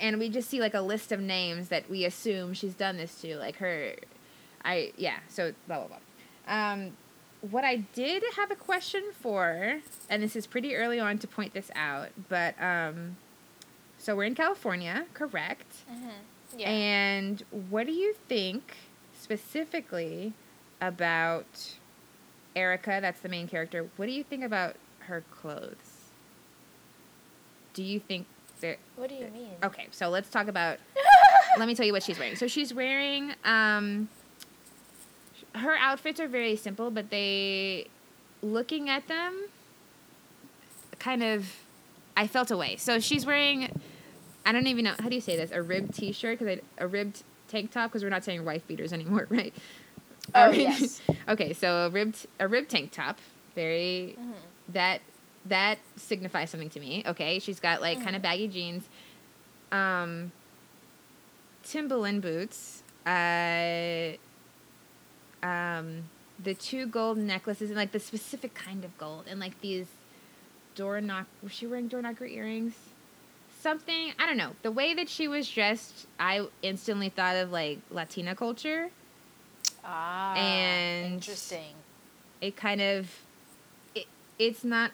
and 0.00 0.18
we 0.18 0.28
just 0.28 0.48
see 0.48 0.60
like 0.60 0.74
a 0.74 0.80
list 0.80 1.12
of 1.12 1.20
names 1.20 1.68
that 1.68 1.88
we 1.90 2.04
assume 2.04 2.54
she's 2.54 2.74
done 2.74 2.96
this 2.96 3.20
to, 3.22 3.36
like 3.36 3.56
her. 3.56 3.92
I 4.64 4.92
yeah. 4.96 5.18
So 5.28 5.52
blah 5.66 5.78
blah 5.78 5.88
blah. 5.88 5.98
Um, 6.72 6.96
what 7.50 7.64
I 7.64 7.76
did 7.94 8.22
have 8.36 8.50
a 8.50 8.56
question 8.56 9.02
for, 9.20 9.80
and 10.10 10.22
this 10.22 10.34
is 10.34 10.46
pretty 10.46 10.74
early 10.74 10.98
on 10.98 11.18
to 11.18 11.26
point 11.28 11.54
this 11.54 11.70
out, 11.76 12.08
but 12.28 12.60
um, 12.60 13.16
so 13.98 14.16
we're 14.16 14.24
in 14.24 14.34
California, 14.34 15.06
correct? 15.14 15.84
Mhm. 15.90 16.10
Yeah. 16.56 16.70
And 16.70 17.42
what 17.68 17.86
do 17.86 17.92
you 17.92 18.14
think 18.28 18.74
specifically 19.20 20.32
about 20.80 21.74
Erica? 22.56 22.98
That's 23.00 23.20
the 23.20 23.28
main 23.28 23.46
character. 23.48 23.88
What 23.96 24.06
do 24.06 24.12
you 24.12 24.24
think 24.24 24.42
about 24.42 24.76
her 25.00 25.22
clothes? 25.30 26.10
Do 27.74 27.82
you 27.84 28.00
think 28.00 28.26
that? 28.60 28.78
what 28.96 29.08
do 29.08 29.14
you 29.14 29.26
mean? 29.32 29.50
Okay, 29.62 29.86
so 29.90 30.08
let's 30.08 30.28
talk 30.30 30.48
about. 30.48 30.78
let 31.58 31.66
me 31.68 31.74
tell 31.74 31.86
you 31.86 31.92
what 31.92 32.02
she's 32.02 32.18
wearing. 32.18 32.36
So 32.36 32.46
she's 32.46 32.72
wearing. 32.74 33.34
Um, 33.44 34.08
her 35.54 35.74
outfits 35.76 36.20
are 36.20 36.28
very 36.28 36.56
simple, 36.56 36.90
but 36.90 37.10
they, 37.10 37.86
looking 38.42 38.88
at 38.88 39.08
them, 39.08 39.34
kind 40.98 41.22
of, 41.22 41.46
I 42.16 42.26
felt 42.26 42.50
away. 42.50 42.76
So 42.76 43.00
she's 43.00 43.24
wearing, 43.26 43.80
I 44.44 44.52
don't 44.52 44.66
even 44.66 44.84
know 44.84 44.94
how 44.98 45.08
do 45.08 45.14
you 45.14 45.20
say 45.20 45.36
this, 45.36 45.50
a 45.50 45.62
ribbed 45.62 45.94
T-shirt 45.94 46.38
because 46.38 46.58
a 46.78 46.86
ribbed 46.86 47.22
tank 47.48 47.70
top 47.72 47.90
because 47.90 48.02
we're 48.02 48.10
not 48.10 48.24
saying 48.24 48.44
wife 48.44 48.66
beaters 48.68 48.92
anymore, 48.92 49.26
right? 49.30 49.54
Oh, 50.34 50.50
yes. 50.52 51.00
okay, 51.28 51.52
so 51.54 51.86
a 51.86 51.90
ribbed 51.90 52.26
a 52.38 52.46
ribbed 52.46 52.70
tank 52.70 52.92
top, 52.92 53.18
very 53.54 54.16
Mhm. 54.20 54.32
that 54.74 55.00
that 55.48 55.78
signifies 55.96 56.50
something 56.50 56.70
to 56.70 56.80
me. 56.80 57.02
Okay, 57.06 57.38
she's 57.38 57.60
got 57.60 57.80
like 57.80 58.02
kind 58.02 58.16
of 58.16 58.22
baggy 58.22 58.48
jeans, 58.48 58.84
um, 59.72 60.32
Timberland 61.62 62.22
boots, 62.22 62.82
uh, 63.06 64.12
um, 65.42 66.04
the 66.42 66.54
two 66.54 66.86
gold 66.86 67.18
necklaces 67.18 67.70
and 67.70 67.76
like 67.76 67.92
the 67.92 68.00
specific 68.00 68.54
kind 68.54 68.84
of 68.84 68.96
gold 68.98 69.24
and 69.28 69.40
like 69.40 69.60
these 69.60 69.86
door 70.74 71.00
knock. 71.00 71.26
Was 71.42 71.52
she 71.52 71.66
wearing 71.66 71.88
door 71.88 72.02
knocker 72.02 72.24
earrings? 72.26 72.74
Something 73.60 74.12
I 74.18 74.26
don't 74.26 74.36
know. 74.36 74.52
The 74.62 74.70
way 74.70 74.94
that 74.94 75.08
she 75.08 75.26
was 75.28 75.48
dressed, 75.50 76.06
I 76.18 76.46
instantly 76.62 77.08
thought 77.08 77.36
of 77.36 77.50
like 77.50 77.78
Latina 77.90 78.34
culture. 78.36 78.90
Ah, 79.84 80.34
And- 80.36 81.14
interesting. 81.14 81.74
It 82.40 82.54
kind 82.56 82.80
of, 82.80 83.10
it, 83.96 84.06
it's 84.38 84.62
not. 84.62 84.92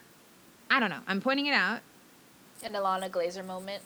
I 0.75 0.81
don't 0.81 0.91
know. 0.91 0.99
I'm 1.07 1.21
pointing 1.21 1.47
it 1.47 1.55
out. 1.55 1.81
An 2.65 2.73
Ilana 2.73 3.09
Glazer 3.09 3.45
moment. 3.47 3.81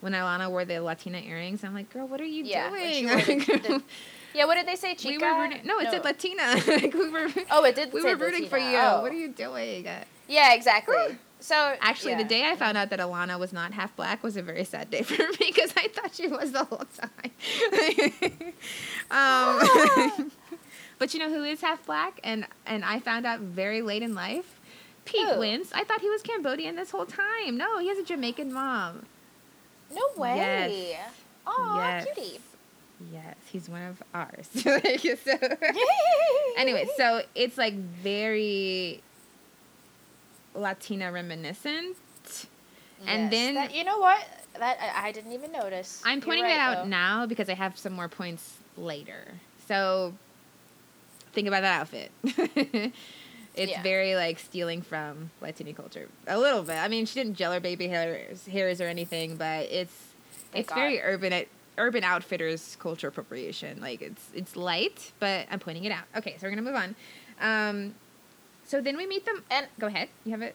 when 0.00 0.12
Ilana 0.12 0.50
wore 0.50 0.66
the 0.66 0.78
Latina 0.80 1.18
earrings. 1.18 1.64
I'm 1.64 1.72
like, 1.72 1.90
girl, 1.90 2.06
what 2.06 2.20
are 2.20 2.24
you 2.26 2.44
Yeah, 2.44 2.68
doing? 2.68 3.06
wore 3.08 3.16
the- 3.22 3.34
the- 3.68 3.82
Yeah, 4.34 4.44
what 4.44 4.56
did 4.56 4.66
they 4.66 4.76
say, 4.76 4.94
Chica? 4.94 5.16
we 5.24 5.32
were 5.32 5.40
rooting. 5.40 5.60
No, 5.64 5.78
it 5.78 5.88
said 5.90 6.04
Latina. 6.04 6.42
like 6.66 6.92
we 6.92 7.08
were. 7.08 7.28
Oh, 7.50 7.64
it 7.64 7.74
did 7.74 7.94
We 7.94 8.02
were 8.04 8.14
rooting 8.16 8.46
for 8.50 8.58
you. 8.58 8.76
Oh. 8.76 9.00
What 9.00 9.10
are 9.10 9.14
you 9.14 9.28
doing? 9.28 9.86
Yeah, 10.28 10.52
exactly. 10.52 11.16
So 11.40 11.76
Actually, 11.80 12.12
yeah. 12.12 12.18
the 12.18 12.28
day 12.28 12.46
I 12.50 12.56
found 12.56 12.76
out 12.76 12.90
that 12.90 12.98
Ilana 12.98 13.38
was 13.38 13.54
not 13.54 13.72
half 13.72 13.96
black 13.96 14.22
was 14.22 14.36
a 14.36 14.42
very 14.42 14.64
sad 14.64 14.90
day 14.90 15.00
for 15.10 15.22
me 15.22 15.36
because 15.46 15.72
I 15.78 15.88
thought 15.88 16.14
she 16.14 16.26
was 16.28 16.52
the 16.52 16.64
whole 16.64 16.84
time. 17.00 17.32
um, 19.10 20.30
but 20.98 21.14
you 21.14 21.20
know 21.20 21.30
who 21.30 21.42
is 21.44 21.62
half 21.62 21.86
black, 21.86 22.20
and 22.22 22.46
and 22.66 22.84
I 22.84 23.00
found 23.00 23.24
out 23.24 23.40
very 23.40 23.80
late 23.80 24.02
in 24.02 24.14
life. 24.14 24.55
Pete 25.06 25.26
Who? 25.28 25.38
Wentz. 25.38 25.70
I 25.72 25.84
thought 25.84 26.00
he 26.02 26.10
was 26.10 26.20
Cambodian 26.22 26.76
this 26.76 26.90
whole 26.90 27.06
time. 27.06 27.56
No, 27.56 27.78
he 27.78 27.88
has 27.88 27.96
a 27.98 28.04
Jamaican 28.04 28.52
mom. 28.52 29.06
No 29.92 30.02
way. 30.16 30.36
Yes. 30.90 31.10
Oh, 31.46 31.74
Yes. 31.78 32.06
cutie. 32.14 32.40
Yes, 33.12 33.36
he's 33.50 33.68
one 33.68 33.82
of 33.82 34.02
ours. 34.14 34.48
Like, 34.64 35.00
so- 35.24 35.56
anyway, 36.58 36.86
so 36.96 37.22
it's 37.34 37.56
like 37.56 37.74
very 37.74 39.02
Latina 40.54 41.12
reminiscent. 41.12 41.96
and 43.06 43.30
then- 43.30 43.54
that- 43.54 43.74
you 43.74 43.84
know 43.84 43.98
what? 43.98 44.26
That 44.58 44.78
I, 44.80 45.08
I 45.08 45.12
didn't 45.12 45.32
even 45.32 45.52
notice. 45.52 46.00
I'm 46.04 46.20
pointing 46.22 46.44
right, 46.44 46.52
it 46.54 46.58
out 46.58 46.84
though. 46.84 46.88
now 46.88 47.26
because 47.26 47.48
I 47.50 47.54
have 47.54 47.76
some 47.78 47.92
more 47.92 48.08
points 48.08 48.54
later. 48.78 49.34
So 49.68 50.14
think 51.32 51.46
about 51.46 51.60
that 51.60 51.80
outfit. 51.82 52.10
it's 53.56 53.72
Yeah. 53.72 53.82
very 53.82 54.14
like 54.14 54.38
stealing 54.38 54.82
from 54.82 55.30
Latina 55.40 55.72
culture. 55.72 56.08
A 56.26 56.38
little 56.38 56.62
bit. 56.62 56.76
I 56.76 56.88
mean, 56.88 57.06
she 57.06 57.14
didn't 57.14 57.36
gel 57.36 57.52
her 57.52 57.60
baby 57.60 57.88
hairs, 57.88 58.46
hairs 58.46 58.80
or 58.80 58.84
anything, 58.86 59.36
but 59.36 59.66
it's 59.70 59.92
Thank 60.52 60.64
it's 60.66 60.72
very 60.74 60.96
God. 60.98 61.04
urban 61.06 61.44
urban 61.78 62.04
outfitters 62.04 62.76
culture 62.80 63.08
appropriation. 63.08 63.80
Like 63.80 64.00
it's 64.02 64.28
it's 64.34 64.56
light, 64.56 65.12
but 65.18 65.46
I'm 65.50 65.58
pointing 65.58 65.84
it 65.84 65.92
out. 65.92 66.04
Okay, 66.16 66.36
so 66.38 66.46
we're 66.46 66.50
gonna 66.50 66.62
move 66.62 66.74
on. 66.74 66.94
Um, 67.40 67.94
so 68.64 68.80
then 68.80 68.96
we 68.96 69.06
meet 69.06 69.24
them. 69.26 69.42
And 69.50 69.66
Go 69.78 69.86
ahead. 69.86 70.08
You 70.24 70.32
have 70.32 70.42
it. 70.42 70.54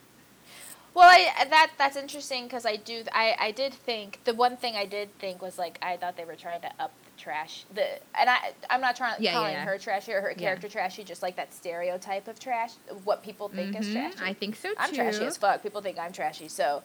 well, 0.93 1.07
I 1.09 1.45
that 1.45 1.71
that's 1.77 1.95
interesting 1.95 2.43
because 2.45 2.65
I 2.65 2.75
do 2.75 3.03
I 3.13 3.35
I 3.39 3.51
did 3.51 3.73
think 3.73 4.19
the 4.25 4.33
one 4.33 4.57
thing 4.57 4.75
I 4.75 4.85
did 4.85 5.17
think 5.19 5.41
was 5.41 5.57
like 5.57 5.77
I 5.81 5.97
thought 5.97 6.17
they 6.17 6.25
were 6.25 6.35
trying 6.35 6.61
to 6.61 6.71
up 6.79 6.91
trash 7.17 7.65
the 7.73 7.83
and 8.19 8.29
I 8.29 8.53
I'm 8.69 8.81
not 8.81 8.95
trying 8.95 9.15
Yeah, 9.19 9.31
yeah, 9.31 9.37
calling 9.37 9.53
yeah. 9.53 9.65
her 9.65 9.77
trashy 9.77 10.11
or 10.13 10.21
her 10.21 10.31
Yeah. 10.31 10.37
character 10.37 10.67
trashy 10.69 11.03
just 11.03 11.21
like 11.21 11.35
that 11.35 11.53
stereotype 11.53 12.27
of 12.27 12.39
trash 12.39 12.71
what 13.03 13.21
people 13.23 13.47
think 13.49 13.79
is 13.79 13.87
Mhm, 13.87 13.93
trashy. 13.93 14.17
I 14.23 14.33
think 14.33 14.55
so 14.55 14.69
too. 14.69 14.75
I'm 14.79 14.93
trashy 14.93 15.25
as 15.25 15.37
fuck. 15.37 15.61
People 15.61 15.81
think 15.81 15.99
I'm 15.99 16.11
trashy. 16.13 16.47
So, 16.47 16.81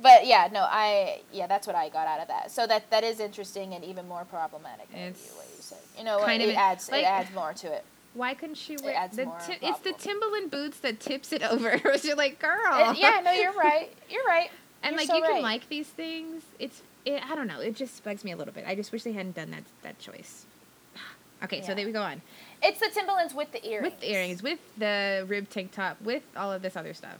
But 0.00 0.26
yeah, 0.26 0.48
no, 0.50 0.60
I 0.68 1.20
yeah, 1.32 1.46
that's 1.46 1.66
what 1.66 1.76
I 1.76 1.88
got 1.88 2.06
out 2.08 2.18
of 2.20 2.28
that. 2.28 2.50
So 2.50 2.66
that 2.66 2.90
that 2.90 3.04
is 3.04 3.20
interesting 3.20 3.74
and 3.74 3.84
even 3.84 4.08
more 4.08 4.24
problematic. 4.24 4.88
It's 4.92 5.26
you, 5.30 5.36
what 5.36 5.46
you 5.54 5.60
said. 5.62 5.78
You 5.98 6.04
know, 6.04 6.16
what? 6.18 6.26
kind 6.26 6.42
of 6.42 6.48
it 6.48 6.56
adds 6.56 6.90
like- 6.90 7.02
it 7.02 7.06
adds 7.06 7.32
more 7.32 7.52
to 7.52 7.72
it. 7.72 7.84
Why 8.14 8.32
couldn't 8.34 8.54
she 8.56 8.76
wear 8.76 8.94
adds 8.96 9.16
the? 9.16 9.24
Ti- 9.46 9.58
it's 9.60 9.80
the. 9.80 9.92
Timberland 9.92 10.50
boots 10.50 10.78
that 10.80 10.98
tips 11.00 11.32
it 11.32 11.42
over. 11.52 11.80
You're 12.02 12.16
like, 12.16 12.38
girl. 12.38 12.90
It- 12.92 12.98
yeah, 12.98 13.20
no, 13.24 13.32
you're 13.32 13.52
right. 13.52 13.92
You're 14.08 14.24
right. 14.24 14.50
and 14.82 14.92
You're 14.92 15.00
like 15.00 15.06
so 15.08 15.16
you 15.16 15.22
can 15.24 15.42
like 15.42 15.68
these 15.68 15.88
things. 15.88 16.42
It's 16.58 16.80
it, 17.04 17.22
I 17.28 17.34
don't 17.34 17.46
know. 17.46 17.60
It 17.60 17.76
just 17.76 18.02
bugs 18.04 18.24
me 18.24 18.32
a 18.32 18.36
little 18.36 18.54
bit. 18.54 18.64
I 18.66 18.74
just 18.74 18.92
wish 18.92 19.02
they 19.02 19.12
hadn't 19.12 19.36
done 19.36 19.50
that 19.50 19.64
that 19.82 19.98
choice. 19.98 20.46
Okay, 21.42 21.60
so 21.60 21.68
Yeah. 21.68 21.74
there 21.74 21.86
we 21.86 21.92
go 21.92 22.00
on 22.02 22.22
It's 22.62 22.80
the 22.80 22.88
Timberlands 22.88 23.34
with 23.34 23.52
the 23.52 23.66
earrings. 23.68 23.92
with 23.92 24.00
the 24.00 24.10
earrings, 24.12 24.42
with 24.42 24.58
the 24.78 25.24
rib 25.28 25.50
tank 25.50 25.72
top, 25.72 26.00
with 26.00 26.22
all 26.36 26.50
of 26.52 26.62
this 26.62 26.74
other 26.76 26.94
stuff. 26.94 27.18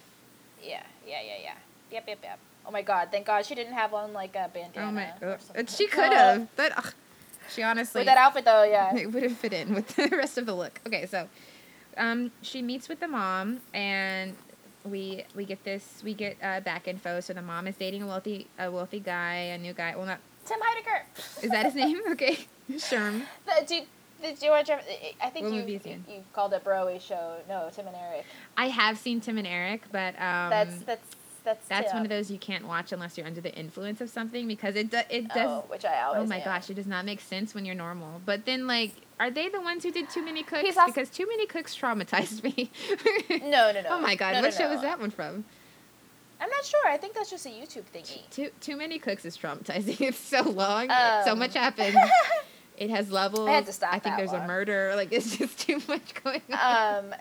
Yeah, 0.62 0.82
yeah, 1.06 1.20
yeah, 1.20 1.32
yeah. 1.42 1.54
Yep, 1.92 2.04
yep, 2.08 2.18
yep. 2.22 2.38
Oh 2.66 2.70
my 2.70 2.80
god, 2.80 3.08
thank 3.10 3.26
god 3.26 3.44
she 3.44 3.54
didn't 3.54 3.74
have 3.74 3.92
on 3.92 4.14
like 4.14 4.34
a 4.34 4.48
bandana. 4.54 4.86
oh 4.88 4.92
my, 4.92 5.36
something. 5.38 5.66
she 5.66 5.86
could 5.86 6.12
have, 6.12 6.48
but 6.56 6.94
she 7.54 7.62
honestly 7.62 7.98
With 8.00 8.06
that 8.06 8.16
outfit 8.16 8.46
though, 8.46 8.62
yeah. 8.64 8.94
it 8.96 9.12
would 9.12 9.22
have 9.24 9.36
fit 9.36 9.52
in 9.52 9.74
with 9.74 9.88
the 9.96 10.08
rest 10.16 10.38
of 10.38 10.46
the 10.46 10.54
look. 10.54 10.80
Okay, 10.86 11.04
so 11.04 11.28
um, 11.98 12.30
she 12.40 12.62
meets 12.62 12.88
with 12.88 13.00
the 13.00 13.08
mom, 13.08 13.60
and 13.74 14.34
we 14.84 15.24
we 15.34 15.44
get 15.44 15.64
this 15.64 16.02
we 16.04 16.14
get 16.14 16.36
uh, 16.42 16.60
back 16.60 16.86
info. 16.88 17.20
So 17.20 17.32
the 17.32 17.42
mom 17.42 17.66
is 17.66 17.76
dating 17.76 18.02
a 18.02 18.06
wealthy 18.06 18.46
a 18.58 18.70
wealthy 18.70 19.00
guy, 19.00 19.34
a 19.34 19.58
new 19.58 19.72
guy. 19.72 19.94
Well, 19.96 20.06
not 20.06 20.20
Tim 20.44 20.58
Heidecker. 20.60 21.44
is 21.44 21.50
that 21.50 21.64
his 21.66 21.74
name? 21.74 22.00
Okay, 22.10 22.46
Sherm. 22.72 23.22
The- 23.46 23.64
do, 23.66 23.80
did 24.22 24.42
you 24.42 24.50
watch? 24.50 24.70
I 24.70 25.30
think 25.30 25.46
What 25.46 25.54
you, 25.54 25.62
you 25.64 25.80
you 26.08 26.24
called 26.32 26.52
it 26.54 26.64
Broadway 26.64 26.98
show. 26.98 27.36
No, 27.48 27.68
Tim 27.74 27.86
and 27.86 27.96
Eric. 27.96 28.24
I 28.56 28.68
have 28.68 28.98
seen 28.98 29.20
Tim 29.20 29.38
and 29.38 29.46
Eric, 29.46 29.82
but 29.90 30.14
um, 30.20 30.50
that's 30.50 30.78
that's 30.80 31.08
that's 31.44 31.68
that's 31.68 31.90
Tim. 31.90 31.98
one 31.98 32.02
of 32.06 32.08
those 32.10 32.30
you 32.30 32.38
can't 32.38 32.66
watch 32.66 32.90
unless 32.92 33.16
you're 33.18 33.26
under 33.26 33.40
the 33.40 33.54
influence 33.54 34.00
of 34.00 34.08
something 34.10 34.48
because 34.48 34.74
it 34.76 34.90
do, 34.90 35.00
it 35.10 35.28
does. 35.28 35.36
Oh, 35.38 35.64
which 35.68 35.84
I 35.84 36.02
always. 36.02 36.22
Oh 36.22 36.26
my 36.26 36.38
am. 36.38 36.44
gosh, 36.44 36.70
it 36.70 36.74
does 36.74 36.86
not 36.86 37.04
make 37.04 37.20
sense 37.20 37.54
when 37.54 37.64
you're 37.64 37.74
normal. 37.74 38.20
But 38.24 38.44
then, 38.46 38.66
like, 38.66 38.92
are 39.20 39.30
they 39.30 39.48
the 39.48 39.60
ones 39.60 39.82
who 39.84 39.90
did 39.92 40.08
Too 40.10 40.24
Many 40.24 40.42
Cooks? 40.42 40.76
Also- 40.76 40.86
because 40.92 41.10
Too 41.10 41.26
Many 41.28 41.46
Cooks 41.46 41.76
traumatized 41.76 42.42
me. 42.42 42.70
No, 43.50 43.72
no, 43.72 43.82
no. 43.82 43.88
Oh 43.90 44.00
my 44.00 44.14
god, 44.14 44.32
No, 44.34 44.40
what 44.40 44.50
no, 44.52 44.56
show 44.58 44.68
no. 44.68 44.74
is 44.74 44.82
that 44.82 44.98
one 45.00 45.10
from? 45.10 45.44
I'm 46.40 46.50
not 46.50 46.64
sure. 46.64 46.86
I 46.88 46.96
think 46.96 47.14
that's 47.14 47.30
just 47.30 47.46
a 47.46 47.50
YouTube 47.50 47.84
thingy. 47.94 48.28
Too 48.30 48.50
Too 48.60 48.76
Many 48.76 48.98
Cooks 48.98 49.24
is 49.24 49.36
traumatizing. 49.36 50.00
It's 50.08 50.18
so 50.18 50.42
long. 50.42 50.88
so 51.24 51.32
Um, 51.32 51.38
much 51.38 51.54
happens. 51.54 51.94
It 52.76 52.90
has 52.90 53.08
levels. 53.08 53.48
I 53.48 53.52
had 53.52 53.66
to 53.66 53.72
stop 53.72 53.94
I 53.94 54.00
think 54.00 54.16
there's 54.16 54.32
a 54.32 54.44
murder. 54.48 54.94
Like 54.96 55.12
it's 55.12 55.36
just 55.38 55.60
too 55.60 55.80
much 55.86 56.12
going 56.24 56.42
on. 56.52 57.04
um, 57.04 57.14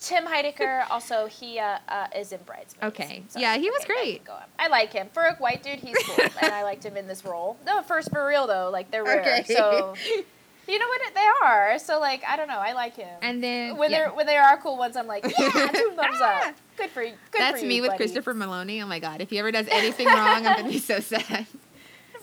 Tim 0.00 0.24
Heidecker 0.24 0.86
also 0.90 1.26
he 1.26 1.58
uh, 1.58 1.78
uh, 1.88 2.06
is 2.16 2.32
in 2.32 2.40
Bridesmaids. 2.46 2.76
Okay. 2.82 3.22
Yeah, 3.36 3.56
he 3.58 3.68
was 3.68 3.84
great. 3.84 4.22
I 4.58 4.68
like 4.68 4.92
him 4.92 5.08
for 5.12 5.22
a 5.24 5.34
white 5.34 5.62
dude. 5.62 5.78
He's 5.78 5.96
cool, 6.04 6.24
and 6.42 6.52
I 6.52 6.62
liked 6.62 6.84
him 6.84 6.96
in 6.96 7.06
this 7.06 7.24
role. 7.24 7.58
No, 7.66 7.82
first 7.82 8.10
for 8.10 8.26
real 8.26 8.46
though, 8.46 8.70
like 8.72 8.90
they're 8.90 9.04
rare. 9.04 9.20
Okay. 9.20 9.44
So 9.46 9.94
you 10.68 10.78
know 10.78 10.86
what 10.86 11.14
they 11.14 11.26
are. 11.42 11.78
So 11.78 12.00
like 12.00 12.24
I 12.26 12.36
don't 12.36 12.48
know. 12.48 12.58
I 12.58 12.72
like 12.72 12.96
him. 12.96 13.08
and 13.20 13.42
then 13.42 13.76
when 13.76 13.90
yeah. 13.90 13.98
they're 13.98 14.10
when 14.14 14.26
they 14.26 14.36
are 14.36 14.56
cool 14.58 14.78
ones, 14.78 14.96
I'm 14.96 15.06
like, 15.06 15.24
yeah, 15.38 15.50
two 15.50 15.92
thumbs 15.94 16.20
up. 16.20 16.54
Good 16.78 16.90
for 16.90 17.02
you. 17.02 17.12
Good 17.30 17.40
That's 17.40 17.60
for 17.60 17.66
me 17.66 17.76
you, 17.76 17.82
with 17.82 17.90
buddy. 17.90 17.98
Christopher 17.98 18.34
Meloni. 18.34 18.82
Oh 18.82 18.86
my 18.86 19.00
god, 19.00 19.20
if 19.20 19.28
he 19.28 19.38
ever 19.38 19.52
does 19.52 19.68
anything 19.70 20.06
wrong, 20.06 20.46
I'm 20.46 20.56
gonna 20.56 20.68
be 20.68 20.78
so 20.78 21.00
sad. 21.00 21.46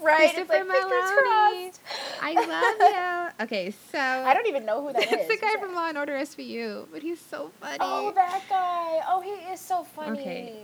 Right? 0.08 0.18
Christopher 0.34 0.54
it's 0.56 0.68
like, 0.70 0.84
Meloni. 0.86 1.72
crossed. 1.72 1.82
I 2.22 2.34
love 2.34 2.78
you. 2.80 3.18
Okay, 3.46 3.72
so 3.92 4.00
I 4.00 4.34
don't 4.34 4.48
even 4.48 4.66
know 4.66 4.82
who 4.86 4.94
that 4.94 5.04
is. 5.04 5.12
It's 5.12 5.28
the 5.28 5.34
Who's 5.34 5.42
guy 5.42 5.52
that? 5.54 5.60
from 5.62 5.76
Law 5.76 5.90
and 5.90 5.98
Order 5.98 6.14
SVU, 6.14 6.88
but 6.92 7.02
he's 7.04 7.20
so 7.20 7.52
funny. 7.62 7.78
Oh, 7.80 8.12
that 8.16 8.42
guy. 8.50 9.02
Oh, 9.08 9.22
he 9.22 9.30
is 9.52 9.60
so 9.60 9.84
funny. 9.84 10.20
Okay. 10.20 10.56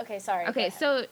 Okay, 0.00 0.18
sorry. 0.18 0.46
Okay, 0.46 0.70
so 0.70 1.04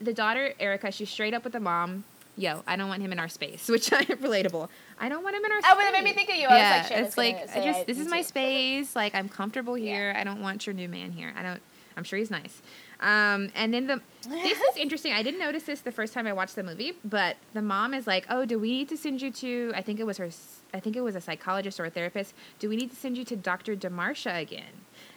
the 0.00 0.12
daughter 0.12 0.52
Erica, 0.58 0.90
she's 0.90 1.08
straight 1.10 1.34
up 1.34 1.44
with 1.44 1.52
the 1.52 1.60
mom. 1.60 2.02
Yo, 2.36 2.62
I 2.66 2.74
don't 2.74 2.88
want 2.88 3.00
him 3.00 3.12
in 3.12 3.20
our 3.20 3.28
space, 3.28 3.68
which 3.74 3.92
I 3.92 3.98
am 4.00 4.18
relatable. 4.18 4.68
I 4.98 5.08
don't 5.08 5.22
want 5.22 5.36
him 5.36 5.44
in 5.44 5.52
our 5.52 5.58
Oh, 5.58 5.74
space. 5.78 5.88
it 5.88 5.92
made 5.92 6.04
me 6.04 6.12
think 6.14 6.30
of 6.30 6.34
you. 6.36 6.48
I 6.48 6.52
was 6.52 6.58
Yeah, 6.58 6.86
like, 6.96 7.06
it's 7.06 7.16
like 7.16 7.36
I 7.56 7.64
just 7.64 7.80
I- 7.80 7.84
this 7.84 7.98
is 8.00 8.08
my 8.08 8.22
too. 8.22 8.24
space. 8.28 8.96
Like 8.96 9.14
I'm 9.14 9.28
comfortable 9.28 9.74
here. 9.74 9.86
Yeah. 9.86 10.12
here. 10.12 10.14
I 10.16 10.24
don't 10.24 10.40
want 10.42 10.66
your 10.66 10.74
new 10.74 10.88
man 10.88 11.12
here. 11.12 11.32
I 11.36 11.42
don't. 11.44 11.60
I'm 11.96 12.02
sure 12.02 12.18
he's 12.18 12.30
nice. 12.32 12.60
Um, 13.00 13.50
and 13.54 13.72
then 13.74 13.86
the 13.86 14.00
this 14.28 14.58
is 14.58 14.76
interesting. 14.76 15.12
I 15.12 15.22
didn't 15.22 15.40
notice 15.40 15.64
this 15.64 15.80
the 15.80 15.92
first 15.92 16.12
time 16.14 16.26
I 16.26 16.32
watched 16.32 16.56
the 16.56 16.62
movie, 16.62 16.92
but 17.04 17.36
the 17.52 17.62
mom 17.62 17.92
is 17.94 18.06
like, 18.06 18.26
"Oh, 18.30 18.44
do 18.44 18.58
we 18.58 18.70
need 18.70 18.88
to 18.90 18.96
send 18.96 19.20
you 19.20 19.30
to? 19.32 19.72
I 19.74 19.82
think 19.82 20.00
it 20.00 20.04
was 20.06 20.18
her. 20.18 20.30
I 20.72 20.80
think 20.80 20.96
it 20.96 21.02
was 21.02 21.14
a 21.16 21.20
psychologist 21.20 21.78
or 21.80 21.84
a 21.84 21.90
therapist. 21.90 22.34
Do 22.58 22.68
we 22.68 22.76
need 22.76 22.90
to 22.90 22.96
send 22.96 23.18
you 23.18 23.24
to 23.26 23.36
Doctor 23.36 23.76
Demarsha 23.76 24.40
again?" 24.40 24.72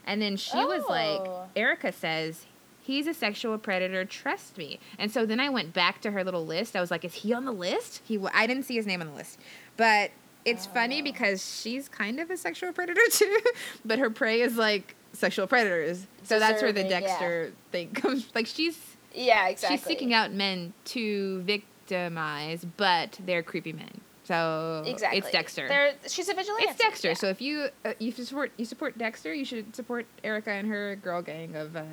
And 0.06 0.22
then 0.22 0.38
she 0.38 0.58
was 0.58 0.84
like, 0.90 1.20
Oh. 1.22 1.48
"Erica 1.56 1.92
says." 1.92 2.46
He's 2.82 3.06
a 3.06 3.14
sexual 3.14 3.58
predator. 3.58 4.06
Trust 4.06 4.58
me. 4.58 4.80
And 4.98 5.12
so 5.12 5.26
then 5.26 5.42
I 5.42 5.50
went 5.50 5.74
back 5.74 6.00
to 6.04 6.12
her 6.12 6.24
little 6.24 6.46
list. 6.46 6.74
I 6.74 6.80
was 6.80 6.90
like, 6.90 7.04
"Is 7.04 7.16
he 7.16 7.34
on 7.34 7.44
the 7.44 7.52
list?" 7.52 8.02
He. 8.06 8.16
w- 8.16 8.32
I 8.34 8.48
didn't 8.48 8.64
see 8.64 8.76
his 8.76 8.86
name 8.88 9.02
on 9.02 9.08
the 9.08 9.14
list, 9.14 9.40
but 9.76 10.12
it's 10.46 10.66
funny 10.66 11.02
Oh. 11.02 11.04
because 11.04 11.46
she's 11.62 11.90
kind 11.90 12.18
of 12.22 12.32
a 12.32 12.38
sexual 12.38 12.72
predator 12.72 13.02
too, 13.12 13.40
but 13.84 14.00
her 14.00 14.10
prey 14.10 14.40
is 14.40 14.56
like 14.56 14.96
sexual 15.18 15.48
predators. 15.48 16.06
So 16.24 16.40
that's 16.40 16.62
where 16.62 16.72
the 16.72 16.84
Deserving, 16.84 17.04
yeah. 17.04 17.08
Dexter 17.10 17.52
thing 17.72 17.92
comes. 17.94 18.30
Like 18.36 18.46
she's 18.48 18.78
Yeah, 19.14 19.48
exactly. 19.48 19.78
she's 19.78 19.86
seeking 19.86 20.14
out 20.14 20.32
men 20.32 20.74
to 20.86 21.42
victimize, 21.42 22.66
but 22.78 23.20
they're 23.26 23.44
creepy 23.44 23.74
men. 23.74 24.02
So 24.24 24.84
Exactly. 24.86 25.20
it's 25.20 25.32
Dexter. 25.32 25.68
They're, 25.70 25.94
she's 26.08 26.28
a 26.28 26.34
vigilante. 26.34 26.66
it's 26.66 26.78
Dexter. 26.80 27.10
Yeah. 27.10 27.14
So 27.14 27.28
if 27.30 27.42
you 27.42 27.70
uh, 27.86 27.94
you 27.98 28.12
support 28.12 28.52
you 28.58 28.66
support 28.66 28.98
Dexter, 28.98 29.34
you 29.34 29.46
should 29.46 29.76
support 29.76 30.06
Erica 30.24 30.52
and 30.52 30.68
her 30.68 30.96
girl 30.98 31.22
gang 31.22 31.56
of. 31.56 31.76
Uh, 31.76 31.84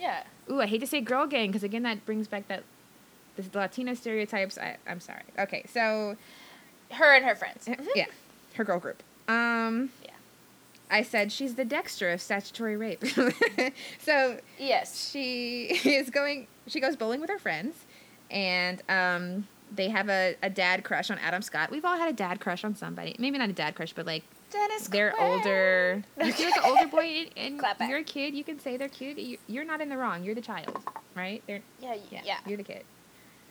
yeah. 0.00 0.24
ooh, 0.50 0.60
I 0.60 0.66
hate 0.66 0.80
to 0.80 0.86
say 0.86 1.00
girl 1.00 1.26
gang 1.26 1.48
because 1.50 1.62
again 1.62 1.84
that 1.84 2.04
brings 2.04 2.26
back 2.28 2.48
that 2.48 2.64
the 3.36 3.44
Latino 3.56 3.94
stereotypes. 3.94 4.58
I, 4.58 4.78
I'm 4.88 4.98
sorry. 5.00 5.22
Okay, 5.38 5.64
so 5.72 6.16
Her 6.90 7.14
and 7.14 7.24
her 7.24 7.36
friends. 7.36 7.68
Uh, 7.68 7.74
Yeah, 7.94 8.06
her 8.54 8.64
girl 8.64 8.80
group. 8.80 9.02
Um. 9.28 9.90
I 10.90 11.02
said 11.02 11.32
she's 11.32 11.54
the 11.56 11.64
Dexter 11.64 12.10
of 12.12 12.20
statutory 12.20 12.76
rape. 12.76 13.04
so 13.98 14.38
Yes. 14.58 15.10
she 15.10 15.80
is 15.84 16.10
going. 16.10 16.46
She 16.68 16.80
goes 16.80 16.96
bowling 16.96 17.20
with 17.20 17.30
her 17.30 17.38
friends, 17.38 17.76
and 18.30 18.82
um, 18.88 19.46
they 19.74 19.88
have 19.88 20.08
a, 20.08 20.36
a 20.42 20.50
dad 20.50 20.84
crush 20.84 21.10
on 21.10 21.18
Adam 21.18 21.42
Scott. 21.42 21.70
We've 21.70 21.84
all 21.84 21.96
had 21.96 22.08
a 22.08 22.12
dad 22.12 22.40
crush 22.40 22.64
on 22.64 22.74
somebody. 22.74 23.16
Maybe 23.18 23.38
not 23.38 23.48
a 23.50 23.52
dad 23.52 23.74
crush, 23.74 23.92
but 23.92 24.06
like 24.06 24.24
Dennis. 24.50 24.88
they're 24.88 25.12
Quaid. 25.12 25.38
older. 25.38 26.04
You 26.22 26.32
feel 26.32 26.46
like 26.50 26.56
an 26.56 26.62
older 26.64 26.86
boy, 26.86 27.30
and, 27.36 27.60
you're 27.88 27.98
a 27.98 28.04
kid. 28.04 28.34
You 28.34 28.44
can 28.44 28.58
say 28.58 28.76
they're 28.76 28.88
cute. 28.88 29.18
You, 29.18 29.38
you're 29.48 29.64
not 29.64 29.80
in 29.80 29.88
the 29.88 29.96
wrong. 29.96 30.22
You're 30.24 30.34
the 30.34 30.40
child, 30.40 30.78
right? 31.14 31.42
They're 31.46 31.62
Yeah, 31.80 31.96
yeah. 32.10 32.22
yeah. 32.24 32.38
You're 32.46 32.56
the 32.58 32.62
kid. 32.64 32.84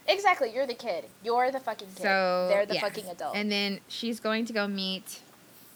Exactly. 0.07 0.53
You're 0.53 0.67
the 0.67 0.75
kid. 0.75 1.05
You're 1.23 1.51
the 1.51 1.59
fucking 1.59 1.87
kid. 1.95 2.03
So 2.03 2.47
they're 2.49 2.65
the 2.65 2.75
yeah. 2.75 2.81
fucking 2.81 3.07
adult. 3.09 3.35
And 3.35 3.51
then 3.51 3.79
she's 3.87 4.19
going 4.19 4.45
to 4.45 4.53
go 4.53 4.67
meet 4.67 5.19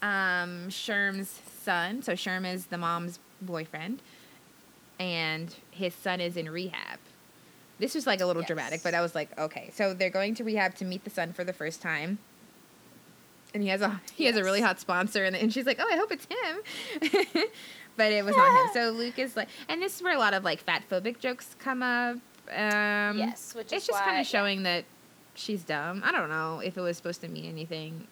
um, 0.02 0.70
Sherm's 0.70 1.40
son. 1.60 2.02
So 2.02 2.14
Sherm 2.14 2.52
is 2.52 2.68
the 2.68 2.78
mom's 2.78 3.20
boyfriend, 3.42 4.02
and 5.00 5.54
his 5.72 5.94
son 5.94 6.20
is 6.22 6.36
in 6.38 6.50
rehab. 6.50 7.00
This 7.80 7.96
was 7.96 8.06
like 8.06 8.20
a 8.20 8.26
little 8.26 8.42
Yes. 8.42 8.48
dramatic, 8.48 8.84
but 8.84 8.94
I 8.94 9.02
was 9.02 9.16
like, 9.16 9.38
okay. 9.40 9.70
So 9.74 9.94
they're 9.94 10.10
going 10.10 10.36
to 10.36 10.44
rehab 10.44 10.76
to 10.76 10.86
meet 10.86 11.04
the 11.06 11.10
son 11.10 11.32
for 11.32 11.44
the 11.46 11.54
first 11.54 11.82
time. 11.82 12.20
And 13.54 13.64
he 13.64 13.70
has 13.70 13.82
a 13.82 14.00
he 14.16 14.26
has 14.26 14.36
a 14.36 14.44
really 14.44 14.62
hot 14.62 14.80
sponsor, 14.80 15.24
and, 15.24 15.36
and 15.36 15.52
she's 15.52 15.66
like, 15.66 15.80
oh, 15.80 15.88
I 15.92 15.98
hope 15.98 16.12
it's 16.12 16.26
him. 16.26 17.44
but 17.98 18.12
it 18.12 18.24
was 18.24 18.36
not 18.36 18.66
him. 18.66 18.70
So 18.74 18.92
Luke 18.92 19.18
is 19.18 19.36
like, 19.36 19.48
and 19.68 19.82
this 19.82 19.96
is 19.96 20.04
where 20.04 20.16
a 20.16 20.20
lot 20.20 20.34
of 20.34 20.44
like 20.44 20.60
fat 20.60 20.84
phobic 20.90 21.20
jokes 21.20 21.56
come 21.58 21.82
up. 21.82 22.18
Um, 22.52 23.18
yes, 23.18 23.56
which 23.56 23.68
is 23.68 23.74
it's 23.74 23.88
just 23.88 24.04
kind 24.04 24.20
of 24.20 24.28
showing 24.28 24.64
that 24.64 24.86
she's 25.36 25.64
dumb. 25.64 26.02
I 26.06 26.12
don't 26.12 26.30
know 26.30 26.60
if 26.60 26.78
it 26.78 26.82
was 26.82 26.98
supposed 26.98 27.22
to 27.22 27.28
mean 27.28 27.46
anything. 27.46 28.08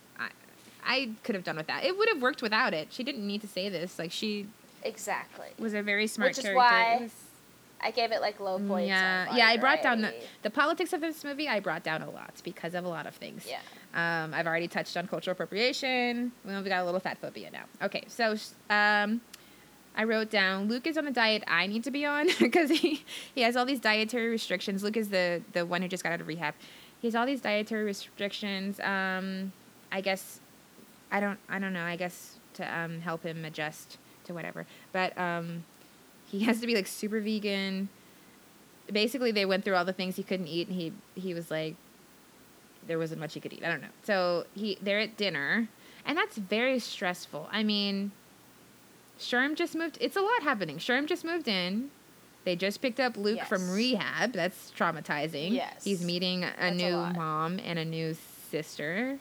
I, 0.87 1.09
could 1.23 1.35
have 1.35 1.43
done 1.43 1.57
with 1.57 1.67
that. 1.67 1.83
It 1.83 1.97
would 1.97 2.09
have 2.09 2.21
worked 2.21 2.41
without 2.41 2.73
it. 2.73 2.87
She 2.91 3.03
didn't 3.03 3.25
need 3.27 3.41
to 3.41 3.47
say 3.47 3.69
this. 3.69 3.99
Like 3.99 4.11
she 4.11 4.47
Exactly. 4.83 5.47
was 5.59 5.73
a 5.73 5.81
very 5.81 6.07
smart 6.07 6.29
Which 6.31 6.37
is 6.39 6.43
character. 6.45 6.57
why 6.57 6.99
was- 7.01 7.11
I 7.79 7.91
gave 7.91 8.11
it 8.11 8.21
like 8.21 8.39
low 8.39 8.57
points. 8.57 8.87
yeah, 8.87 9.35
yeah. 9.35 9.45
I 9.47 9.57
brought 9.57 9.83
down 9.83 10.01
the, 10.01 10.11
the 10.41 10.49
politics 10.49 10.93
of 10.93 11.01
this 11.01 11.23
movie. 11.23 11.47
I 11.47 11.59
brought 11.59 11.83
down 11.83 12.01
a 12.01 12.09
lot 12.09 12.33
because 12.43 12.73
of 12.73 12.85
a 12.85 12.87
lot 12.87 13.05
of 13.05 13.13
things. 13.13 13.45
Yeah. 13.47 13.59
Um, 13.93 14.33
I've 14.33 14.47
already 14.47 14.67
touched 14.67 14.97
on 14.97 15.07
cultural 15.07 15.33
appropriation. 15.33 16.31
Well, 16.43 16.63
we 16.63 16.69
got 16.69 16.81
a 16.81 16.85
little 16.85 16.99
fat 16.99 17.19
phobia 17.19 17.51
now. 17.51 17.65
Okay, 17.83 18.03
so 18.07 18.31
um, 18.71 19.21
I 19.95 20.05
wrote 20.05 20.31
down 20.31 20.67
Luke 20.67 20.87
is 20.87 20.97
on 20.97 21.05
the 21.05 21.11
diet 21.11 21.43
I 21.47 21.67
need 21.67 21.83
to 21.83 21.91
be 21.91 22.03
on 22.03 22.29
because 22.39 22.71
he, 22.71 23.03
he 23.35 23.41
has 23.41 23.55
all 23.55 23.65
these 23.65 23.79
dietary 23.79 24.29
restrictions. 24.29 24.81
Luke 24.83 24.97
is 24.97 25.09
the 25.09 25.43
the 25.53 25.63
one 25.63 25.83
who 25.83 25.87
just 25.87 26.03
got 26.03 26.13
out 26.13 26.21
of 26.21 26.27
rehab. 26.27 26.55
He 26.99 27.07
has 27.07 27.13
all 27.15 27.27
these 27.27 27.41
dietary 27.41 27.83
restrictions. 27.83 28.79
Um, 28.79 29.51
I 29.91 30.01
guess 30.01 30.39
I 31.11 31.19
don't 31.19 31.39
I 31.49 31.59
don't 31.59 31.73
know. 31.73 31.83
I 31.83 31.95
guess 31.95 32.35
to 32.55 32.77
um, 32.79 33.01
help 33.01 33.23
him 33.23 33.45
adjust 33.45 33.97
to 34.25 34.33
whatever. 34.33 34.65
But 34.91 35.17
um, 35.17 35.63
he 36.27 36.39
has 36.45 36.59
to 36.61 36.67
be 36.67 36.75
like 36.75 36.87
super 36.87 37.19
vegan. 37.21 37.89
Basically, 38.91 39.31
they 39.31 39.45
went 39.45 39.65
through 39.65 39.75
all 39.75 39.85
the 39.85 39.93
things 39.93 40.15
he 40.15 40.23
couldn't 40.23 40.47
eat, 40.47 40.67
and 40.67 40.75
he 40.75 40.93
he 41.15 41.33
was 41.33 41.51
like, 41.51 41.75
there 42.85 42.97
wasn't 42.97 43.19
much 43.19 43.33
he 43.33 43.39
could 43.39 43.53
eat. 43.53 43.63
I 43.63 43.69
don't 43.69 43.81
know. 43.81 43.87
So 44.03 44.45
he 44.55 44.77
they're 44.81 44.99
at 44.99 45.17
dinner, 45.17 45.67
and 46.05 46.17
that's 46.17 46.37
very 46.37 46.79
stressful. 46.79 47.49
I 47.51 47.63
mean, 47.63 48.11
Sherm 49.19 49.55
just 49.55 49.75
moved. 49.75 49.97
It's 49.99 50.15
a 50.15 50.21
lot 50.21 50.43
happening. 50.43 50.77
Sherm 50.77 51.05
just 51.05 51.25
moved 51.25 51.47
in. 51.47 51.89
They 52.45 52.55
just 52.55 52.81
picked 52.81 53.01
up 53.01 53.17
Luke 53.17 53.41
from 53.43 53.69
rehab. 53.71 54.31
That's 54.31 54.71
traumatizing. 54.71 55.51
Yes. 55.51 55.83
He's 55.83 56.01
meeting 56.01 56.45
a 56.45 56.53
That's 56.57 56.77
new 56.77 56.95
lot. 56.95 57.15
mom 57.15 57.59
and 57.59 57.77
a 57.77 57.83
new 57.83 58.15
sister. 58.51 59.19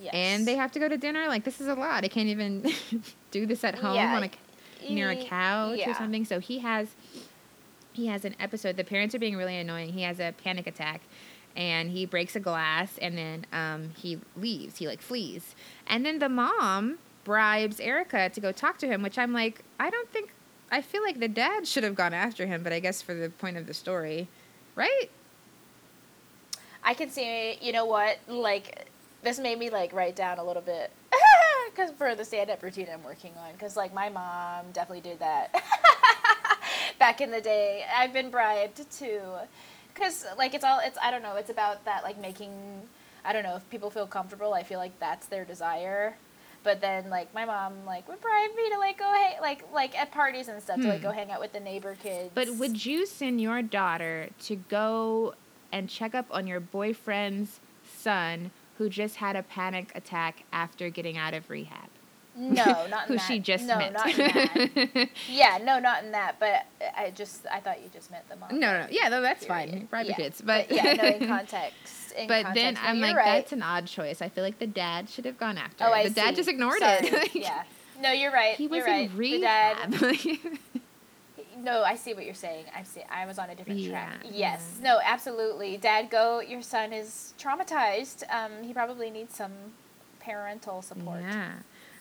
Yes. 0.00 0.14
And 0.14 0.46
they 0.46 0.56
have 0.56 0.72
to 0.72 0.78
go 0.78 0.88
to 0.88 0.96
dinner. 0.96 1.26
Like, 1.28 1.44
this 1.44 1.60
is 1.60 1.68
a 1.68 1.74
lot. 1.74 2.04
I 2.04 2.08
can't 2.08 2.28
even 2.28 2.72
do 3.30 3.46
this 3.46 3.64
at 3.64 3.74
home 3.76 3.94
Yeah, 3.94 4.16
on 4.16 4.24
a, 4.24 4.92
near 4.92 5.10
a 5.10 5.16
couch 5.16 5.80
or 5.86 5.94
something. 5.94 6.24
So 6.24 6.40
he 6.40 6.60
has 6.60 6.88
he 7.92 8.06
has 8.06 8.24
an 8.24 8.34
episode. 8.40 8.76
The 8.76 8.84
parents 8.84 9.14
are 9.14 9.18
being 9.18 9.36
really 9.36 9.56
annoying. 9.56 9.92
He 9.92 10.02
has 10.02 10.20
a 10.20 10.32
panic 10.42 10.66
attack, 10.66 11.02
and 11.56 11.90
he 11.90 12.06
breaks 12.06 12.34
a 12.36 12.40
glass, 12.40 12.98
and 12.98 13.18
then 13.18 13.46
um, 13.52 13.90
he 13.96 14.18
leaves. 14.36 14.78
He 14.78 14.86
like 14.86 15.02
flees, 15.02 15.54
and 15.86 16.06
then 16.06 16.18
the 16.18 16.28
mom 16.28 16.98
bribes 17.24 17.80
Erica 17.80 18.30
to 18.30 18.40
go 18.40 18.52
talk 18.52 18.78
to 18.78 18.86
him. 18.86 19.02
Which 19.02 19.18
I'm 19.18 19.32
like, 19.32 19.64
I 19.78 19.90
don't 19.90 20.08
think. 20.10 20.32
I 20.72 20.82
feel 20.82 21.02
like 21.02 21.18
the 21.18 21.28
dad 21.28 21.66
should 21.66 21.82
have 21.82 21.96
gone 21.96 22.14
after 22.14 22.46
him, 22.46 22.62
but 22.62 22.72
I 22.72 22.78
guess 22.78 23.02
for 23.02 23.12
the 23.12 23.28
point 23.28 23.56
of 23.56 23.66
the 23.66 23.74
story, 23.74 24.28
right? 24.76 25.10
I 26.82 26.94
can 26.94 27.10
see, 27.10 27.58
you 27.60 27.72
know 27.72 27.84
what, 27.84 28.18
like, 28.28 28.86
this 29.22 29.38
made 29.38 29.58
me, 29.58 29.70
like, 29.70 29.92
write 29.92 30.16
down 30.16 30.38
a 30.38 30.44
little 30.44 30.62
bit. 30.62 30.90
Because 31.72 31.92
for 31.92 32.16
the 32.16 32.24
stand 32.24 32.50
up 32.50 32.62
routine 32.64 32.88
I'm 32.92 33.04
working 33.04 33.32
on. 33.38 33.52
Because, 33.52 33.76
like, 33.76 33.94
my 33.94 34.08
mom 34.08 34.72
definitely 34.72 35.02
did 35.08 35.20
that 35.20 35.54
back 36.98 37.20
in 37.20 37.30
the 37.30 37.40
day. 37.40 37.84
I've 37.96 38.12
been 38.12 38.28
bribed 38.30 38.90
too. 38.90 39.20
Because, 39.94 40.26
like, 40.36 40.52
it's 40.54 40.64
all, 40.64 40.80
it's, 40.82 40.98
I 41.00 41.12
don't 41.12 41.22
know, 41.22 41.36
it's 41.36 41.50
about 41.50 41.84
that, 41.84 42.02
like, 42.02 42.20
making, 42.20 42.50
I 43.24 43.32
don't 43.32 43.44
know, 43.44 43.54
if 43.54 43.70
people 43.70 43.88
feel 43.88 44.06
comfortable, 44.08 44.52
I 44.52 44.64
feel 44.64 44.78
like 44.80 44.98
that's 44.98 45.26
their 45.28 45.44
desire. 45.44 46.16
But 46.64 46.80
then, 46.80 47.08
like, 47.08 47.32
my 47.34 47.44
mom, 47.44 47.74
like, 47.86 48.08
would 48.08 48.20
bribe 48.20 48.50
me 48.56 48.68
to, 48.70 48.78
like, 48.78 48.98
go, 48.98 49.04
hang, 49.12 49.40
like, 49.40 49.64
like, 49.72 49.96
at 49.98 50.10
parties 50.10 50.48
and 50.48 50.60
stuff, 50.60 50.80
to, 50.80 50.88
like, 50.88 50.98
Hmm. 50.98 51.04
go 51.04 51.12
hang 51.12 51.30
out 51.30 51.40
with 51.40 51.52
the 51.52 51.60
neighbor 51.60 51.96
kids. 52.02 52.30
But 52.34 52.56
would 52.56 52.84
you 52.84 53.06
send 53.06 53.40
your 53.40 53.62
daughter 53.62 54.30
to 54.46 54.56
go 54.56 55.34
and 55.70 55.88
check 55.88 56.16
up 56.16 56.26
on 56.32 56.48
your 56.48 56.60
boyfriend's 56.60 57.60
son 57.86 58.50
who 58.80 58.88
just 58.88 59.16
had 59.16 59.36
a 59.36 59.42
panic 59.42 59.92
attack 59.94 60.44
after 60.54 60.88
getting 60.88 61.18
out 61.18 61.34
of 61.34 61.50
rehab? 61.50 61.90
No, 62.34 62.64
not 62.88 63.02
in 63.02 63.08
who 63.08 63.14
that. 63.16 63.26
she 63.28 63.38
just 63.38 63.66
no, 63.66 63.76
met. 63.76 63.92
not 63.92 64.08
in 64.08 64.16
that. 64.16 65.08
Yeah, 65.28 65.58
no, 65.62 65.78
not 65.78 66.02
in 66.02 66.12
that. 66.12 66.36
But 66.40 66.64
I 66.96 67.10
just, 67.10 67.44
I 67.52 67.60
thought 67.60 67.82
you 67.82 67.90
just 67.92 68.10
meant 68.10 68.26
the 68.30 68.36
mom. 68.36 68.58
no, 68.58 68.80
no, 68.80 68.86
yeah, 68.90 69.10
no, 69.10 69.20
that's 69.20 69.44
period. 69.44 69.70
fine. 69.70 69.86
Private 69.88 70.08
Yeah. 70.08 70.16
kids, 70.16 70.40
but, 70.40 70.70
yeah, 70.72 70.94
no, 70.94 71.04
in 71.08 71.26
context. 71.28 72.12
In 72.16 72.26
but 72.26 72.44
context. 72.46 72.54
then 72.54 72.78
I'm 72.82 73.00
like, 73.02 73.16
right. 73.16 73.26
that's 73.42 73.52
an 73.52 73.62
odd 73.62 73.86
choice. 73.86 74.22
I 74.22 74.30
feel 74.30 74.42
like 74.44 74.58
the 74.58 74.66
dad 74.66 75.10
should 75.10 75.26
have 75.26 75.36
gone 75.36 75.58
after. 75.58 75.84
Oh, 75.84 75.88
her. 75.88 75.94
I 75.96 76.04
the 76.08 76.14
dad 76.14 76.30
see. 76.30 76.36
just 76.36 76.48
ignored 76.48 76.78
Sorry. 76.78 77.00
it. 77.06 77.34
yeah. 77.34 77.64
No, 78.00 78.12
you're 78.12 78.32
right. 78.32 78.56
He 78.56 78.66
was 78.66 78.78
you're 78.78 78.86
right. 78.86 79.10
in 79.10 79.16
The 79.18 79.40
dad. 79.40 80.00
rehab. 80.00 80.58
No, 81.62 81.82
I 81.82 81.94
see 81.96 82.14
what 82.14 82.24
you're 82.24 82.34
saying. 82.34 82.64
I 82.76 82.82
see. 82.84 83.02
I 83.10 83.26
was 83.26 83.38
on 83.38 83.50
a 83.50 83.54
different 83.54 83.84
track. 83.88 84.20
Yes. 84.24 84.76
yeah. 84.80 84.84
No, 84.92 85.00
absolutely. 85.04 85.76
Dad, 85.76 86.10
go. 86.10 86.40
Your 86.40 86.62
son 86.62 86.92
is 86.92 87.34
traumatized. 87.38 88.22
Um, 88.32 88.62
he 88.62 88.72
probably 88.72 89.10
needs 89.10 89.34
some 89.36 89.52
parental 90.20 90.82
support. 90.82 91.20
Yeah. 91.22 91.52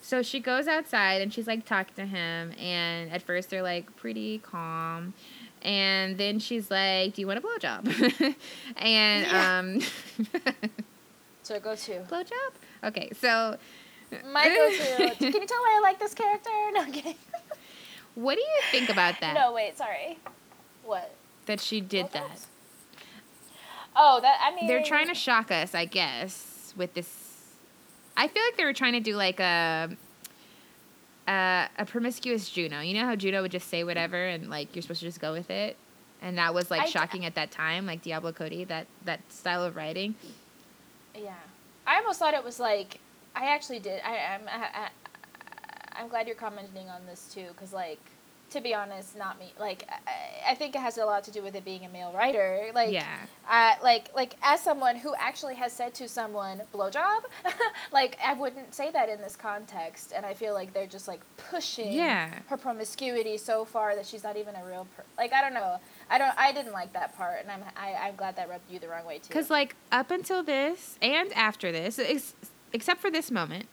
So 0.02 0.22
she 0.24 0.40
goes 0.40 0.68
outside 0.68 1.22
and 1.22 1.34
she's 1.34 1.46
like 1.48 1.66
talking 1.66 1.94
to 1.96 2.06
him, 2.06 2.54
and 2.58 3.12
at 3.12 3.22
first 3.22 3.50
they're 3.50 3.62
like 3.64 3.94
pretty 3.98 4.38
calm, 4.40 5.14
and 5.62 6.18
then 6.18 6.40
she's 6.40 6.72
like, 6.72 7.16
"Do 7.16 7.22
you 7.22 7.28
want 7.28 7.40
a 7.40 7.42
blowjob?" 7.42 8.36
and 8.78 9.26
Yeah. 9.26 9.60
um, 9.60 9.82
So 11.44 11.60
go 11.60 11.76
to 11.76 11.92
blowjob. 12.02 12.52
Okay, 12.84 13.10
so 13.20 13.58
my 14.32 14.48
go-to. 14.48 15.16
Can 15.18 15.34
you 15.42 15.48
tell 15.48 15.60
why 15.60 15.76
I 15.78 15.80
like 15.82 16.00
this 16.00 16.14
character? 16.14 16.50
No, 16.74 16.82
I'm 16.82 16.92
kidding. 16.92 17.16
What 18.16 18.36
do 18.36 18.42
you 18.42 18.60
think 18.72 18.90
about 18.90 19.20
that? 19.22 19.34
No, 19.36 19.54
wait. 19.54 19.78
Sorry. 19.78 20.18
What? 20.84 21.14
That 21.46 21.60
she 21.60 21.82
did 21.82 22.04
What 22.04 22.12
that. 22.14 22.24
else? 22.24 22.48
Oh, 23.96 24.20
that 24.22 24.40
I 24.44 24.56
mean. 24.56 24.68
They're 24.68 24.84
trying 24.84 25.08
to 25.08 25.16
shock 25.16 25.52
us, 25.52 25.74
I 25.76 25.86
guess, 25.86 26.74
with 26.78 26.94
this. 26.94 27.16
I 28.16 28.28
feel 28.28 28.44
like 28.44 28.58
they 28.58 28.66
were 28.66 28.74
trying 28.74 28.94
to 28.94 29.00
do 29.00 29.16
like 29.16 29.40
a. 29.40 29.90
A, 31.28 31.68
a 31.78 31.86
promiscuous 31.86 32.50
Juno. 32.50 32.82
You 32.82 32.96
know 32.96 33.06
how 33.06 33.16
Juno 33.16 33.44
would 33.44 33.52
just 33.52 33.68
say 33.70 33.84
whatever 33.84 34.26
and 34.26 34.50
like 34.50 34.76
you're 34.76 34.82
supposed 34.82 35.02
to 35.02 35.06
just 35.06 35.22
go 35.22 35.32
with 35.32 35.52
it? 35.52 35.78
And 36.24 36.40
that 36.40 36.56
was 36.56 36.72
like 36.72 36.82
I- 36.82 36.86
shocking 36.86 37.24
at 37.26 37.36
that 37.36 37.52
time, 37.52 37.86
like 37.86 38.02
Diablo 38.02 38.32
Cody, 38.32 38.64
that 38.64 38.88
that 39.06 39.20
style 39.32 39.64
of 39.64 39.76
writing. 39.76 40.16
Yeah, 41.16 41.36
I 41.86 41.98
almost 41.98 42.18
thought 42.18 42.34
it 42.34 42.44
was 42.44 42.60
like 42.60 43.00
I 43.36 43.54
actually 43.54 43.78
did. 43.80 44.02
I, 44.04 44.34
I'm 44.34 44.42
I, 44.48 44.66
I, 44.86 44.90
I'm 46.00 46.08
glad 46.08 46.28
you're 46.28 46.36
commenting 46.36 46.90
on 46.90 47.06
this 47.06 47.30
too, 47.34 47.48
because 47.50 47.74
like 47.74 48.00
to 48.52 48.62
be 48.62 48.74
honest, 48.74 49.16
not 49.16 49.38
me. 49.38 49.54
Like 49.60 49.88
I, 50.08 50.52
I 50.52 50.56
think 50.56 50.74
it 50.76 50.80
has 50.82 50.98
a 50.98 51.06
lot 51.06 51.24
to 51.26 51.32
do 51.32 51.44
with 51.44 51.56
it 51.56 51.64
being 51.64 51.86
a 51.86 51.90
male 51.90 52.12
writer. 52.14 52.72
Like 52.74 52.92
yeah. 52.92 53.06
uh, 53.50 53.74
like 53.84 54.10
like 54.16 54.36
as 54.42 54.60
someone 54.62 54.96
who 54.96 55.14
actually 55.20 55.56
has 55.56 55.72
said 55.72 55.94
to 55.96 56.08
someone 56.08 56.62
blowjob, 56.74 57.22
like 57.92 58.18
I 58.26 58.34
wouldn't 58.34 58.74
say 58.74 58.92
that 58.92 59.10
in 59.10 59.20
this 59.22 59.36
context, 59.36 60.14
and 60.16 60.26
I 60.26 60.34
feel 60.34 60.54
like 60.54 60.74
they're 60.74 60.88
just 60.88 61.08
like 61.08 61.22
pushing 61.38 61.92
Yeah. 61.94 62.34
her 62.48 62.58
promiscuity 62.58 63.38
so 63.38 63.66
far 63.66 63.96
that 63.96 64.06
she's 64.06 64.24
not 64.24 64.36
even 64.38 64.56
a 64.56 64.66
real 64.66 64.88
per- 64.96 65.04
like 65.18 65.32
I 65.34 65.42
don't 65.42 65.54
know. 65.54 65.80
I 66.10 66.18
don't. 66.18 66.34
I 66.38 66.52
didn't 66.52 66.74
like 66.74 66.92
that 66.94 67.16
part, 67.18 67.42
and 67.42 67.52
I'm 67.52 67.64
I, 67.78 68.08
I'm 68.08 68.16
glad 68.16 68.36
that 68.38 68.50
rubbed 68.50 68.70
you 68.72 68.80
the 68.80 68.88
wrong 68.88 69.06
way 69.06 69.20
too. 69.20 69.28
Because, 69.28 69.52
like, 69.52 69.76
up 69.92 70.10
until 70.10 70.42
this 70.42 70.98
and 71.04 71.32
after 71.34 71.72
this, 71.72 72.00
ex- 72.00 72.34
except 72.74 73.00
for 73.00 73.12
this 73.12 73.30
moment, 73.30 73.68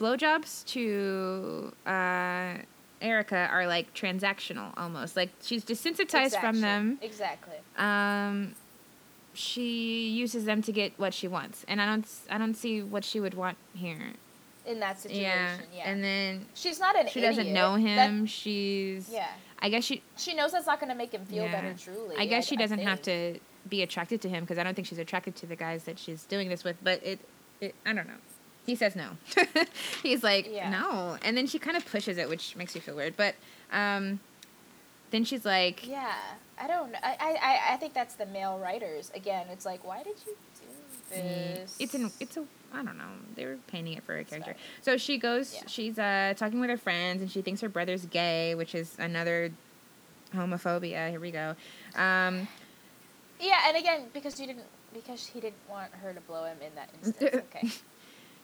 blowjobs 0.00 0.64
to 0.66 1.72
uh, 1.86 2.54
Erica 3.02 3.48
are 3.50 3.66
like 3.66 3.92
transactional 3.94 4.72
almost. 4.76 5.16
Like, 5.16 5.30
she's 5.42 5.64
desensitized 5.64 6.40
from 6.40 6.60
them. 6.60 6.98
Exactly. 7.02 7.56
Um, 7.76 8.54
she 9.34 10.08
uses 10.08 10.44
them 10.44 10.62
to 10.62 10.72
get 10.72 10.92
what 10.98 11.14
she 11.14 11.28
wants, 11.28 11.64
and 11.68 11.80
I 11.80 11.86
don't, 11.86 12.06
I 12.30 12.38
don't 12.38 12.54
see 12.54 12.82
what 12.82 13.04
she 13.04 13.20
would 13.20 13.34
want 13.34 13.56
here. 13.74 14.12
In 14.66 14.80
that 14.80 15.00
situation, 15.00 15.22
Yeah. 15.22 15.56
yeah. 15.74 15.82
and 15.90 16.02
then 16.04 16.46
she's 16.54 16.78
not 16.78 16.94
an 16.98 17.06
she 17.08 17.20
idiot. 17.20 17.36
doesn't 17.36 17.52
know 17.52 17.74
That- 17.74 17.80
him. 18.10 18.26
she's, 18.26 19.08
yeah. 19.10 19.28
I 19.58 19.68
guess 19.68 19.84
she, 19.84 20.02
She 20.16 20.34
knows 20.34 20.52
that's 20.52 20.66
not 20.66 20.80
going 20.80 20.90
to 20.90 20.96
make 20.96 21.12
him 21.12 21.24
feel 21.26 21.44
Yeah. 21.44 21.52
better. 21.52 21.74
Truly, 21.78 22.16
I 22.18 22.26
guess 22.26 22.46
she 22.46 22.56
doesn't 22.56 22.80
have 22.80 23.00
to 23.02 23.38
be 23.68 23.82
attracted 23.82 24.20
to 24.22 24.28
him 24.28 24.44
because 24.44 24.58
I 24.58 24.62
don't 24.64 24.74
think 24.74 24.86
she's 24.88 24.98
attracted 24.98 25.36
to 25.36 25.46
the 25.46 25.56
guys 25.56 25.84
that 25.84 25.98
she's 25.98 26.24
doing 26.24 26.48
this 26.48 26.64
with. 26.64 26.76
But 26.82 27.04
it, 27.04 27.20
it 27.60 27.74
I 27.86 27.92
don't 27.92 28.06
know. 28.08 28.14
He 28.70 28.76
says 28.76 28.94
no. 28.94 29.08
He's 30.04 30.22
like 30.22 30.46
Yeah. 30.48 30.70
no, 30.70 31.16
and 31.22 31.36
then 31.36 31.48
she 31.48 31.58
kind 31.58 31.76
of 31.76 31.84
pushes 31.84 32.18
it, 32.18 32.28
which 32.28 32.54
makes 32.54 32.72
me 32.72 32.80
feel 32.80 32.94
weird. 32.94 33.16
But 33.16 33.34
um, 33.72 34.20
then 35.10 35.24
she's 35.24 35.44
like, 35.44 35.84
Yeah, 35.88 36.14
I 36.56 36.68
don't. 36.68 36.94
I, 37.02 37.16
I 37.20 37.72
I- 37.74 37.76
think 37.78 37.94
that's 37.94 38.14
the 38.14 38.26
male 38.26 38.60
writers 38.60 39.10
again. 39.12 39.46
It's 39.50 39.66
like, 39.66 39.84
why 39.84 40.04
did 40.04 40.14
you 40.24 40.36
do 40.60 41.16
"Mm, 41.16 41.54
this? 41.56 41.76
it's 41.80 41.94
an 41.94 42.12
it's 42.20 42.36
a 42.36 42.44
I 42.72 42.84
don't 42.84 42.96
know. 42.96 43.10
They 43.34 43.44
were 43.44 43.58
painting 43.66 43.94
it 43.94 44.04
for 44.04 44.16
a 44.16 44.22
character. 44.22 44.54
So 44.82 44.96
she 44.96 45.18
goes. 45.18 45.52
Yeah. 45.52 45.62
She's 45.66 45.98
uh 45.98 46.34
talking 46.36 46.60
with 46.60 46.70
her 46.70 46.76
friends, 46.78 47.22
and 47.22 47.28
she 47.28 47.42
thinks 47.42 47.60
her 47.62 47.68
brother's 47.68 48.06
gay, 48.06 48.54
which 48.54 48.76
is 48.76 48.94
another 49.00 49.50
homophobia. 50.32 51.10
Here 51.10 51.18
we 51.18 51.32
go. 51.32 51.56
Um, 51.96 52.46
yeah, 53.40 53.66
and 53.66 53.76
again 53.76 54.02
because 54.14 54.38
you 54.38 54.46
didn't 54.46 54.66
because 54.94 55.26
he 55.26 55.40
didn't 55.40 55.68
want 55.68 55.90
her 56.02 56.12
to 56.12 56.20
blow 56.20 56.44
him 56.44 56.58
in 56.64 56.72
that 56.76 56.88
instance. 57.04 57.42
Okay, 57.52 57.68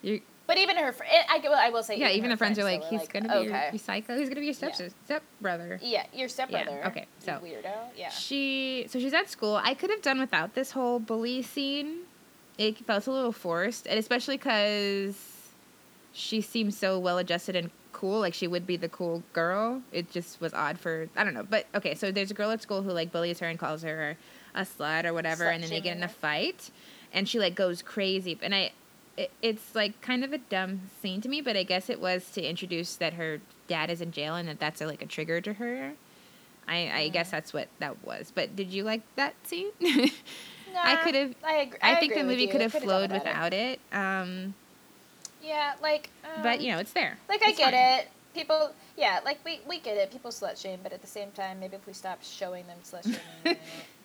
you 0.03 0.21
but 0.47 0.59
even 0.59 0.77
her, 0.77 0.93
fr- 0.93 1.03
eh, 1.03 1.23
I, 1.29 1.39
will- 1.41 1.55
I 1.55 1.71
will 1.71 1.83
say, 1.83 1.99
yeah. 1.99 2.11
Even 2.11 2.31
her 2.31 2.37
the 2.37 2.39
friends 2.39 2.57
are 2.59 2.63
like, 2.63 2.85
he's 2.85 3.09
gonna 3.09 3.29
be 3.29 3.35
your, 3.47 3.57
okay. 3.57 3.71
your 3.73 3.79
psycho. 3.81 4.17
He's 4.17 4.29
gonna 4.29 4.41
be 4.41 4.47
your 4.47 4.55
step 4.55 4.75
Yeah. 4.79 4.89
step 5.05 5.23
brother. 5.41 5.81
Yeah, 5.83 6.07
your 6.15 6.29
stepbrother. 6.29 6.85
okay, 6.87 7.01
you 7.01 7.07
so- 7.27 7.41
weirdo. 7.43 7.75
Yeah. 7.97 8.11
She 8.11 8.87
so 8.89 9.01
she's 9.01 9.13
at 9.13 9.29
school. 9.29 9.57
I 9.63 9.75
could 9.75 9.91
have 9.91 10.03
done 10.03 10.21
without 10.21 10.55
this 10.55 10.71
whole 10.71 11.01
bully 11.01 11.43
scene. 11.43 12.03
It 12.59 12.79
felt 12.79 13.07
a 13.09 13.11
little 13.11 13.33
forced, 13.33 13.87
and 13.89 13.99
especially 13.99 14.37
because 14.37 15.17
she 16.13 16.41
seems 16.41 16.77
so 16.79 16.99
well 16.99 17.19
adjusted 17.19 17.57
and 17.57 17.71
cool. 17.93 18.21
Like 18.21 18.33
she 18.35 18.47
would 18.47 18.67
be 18.69 18.77
the 18.77 18.89
cool 18.89 19.25
girl. 19.33 19.83
It 19.93 20.11
just 20.13 20.41
was 20.41 20.55
odd 20.55 20.79
for 20.79 21.09
I 21.17 21.25
don't 21.25 21.35
know. 21.35 21.43
But 21.43 21.67
okay, 21.75 21.95
so 21.97 22.13
there's 22.13 22.31
a 22.31 22.35
girl 22.35 22.53
at 22.53 22.63
school 22.63 22.83
who 22.83 22.91
like 22.93 23.11
bullies 23.11 23.41
her 23.41 23.49
and 23.49 23.59
calls 23.59 23.83
her 23.83 24.17
a 24.55 24.61
slut 24.63 25.05
or 25.07 25.13
whatever, 25.13 25.45
Slut 25.45 25.55
and 25.55 25.63
then 25.65 25.71
they 25.71 25.81
get 25.81 25.97
in 25.97 26.03
a 26.05 26.09
fight, 26.09 26.71
and 27.13 27.29
she 27.29 27.39
like 27.41 27.55
goes 27.57 27.83
crazy. 27.83 28.39
And 28.43 28.55
I, 28.55 28.71
it, 29.17 29.31
it's 29.43 29.75
like 29.75 30.01
kind 30.01 30.25
of 30.25 30.33
a 30.33 30.39
dumb 30.39 30.83
scene 31.01 31.21
to 31.23 31.29
me, 31.29 31.41
but 31.41 31.57
I 31.57 31.63
guess 31.63 31.89
it 31.89 32.01
was 32.01 32.31
to 32.33 32.43
introduce 32.43 32.97
that 32.97 33.15
her 33.15 33.41
dad 33.69 33.91
is 33.91 34.01
in 34.01 34.13
jail 34.13 34.35
and 34.35 34.49
that 34.49 34.59
that's 34.61 34.81
a, 34.81 34.87
like 34.87 35.03
a 35.03 35.07
trigger 35.07 35.41
to 35.41 35.55
her. 35.55 35.93
I, 36.69 36.91
I 36.93 37.09
guess 37.09 37.31
that's 37.31 37.53
what 37.53 37.69
that 37.79 38.05
was. 38.05 38.33
But 38.35 38.57
did 38.57 38.69
you 38.73 38.83
like 38.83 39.03
that 39.17 39.35
scene? 39.45 39.71
I 40.79 40.97
could 40.97 41.15
have. 41.15 41.35
I 41.45 41.57
agree. 41.59 41.79
I, 41.81 41.93
I 41.93 42.01
think 42.01 42.15
the 42.15 42.25
movie 42.25 42.47
could 42.49 42.61
have 42.61 42.73
flowed 42.73 43.11
without 43.13 43.55
it. 43.55 43.81
Um, 43.93 44.55
Yeah, 45.43 45.75
like. 45.81 46.11
Um, 46.25 46.43
but 46.43 46.61
you 46.61 46.73
know, 46.73 46.79
it's 46.79 46.93
there. 46.93 47.19
Like 47.29 47.43
I 47.43 47.53
get 47.53 47.73
fine. 47.73 48.01
it. 48.01 48.09
People, 48.35 48.73
yeah, 48.99 49.21
like 49.25 49.39
we, 49.47 49.61
we 49.67 49.79
get 49.79 49.97
it. 49.97 50.11
People 50.11 50.31
slut 50.31 50.61
shame, 50.61 50.81
but 50.83 50.93
at 50.93 51.01
the 51.01 51.07
same 51.07 51.31
time, 51.31 51.59
maybe 51.59 51.77
if 51.77 51.87
we 51.87 51.95
stop 51.95 52.23
showing 52.23 52.67
them 52.67 52.77
slut 52.85 53.05
shaming, 53.05 53.59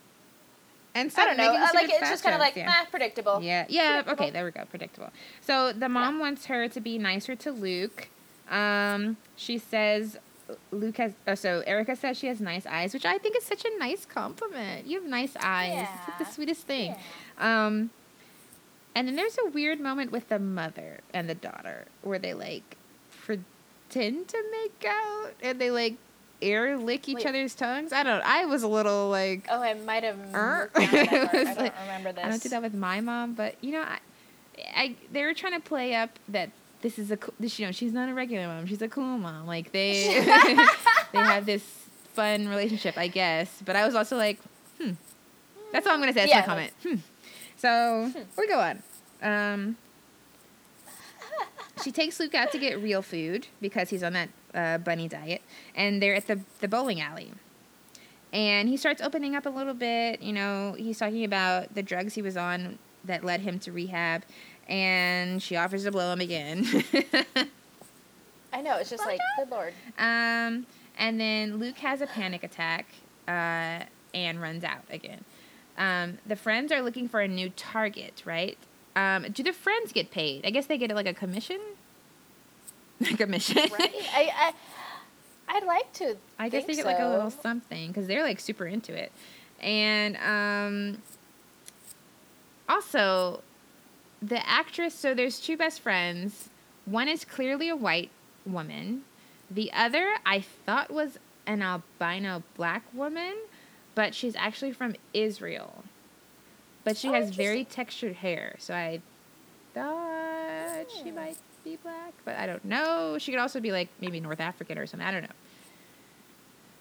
And 0.94 1.12
I 1.16 1.26
don't 1.26 1.38
know. 1.38 1.54
uh, 1.54 1.68
like 1.74 1.90
it's 1.90 2.10
just 2.10 2.24
kind 2.24 2.36
of 2.36 2.42
like 2.42 2.56
yeah. 2.56 2.70
ah, 2.70 2.88
predictable. 2.90 3.42
Yeah, 3.42 3.66
yeah. 3.70 4.02
Predictable. 4.02 4.24
Okay, 4.24 4.32
there 4.32 4.46
we 4.46 4.52
go. 4.52 4.66
Predictable. 4.66 5.10
So 5.40 5.72
the 5.72 5.88
mom 5.88 6.20
wants 6.20 6.46
her 6.48 6.68
to 6.68 6.82
be 6.82 6.98
nicer 6.98 7.36
to 7.36 7.52
Luke. 7.52 8.10
Um, 8.50 9.18
she 9.36 9.58
says 9.58 10.18
Luke 10.72 10.98
has. 10.98 11.14
Oh, 11.28 11.36
so 11.36 11.64
Erica 11.66 11.96
says 11.96 12.18
she 12.18 12.28
has 12.28 12.42
nice 12.42 12.66
eyes, 12.66 12.94
which 12.94 13.06
I 13.06 13.18
think 13.18 13.38
is 13.38 13.46
such 13.46 13.64
a 13.64 13.78
nice 13.80 14.06
compliment. 14.06 14.86
You 14.86 15.02
have 15.02 15.10
nice 15.10 15.36
eyes. 15.40 15.88
It's 16.00 16.08
like 16.10 16.18
the 16.20 16.34
sweetest 16.34 16.68
thing. 16.68 16.96
Um, 17.38 17.92
and 18.94 19.08
then 19.08 19.16
there's 19.16 19.38
a 19.38 19.50
weird 19.50 19.80
moment 19.80 20.12
with 20.12 20.28
the 20.30 20.40
mother 20.40 21.00
and 21.14 21.30
the 21.30 21.36
daughter 21.36 21.86
where 22.02 22.20
they 22.20 22.34
like 22.34 22.76
pretend 23.24 24.28
to 24.28 24.44
make 24.52 24.86
out 24.86 25.32
and 25.42 25.60
they 25.60 25.72
like 25.72 25.96
air 26.42 26.78
lick 26.78 27.08
each 27.10 27.18
Wait. 27.18 27.26
other's 27.28 27.54
tongues. 27.56 27.94
I 27.94 28.04
don't. 28.04 28.22
I 28.24 28.46
was 28.46 28.64
a 28.64 28.68
little 28.68 29.10
like. 29.10 29.46
Oh, 29.50 29.62
I 29.62 29.74
might 29.76 30.04
have 30.04 30.18
Er. 30.34 30.70
looked 30.76 30.92
down 30.92 31.06
at 31.06 31.10
that 31.12 31.32
part. 31.32 31.34
It 31.34 31.40
was 31.40 31.48
I 31.48 31.54
don't 31.54 31.58
like- 31.64 31.82
remember 31.82 32.12
this. 32.14 32.26
I 32.26 32.30
don't 32.30 32.44
do 32.44 32.50
that 32.50 32.62
with 32.62 32.74
my 32.74 33.02
mom, 33.02 33.34
but 33.34 33.56
you 33.62 33.72
know, 33.72 33.82
I, 33.82 34.00
I 34.76 34.96
they 35.12 35.24
were 35.24 35.34
trying 35.34 35.54
to 35.54 35.60
play 35.60 35.96
up 35.96 36.10
that 36.30 36.50
this 36.82 36.98
is 36.98 37.12
a 37.12 37.18
this 37.40 37.60
you 37.60 37.66
know 37.66 37.72
she's 37.72 37.94
not 37.94 38.10
a 38.10 38.14
regular 38.14 38.48
mom, 38.48 38.66
she's 38.66 38.82
a 38.82 38.88
cool 38.90 39.18
mom. 39.18 39.46
Like 39.48 39.72
they 39.72 40.04
they 41.12 41.18
have 41.20 41.46
this 41.46 41.64
fun 42.14 42.48
relationship, 42.48 42.98
I 42.98 43.08
guess. 43.08 43.50
But 43.66 43.76
I 43.76 43.86
was 43.86 43.96
also 43.96 44.18
like, 44.18 44.40
hmm. 44.82 44.92
That's 45.72 45.86
all 45.88 45.94
I'm 45.94 46.00
gonna 46.00 46.12
say. 46.14 46.22
That's 46.28 46.32
Yeah, 46.32 46.40
my 46.42 46.46
comment. 46.46 46.74
Hmm. 46.84 46.96
So 47.58 48.12
Hmm. 48.14 48.20
we 48.38 48.48
go 48.48 48.60
on. 48.60 48.84
Um, 49.22 49.78
she 51.84 51.92
takes 51.92 52.20
Luke 52.20 52.36
out 52.36 52.52
to 52.52 52.60
get 52.60 52.80
real 52.82 53.02
food 53.02 53.48
because 53.60 53.90
he's 53.90 54.04
on 54.04 54.14
that 54.14 54.30
uh, 54.54 54.78
bunny 54.80 55.08
diet, 55.08 55.42
and 55.76 56.02
they're 56.02 56.16
at 56.16 56.28
the 56.28 56.40
the 56.60 56.68
bowling 56.68 57.02
alley. 57.02 57.32
And 58.34 58.70
he 58.70 58.78
starts 58.78 59.02
opening 59.02 59.36
up 59.36 59.46
a 59.46 59.50
little 59.50 59.74
bit. 59.74 60.22
You 60.22 60.32
know, 60.34 60.76
he's 60.78 61.00
talking 61.00 61.26
about 61.26 61.76
the 61.76 61.84
drugs 61.84 62.14
he 62.14 62.22
was 62.22 62.38
on 62.38 62.80
that 63.04 63.24
led 63.24 63.42
him 63.42 63.60
to 63.60 63.72
rehab, 63.72 64.24
and 64.68 65.42
she 65.42 65.56
offers 65.56 65.84
to 65.84 65.92
blow 65.92 66.14
him 66.14 66.22
again. 66.22 66.66
I 68.54 68.62
know. 68.62 68.78
It's 68.78 68.90
just 68.90 69.06
like, 69.06 69.20
good 69.38 69.50
lord. 69.50 69.74
um, 69.98 70.66
and 70.98 71.20
then 71.20 71.58
Luke 71.58 71.78
has 71.78 72.02
a 72.02 72.08
panic 72.08 72.44
attack 72.44 72.86
uh, 73.28 73.84
and 74.14 74.42
runs 74.42 74.64
out 74.64 74.84
again. 74.90 75.24
Um, 75.78 76.18
the 76.26 76.36
friends 76.36 76.72
are 76.72 76.82
looking 76.82 77.08
for 77.08 77.22
a 77.22 77.28
new 77.28 77.50
target, 77.50 78.24
right? 78.26 78.58
Um, 78.96 79.26
do 79.32 79.42
the 79.42 79.54
friends 79.54 79.94
get 79.94 80.12
paid? 80.12 80.46
I 80.46 80.50
guess 80.50 80.66
they 80.66 80.78
get 80.78 80.94
like 80.94 81.08
a 81.08 81.14
commission. 81.14 81.60
Like 83.02 83.12
a 83.14 83.18
commission, 83.18 83.58
Right? 83.72 83.92
I, 84.14 84.54
I, 85.50 85.56
I'd 85.58 85.66
like 85.66 85.92
to. 85.94 86.16
I 86.40 86.50
guess 86.50 86.66
they 86.66 86.76
get 86.76 86.86
like 86.86 87.00
a 87.00 87.08
little 87.08 87.30
something 87.32 87.88
because 87.90 88.08
they're 88.08 88.24
like 88.24 88.40
super 88.40 88.66
into 88.66 88.94
it. 88.94 89.12
And 89.60 90.18
um, 90.18 91.02
also, 92.70 93.42
the 94.22 94.48
actress, 94.48 94.94
so 94.94 95.14
there's 95.14 95.40
two 95.40 95.58
best 95.58 95.82
friends. 95.82 96.50
One 96.86 97.08
is 97.08 97.26
clearly 97.26 97.70
a 97.70 97.76
white 97.76 98.10
woman, 98.46 99.04
the 99.50 99.72
other 99.74 100.14
I 100.26 100.40
thought 100.42 100.90
was 100.92 101.20
an 101.46 101.62
albino 101.62 102.42
black 102.56 102.84
woman, 102.94 103.34
but 103.96 104.16
she's 104.16 104.36
actually 104.36 104.72
from 104.72 104.96
Israel. 105.14 105.84
But 106.84 106.98
she 106.98 107.10
Oh, 107.10 107.14
has 107.14 107.30
very 107.32 107.64
textured 107.66 108.16
hair, 108.18 108.56
so 108.58 108.74
I 108.74 109.02
thought 109.74 110.86
she 110.92 111.10
Hmm. 111.10 111.16
might 111.16 111.38
be 111.64 111.78
black, 111.78 112.14
but 112.26 112.36
I 112.38 112.46
don't 112.46 112.64
know. 112.66 113.18
She 113.20 113.32
could 113.32 113.40
also 113.40 113.60
be 113.60 113.72
like 113.72 113.90
maybe 114.00 114.20
North 114.20 114.40
African 114.40 114.78
or 114.78 114.86
something. 114.88 115.08
I 115.08 115.12
don't 115.12 115.24
know. 115.24 115.30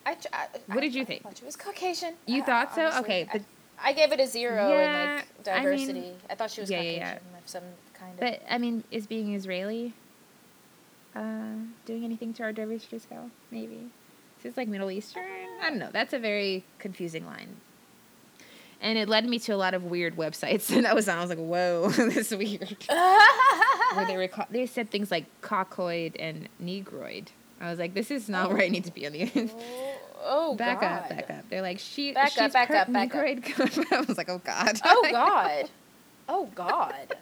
I, 0.05 0.17
I, 0.33 0.47
What 0.67 0.77
I- 0.77 0.81
did 0.81 0.95
you 0.95 1.01
I 1.03 1.05
think? 1.05 1.23
thought 1.23 1.37
she 1.37 1.45
was 1.45 1.55
Caucasian. 1.55 2.15
You 2.25 2.41
I- 2.41 2.45
thought 2.45 2.75
so? 2.75 2.81
honestly, 2.81 3.01
Okay, 3.01 3.21
I- 3.21 3.37
but 3.37 3.41
I, 3.83 3.93
gave 3.93 4.11
it 4.11 4.19
a 4.19 4.27
zero 4.27 4.65
in 4.65 4.79
Yeah, 4.79 5.13
like 5.15 5.47
I 5.47 5.63
mean- 5.63 5.77
diversity. 5.77 6.11
I, 6.29 6.35
thought 6.35 6.51
she 6.51 6.61
was 6.61 6.69
Yeah, 6.71 6.77
Caucasian 6.79 6.99
yeah. 7.01 7.13
of 7.39 7.47
some 7.47 7.63
kind 7.93 8.13
of. 8.13 8.19
But 8.19 8.41
I 8.49 8.57
mean, 8.57 8.83
is 8.91 9.05
being 9.07 9.33
Israeli 9.35 9.93
uh, 11.15 11.21
doing 11.85 12.03
anything 12.03 12.33
to 12.35 12.43
our 12.43 12.51
diversity 12.53 12.99
scale? 12.99 13.29
Maybe. 13.51 13.89
Is 14.39 14.43
this 14.43 14.57
like 14.57 14.67
Middle 14.67 14.89
Eastern? 14.89 15.23
I 15.61 15.69
don't 15.69 15.77
know. 15.77 15.89
That's 15.91 16.13
a 16.13 16.19
very 16.19 16.63
confusing 16.79 17.25
line. 17.27 17.57
And 18.83 18.97
it 18.97 19.07
led 19.07 19.27
me 19.27 19.37
to 19.37 19.51
a 19.51 19.57
lot 19.57 19.75
of 19.75 19.83
weird 19.83 20.15
websites 20.17 20.65
that 20.73 20.85
I 20.87 20.93
was 20.95 21.07
on. 21.07 21.19
I 21.19 21.21
was 21.21 21.29
like, 21.29 21.37
"Whoa, 21.37 21.89
this 21.95 22.31
is 22.31 22.35
weird." 22.37 22.77
Where 23.95 24.05
they 24.05 24.17
were, 24.21 24.27
ca- 24.27 24.47
they 24.49 24.65
said 24.65 24.89
things 24.89 25.11
like 25.11 25.25
cockoid 25.41 26.15
and 26.19 26.47
negroid. 26.59 27.31
I 27.59 27.69
was 27.69 27.79
like, 27.79 27.93
"This 27.93 28.09
is 28.11 28.27
not 28.29 28.47
oh. 28.47 28.53
where 28.53 28.63
I 28.63 28.69
need 28.69 28.85
to 28.85 28.91
be 28.93 29.05
on 29.05 29.13
the 29.13 29.21
end." 29.35 29.51
oh, 29.55 29.95
oh 30.23 30.55
back 30.55 30.81
God. 30.81 31.03
up, 31.03 31.09
back 31.09 31.29
up. 31.29 31.49
They're 31.49 31.61
like, 31.61 31.79
"She, 31.79 32.11
Back 32.13 32.29
she's 32.31 32.39
up, 32.41 32.53
back 32.53 32.71
up, 32.71 32.91
back 32.91 33.13
up. 33.15 33.23
negroid." 33.25 33.43
I 33.91 34.01
was 34.01 34.17
like, 34.17 34.29
"Oh 34.29 34.41
God." 34.43 34.79
Oh 34.83 35.07
God. 35.11 35.69
Oh 36.29 36.49
God. 36.55 37.15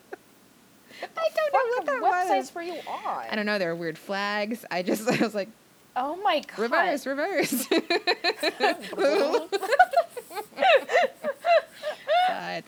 I 1.02 1.30
don't 1.36 1.54
know 1.54 1.78
what 1.78 1.86
that 1.86 2.02
What 2.02 2.30
was. 2.30 2.50
websites 2.50 2.56
were 2.56 2.62
you 2.62 2.74
on? 2.88 3.26
I 3.30 3.36
don't 3.36 3.46
know. 3.46 3.58
There 3.58 3.70
were 3.74 3.80
weird 3.80 3.98
flags. 3.98 4.66
I 4.70 4.82
just, 4.84 5.08
I 5.08 5.18
was 5.24 5.34
like, 5.34 5.48
Oh 5.96 6.18
my 6.18 6.40
God. 6.42 6.60
reverse, 6.60 7.06
reverse. 7.06 7.68
Side. 12.28 12.64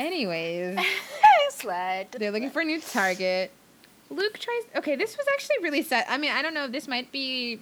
Anyways, 0.00 0.78
they're 2.18 2.30
looking 2.30 2.50
for 2.50 2.60
a 2.62 2.64
new 2.64 2.80
target. 2.80 3.50
Luke 4.08 4.38
tries. 4.38 4.62
Okay, 4.76 4.96
this 4.96 5.16
was 5.16 5.26
actually 5.34 5.56
really 5.62 5.82
sad. 5.82 6.06
I 6.08 6.16
mean, 6.16 6.32
I 6.32 6.40
don't 6.42 6.54
know. 6.54 6.66
This 6.68 6.88
might 6.88 7.12
be. 7.12 7.60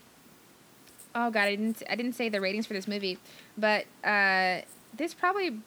Oh 1.15 1.31
God, 1.31 1.43
I 1.43 1.51
didn't. 1.57 1.83
I 1.91 1.97
didn't 1.97 2.13
say 2.13 2.29
the 2.29 2.41
ratings 2.41 2.67
for 2.67 2.75
this 2.75 2.87
movie, 2.87 3.19
but 3.57 3.87
uh, 4.05 4.61
this 4.97 5.15
probably. 5.15 5.59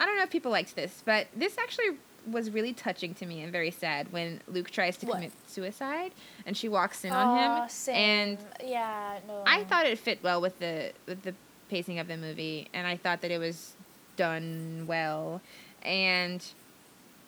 I 0.00 0.06
don't 0.06 0.16
know 0.16 0.22
if 0.22 0.30
people 0.30 0.50
liked 0.52 0.76
this, 0.76 1.02
but 1.04 1.26
this 1.34 1.58
actually 1.58 1.96
was 2.30 2.50
really 2.50 2.72
touching 2.72 3.14
to 3.14 3.26
me 3.26 3.42
and 3.42 3.50
very 3.50 3.72
sad 3.72 4.12
when 4.12 4.40
Luke 4.46 4.70
tries 4.70 4.96
to 4.98 5.06
What? 5.06 5.14
commit 5.16 5.32
suicide 5.48 6.12
and 6.46 6.56
she 6.56 6.68
walks 6.68 7.04
in 7.04 7.12
on 7.12 7.36
him 7.62 7.68
same. 7.68 7.96
and 7.96 8.38
yeah, 8.64 9.18
no. 9.26 9.42
I 9.44 9.64
thought 9.64 9.86
it 9.86 9.98
fit 9.98 10.20
well 10.22 10.40
with 10.40 10.56
the 10.60 10.92
with 11.06 11.22
the 11.22 11.34
pacing 11.68 11.98
of 11.98 12.06
the 12.06 12.16
movie, 12.16 12.68
and 12.72 12.86
I 12.86 12.96
thought 12.96 13.22
that 13.22 13.32
it 13.32 13.38
was 13.38 13.72
done 14.16 14.84
well. 14.86 15.40
And 15.82 16.44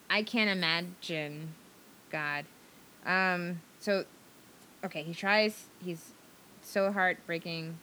I 0.08 0.22
can't 0.22 0.50
imagine, 0.50 1.54
God. 2.10 2.44
Um. 3.04 3.60
So, 3.80 4.04
okay, 4.84 5.02
he 5.02 5.12
tries. 5.12 5.66
He's 5.84 6.12
so 6.62 6.90
heartbreaking, 6.90 7.76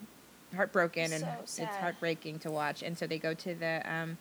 heartbroken, 0.55 1.13
and 1.13 1.25
So 1.45 1.63
it's 1.63 1.75
heartbreaking 1.75 2.39
to 2.39 2.51
watch. 2.51 2.81
And 2.81 2.97
so 2.97 3.05
they 3.07 3.19
go 3.19 3.33
to 3.33 3.53
the 3.53 3.81
um, 3.91 4.17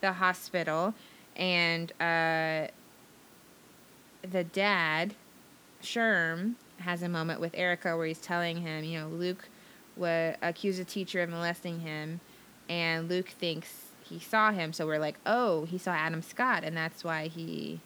the 0.00 0.12
hospital, 0.12 0.94
and 1.36 1.92
uh, 2.00 2.68
the 4.22 4.44
dad, 4.44 5.14
Sherm, 5.82 6.54
has 6.78 7.02
a 7.02 7.08
moment 7.08 7.40
with 7.40 7.54
Erica 7.54 7.96
where 7.96 8.06
he's 8.06 8.18
telling 8.18 8.58
him, 8.58 8.84
you 8.84 9.00
know, 9.00 9.08
Luke 9.08 9.48
would 9.96 10.36
accuse 10.42 10.78
a 10.78 10.84
teacher 10.84 11.22
of 11.22 11.30
molesting 11.30 11.80
him, 11.80 12.20
and 12.68 13.08
Luke 13.08 13.28
thinks 13.28 13.91
he 14.12 14.18
saw 14.20 14.52
him. 14.52 14.72
So 14.72 14.86
we're 14.86 14.98
like, 14.98 15.16
oh, 15.26 15.64
he 15.64 15.78
saw 15.78 15.92
Adam 15.92 16.22
Scott, 16.22 16.64
and 16.64 16.76
that's 16.76 17.02
why 17.04 17.28
he 17.28 17.80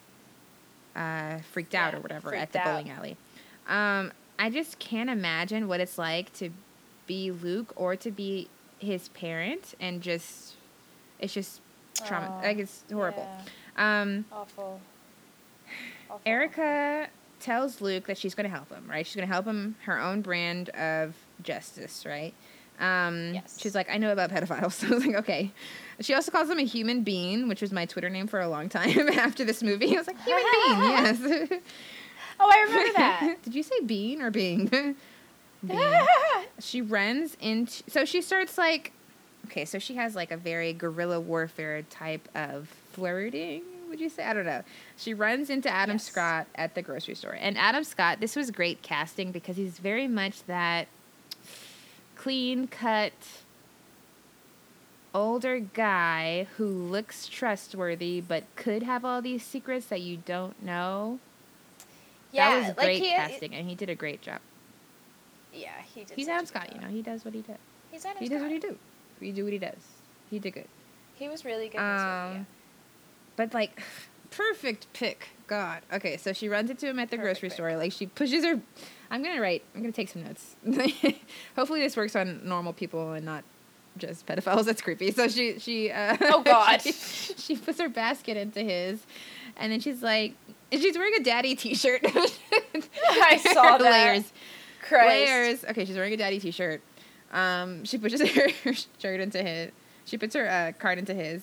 uh, 0.95 1.39
freaked 1.53 1.75
out 1.75 1.93
Yeah, 1.93 1.99
or 1.99 2.03
whatever 2.03 2.35
at 2.35 2.53
the 2.53 2.61
out. 2.61 2.65
bowling 2.67 2.91
alley. 2.91 3.17
Um, 3.69 4.13
I 4.39 4.51
just 4.51 4.79
can't 4.79 5.11
imagine 5.11 5.69
what 5.69 5.81
it's 5.81 5.99
like 5.99 6.33
to 6.35 6.51
be 7.07 7.31
Luke 7.31 7.73
or 7.77 7.97
to 7.97 8.11
be 8.11 8.49
his 8.79 9.09
parent, 9.11 9.75
and 9.81 10.03
just 10.03 10.55
it's 11.19 11.33
just 11.35 11.61
trauma. 12.05 12.29
Aw, 12.29 12.41
like 12.43 12.59
it's 12.59 12.85
horrible. 12.93 13.27
yeah, 13.77 14.03
Um, 14.03 14.25
awful. 14.33 14.81
Awful. 16.09 16.21
Erica 16.27 17.09
tells 17.41 17.81
Luke 17.81 18.07
that 18.07 18.17
she's 18.19 18.35
going 18.35 18.49
to 18.49 18.55
help 18.55 18.71
him, 18.71 18.85
right? 18.89 19.07
She's 19.07 19.17
going 19.17 19.27
to 19.27 19.33
help 19.33 19.47
him 19.47 19.77
her 19.85 19.99
own 20.01 20.23
brand 20.23 20.69
of 20.71 21.15
justice, 21.43 22.05
right? 22.07 22.33
Um, 22.79 23.35
Yes. 23.35 23.59
She's 23.61 23.75
like, 23.75 23.91
I 23.91 23.97
know 23.99 24.13
about 24.13 24.31
pedophiles. 24.31 24.73
So 24.81 24.87
I 24.89 24.91
was 24.91 25.07
like, 25.07 25.17
okay. 25.17 25.51
She 26.01 26.13
also 26.15 26.31
calls 26.31 26.51
him 26.51 26.59
a 26.59 26.65
human 26.65 27.03
being, 27.03 27.49
which 27.49 27.63
was 27.63 27.73
my 27.73 27.87
Twitter 27.87 28.11
name 28.11 28.27
for 28.27 28.41
a 28.41 28.49
long 28.49 28.69
time 28.69 29.09
after 29.19 29.45
this 29.45 29.63
movie. 29.63 29.95
I 29.95 29.99
was 29.99 30.07
like, 30.07 30.21
human 30.23 30.45
being, 30.53 30.91
yes. 30.91 31.61
Oh, 32.39 32.51
I 32.53 32.61
remember 32.69 32.93
that. 32.97 33.37
Did 33.43 33.55
you 33.55 33.63
say 33.63 33.81
bean 33.81 34.21
or 34.21 34.31
being? 34.31 34.97
she 36.61 36.81
runs 36.83 37.37
into 37.41 37.83
so 37.89 38.05
she 38.05 38.23
starts 38.23 38.57
like 38.57 38.93
okay 39.47 39.65
so 39.65 39.79
she 39.79 39.95
has 39.97 40.15
like 40.15 40.31
a 40.31 40.37
very 40.37 40.73
guerrilla 40.73 41.19
warfare 41.19 41.83
type 41.83 42.29
of 42.37 42.69
flirting 42.93 43.63
would 43.89 43.99
you 43.99 44.09
say 44.09 44.25
i 44.25 44.33
don't 44.33 44.45
know 44.47 44.63
she 44.97 45.13
runs 45.13 45.51
into 45.51 45.69
adam 45.69 45.95
Yes. 45.97 46.05
scott 46.05 46.47
at 46.55 46.75
the 46.75 46.83
grocery 46.83 47.15
store 47.15 47.37
and 47.41 47.59
adam 47.59 47.83
scott 47.85 48.21
this 48.21 48.37
was 48.37 48.51
great 48.53 48.83
casting 48.83 49.33
because 49.33 49.57
he's 49.57 49.79
very 49.79 50.07
much 50.07 50.45
that 50.45 50.87
clean 52.15 52.69
cut 52.69 53.13
older 55.17 55.59
guy 55.59 56.47
who 56.57 56.67
looks 56.67 57.27
trustworthy 57.27 58.21
but 58.21 58.45
could 58.57 58.83
have 58.83 59.05
all 59.05 59.23
these 59.23 59.43
secrets 59.43 59.87
that 59.87 60.01
you 60.03 60.19
don't 60.19 60.63
know 60.63 61.19
yeah, 62.33 62.51
that 62.51 62.59
was 62.59 62.67
like 62.77 62.77
great 62.87 63.03
he, 63.03 63.11
casting 63.11 63.55
and 63.55 63.69
he 63.69 63.75
did 63.75 63.89
a 63.89 63.95
great 63.95 64.21
job 64.21 64.41
Yeah, 65.55 65.71
he 65.95 66.05
did. 66.05 66.15
he's 66.17 66.29
adam 66.29 66.45
scott 66.47 66.73
you 66.75 66.81
know 66.81 66.89
he 66.89 67.01
does 67.03 67.25
what 67.25 67.35
he 67.35 67.41
does 67.41 67.57
He's 67.91 68.05
Adam 68.05 68.23
he 68.23 68.29
does 68.29 68.43
what 68.43 68.51
he 68.51 68.59
do. 68.59 68.77
He 69.21 69.33
do 69.33 69.45
what 69.45 69.53
he 69.55 69.59
does. 69.59 69.79
He 70.29 70.39
did 70.39 70.53
good. 70.53 70.67
He 71.15 71.29
was 71.29 71.45
really 71.47 71.69
good. 71.69 71.79
movie, 71.81 71.89
Um, 72.03 72.47
but 73.37 73.55
like, 73.55 73.81
perfect 74.31 74.93
pick 74.93 75.29
god. 75.47 75.81
Okay, 75.93 76.17
so 76.19 76.33
she 76.35 76.49
runs 76.49 76.69
into 76.69 76.87
him 76.87 76.99
at 76.99 77.11
the 77.11 77.17
Perfect 77.17 77.41
grocery 77.41 77.49
pick. 77.49 77.55
store. 77.57 77.77
Like 77.77 77.93
she 77.93 78.07
pushes 78.07 78.45
her. 78.45 78.61
I'm 79.11 79.23
gonna 79.23 79.41
write. 79.41 79.63
I'm 79.75 79.81
gonna 79.81 79.93
take 79.93 80.11
some 80.11 80.25
notes. 80.25 80.57
Hopefully 81.57 81.81
this 81.81 81.97
works 81.97 82.15
on 82.17 82.47
normal 82.47 82.73
people 82.75 83.13
and 83.13 83.25
not 83.25 83.45
just 83.97 84.27
pedophiles. 84.27 84.65
That's 84.65 84.83
creepy. 84.83 85.11
So 85.11 85.29
she 85.29 85.59
she. 85.59 85.91
Uh, 85.91 86.17
Oh, 86.21 86.43
God. 86.43 86.83
she, 86.83 86.93
she 86.93 87.57
puts 87.57 87.81
her 87.81 87.89
basket 87.89 88.37
into 88.37 88.61
his, 88.61 89.05
and 89.57 89.73
then 89.73 89.81
she's 89.81 90.03
like, 90.03 90.35
she's 90.73 90.97
wearing 90.97 91.15
a 91.19 91.23
daddy 91.23 91.55
T-shirt. 91.55 92.01
I 93.09 93.37
saw 93.53 93.79
that. 93.79 93.81
Layers. 93.81 94.33
Christ. 94.83 95.09
Layers. 95.09 95.65
Okay, 95.65 95.85
she's 95.85 95.97
wearing 95.97 96.13
a 96.13 96.17
daddy 96.17 96.39
T-shirt. 96.41 96.81
Um, 97.33 97.85
she 97.85 97.99
pushes 97.99 98.21
her 98.63 98.73
shirt 98.99 99.21
into 99.21 99.43
his. 99.43 99.73
She 100.05 100.17
puts 100.19 100.35
her 100.37 100.49
uh, 100.49 100.73
card 100.79 100.99
into 100.99 101.15
his. 101.15 101.43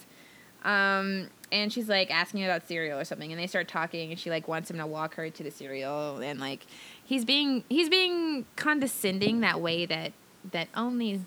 Um, 0.64 1.30
and 1.52 1.72
she's 1.72 1.90
like 1.90 2.10
asking 2.10 2.46
about 2.46 2.68
cereal 2.68 2.98
or 3.00 3.04
something, 3.04 3.32
and 3.32 3.40
they 3.40 3.48
start 3.48 3.68
talking, 3.68 4.12
and 4.12 4.20
she 4.20 4.30
like 4.30 4.48
wants 4.48 4.72
him 4.72 4.78
to 4.78 4.88
walk 4.88 5.16
her 5.16 5.30
to 5.30 5.44
the 5.44 5.52
cereal, 5.52 6.18
and 6.18 6.40
like 6.40 6.66
he's 7.04 7.26
being 7.26 7.64
he's 7.70 7.90
being 7.90 8.46
condescending 8.56 9.42
that 9.42 9.60
way 9.62 9.86
that 9.86 10.14
that 10.52 10.68
only 10.76 11.22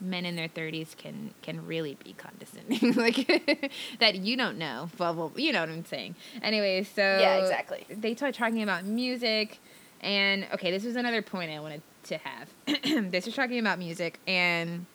men 0.00 0.24
in 0.24 0.36
their 0.36 0.48
30s 0.48 0.96
can 0.96 1.34
can 1.42 1.66
really 1.66 1.96
be 2.04 2.12
condescending 2.12 2.92
like 2.96 3.70
that 4.00 4.14
you 4.16 4.36
don't 4.36 4.56
know 4.58 4.88
well, 4.98 5.14
well 5.14 5.32
you 5.36 5.52
know 5.52 5.60
what 5.60 5.68
i'm 5.68 5.84
saying 5.84 6.14
anyway 6.42 6.82
so 6.84 7.02
Yeah, 7.02 7.36
exactly. 7.36 7.84
they 7.90 8.14
start 8.14 8.34
talking 8.34 8.62
about 8.62 8.84
music 8.84 9.58
and 10.00 10.46
okay 10.54 10.70
this 10.70 10.84
was 10.84 10.94
another 10.96 11.20
point 11.22 11.50
i 11.50 11.58
wanted 11.58 11.82
to 12.04 12.18
have 12.18 12.48
they 13.10 13.20
start 13.20 13.34
talking 13.34 13.58
about 13.58 13.78
music 13.78 14.18
and 14.26 14.86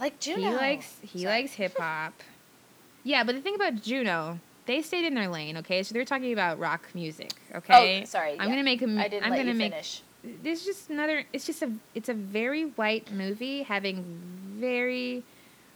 Like 0.00 0.18
Juno. 0.20 0.40
he 0.40 0.54
likes 0.54 0.96
he 1.02 1.18
Sorry. 1.20 1.42
likes 1.42 1.52
hip 1.54 1.76
hop. 1.78 2.14
Yeah, 3.04 3.24
but 3.24 3.34
the 3.34 3.40
thing 3.40 3.54
about 3.56 3.82
Juno, 3.82 4.38
they 4.66 4.80
stayed 4.82 5.04
in 5.04 5.14
their 5.14 5.28
lane. 5.28 5.56
Okay, 5.58 5.82
so 5.82 5.92
they're 5.92 6.04
talking 6.04 6.32
about 6.32 6.58
rock 6.58 6.82
music. 6.94 7.32
Okay. 7.54 8.02
Oh, 8.02 8.04
sorry. 8.04 8.32
I'm 8.38 8.48
yeah. 8.48 8.54
gonna 8.54 8.62
make 8.64 8.80
a. 8.82 8.86
I 8.86 9.08
didn't 9.08 9.24
I'm 9.24 9.30
let 9.30 9.38
gonna 9.38 9.50
you 9.52 9.54
make. 9.58 9.72
finish. 9.72 10.02
This 10.24 10.60
is 10.60 10.66
just 10.66 10.90
another. 10.90 11.24
It's 11.32 11.46
just 11.46 11.62
a. 11.62 11.72
It's 11.94 12.08
a 12.08 12.14
very 12.14 12.64
white 12.64 13.10
movie 13.12 13.62
having 13.62 14.04
very 14.58 15.24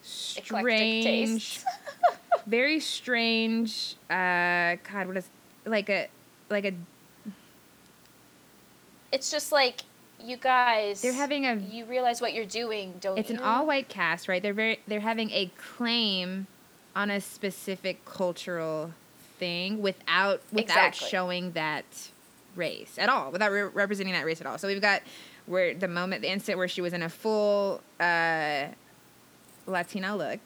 strange, 0.02 1.60
very 2.46 2.78
strange. 2.80 3.96
Uh, 4.08 4.76
God, 4.90 5.08
what 5.08 5.16
is 5.16 5.28
like 5.64 5.88
a 5.90 6.08
like 6.48 6.64
a. 6.64 6.72
it's 9.12 9.30
just 9.30 9.52
like 9.52 9.80
you 10.22 10.36
guys. 10.36 11.00
They're 11.02 11.12
having 11.12 11.46
a 11.46 11.54
You 11.56 11.84
realize 11.84 12.20
what 12.20 12.32
you're 12.32 12.44
doing, 12.46 12.94
don't 13.00 13.18
it's 13.18 13.30
you? 13.30 13.36
an 13.36 13.42
all 13.42 13.66
white 13.66 13.88
cast, 13.88 14.28
right? 14.28 14.42
They're 14.42 14.54
very 14.54 14.80
they're 14.86 15.00
having 15.00 15.30
a 15.30 15.50
claim 15.56 16.46
on 16.94 17.10
a 17.10 17.20
specific 17.20 18.04
cultural 18.04 18.92
thing 19.38 19.82
without 19.82 20.40
without 20.52 20.60
Exactly. 20.88 21.08
showing 21.08 21.52
that 21.52 21.84
race 22.56 22.96
at 22.98 23.08
all, 23.08 23.30
without 23.30 23.50
re- 23.52 23.62
representing 23.62 24.12
that 24.14 24.24
race 24.24 24.40
at 24.40 24.46
all. 24.46 24.58
So 24.58 24.68
we've 24.68 24.80
got 24.80 25.02
where 25.46 25.74
the 25.74 25.88
moment, 25.88 26.22
the 26.22 26.30
instant 26.30 26.58
where 26.58 26.68
she 26.68 26.80
was 26.80 26.92
in 26.92 27.02
a 27.02 27.08
full 27.08 27.80
uh, 28.00 28.66
Latino 29.66 30.16
look. 30.16 30.40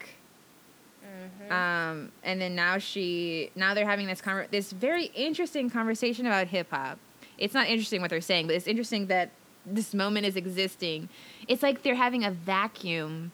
Mhm. 1.05 1.51
Um, 1.51 2.13
and 2.23 2.41
then 2.41 2.55
now 2.55 2.79
she 2.79 3.51
now 3.57 3.75
they're 3.75 3.87
having 3.89 4.07
this 4.07 4.21
conver- 4.21 4.49
this 4.51 4.73
very 4.73 5.07
interesting 5.15 5.69
conversation 5.71 6.27
about 6.27 6.49
hip 6.49 6.69
hop. 6.71 6.99
It's 7.39 7.55
not 7.55 7.69
interesting 7.69 8.01
what 8.01 8.11
they're 8.11 8.21
saying, 8.21 8.47
but 8.47 8.55
it's 8.57 8.67
interesting 8.67 9.07
that 9.07 9.31
this 9.67 9.93
moment 9.95 10.27
is 10.27 10.37
existing. 10.37 11.09
It's 11.49 11.63
like 11.63 11.83
they're 11.83 11.95
having 11.95 12.25
a 12.25 12.31
vacuum 12.31 13.33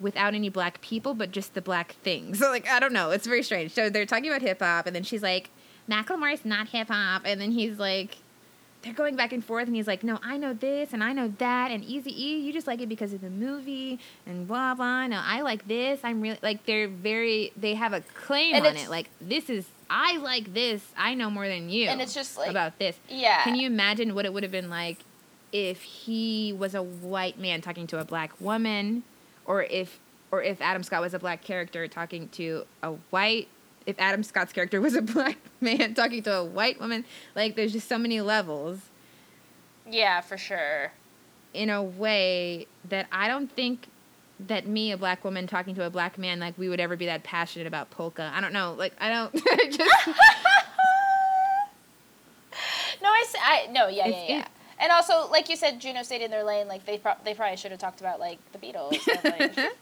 without 0.00 0.34
any 0.34 0.48
black 0.48 0.80
people, 0.80 1.14
but 1.14 1.30
just 1.30 1.54
the 1.54 1.60
black 1.62 1.92
things. 2.02 2.38
So 2.38 2.48
like 2.50 2.68
I 2.68 2.80
don't 2.80 2.92
know, 2.92 3.10
it's 3.10 3.26
very 3.26 3.42
strange. 3.42 3.72
So 3.72 3.88
they're 3.90 4.06
talking 4.06 4.28
about 4.28 4.42
hip 4.42 4.60
hop, 4.60 4.86
and 4.86 4.96
then 4.96 5.02
she's 5.02 5.22
like, 5.22 5.50
"Macklemore's 5.90 6.44
not 6.44 6.68
hip 6.68 6.88
hop," 6.88 7.22
and 7.24 7.40
then 7.40 7.52
he's 7.52 7.78
like. 7.78 8.16
They're 8.82 8.94
going 8.94 9.14
back 9.14 9.34
and 9.34 9.44
forth, 9.44 9.66
and 9.66 9.76
he's 9.76 9.86
like, 9.86 10.02
"No, 10.02 10.18
I 10.22 10.38
know 10.38 10.54
this, 10.54 10.94
and 10.94 11.04
I 11.04 11.12
know 11.12 11.30
that, 11.36 11.70
and 11.70 11.84
Easy 11.84 12.10
E, 12.10 12.40
you 12.40 12.50
just 12.50 12.66
like 12.66 12.80
it 12.80 12.88
because 12.88 13.12
of 13.12 13.20
the 13.20 13.28
movie, 13.28 13.98
and 14.24 14.48
blah 14.48 14.74
blah. 14.74 15.06
No, 15.06 15.20
I 15.22 15.42
like 15.42 15.68
this. 15.68 16.00
I'm 16.02 16.22
really 16.22 16.38
like 16.42 16.64
they're 16.64 16.88
very. 16.88 17.52
They 17.58 17.74
have 17.74 17.92
a 17.92 18.00
claim 18.00 18.54
And 18.54 18.66
on 18.66 18.76
it. 18.78 18.88
Like 18.88 19.10
this 19.20 19.50
is. 19.50 19.66
I 19.90 20.16
like 20.16 20.54
this. 20.54 20.80
I 20.96 21.12
know 21.12 21.28
more 21.28 21.46
than 21.46 21.68
you. 21.68 21.88
And 21.88 22.00
it's 22.00 22.14
just 22.14 22.38
like 22.38 22.48
about 22.48 22.78
this. 22.78 22.96
yeah. 23.10 23.44
Can 23.44 23.54
you 23.54 23.66
imagine 23.66 24.14
what 24.14 24.24
it 24.24 24.32
would 24.32 24.44
have 24.44 24.52
been 24.52 24.70
like 24.70 24.96
if 25.52 25.82
he 25.82 26.54
was 26.54 26.74
a 26.74 26.82
white 26.82 27.38
man 27.38 27.60
talking 27.60 27.86
to 27.88 27.98
a 28.00 28.04
black 28.06 28.32
woman, 28.40 29.02
or 29.44 29.62
if 29.64 30.00
or 30.32 30.42
if 30.42 30.62
Adam 30.62 30.82
Scott 30.84 31.02
was 31.02 31.12
a 31.12 31.18
black 31.18 31.42
character 31.44 31.86
talking 31.86 32.28
to 32.30 32.64
a 32.82 32.92
white 33.10 33.48
if 33.90 33.96
Adam 33.98 34.22
Scott's 34.22 34.52
character 34.52 34.80
was 34.80 34.94
a 34.94 35.02
black 35.14 35.36
man 35.60 35.94
talking 35.94 36.22
to 36.22 36.34
a 36.34 36.44
white 36.44 36.80
woman, 36.80 37.04
like 37.36 37.56
there's 37.56 37.72
just 37.72 37.88
so 37.88 37.98
many 37.98 38.20
levels 38.20 38.78
Yeah, 39.88 40.20
for 40.22 40.38
sure. 40.38 40.92
in 41.52 41.68
a 41.70 41.82
way 41.82 42.66
that 42.88 43.06
I 43.12 43.28
don't 43.28 43.50
think 43.52 43.88
that 44.46 44.66
me, 44.66 44.90
a 44.92 44.96
black 44.96 45.22
woman, 45.22 45.46
talking 45.46 45.74
to 45.74 45.84
a 45.84 45.90
black 45.90 46.16
man, 46.16 46.40
like 46.40 46.56
we 46.56 46.68
would 46.70 46.80
ever 46.80 46.96
be 46.96 47.04
that 47.06 47.22
passionate 47.24 47.66
about 47.66 47.90
polka. 47.90 48.32
I 48.34 48.40
don't 48.40 48.54
know. 48.54 48.74
Like 48.78 48.94
I 48.98 49.10
don't 49.10 49.34
just 49.70 50.08
No, 53.02 53.08
I, 53.08 53.24
I- 53.42 53.66
no, 53.70 53.88
yeah, 53.88 54.06
yeah, 54.06 54.24
yeah. 54.28 54.38
it- 54.40 54.46
and 54.82 54.90
also, 54.92 55.28
like 55.30 55.50
you 55.50 55.56
said, 55.56 55.78
Juno 55.78 56.02
stayed 56.02 56.22
in 56.22 56.30
their 56.30 56.42
lane. 56.42 56.66
Like 56.66 56.86
they, 56.86 56.96
pro- 56.96 57.12
they 57.22 57.34
probably 57.34 57.58
should 57.58 57.70
have 57.70 57.80
talked 57.80 58.00
about 58.00 58.18
like 58.18 58.38
the 58.52 58.58
Beatles, 58.58 58.96
and, 59.08 59.24
like 59.56 59.72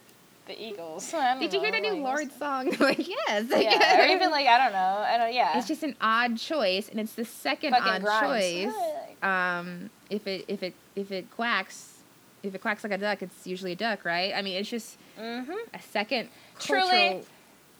the 0.48 0.60
Eagles. 0.60 1.14
Did 1.40 1.52
you 1.52 1.60
hear 1.60 1.70
the 1.70 1.80
new 1.80 1.92
like, 1.92 2.02
Lorde 2.02 2.32
song? 2.32 2.72
like 2.80 3.06
yes. 3.06 3.46
Yeah, 3.50 4.00
or 4.00 4.06
even 4.06 4.30
like 4.30 4.46
I 4.46 4.58
don't 4.58 4.72
know. 4.72 5.04
I 5.06 5.16
don't. 5.18 5.32
Yeah. 5.32 5.56
it's 5.56 5.68
just 5.68 5.82
an 5.82 5.94
odd 6.00 6.36
choice, 6.38 6.88
and 6.88 6.98
it's 6.98 7.12
the 7.12 7.24
second 7.24 7.72
Fucking 7.72 7.86
odd 7.86 8.02
Grimes. 8.02 8.74
choice. 8.74 8.74
Um, 9.22 9.90
if 10.10 10.26
it 10.26 10.44
if 10.48 10.62
it 10.62 10.74
if 10.96 11.12
it 11.12 11.30
quacks, 11.30 11.98
if 12.42 12.54
it 12.54 12.60
quacks 12.60 12.82
like 12.82 12.92
a 12.92 12.98
duck, 12.98 13.22
it's 13.22 13.46
usually 13.46 13.72
a 13.72 13.76
duck, 13.76 14.04
right? 14.04 14.32
I 14.34 14.42
mean, 14.42 14.56
it's 14.56 14.68
just 14.68 14.98
mm-hmm. 15.18 15.52
a 15.72 15.82
second 15.82 16.28
Truly- 16.58 17.22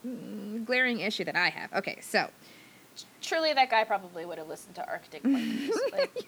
mm, 0.06 0.64
glaring 0.64 1.00
issue 1.00 1.24
that 1.24 1.36
I 1.36 1.48
have. 1.48 1.72
Okay, 1.72 1.98
so 2.00 2.28
Truly, 3.20 3.52
that 3.52 3.70
guy 3.70 3.84
probably 3.84 4.24
would 4.24 4.38
have 4.38 4.48
listened 4.48 4.74
to 4.76 4.86
Arctic 4.86 5.24
Monkeys. 5.24 5.70
like, 5.92 6.24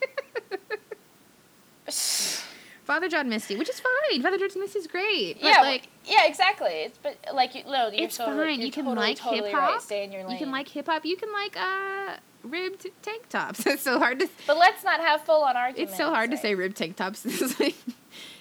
Father 2.91 3.09
John 3.09 3.29
Misty, 3.29 3.55
which 3.55 3.69
is 3.69 3.79
fine. 3.79 4.21
Father 4.21 4.37
John 4.37 4.49
Misty 4.59 4.81
is 4.81 4.89
great. 4.89 5.41
But 5.41 5.47
yeah, 5.47 5.61
like 5.61 5.89
yeah, 6.05 6.27
exactly. 6.27 6.73
It's 6.73 6.99
but 6.99 7.17
like 7.33 7.55
you, 7.55 7.63
no, 7.63 7.87
you're 7.87 8.07
it's 8.07 8.17
totally, 8.17 8.57
fine. 8.57 8.61
You 8.61 8.73
can 8.73 8.85
totally, 8.85 9.07
like 9.07 9.17
totally 9.17 9.51
hip 9.51 9.57
hop. 9.57 9.71
Right. 9.71 9.81
Stay 9.81 10.03
in 10.03 10.11
your 10.11 10.25
lane. 10.25 10.33
you 10.33 10.39
can 10.39 10.51
like 10.51 10.67
hip 10.67 10.87
hop. 10.87 11.05
You 11.05 11.17
can 11.17 11.33
like 11.33 11.57
uh 11.57 12.17
ribbed 12.43 12.89
tank 13.03 13.29
tops. 13.29 13.65
It's 13.67 13.83
so 13.83 14.01
hard 14.01 14.19
to. 14.19 14.29
but 14.45 14.57
let's 14.59 14.83
not 14.83 14.99
have 14.99 15.21
full 15.21 15.45
on 15.45 15.57
arguments. 15.57 15.93
It's 15.93 15.97
so 15.97 16.11
hard 16.11 16.33
to 16.33 16.37
say 16.37 16.57
ribbed 16.57 16.79
tank 16.79 16.97
tops. 16.97 17.25
Like, 17.61 17.77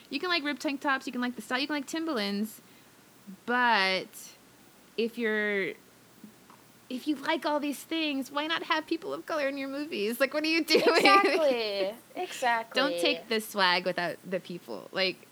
you 0.10 0.20
can 0.20 0.30
like 0.30 0.44
ribbed 0.44 0.64
tank 0.64 0.82
tops. 0.82 1.06
You 1.06 1.12
can 1.12 1.22
like 1.22 1.36
the 1.36 1.44
style. 1.44 1.60
You 1.60 1.68
can 1.68 1.76
like 1.76 1.86
Timberlands, 1.86 2.62
but 3.46 4.08
if 4.98 5.20
you're 5.20 5.74
if 6.90 7.08
you 7.08 7.16
like 7.16 7.46
all 7.46 7.60
these 7.60 7.80
things, 7.80 8.32
why 8.32 8.48
not 8.48 8.64
have 8.64 8.88
people 8.88 9.14
of 9.14 9.26
color 9.26 9.48
in 9.48 9.58
your 9.58 9.70
movies? 9.70 10.20
Like, 10.20 10.34
what 10.34 10.44
are 10.44 10.48
you 10.48 10.64
doing? 10.64 10.82
Exactly. 10.88 11.92
exactly. 12.16 12.82
Don't 12.82 13.00
take 13.00 13.30
the 13.30 13.40
swag 13.40 13.86
without 13.86 14.18
the 14.28 14.40
people. 14.40 14.90
Like, 14.92 15.28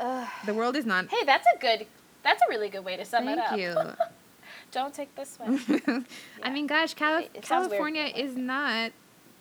Ugh. 0.00 0.28
the 0.46 0.54
world 0.54 0.76
is 0.76 0.86
not. 0.86 1.08
Hey, 1.08 1.24
that's 1.24 1.46
a 1.54 1.58
good. 1.58 1.86
That's 2.22 2.40
a 2.42 2.46
really 2.48 2.68
good 2.68 2.84
way 2.84 2.96
to 2.96 3.04
sum 3.04 3.28
it 3.28 3.38
up. 3.38 3.48
Thank 3.50 3.60
you. 3.62 3.74
Don't 4.72 4.92
take 4.92 5.14
this 5.14 5.38
one. 5.38 6.04
I 6.42 6.50
mean, 6.50 6.66
gosh, 6.66 6.94
Cali- 6.94 7.24
It- 7.24 7.30
it 7.38 7.46
sounds 7.46 7.68
weird, 7.70 7.80
California 7.80 8.12
is 8.14 8.36
not 8.36 8.92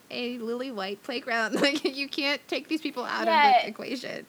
a 0.09 0.37
lily 0.37 0.71
white 0.71 1.03
playground. 1.03 1.55
Like, 1.61 1.83
you 1.83 2.07
can't 2.07 2.45
take 2.47 2.67
these 2.69 2.81
people 2.81 3.03
out 3.03 3.25
Yeah. 3.25 3.57
of 3.57 3.61
the 3.63 3.67
equation. 3.69 4.25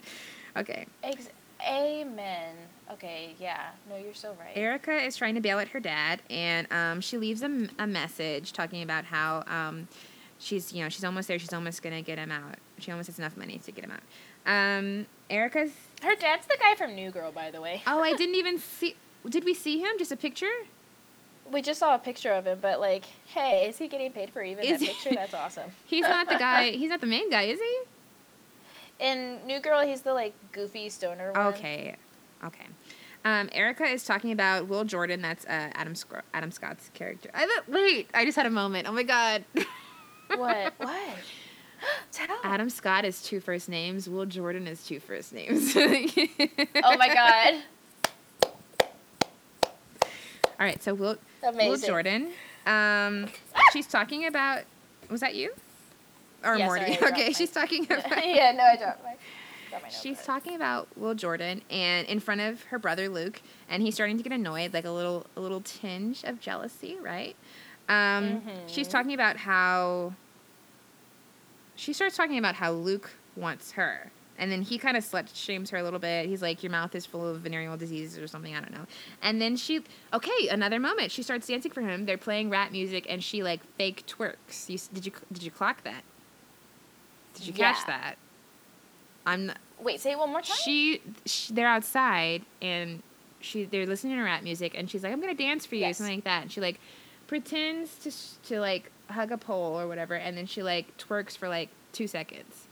Okay. 0.56 0.86
Ex- 1.04 1.28
Amen. 1.68 2.54
Okay, 2.92 3.34
yeah. 3.38 3.68
No, 3.88 3.96
you're 3.96 4.14
so 4.14 4.34
right. 4.40 4.56
Erica 4.56 4.92
is 5.04 5.16
trying 5.16 5.34
to 5.34 5.40
bail 5.40 5.58
out 5.58 5.68
her 5.68 5.80
dad, 5.80 6.20
and 6.30 6.66
um, 6.72 7.00
she 7.00 7.18
leaves 7.18 7.42
a 7.42 7.86
message 7.86 8.52
talking 8.52 8.82
about 8.82 9.04
how 9.04 9.44
um, 9.46 9.88
she's, 10.38 10.72
you 10.72 10.82
know, 10.82 10.88
she's 10.88 11.04
almost 11.04 11.28
there. 11.28 11.38
She's 11.38 11.52
almost 11.52 11.82
gonna 11.82 12.02
get 12.02 12.18
him 12.18 12.32
out. 12.32 12.54
She 12.78 12.90
almost 12.90 13.08
has 13.08 13.18
enough 13.18 13.36
money 13.36 13.58
to 13.64 13.72
get 13.72 13.84
him 13.84 13.92
out. 13.92 14.00
Um, 14.46 15.06
Erica's. 15.28 15.72
Her 16.02 16.14
dad's 16.14 16.46
the 16.46 16.56
guy 16.58 16.74
from 16.76 16.94
New 16.94 17.10
Girl, 17.10 17.30
by 17.30 17.50
the 17.50 17.60
way. 17.60 17.82
Oh, 17.86 18.00
I 18.02 18.14
didn't 18.14 18.34
even 18.36 18.58
see. 18.58 18.96
Did 19.28 19.44
we 19.44 19.52
see 19.52 19.80
him? 19.80 19.90
Just 19.98 20.12
a 20.12 20.16
picture? 20.16 20.50
We 21.52 21.60
just 21.62 21.80
saw 21.80 21.94
a 21.94 21.98
picture 21.98 22.32
of 22.32 22.46
him, 22.46 22.58
but 22.60 22.78
like, 22.80 23.04
hey, 23.26 23.66
is 23.68 23.78
he 23.78 23.88
getting 23.88 24.12
paid 24.12 24.30
for 24.30 24.42
even 24.42 24.64
Is 24.64 24.80
that 24.80 24.86
he- 24.86 24.86
picture? 24.92 25.14
That's 25.14 25.34
awesome. 25.44 25.70
He's 25.86 26.02
not 26.04 26.28
the 26.28 26.36
guy. 26.36 26.70
He's 26.72 26.88
not 26.90 27.00
the 27.00 27.06
main 27.06 27.30
guy, 27.30 27.42
is 27.42 27.58
he? 27.58 27.78
In 29.00 29.38
New 29.46 29.60
Girl, 29.60 29.86
he's 29.86 30.00
the 30.00 30.12
like 30.12 30.34
goofy 30.50 30.88
stoner 30.88 31.32
one. 31.32 31.46
Okay, 31.54 31.94
okay. 32.44 32.66
Um, 33.24 33.48
Erica 33.52 33.84
is 33.84 34.04
talking 34.04 34.32
about 34.32 34.68
Will 34.68 34.84
Jordan. 34.84 35.20
That's 35.20 35.44
uh, 35.44 35.70
Adam 35.74 35.94
Scro- 35.94 36.22
Adam 36.32 36.50
Scott's 36.50 36.90
character. 36.94 37.30
I 37.34 37.46
thought, 37.46 37.68
wait, 37.68 38.08
I 38.14 38.24
just 38.24 38.36
had 38.36 38.46
a 38.46 38.50
moment. 38.50 38.88
Oh 38.88 38.92
my 38.92 39.02
god. 39.02 39.44
What? 40.36 40.74
What? 40.76 41.16
Tell. 42.12 42.36
Adam 42.44 42.68
Scott 42.68 43.06
is 43.06 43.22
two 43.22 43.40
first 43.40 43.68
names. 43.70 44.08
Will 44.10 44.26
Jordan 44.26 44.66
is 44.66 44.84
two 44.86 45.00
first 45.00 45.32
names. 45.32 45.74
Oh 46.84 46.96
my 46.98 47.08
god. 47.14 47.62
All 50.60 50.66
right, 50.66 50.82
so 50.82 50.92
Will 50.94 51.16
Will 51.42 51.76
Jordan 51.78 52.28
Um, 52.66 53.28
she's 53.72 53.86
talking 53.86 54.26
about. 54.26 54.64
Was 55.08 55.20
that 55.20 55.34
you? 55.34 55.52
Or 56.44 56.56
Yeah, 56.56 56.66
Morty? 56.66 56.94
sorry, 56.96 57.12
okay, 57.12 57.32
she's 57.32 57.50
talking 57.50 57.84
about. 57.86 58.26
yeah, 58.26 58.52
no, 58.52 58.64
I 58.64 58.76
dropped 58.76 59.02
my. 59.02 59.14
She's 59.90 60.22
talking 60.22 60.54
about 60.54 60.88
Will 60.98 61.14
Jordan 61.14 61.62
and 61.70 62.06
in 62.08 62.20
front 62.20 62.40
of 62.40 62.62
her 62.64 62.78
brother 62.78 63.08
Luke, 63.08 63.40
and 63.70 63.82
he's 63.82 63.94
starting 63.94 64.16
to 64.16 64.22
get 64.22 64.32
annoyed, 64.32 64.72
like 64.74 64.84
a 64.84 64.90
little 64.90 65.26
a 65.36 65.40
little 65.40 65.60
tinge 65.60 66.24
of 66.24 66.40
jealousy, 66.40 66.96
right? 67.02 67.34
Um, 67.88 68.42
She's 68.66 68.86
Mhm. 68.86 68.90
talking 68.90 69.14
about 69.14 69.38
how 69.38 70.12
she 71.76 71.92
starts 71.92 72.16
talking 72.16 72.38
about 72.38 72.54
how 72.56 72.72
Luke 72.72 73.10
wants 73.36 73.72
her, 73.72 74.10
and 74.38 74.50
then 74.52 74.62
he 74.62 74.78
kind 74.78 74.96
of 74.96 75.04
slut 75.04 75.34
shames 75.34 75.70
her 75.70 75.78
a 75.78 75.82
little 75.82 75.98
bit. 75.98 76.26
He's 76.26 76.42
like, 76.42 76.62
"Your 76.62 76.70
mouth 76.72 76.94
is 76.94 77.06
full 77.06 77.26
of 77.26 77.40
venereal 77.40 77.76
diseases 77.76 78.18
or 78.18 78.26
something." 78.26 78.54
I 78.54 78.60
don't 78.60 78.72
know. 78.72 78.86
And 79.22 79.40
then 79.40 79.56
she, 79.56 79.82
okay, 80.12 80.48
another 80.48 80.78
moment. 80.78 81.12
She 81.12 81.22
starts 81.22 81.46
dancing 81.46 81.70
for 81.72 81.80
him. 81.80 82.04
They're 82.04 82.18
playing 82.18 82.50
rap 82.50 82.72
music, 82.72 83.06
and 83.08 83.22
she 83.24 83.42
like 83.42 83.60
fake 83.76 84.04
twerks. 84.06 84.68
You 84.68 84.78
did 84.92 85.06
you 85.06 85.12
did 85.32 85.42
you 85.42 85.50
clock 85.50 85.82
that? 85.84 86.02
Did 87.34 87.46
you 87.46 87.52
catch 87.52 87.78
Yeah. 87.78 87.84
that? 87.86 88.18
I'm 89.28 89.46
not, 89.46 89.58
Wait, 89.80 90.00
say 90.00 90.12
it 90.12 90.18
one 90.18 90.30
more 90.30 90.40
time. 90.42 90.56
she, 90.64 91.00
she 91.24 91.52
they're 91.52 91.68
outside 91.68 92.42
and 92.60 93.02
she 93.40 93.64
they're 93.64 93.86
listening 93.86 94.16
to 94.16 94.22
rap 94.22 94.42
music 94.42 94.72
and 94.76 94.90
she's 94.90 95.04
like 95.04 95.12
i'm 95.12 95.20
gonna 95.20 95.32
dance 95.34 95.64
for 95.64 95.76
you 95.76 95.82
Yes. 95.82 95.98
something 95.98 96.16
like 96.16 96.24
that 96.24 96.42
and 96.42 96.50
she 96.52 96.60
like 96.60 96.80
pretends 97.28 97.94
to 97.98 98.10
to 98.48 98.58
like 98.60 98.90
hug 99.10 99.30
a 99.30 99.38
pole 99.38 99.78
or 99.78 99.86
whatever 99.86 100.14
and 100.14 100.36
then 100.36 100.46
she 100.46 100.62
like 100.62 100.96
twerks 100.98 101.36
for 101.36 101.48
like 101.48 101.68
two 101.92 102.08
seconds 102.08 102.66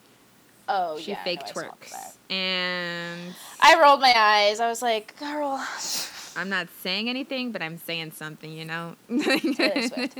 oh, 0.68 0.96
yeah. 0.96 1.02
she 1.04 1.10
yeah, 1.12 1.22
fake 1.24 1.40
no, 1.46 1.52
twerks 1.62 2.16
and 2.30 3.34
I 3.60 3.80
rolled 3.80 4.00
my 4.00 4.12
eyes. 4.16 4.58
I 4.58 4.68
was 4.68 4.82
like, 4.82 5.16
girl. 5.20 5.64
i'm 6.36 6.48
not 6.48 6.66
saying 6.82 7.08
anything 7.08 7.52
but 7.52 7.62
i'm 7.62 7.78
saying 7.78 8.10
something 8.10 8.50
you 8.52 8.64
know 8.64 8.96
Taylor 9.08 9.82
Swift. 9.88 10.18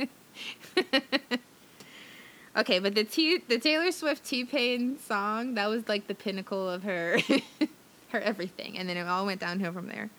okay 2.57 2.79
but 2.79 2.95
the 2.95 3.03
T- 3.03 3.41
the 3.47 3.57
taylor 3.59 3.91
swift 3.91 4.25
t-pain 4.25 4.97
song 4.99 5.53
that 5.53 5.67
was 5.67 5.87
like 5.87 6.07
the 6.07 6.15
pinnacle 6.15 6.69
of 6.69 6.83
her 6.83 7.19
her 8.09 8.19
everything 8.19 8.77
and 8.77 8.89
then 8.89 8.97
it 8.97 9.07
all 9.07 9.25
went 9.25 9.39
downhill 9.39 9.71
from 9.71 9.87
there 9.87 10.09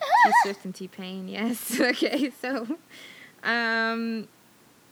T 0.00 0.32
Swift 0.42 0.64
and 0.66 0.74
T 0.74 0.88
Pain, 0.88 1.26
yes. 1.26 1.80
Okay, 1.80 2.30
so 2.42 2.66
um 3.42 4.28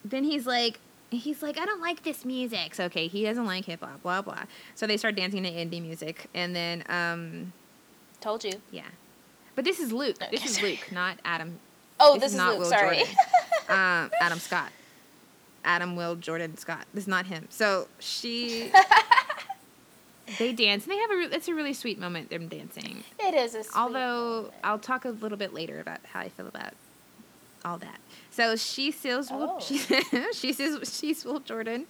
then 0.05 0.25
he's 0.25 0.47
like 0.47 0.81
he's 1.11 1.43
like, 1.43 1.59
I 1.59 1.65
don't 1.66 1.81
like 1.83 2.03
this 2.03 2.25
music. 2.25 2.75
So 2.75 2.85
okay, 2.85 3.07
he 3.07 3.23
doesn't 3.23 3.45
like 3.47 3.65
hip 3.66 3.81
hop, 3.85 4.03
blah 4.03 4.23
blah. 4.23 4.45
So 4.75 4.87
they 4.87 4.97
start 4.97 5.15
dancing 5.15 5.43
to 5.45 5.51
indie 5.51 5.83
music 5.83 6.27
and 6.35 6.57
then 6.57 6.85
um 6.89 7.53
Told 8.21 8.45
you. 8.45 8.55
yeah. 8.71 8.83
But 9.55 9.65
this 9.66 9.79
is 9.79 9.93
Luke. 9.93 10.16
Okay, 10.21 10.31
This 10.31 10.45
is 10.47 10.57
sorry. 10.57 10.71
Luke, 10.71 10.91
not 10.91 11.19
Adam 11.25 11.59
Oh, 12.01 12.15
This 12.15 12.23
this, 12.23 12.29
is 12.29 12.35
is 12.35 12.39
not 12.39 12.51
Luke. 12.53 12.59
Will 12.61 12.71
sorry. 12.71 12.97
Jordan. 12.97 13.15
um 13.69 14.11
Adam 14.21 14.39
Scott. 14.39 14.73
Adam 15.65 15.97
Will 15.97 16.15
Jordan 16.16 16.57
Scott. 16.57 16.86
This 16.95 17.05
is 17.05 17.09
not 17.09 17.27
him. 17.27 17.47
So 17.51 17.89
she 17.99 18.70
they 20.39 20.53
dance 20.53 20.85
and 20.85 20.93
they 20.93 20.99
have 20.99 21.11
a 21.11 21.16
re- 21.16 21.28
it's 21.32 21.49
a 21.49 21.55
really 21.55 21.74
sweet 21.74 21.99
moment 21.99 22.31
them 22.31 22.49
dancing. 22.49 23.05
it 23.20 23.35
is 23.35 23.55
a 23.55 23.62
sweet 23.65 23.77
Although 23.77 24.35
moment. 24.36 24.55
I'll 24.65 24.78
talk 24.78 25.05
a 25.05 25.11
little 25.11 25.39
bit 25.39 25.53
later 25.53 25.81
about 25.81 25.99
how 26.12 26.20
I 26.20 26.28
feel 26.28 26.47
about 26.47 26.73
all 27.65 27.78
that. 27.78 27.99
So 28.31 28.57
she 28.57 28.91
sees 28.91 29.31
Will, 29.31 29.57
Oh. 29.57 29.61
she 29.61 29.78
she 30.35 30.53
sees 30.53 30.78
she 30.81 31.15
sees 31.15 31.24
Will 31.24 31.41
Jordan 31.41 31.86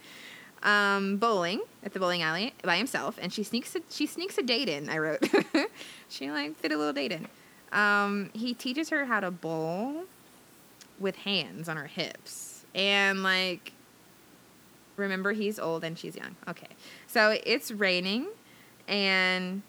um, 0.63 1.17
bowling 1.17 1.61
at 1.83 1.93
the 1.93 1.99
bowling 1.99 2.21
alley 2.23 2.53
by 2.63 2.77
himself, 2.77 3.17
and 3.21 3.31
she 3.31 3.43
sneaks 3.43 3.75
a, 3.75 3.81
she 3.89 4.05
sneaks 4.05 4.37
a 4.37 4.43
date 4.43 4.67
in. 4.69 4.89
I 4.89 4.97
wrote 4.97 5.23
she 6.09 6.29
like 6.31 6.55
fit 6.57 6.71
a 6.71 6.77
little 6.77 6.93
date 6.93 7.11
in. 7.11 7.27
Um, 7.71 8.29
he 8.33 8.53
teaches 8.53 8.89
her 8.89 9.05
how 9.05 9.19
to 9.19 9.31
bowl 9.31 10.03
with 10.99 11.17
hands 11.17 11.67
on 11.67 11.75
her 11.77 11.87
hips, 11.87 12.54
and 12.75 13.23
like 13.23 13.71
remember 14.97 15.31
he's 15.31 15.57
old 15.57 15.83
and 15.83 15.97
she's 15.97 16.15
young. 16.15 16.35
Okay, 16.47 16.67
so 17.07 17.35
it's 17.45 17.71
raining, 17.71 18.27
and 18.87 19.63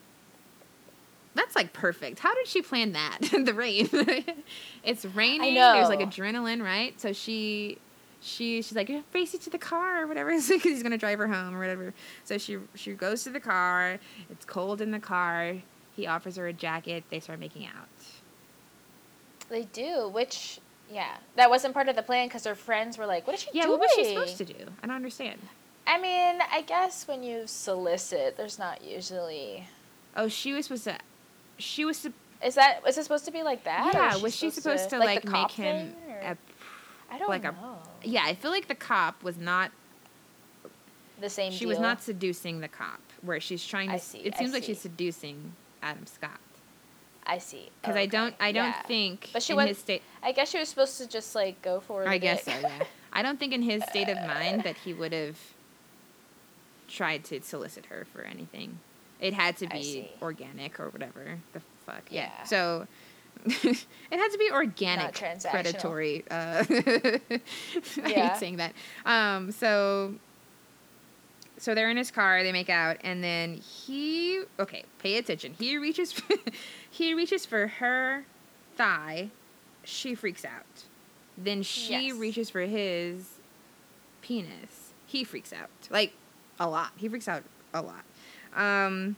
that's 1.35 1.57
like 1.57 1.73
perfect. 1.73 2.19
How 2.19 2.35
did 2.35 2.47
she 2.47 2.61
plan 2.61 2.93
that? 2.93 3.19
the 3.45 3.55
rain. 3.55 3.89
it's 4.85 5.05
raining. 5.07 5.55
There's 5.55 5.89
like 5.89 6.01
adrenaline, 6.01 6.63
right? 6.63 7.01
So 7.01 7.13
she 7.13 7.79
she 8.21 8.61
she's 8.63 8.75
like 8.75 8.91
face 9.11 9.35
it 9.35 9.41
to 9.43 9.51
the 9.51 9.59
car 9.59 10.03
or 10.03 10.07
whatever 10.07 10.31
because 10.49 10.63
he's 10.63 10.83
gonna 10.83 10.99
drive 10.99 11.19
her 11.19 11.29
home 11.29 11.55
or 11.55 11.61
whatever. 11.61 11.95
So 12.25 12.37
she 12.37 12.59
she 12.75 12.93
goes 12.93 13.23
to 13.25 13.31
the 13.31 13.41
car. 13.41 13.99
It's 14.31 14.45
cold 14.45 14.81
in 14.81 14.91
the 14.91 15.01
car. 15.01 15.57
He 15.95 16.07
offers 16.07 16.37
her 16.37 16.49
a 16.49 16.53
jacket. 16.53 17.05
They 17.11 17.21
start 17.21 17.39
making 17.39 17.67
out. 17.67 17.89
They 19.49 19.63
do, 19.65 20.09
which 20.13 20.59
yeah, 20.93 21.17
that 21.37 21.51
wasn't 21.51 21.75
part 21.75 21.89
of 21.89 21.97
the 21.97 22.03
plan 22.03 22.29
because 22.29 22.45
her 22.45 22.55
friends 22.55 22.97
were 22.99 23.07
like, 23.07 23.27
"What 23.27 23.35
is 23.35 23.41
she 23.43 23.51
Yeah, 23.53 23.63
doing?" 23.65 23.79
what 23.79 23.81
was 23.81 23.91
she 23.95 24.05
supposed 24.15 24.37
to 24.39 24.45
do? 24.45 24.55
I 24.83 24.87
don't 24.87 24.97
understand. 24.97 25.41
I 25.87 26.01
mean, 26.01 26.41
I 26.53 26.63
guess 26.63 27.07
when 27.07 27.23
you 27.23 27.43
solicit, 27.47 28.37
there's 28.37 28.59
not 28.59 28.83
usually. 28.85 29.69
Oh, 30.17 30.29
she 30.29 30.53
was 30.53 30.67
supposed 30.67 30.85
to. 30.85 30.99
She 31.59 31.85
was. 31.85 31.97
sup- 31.99 32.13
Is 32.45 32.55
that 32.57 32.83
was 32.85 32.99
it 32.99 33.03
supposed 33.05 33.25
to 33.27 33.31
be 33.31 33.43
like 33.43 33.65
that? 33.65 33.91
Yeah, 33.95 34.17
was 34.17 34.35
she 34.35 34.51
supposed 34.51 34.91
to 34.91 34.99
like, 34.99 35.23
the 35.23 35.31
make 35.31 35.51
him? 35.53 35.93
thing, 35.93 35.95
A, 36.23 36.37
I 37.11 37.19
don't 37.19 37.29
like 37.29 37.45
a- 37.45 37.53
know. 37.53 37.79
yeah, 38.03 38.23
I 38.25 38.35
feel 38.35 38.51
like 38.51 38.69
the 38.69 38.75
cop 38.75 39.23
was 39.23 39.37
not 39.39 39.71
the 41.21 41.31
same. 41.31 41.53
she 41.53 41.67
was 41.67 41.79
not 41.79 42.03
seducing 42.03 42.61
the 42.61 42.69
cop 42.69 43.01
where 43.23 43.41
she's 43.41 43.65
trying 43.65 43.91
to 43.91 43.99
see, 43.99 44.19
it 44.19 44.37
seems 44.37 44.53
like 44.53 44.63
she's 44.65 44.81
seducing 44.81 45.53
adam 45.83 46.05
scott 46.07 46.39
I 47.27 47.39
see. 47.39 47.71
because 47.81 47.97
i 47.97 48.07
don't 48.07 48.35
i 48.41 48.53
don't 48.53 48.65
yeah. 48.67 48.83
think 48.83 49.31
But 49.33 49.43
she 49.43 49.53
in 49.53 49.57
was- 49.59 49.69
his 49.69 49.79
state 49.79 50.03
I 50.23 50.33
guess 50.33 50.51
she 50.51 50.59
was 50.59 50.69
supposed 50.69 50.99
to 50.99 51.07
just 51.09 51.35
like 51.35 51.61
go 51.63 51.81
for. 51.81 52.03
The 52.05 52.11
i 52.11 52.19
guess 52.19 52.45
so 52.45 52.51
yeah 52.53 52.85
i 53.13 53.23
don't 53.23 53.39
think 53.39 53.53
in 53.53 53.63
his 53.63 53.83
state 53.85 54.09
of 54.09 54.17
mind 54.27 54.63
that 54.65 54.77
he 54.79 54.93
would 54.93 55.13
have 55.13 55.39
tried 56.89 57.25
to 57.25 57.41
solicit 57.43 57.87
her 57.87 58.07
for 58.13 58.23
anything 58.23 58.79
it 59.21 59.33
had 59.35 59.57
to 59.59 59.67
be 59.67 60.11
organic 60.23 60.79
or 60.79 60.89
whatever 60.91 61.39
the 61.53 61.61
fuck 61.85 62.03
yeah, 62.11 62.31
Yeah. 62.39 62.45
so 62.45 62.87
it 63.47 63.87
had 64.11 64.29
to 64.31 64.39
be 64.39 64.51
organic 64.53 65.15
predatory 65.51 66.25
uh 66.31 66.65
i 66.71 67.31
Yeah. 68.07 68.29
hate 68.29 68.37
saying 68.39 68.57
that 68.59 68.73
um 69.05 69.51
so 69.53 70.15
so 71.59 71.75
they're 71.75 71.91
in 71.91 71.97
his 71.97 72.11
car 72.11 72.43
they 72.43 72.53
make 72.53 72.69
out 72.71 72.99
and 73.03 73.23
then 73.25 73.55
he 73.55 74.43
okay 74.61 74.85
pay 74.99 75.17
attention 75.17 75.55
he 75.59 75.77
reaches 75.79 76.15
he 76.97 77.15
reaches 77.15 77.45
for 77.47 77.67
her 77.67 78.25
thigh 78.77 79.31
she 79.85 80.15
freaks 80.15 80.45
out 80.45 80.85
then 81.39 81.63
she 81.63 82.09
Yes. 82.09 82.17
reaches 82.17 82.51
for 82.51 82.61
his 82.63 83.35
penis 84.23 84.93
he 85.07 85.25
freaks 85.25 85.53
out 85.53 85.69
like 85.91 86.13
a 86.59 86.69
lot 86.69 86.91
he 86.97 87.09
freaks 87.09 87.29
out 87.29 87.43
a 87.75 87.83
lot 87.83 88.05
um 88.55 89.17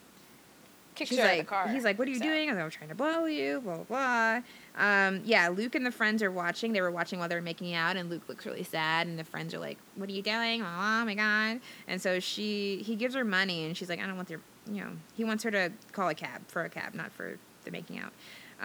Kicks 0.94 1.10
She's 1.10 1.18
like, 1.20 1.38
of 1.38 1.46
the 1.46 1.50
car. 1.50 1.68
he's 1.68 1.84
like, 1.84 1.96
"What 1.96 2.08
are 2.08 2.10
you 2.10 2.18
doing?" 2.18 2.50
I'm 2.50 2.70
trying 2.70 2.88
to 2.88 2.94
blow 2.96 3.26
you. 3.26 3.60
Blah 3.60 3.84
blah 3.84 3.84
blah. 3.84 4.42
Um, 4.84 5.20
yeah, 5.24 5.46
Luke 5.48 5.76
and 5.76 5.86
the 5.86 5.92
friends 5.92 6.24
are 6.24 6.30
watching. 6.32 6.72
They 6.72 6.80
were 6.80 6.90
watching 6.90 7.20
while 7.20 7.28
they 7.28 7.36
were 7.36 7.40
making 7.40 7.72
out, 7.72 7.96
and 7.96 8.10
Luke 8.10 8.22
looks 8.26 8.44
really 8.44 8.64
sad. 8.64 9.06
And 9.06 9.16
the 9.16 9.22
friends 9.22 9.54
are 9.54 9.60
like, 9.60 9.78
"What 9.94 10.08
are 10.08 10.12
you 10.12 10.22
doing? 10.22 10.60
Oh 10.60 11.04
my 11.04 11.14
god!" 11.14 11.60
And 11.86 12.02
so 12.02 12.18
she, 12.18 12.82
he 12.84 12.96
gives 12.96 13.14
her 13.14 13.24
money, 13.24 13.64
and 13.64 13.76
she's 13.76 13.88
like, 13.88 14.00
"I 14.00 14.08
don't 14.08 14.16
want 14.16 14.28
your, 14.28 14.40
you 14.66 14.80
know." 14.80 14.90
He 15.16 15.22
wants 15.22 15.44
her 15.44 15.52
to 15.52 15.70
call 15.92 16.08
a 16.08 16.16
cab 16.16 16.42
for 16.48 16.64
a 16.64 16.68
cab, 16.68 16.94
not 16.96 17.12
for 17.12 17.38
the 17.64 17.70
making 17.70 17.98
out. 18.00 18.12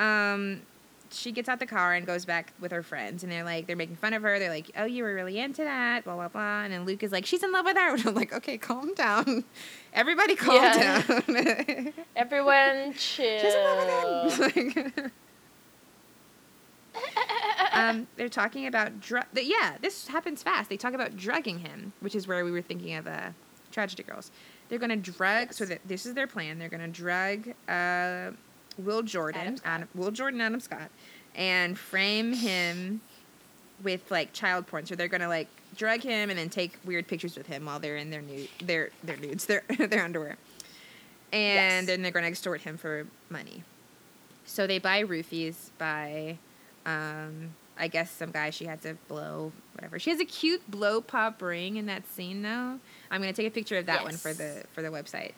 Um, 0.02 0.62
she 1.12 1.32
gets 1.32 1.48
out 1.48 1.60
the 1.60 1.68
car 1.68 1.94
and 1.94 2.08
goes 2.08 2.26
back 2.26 2.54
with 2.60 2.72
her 2.72 2.82
friends, 2.82 3.22
and 3.22 3.32
they're 3.32 3.44
like, 3.44 3.68
they're 3.68 3.76
making 3.76 3.98
fun 3.98 4.14
of 4.14 4.24
her. 4.24 4.40
They're 4.40 4.50
like, 4.50 4.72
"Oh, 4.76 4.86
you 4.86 5.04
were 5.04 5.14
really 5.14 5.38
into 5.40 5.64
that." 5.64 6.04
Blah 6.06 6.16
blah 6.16 6.28
blah. 6.28 6.64
And 6.64 6.74
then 6.74 6.86
Luke 6.86 7.04
is 7.04 7.12
like, 7.12 7.26
"She's 7.28 7.44
in 7.44 7.52
love 7.52 7.66
with 7.66 7.78
her." 7.78 7.94
And 7.94 8.08
I'm 8.08 8.16
like, 8.16 8.34
"Okay, 8.34 8.58
calm 8.58 8.96
down. 8.96 9.44
Everybody, 9.94 10.36
calm 10.36 10.56
Yeah. 10.56 11.02
down." 11.04 11.94
Everyone 12.16 12.94
chill. 12.94 13.40
She's 13.40 13.54
in 13.54 13.64
love 13.64 14.40
with 14.40 14.54
him. 14.56 15.12
um, 17.74 18.08
they're 18.18 18.30
talking 18.30 18.68
about 18.68 19.00
drug. 19.00 19.26
Yeah, 19.36 19.78
this 19.82 20.08
happens 20.08 20.44
fast. 20.44 20.70
They 20.70 20.78
talk 20.78 20.94
about 20.94 21.16
drugging 21.18 21.60
him, 21.60 21.94
which 22.00 22.16
is 22.16 22.28
where 22.28 22.44
we 22.46 22.52
were 22.52 22.62
thinking 22.62 22.96
of 22.96 23.08
uh, 23.08 23.30
Tragedy 23.72 24.04
Girls. 24.04 24.32
They're 24.70 24.80
gonna 24.80 24.96
drug. 24.96 25.54
So 25.54 25.66
that 25.66 25.80
this 25.86 26.06
is 26.06 26.14
their 26.14 26.28
plan. 26.28 26.60
They're 26.60 26.70
gonna 26.70 26.88
drug 26.88 27.50
uh, 27.68 28.32
Will 28.78 29.02
Jordan, 29.04 29.42
Adam 29.42 29.60
Adam, 29.66 29.88
Will 29.96 30.12
Jordan, 30.12 30.42
Adam 30.42 30.60
Scott, 30.60 30.90
and 31.36 31.78
frame 31.78 32.34
him 32.34 33.02
with 33.84 34.10
like 34.12 34.34
child 34.34 34.68
porn. 34.68 34.86
So 34.86 34.96
they're 34.96 35.08
gonna 35.08 35.28
like 35.28 35.48
drug 35.76 36.02
him 36.02 36.30
and 36.30 36.38
then 36.40 36.50
take 36.50 36.78
weird 36.86 37.08
pictures 37.08 37.36
with 37.36 37.48
him 37.48 37.66
while 37.66 37.80
they're 37.80 37.98
in 37.98 38.10
their 38.10 38.22
nude, 38.22 38.50
their 38.64 38.90
their 39.04 39.18
nudes, 39.18 39.46
their 39.48 39.64
their 39.78 40.04
underwear, 40.04 40.38
and 41.32 41.56
Yes. 41.82 41.86
then 41.88 42.02
they're 42.02 42.12
gonna 42.12 42.28
extort 42.28 42.62
him 42.62 42.78
for 42.78 43.06
money. 43.30 43.64
So 44.46 44.68
they 44.68 44.78
buy 44.80 45.04
roofies 45.04 45.70
by, 45.78 46.38
um, 46.86 47.56
I 47.78 47.88
guess 47.88 48.12
some 48.12 48.32
guy 48.32 48.50
she 48.50 48.66
had 48.66 48.82
to 48.82 48.96
blow 49.08 49.52
whatever. 49.74 50.00
She 50.00 50.10
has 50.10 50.20
a 50.20 50.26
cute 50.26 50.70
blow 50.70 51.00
pop 51.02 51.42
ring 51.42 51.78
in 51.78 51.86
that 51.88 52.08
scene 52.08 52.42
though. 52.42 52.80
I'm 53.10 53.22
gonna 53.22 53.34
take 53.34 53.48
a 53.48 53.52
picture 53.52 53.78
of 53.78 53.86
that 53.88 54.04
one 54.04 54.16
for 54.18 54.34
the 54.34 54.64
for 54.74 54.82
the 54.82 54.90
website. 54.90 55.32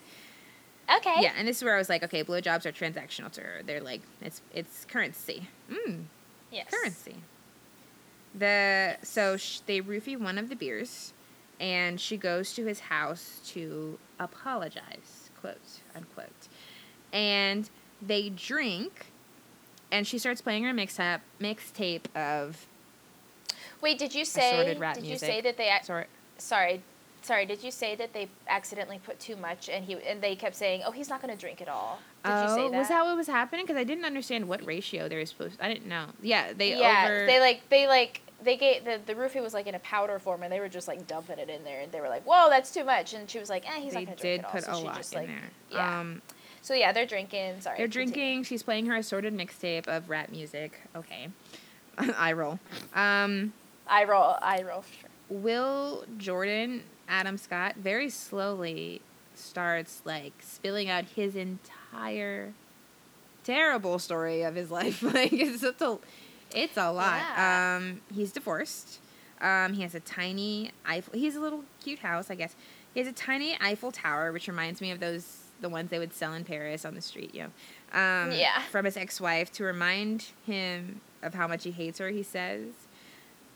Okay. 0.98 1.14
Yeah, 1.20 1.32
and 1.36 1.48
this 1.48 1.56
is 1.58 1.64
where 1.64 1.74
I 1.74 1.78
was 1.78 1.88
like, 1.88 2.02
okay, 2.04 2.22
blowjobs 2.22 2.64
are 2.66 2.72
transactional 2.72 3.30
to 3.32 3.40
her. 3.40 3.62
They're 3.64 3.80
like 3.80 4.02
it's 4.20 4.40
it's 4.54 4.84
currency. 4.84 5.48
Mm, 5.70 6.04
Yes. 6.52 6.68
currency. 6.70 7.16
the 8.34 8.96
so 9.02 9.36
sh- 9.36 9.60
they 9.66 9.80
roofie 9.80 10.18
one 10.18 10.38
of 10.38 10.48
the 10.48 10.54
beers, 10.56 11.12
and 11.58 12.00
she 12.00 12.16
goes 12.16 12.52
to 12.54 12.66
his 12.66 12.80
house 12.80 13.40
to 13.48 13.98
apologize, 14.20 15.30
quote 15.40 15.56
unquote, 15.94 16.48
and 17.12 17.68
they 18.00 18.28
drink, 18.28 19.06
and 19.90 20.06
she 20.06 20.18
starts 20.18 20.40
playing 20.40 20.64
her 20.64 20.72
mixtape 20.72 21.20
mixtape 21.40 22.14
of 22.14 22.66
Wait, 23.80 23.98
did 23.98 24.14
you 24.14 24.24
say? 24.24 24.64
Did 24.74 24.78
you 25.02 25.02
music. 25.10 25.28
say 25.28 25.40
that 25.40 25.56
they? 25.56 25.70
sorry 25.82 26.06
Sorry, 26.38 26.82
sorry. 27.26 27.46
Did 27.46 27.62
you 27.62 27.70
say 27.70 27.94
that 27.96 28.12
they 28.12 28.28
accidentally 28.48 29.00
put 29.04 29.18
too 29.18 29.36
much 29.36 29.68
and 29.68 29.84
he 29.84 29.94
and 30.06 30.20
they 30.22 30.36
kept 30.36 30.54
saying, 30.56 30.82
"Oh, 30.86 30.90
he's 30.90 31.08
not 31.08 31.20
going 31.20 31.34
to 31.34 31.40
drink 31.40 31.60
it 31.60 31.68
all." 31.68 31.98
Did 32.24 32.32
oh 32.32 32.42
you 32.42 32.48
say 32.48 32.70
that? 32.70 32.78
was 32.78 32.88
that 32.88 33.04
what 33.04 33.16
was 33.16 33.26
happening? 33.26 33.66
Because 33.66 33.78
I 33.78 33.84
didn't 33.84 34.04
understand 34.04 34.48
what 34.48 34.64
ratio 34.64 35.08
they 35.08 35.16
were 35.16 35.26
supposed. 35.26 35.60
I 35.60 35.68
didn't 35.68 35.86
know. 35.86 36.06
Yeah, 36.22 36.52
they 36.52 36.78
yeah, 36.78 37.06
over. 37.06 37.26
they 37.26 37.40
like 37.40 37.68
they 37.68 37.86
like 37.86 38.22
they 38.42 38.56
gave 38.56 38.84
the 38.84 39.00
the 39.04 39.14
roofie 39.14 39.42
was 39.42 39.54
like 39.54 39.66
in 39.66 39.74
a 39.74 39.78
powder 39.80 40.18
form 40.18 40.42
and 40.42 40.52
they 40.52 40.60
were 40.60 40.68
just 40.68 40.88
like 40.88 41.06
dumping 41.06 41.38
it 41.38 41.48
in 41.50 41.64
there 41.64 41.80
and 41.80 41.92
they 41.92 42.00
were 42.00 42.08
like, 42.08 42.24
"Whoa, 42.24 42.48
that's 42.48 42.72
too 42.72 42.84
much." 42.84 43.14
And 43.14 43.28
she 43.28 43.38
was 43.38 43.50
like, 43.50 43.66
"Eh, 43.68 43.80
he's 43.80 43.92
they 43.92 44.00
not 44.00 44.06
going 44.06 44.16
to 44.16 44.22
drink 44.22 44.22
did 44.22 44.40
it 44.40 44.44
all." 44.44 44.50
put 44.52 44.64
so 44.64 44.72
a 44.72 44.78
lot 44.86 44.96
just 44.96 45.12
in 45.12 45.18
like 45.20 45.28
there. 45.28 45.50
yeah. 45.70 46.00
Um, 46.00 46.22
so 46.62 46.74
yeah, 46.74 46.92
they're 46.92 47.06
drinking. 47.06 47.60
Sorry, 47.60 47.78
They're 47.78 47.86
continue. 47.86 48.12
drinking. 48.14 48.42
She's 48.44 48.62
playing 48.62 48.86
her 48.86 48.96
assorted 48.96 49.36
mixtape 49.36 49.86
of 49.86 50.10
rap 50.10 50.30
music. 50.30 50.80
Okay, 50.96 51.28
I 51.98 52.32
roll. 52.32 52.58
Um, 52.94 53.52
I 53.86 54.04
roll. 54.04 54.36
I 54.42 54.62
roll 54.62 54.82
sure. 54.82 55.10
Will 55.28 56.04
Jordan 56.18 56.82
Adam 57.08 57.36
Scott 57.36 57.76
very 57.76 58.08
slowly 58.10 59.00
starts 59.34 60.02
like 60.04 60.32
spilling 60.40 60.88
out 60.88 61.04
his 61.04 61.36
entire 61.36 62.52
terrible 63.44 63.98
story 63.98 64.42
of 64.42 64.54
his 64.54 64.70
life. 64.70 65.02
like 65.14 65.32
it's 65.32 65.62
it's 65.62 65.82
a 65.82 65.98
it's 66.54 66.76
a 66.76 66.90
lot. 66.92 67.20
Yeah. 67.20 67.76
Um, 67.78 68.00
he's 68.14 68.32
divorced. 68.32 69.00
Um, 69.40 69.74
he 69.74 69.82
has 69.82 69.94
a 69.94 70.00
tiny 70.00 70.70
Eiffel. 70.86 71.14
He 71.14 71.26
has 71.26 71.36
a 71.36 71.40
little 71.40 71.64
cute 71.82 71.98
house, 72.00 72.30
I 72.30 72.34
guess. 72.34 72.54
He 72.94 73.00
has 73.00 73.08
a 73.08 73.12
tiny 73.12 73.56
Eiffel 73.60 73.92
Tower, 73.92 74.32
which 74.32 74.48
reminds 74.48 74.80
me 74.80 74.90
of 74.90 75.00
those 75.00 75.42
the 75.60 75.68
ones 75.68 75.90
they 75.90 75.98
would 75.98 76.12
sell 76.12 76.32
in 76.34 76.44
Paris 76.44 76.84
on 76.84 76.94
the 76.94 77.00
street. 77.00 77.34
You 77.34 77.42
know, 77.44 77.98
um, 77.98 78.32
Yeah. 78.32 78.62
From 78.70 78.84
his 78.84 78.96
ex-wife 78.96 79.52
to 79.52 79.64
remind 79.64 80.26
him 80.46 81.00
of 81.22 81.34
how 81.34 81.46
much 81.46 81.64
he 81.64 81.70
hates 81.70 81.98
her. 81.98 82.08
He 82.08 82.22
says. 82.22 82.64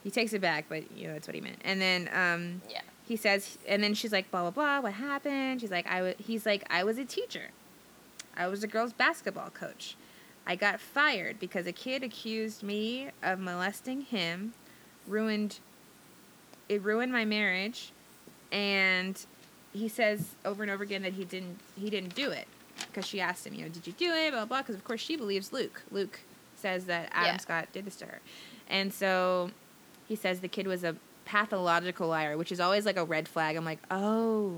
He 0.02 0.10
takes 0.10 0.32
it 0.32 0.40
back, 0.40 0.64
but 0.70 0.90
you 0.96 1.06
know 1.08 1.12
that's 1.12 1.28
what 1.28 1.34
he 1.34 1.42
meant. 1.42 1.58
And 1.62 1.78
then 1.80 2.08
um, 2.12 2.62
Yeah. 2.70 2.80
He 3.10 3.16
says, 3.16 3.58
and 3.66 3.82
then 3.82 3.92
she's 3.92 4.12
like, 4.12 4.30
blah 4.30 4.42
blah 4.42 4.50
blah. 4.52 4.80
What 4.82 4.92
happened? 4.92 5.60
She's 5.60 5.72
like, 5.72 5.84
I 5.88 6.00
was. 6.00 6.14
He's 6.18 6.46
like, 6.46 6.62
I 6.70 6.84
was 6.84 6.96
a 6.96 7.04
teacher. 7.04 7.48
I 8.36 8.46
was 8.46 8.62
a 8.62 8.68
girls' 8.68 8.92
basketball 8.92 9.50
coach. 9.50 9.96
I 10.46 10.54
got 10.54 10.78
fired 10.78 11.40
because 11.40 11.66
a 11.66 11.72
kid 11.72 12.04
accused 12.04 12.62
me 12.62 13.08
of 13.20 13.40
molesting 13.40 14.02
him, 14.02 14.52
ruined. 15.08 15.58
It 16.68 16.84
ruined 16.84 17.10
my 17.10 17.24
marriage, 17.24 17.90
and 18.52 19.20
he 19.72 19.88
says 19.88 20.36
over 20.44 20.62
and 20.62 20.70
over 20.70 20.84
again 20.84 21.02
that 21.02 21.14
he 21.14 21.24
didn't. 21.24 21.58
He 21.76 21.90
didn't 21.90 22.14
do 22.14 22.30
it 22.30 22.46
because 22.86 23.04
she 23.08 23.20
asked 23.20 23.44
him, 23.44 23.54
you 23.54 23.62
know, 23.64 23.70
did 23.70 23.88
you 23.88 23.92
do 23.94 24.14
it? 24.14 24.30
Blah 24.30 24.44
blah. 24.44 24.58
Because 24.62 24.76
of 24.76 24.84
course 24.84 25.00
she 25.00 25.16
believes 25.16 25.52
Luke. 25.52 25.82
Luke 25.90 26.20
says 26.54 26.84
that 26.84 27.08
Adam 27.10 27.34
Yeah. 27.34 27.38
Scott 27.38 27.68
did 27.72 27.86
this 27.86 27.96
to 27.96 28.06
her, 28.06 28.20
and 28.68 28.94
so 28.94 29.50
he 30.06 30.14
says 30.14 30.38
the 30.38 30.46
kid 30.46 30.68
was 30.68 30.84
a 30.84 30.94
pathological 31.30 32.08
liar, 32.08 32.36
which 32.36 32.50
is 32.50 32.58
always 32.58 32.84
like 32.84 32.96
a 32.96 33.04
red 33.04 33.28
flag. 33.28 33.54
I'm 33.54 33.64
like, 33.64 33.78
oh, 33.88 34.56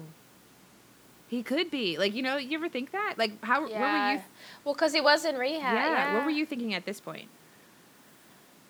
he 1.28 1.42
could 1.42 1.70
be. 1.70 1.98
Like, 1.98 2.14
you 2.14 2.22
know, 2.22 2.38
you 2.38 2.56
ever 2.56 2.70
think 2.70 2.92
that? 2.92 3.14
Like, 3.18 3.42
how 3.44 3.60
where 3.60 3.68
were 3.68 3.74
Yeah. 3.76 4.12
you? 4.14 4.20
Well, 4.64 4.74
because 4.74 4.94
he 4.94 5.00
was 5.02 5.26
in 5.26 5.36
rehab. 5.36 5.74
yeah, 5.74 5.90
Yeah. 5.90 6.14
what 6.14 6.24
were 6.24 6.30
you 6.30 6.46
thinking 6.46 6.72
at 6.72 6.86
this 6.86 6.98
point? 6.98 7.28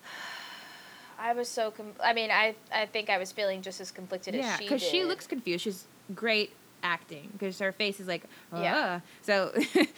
I 1.19 1.31
was 1.33 1.47
so. 1.47 1.71
Com- 1.71 1.93
I 2.03 2.11
mean, 2.13 2.29
I 2.29 2.55
I 2.73 2.85
think 2.87 3.09
I 3.09 3.17
was 3.17 3.31
feeling 3.31 3.61
just 3.61 3.79
as 3.79 3.89
conflicted 3.91 4.35
yeah, 4.35 4.41
as 4.41 4.45
she 4.57 4.63
Yeah, 4.65 4.69
because 4.69 4.83
she 4.83 5.03
looks 5.05 5.25
confused. 5.25 5.63
She's 5.63 5.85
great 6.13 6.51
acting 6.83 7.29
because 7.31 7.57
her 7.59 7.71
face 7.71 8.01
is 8.01 8.07
like, 8.07 8.23
Yeah. 8.51 8.61
yeah. 8.61 8.99
So, 9.21 9.53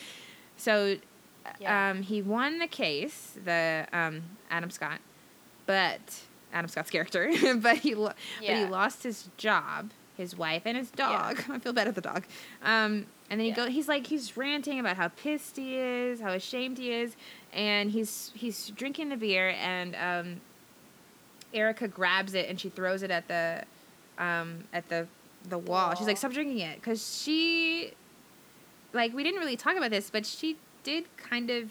so, 0.58 0.98
Yeah. 1.60 1.90
um, 1.90 2.04
he 2.04 2.22
won 2.22 2.60
the 2.60 2.68
case, 2.68 3.34
the 3.44 3.88
um, 3.92 4.22
Adam 4.52 4.70
Scott, 4.70 5.00
but 5.66 6.22
Adam 6.56 6.70
Scott's 6.70 6.90
character, 6.90 7.30
but 7.58 7.78
he 7.78 7.94
lo- 7.94 8.14
but 8.40 8.56
he 8.56 8.66
lost 8.66 9.04
his 9.04 9.30
job, 9.38 9.92
his 10.18 10.36
wife, 10.38 10.64
and 10.66 10.76
his 10.78 10.90
dog. 10.90 11.44
I 11.50 11.60
feel 11.60 11.74
bad 11.74 11.88
at 11.88 11.94
the 11.96 12.02
dog. 12.02 12.24
Um, 12.64 13.06
and 13.30 13.40
then 13.40 13.42
he 13.42 13.48
Yeah. 13.50 13.56
go. 13.56 13.68
He's 13.70 13.88
like 13.88 14.08
he's 14.08 14.36
ranting 14.38 14.80
about 14.80 14.96
how 14.98 15.10
pissed 15.10 15.58
he 15.58 15.76
is, 15.76 16.22
how 16.22 16.32
ashamed 16.32 16.78
he 16.78 16.92
is, 16.92 17.16
and 17.54 17.92
he's 17.92 18.32
he's 18.34 18.70
drinking 18.70 19.10
the 19.10 19.18
beer, 19.18 19.50
and 19.60 19.96
um, 19.96 20.42
Erica 21.54 21.88
grabs 21.88 22.34
it 22.34 22.50
and 22.50 22.60
she 22.60 22.70
throws 22.70 23.04
it 23.04 23.12
at 23.12 23.28
the 23.28 23.64
um, 24.18 24.64
at 24.74 24.88
the 24.90 25.08
the 25.50 25.58
wall. 25.58 25.94
She's 25.96 26.08
like, 26.08 26.18
"Stop 26.18 26.32
drinking 26.32 26.60
it," 26.60 26.76
because 26.76 27.22
she 27.22 27.92
like 28.94 29.14
we 29.14 29.24
didn't 29.24 29.40
really 29.42 29.58
talk 29.58 29.76
about 29.76 29.92
this, 29.92 30.10
but 30.10 30.26
she 30.26 30.58
did 30.84 31.06
kind 31.18 31.50
of. 31.50 31.70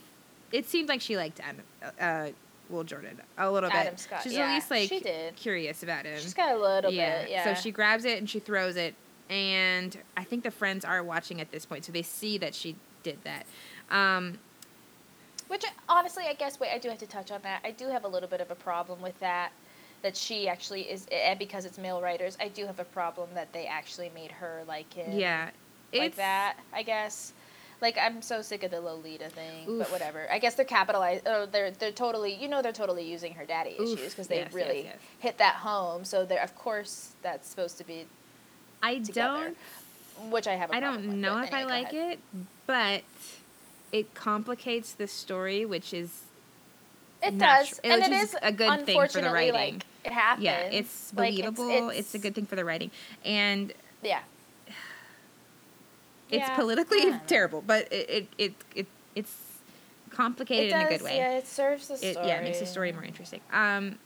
It 0.53 0.67
seemed 0.69 0.89
like 0.89 1.01
she 1.01 1.17
liked 1.17 1.41
Adam, 1.41 1.63
uh, 1.99 2.29
Will 2.71 2.85
Jordan 2.85 3.21
a 3.39 3.51
little 3.51 3.71
bit. 3.71 3.99
Scott, 4.01 4.23
She's 4.23 4.33
yeah, 4.33 4.47
at 4.49 4.55
least 4.55 4.71
like 4.71 4.89
she 4.89 5.01
did. 5.01 5.37
curious 5.37 5.83
about 5.83 6.07
him. 6.07 6.19
She's 6.19 6.35
got 6.35 6.55
a 6.55 6.59
little 6.59 6.91
bit. 6.91 7.29
Yeah. 7.31 7.45
So 7.45 7.61
she 7.61 7.71
grabs 7.71 8.05
it 8.05 8.19
and 8.19 8.29
she 8.29 8.39
throws 8.39 8.77
it, 8.77 8.95
and 9.29 9.97
I 10.17 10.25
think 10.25 10.43
the 10.45 10.51
friends 10.51 10.85
are 10.85 11.03
watching 11.03 11.41
at 11.41 11.51
this 11.51 11.67
point, 11.67 11.85
so 11.85 11.93
they 11.93 12.03
see 12.03 12.39
that 12.39 12.55
she 12.55 12.77
did 13.03 13.19
that. 13.25 13.45
Um, 13.91 14.39
Which 15.49 15.65
honestly, 15.89 16.25
I 16.27 16.33
guess. 16.35 16.59
Wait, 16.59 16.71
I 16.73 16.79
do 16.79 16.89
have 16.89 16.99
to 16.99 17.07
touch 17.07 17.31
on 17.31 17.41
that. 17.43 17.61
I 17.65 17.71
do 17.71 17.89
have 17.89 18.05
a 18.05 18.09
little 18.09 18.29
bit 18.29 18.41
of 18.41 18.51
a 18.51 18.55
problem 18.55 19.03
with 19.03 19.19
that. 19.21 19.53
That 20.03 20.17
she 20.17 20.49
actually 20.49 20.83
is, 20.83 21.07
and 21.11 21.39
because 21.39 21.65
it's 21.65 21.79
male 21.79 22.01
writers, 22.03 22.37
I 22.39 22.49
do 22.49 22.67
have 22.67 22.79
a 22.79 22.85
problem 22.85 23.31
that 23.35 23.53
they 23.55 23.67
actually 23.67 24.11
made 24.15 24.31
her 24.33 24.63
like 24.69 24.93
him. 24.93 25.19
yeah, 25.19 25.51
like 25.93 26.03
it's- 26.03 26.17
that. 26.17 26.57
I 26.75 26.83
guess. 26.83 27.33
Like 27.81 27.99
I'm 28.01 28.23
so 28.23 28.41
sick 28.43 28.63
of 28.63 28.71
the 28.71 28.81
Lolita 28.81 29.29
thing, 29.29 29.69
Oof. 29.69 29.79
but 29.81 29.91
whatever. 29.93 30.27
I 30.31 30.39
guess 30.39 30.55
they're 30.55 30.65
capitalized. 30.65 31.25
Oh, 31.27 31.47
they're 31.47 31.71
they're 31.71 31.93
totally. 31.93 32.35
You 32.35 32.49
know, 32.49 32.63
they're 32.63 32.73
totally 32.73 33.05
using 33.11 33.35
her 33.35 33.45
daddy 33.45 33.77
Oof, 33.81 33.99
issues 33.99 34.11
because 34.11 34.29
they 34.29 34.37
yes, 34.37 34.47
yes, 34.47 34.55
really 34.55 34.83
yes. 34.85 34.97
hit 35.19 35.39
that 35.39 35.57
home. 35.57 36.05
So 36.05 36.25
they're 36.25 36.43
of 36.43 36.55
course 36.57 37.11
that's 37.23 37.49
supposed 37.49 37.77
to 37.79 37.85
be, 37.85 38.07
I 38.83 38.99
together. 39.01 39.55
don't 40.21 40.31
which 40.31 40.47
I 40.47 40.55
have. 40.55 40.71
a 40.71 40.77
I 40.77 40.81
don't 40.81 41.21
know 41.21 41.39
if 41.43 41.53
I 41.53 41.63
anyway, 41.63 41.63
go 41.63 41.69
like 41.85 41.93
ahead. 41.93 42.13
it, 42.13 42.19
but 42.67 43.03
it 43.93 44.15
complicates 44.15 44.93
the 44.93 45.07
story, 45.09 45.65
which 45.67 45.93
is 45.93 46.23
It 47.23 47.37
does, 47.39 47.73
it- 47.73 47.81
and 47.85 48.03
it 48.03 48.13
is 48.13 48.37
a 48.41 48.53
good 48.53 48.87
thing 48.87 49.07
for 49.09 49.21
the 49.21 49.31
writing. 49.31 49.55
Like, 49.55 49.87
it 50.05 50.13
happens. 50.13 50.45
yeah, 50.45 50.61
it's 50.61 51.13
Like, 51.15 51.35
it's- 51.39 51.55
believable. 51.55 51.89
it's, 51.91 51.99
it's- 51.99 52.15
a 52.15 52.19
good 52.19 52.35
thing 52.35 52.47
for 52.47 52.55
the 52.57 52.65
writing, 52.65 52.91
and 53.25 53.73
Yeah. 54.03 54.21
It's 56.35 56.49
Yeah, 56.49 56.57
politically 56.57 57.01
don't 57.01 57.27
terrible, 57.37 57.63
but 57.63 57.93
it 57.93 58.09
it 58.11 58.29
it, 58.39 58.55
it 58.75 58.87
it's 59.15 59.35
complicated 60.11 60.73
It 60.73 60.77
in 60.81 60.87
a 60.87 60.89
good 60.89 61.03
way. 61.03 61.17
Yeah, 61.17 61.39
it 61.39 61.47
serves 61.47 61.89
the 61.89 61.97
story. 61.97 62.15
Yeah, 62.27 62.37
it 62.41 62.45
makes 62.45 62.61
the 62.61 62.67
story 62.67 62.93
more 62.93 63.05
interesting. 63.05 63.41
Um, 63.53 63.99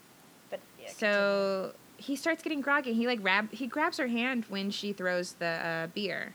But 0.51 0.61
yeah, 0.81 0.89
so 0.91 1.73
he 1.97 2.17
starts 2.17 2.43
getting 2.43 2.61
groggy. 2.61 2.93
He 2.95 3.07
like 3.07 3.21
grab 3.23 3.53
he 3.53 3.67
grabs 3.67 3.99
her 3.99 4.07
hand 4.09 4.45
when 4.49 4.71
she 4.71 4.93
throws 4.93 5.33
the 5.35 5.47
uh, 5.47 5.87
beer. 5.89 6.35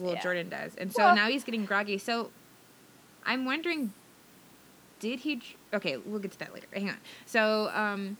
Will, 0.00 0.14
Yeah. 0.14 0.22
Jordan 0.22 0.48
does, 0.48 0.74
and 0.76 0.92
so 0.92 1.02
Well- 1.04 1.16
now 1.16 1.28
he's 1.28 1.42
getting 1.44 1.64
groggy. 1.64 1.98
So 1.98 2.30
I'm 3.26 3.44
wondering, 3.44 3.92
did 5.00 5.20
he? 5.20 5.42
Okay, 5.74 5.96
we'll 5.96 6.20
get 6.20 6.30
to 6.32 6.38
that 6.38 6.54
later. 6.54 6.66
Hang 6.72 6.88
on. 6.90 6.96
So 7.26 7.68
um, 7.74 8.16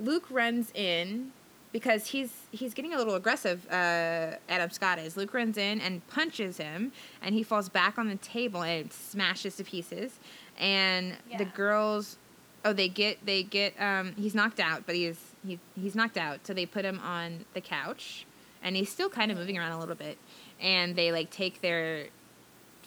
Luke 0.00 0.26
runs 0.30 0.72
in 0.74 1.32
because 1.72 2.06
he's 2.06 2.32
he's 2.50 2.74
getting 2.74 2.94
a 2.94 2.98
little 2.98 3.14
aggressive. 3.14 3.66
Uh, 3.70 4.36
Adam 4.48 4.70
Scott 4.70 4.98
is. 4.98 5.16
Luke 5.16 5.32
runs 5.32 5.56
in 5.56 5.80
and 5.80 6.06
punches 6.08 6.56
him, 6.56 6.92
and 7.22 7.34
he 7.34 7.42
falls 7.42 7.68
back 7.68 7.98
on 7.98 8.08
the 8.08 8.16
table 8.16 8.62
and 8.62 8.92
smashes 8.92 9.56
to 9.56 9.64
pieces. 9.64 10.18
And 10.58 11.16
the 11.38 11.44
girls, 11.46 12.18
oh, 12.64 12.72
they 12.72 12.88
get 12.88 13.24
they 13.24 13.42
get. 13.42 13.74
Um, 13.80 14.14
he's 14.16 14.34
knocked 14.34 14.60
out, 14.60 14.84
but 14.86 14.94
he's 14.94 15.18
he, 15.46 15.58
he's 15.80 15.94
knocked 15.94 16.18
out. 16.18 16.46
So 16.46 16.52
they 16.52 16.66
put 16.66 16.84
him 16.84 16.98
on 17.00 17.44
the 17.54 17.60
couch, 17.60 18.26
and 18.62 18.76
he's 18.76 18.90
still 18.90 19.08
kind 19.08 19.30
of 19.30 19.38
moving 19.38 19.56
around 19.56 19.72
a 19.72 19.78
little 19.78 19.94
bit. 19.94 20.18
And 20.60 20.96
they 20.96 21.12
like 21.12 21.30
take 21.30 21.60
their 21.60 22.06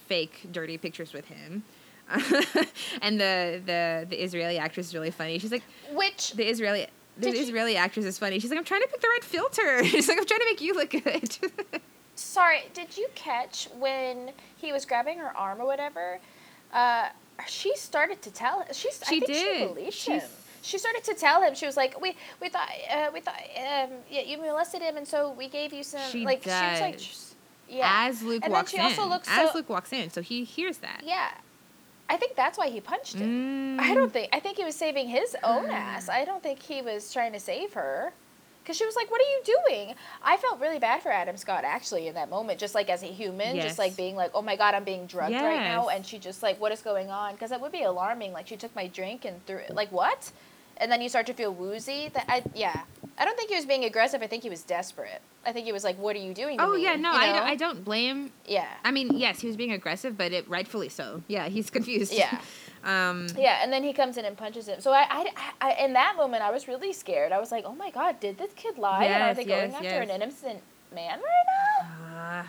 fake 0.07 0.47
dirty 0.51 0.77
pictures 0.77 1.13
with 1.13 1.25
him. 1.25 1.63
and 3.01 3.19
the, 3.19 3.61
the 3.65 4.05
the 4.09 4.23
Israeli 4.23 4.57
actress 4.57 4.87
is 4.87 4.93
really 4.93 5.11
funny. 5.11 5.39
She's 5.39 5.53
like. 5.53 5.63
Which 5.93 6.33
the 6.33 6.43
Israeli 6.43 6.87
the 7.17 7.27
Did 7.27 7.35
you- 7.35 7.43
Israeli 7.43 7.75
actress 7.77 8.05
is 8.05 8.17
funny. 8.17 8.39
She's 8.39 8.49
like, 8.49 8.59
I'm 8.59 8.65
trying 8.65 8.81
to 8.81 8.87
pick 8.87 9.01
the 9.01 9.07
right 9.07 9.23
filter. 9.23 9.83
She's 9.91 10.07
like, 10.07 10.17
I'm 10.17 10.25
trying 10.25 10.39
to 10.41 10.45
make 10.45 10.61
you 10.61 10.73
look 10.73 10.89
good. 10.91 11.37
sorry, 12.15 12.63
did 12.73 12.97
you 12.97 13.07
catch 13.15 13.67
when 13.79 14.31
he 14.57 14.71
was 14.71 14.85
grabbing 14.85 15.19
her 15.19 15.35
arm 15.37 15.59
or 15.61 15.65
whatever? 15.65 16.19
Uh, 16.73 17.09
she 17.47 17.75
started 17.75 18.21
to 18.23 18.31
tell. 18.31 18.65
She's. 18.71 19.01
She 19.07 19.17
I 19.17 19.19
think 19.19 19.25
did. 19.27 19.57
She 19.59 19.65
believed 19.73 19.93
She's- 19.93 20.23
him. 20.23 20.29
She 20.65 20.77
started 20.77 21.03
to 21.03 21.13
tell 21.13 21.41
him. 21.41 21.55
She 21.55 21.65
was 21.65 21.75
like, 21.75 21.99
"We 21.99 22.15
we 22.41 22.47
thought 22.47 22.69
uh, 22.89 23.09
we 23.13 23.19
thought 23.19 23.35
um, 23.57 23.89
yeah 24.09 24.21
you 24.21 24.37
molested 24.37 24.81
him, 24.81 24.95
and 24.95 25.05
so 25.05 25.33
we 25.33 25.49
gave 25.49 25.73
you 25.73 25.83
some 25.83 25.99
She 26.09 26.23
like 26.23 26.41
she 26.43 26.49
was 26.49 26.79
like 26.79 26.97
does. 26.97 27.35
yeah 27.67 28.05
As 28.07 28.23
Luke 28.23 28.35
And 28.45 28.53
then 28.53 28.59
walks 28.59 28.71
she 28.71 28.77
in, 28.77 28.83
also 28.83 29.05
looks 29.05 29.27
as 29.29 29.51
so- 29.51 29.57
Luke 29.57 29.67
walks 29.69 29.91
in, 29.91 30.09
so 30.09 30.21
he 30.21 30.45
hears 30.45 30.77
that. 30.77 31.01
yeah." 31.05 31.31
I 32.09 32.17
think 32.17 32.35
that's 32.35 32.57
why 32.57 32.69
he 32.69 32.79
punched 32.81 33.15
him. 33.15 33.79
I 33.79 33.91
Mm. 33.91 33.95
don't 33.95 34.13
think. 34.13 34.29
I 34.33 34.39
think 34.39 34.57
he 34.57 34.63
was 34.63 34.75
saving 34.75 35.07
his 35.07 35.35
own 35.43 35.69
ass. 35.71 36.09
I 36.09 36.25
don't 36.25 36.43
think 36.43 36.61
he 36.61 36.81
was 36.81 37.11
trying 37.11 37.33
to 37.33 37.39
save 37.39 37.73
her. 37.73 38.13
Because 38.61 38.77
she 38.77 38.85
was 38.85 38.95
like, 38.95 39.11
"What 39.11 39.19
are 39.19 39.25
you 39.25 39.41
doing?" 39.67 39.95
I 40.23 40.37
felt 40.37 40.61
really 40.61 40.79
bad 40.79 41.01
for 41.03 41.11
Adam 41.11 41.35
Scott 41.35 41.65
actually 41.65 42.07
in 42.07 42.13
that 42.15 42.29
moment, 42.29 42.59
just 42.59 42.73
like 42.75 42.89
as 42.89 43.03
a 43.03 43.07
human, 43.07 43.57
Yes. 43.57 43.65
just 43.65 43.79
like 43.79 43.97
being 43.97 44.15
like, 44.15 44.31
"Oh 44.33 44.41
my 44.41 44.55
god, 44.55 44.73
I'm 44.73 44.85
being 44.85 45.05
drugged 45.05 45.33
right 45.35 45.59
now," 45.63 45.89
and 45.89 46.05
she 46.05 46.17
just 46.17 46.41
like, 46.41 46.61
"What 46.61 46.71
is 46.71 46.81
going 46.81 47.09
on?" 47.09 47.33
Because 47.33 47.51
it 47.51 47.59
would 47.59 47.73
be 47.73 47.83
alarming. 47.83 48.31
Like 48.31 48.47
she 48.47 48.55
took 48.55 48.73
my 48.73 48.87
drink 48.87 49.25
and 49.25 49.45
threw 49.45 49.57
it. 49.57 49.75
Like 49.75 49.91
what? 49.91 50.31
And 50.77 50.91
then 50.91 51.01
you 51.01 51.09
start 51.09 51.25
to 51.27 51.33
feel 51.33 51.53
woozy. 51.53 52.09
That 52.13 52.25
I 52.27 52.43
yeah. 52.53 52.81
I 53.17 53.25
don't 53.25 53.37
think 53.37 53.49
he 53.51 53.55
was 53.55 53.65
being 53.65 53.85
aggressive. 53.85 54.23
I 54.23 54.27
think 54.27 54.41
he 54.43 54.49
was 54.49 54.63
desperate. 54.63 55.21
I 55.45 55.51
think 55.51 55.65
he 55.67 55.71
was 55.71 55.83
like, 55.83 55.97
"What 55.99 56.15
are 56.15 56.19
you 56.19 56.33
doing?" 56.33 56.57
To 56.57 56.63
Oh 56.65 56.73
me?" 56.73 56.83
yeah, 56.83 56.95
no, 56.95 57.11
You 57.11 57.17
I, 57.19 57.27
know? 57.27 57.33
don't, 57.33 57.43
I 57.47 57.55
don't 57.55 57.85
blame. 57.85 58.31
Yeah. 58.47 58.67
I 58.83 58.91
mean, 58.91 59.15
yes, 59.17 59.39
he 59.41 59.47
was 59.47 59.55
being 59.55 59.71
aggressive, 59.71 60.17
but 60.17 60.31
it 60.31 60.49
rightfully 60.49 60.89
so. 60.89 61.21
Yeah, 61.27 61.47
he's 61.47 61.69
confused. 61.77 62.11
Yeah. 62.13 62.41
um. 62.83 63.27
Yeah, 63.37 63.59
and 63.61 63.71
then 63.71 63.83
he 63.83 63.93
comes 63.93 64.17
in 64.17 64.25
and 64.25 64.35
punches 64.35 64.67
him. 64.67 64.81
So 64.81 64.91
I, 64.91 65.05
I, 65.09 65.31
I, 65.61 65.73
in 65.85 65.93
that 65.93 66.15
moment, 66.17 66.41
I 66.43 66.49
was 66.51 66.67
really 66.67 66.91
scared. 66.91 67.31
I 67.31 67.39
was 67.39 67.51
like, 67.51 67.65
oh 67.65 67.75
my 67.75 67.91
god, 67.91 68.19
did 68.19 68.37
this 68.39 68.51
kid 68.55 68.77
lie? 68.79 69.05
and 69.05 69.13
are 69.23 69.27
Yes, 69.27 69.37
they 69.37 69.45
going 69.45 69.71
yes, 69.71 69.73
after 69.75 69.85
yes. 69.85 70.09
an 70.09 70.15
innocent 70.21 70.61
man 70.93 71.19
right 71.19 71.83
now? 71.83 72.43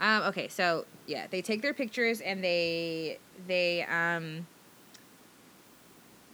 Uh, 0.00 0.04
um, 0.04 0.22
okay, 0.28 0.48
so 0.48 0.86
yeah, 1.06 1.26
they 1.30 1.40
take 1.42 1.62
their 1.62 1.74
pictures 1.74 2.20
and 2.20 2.42
they 2.42 3.18
they 3.46 3.82
um 3.84 4.46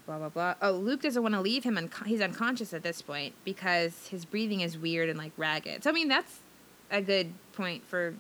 blah 0.06 0.18
blah 0.18 0.28
blah. 0.28 0.54
Oh, 0.62 0.72
Luke 0.72 1.02
doesn't 1.02 1.22
want 1.22 1.34
to 1.34 1.40
leave 1.40 1.64
him. 1.64 1.76
Unco- 1.76 2.04
he's 2.04 2.20
unconscious 2.20 2.72
at 2.72 2.82
this 2.82 3.02
point 3.02 3.34
because 3.44 4.08
his 4.08 4.24
breathing 4.24 4.60
is 4.60 4.78
weird 4.78 5.08
and 5.08 5.18
like 5.18 5.32
ragged. 5.36 5.82
So 5.84 5.90
I 5.90 5.92
mean, 5.92 6.08
that's 6.08 6.38
a 6.90 7.02
good 7.02 7.32
point 7.52 7.84
for 7.86 8.14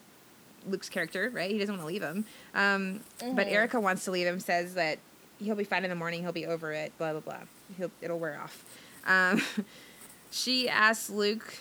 Luke's 0.68 0.88
character, 0.88 1.30
right? 1.32 1.50
He 1.50 1.58
doesn't 1.58 1.74
want 1.76 1.82
to 1.82 1.86
leave 1.86 2.02
him. 2.02 2.24
Um, 2.54 3.00
But 3.20 3.46
Mhm. 3.46 3.52
Erica 3.52 3.80
wants 3.80 4.04
to 4.06 4.10
leave 4.10 4.26
him. 4.26 4.40
Says 4.40 4.74
that 4.74 4.98
he'll 5.38 5.54
be 5.54 5.64
fine 5.64 5.84
in 5.84 5.90
the 5.90 5.96
morning. 5.96 6.22
He'll 6.22 6.32
be 6.32 6.46
over 6.46 6.72
it. 6.72 6.92
Blah 6.98 7.12
blah 7.12 7.20
blah. 7.20 7.40
He'll 7.78 7.90
it'll 8.00 8.18
wear 8.18 8.40
off. 8.40 8.64
Um, 9.06 9.40
she 10.30 10.68
asks 10.68 11.08
Luke. 11.08 11.58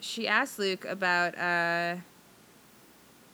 She 0.00 0.26
asks 0.28 0.58
Luke 0.58 0.84
about 0.86 1.36
uh, 1.38 1.96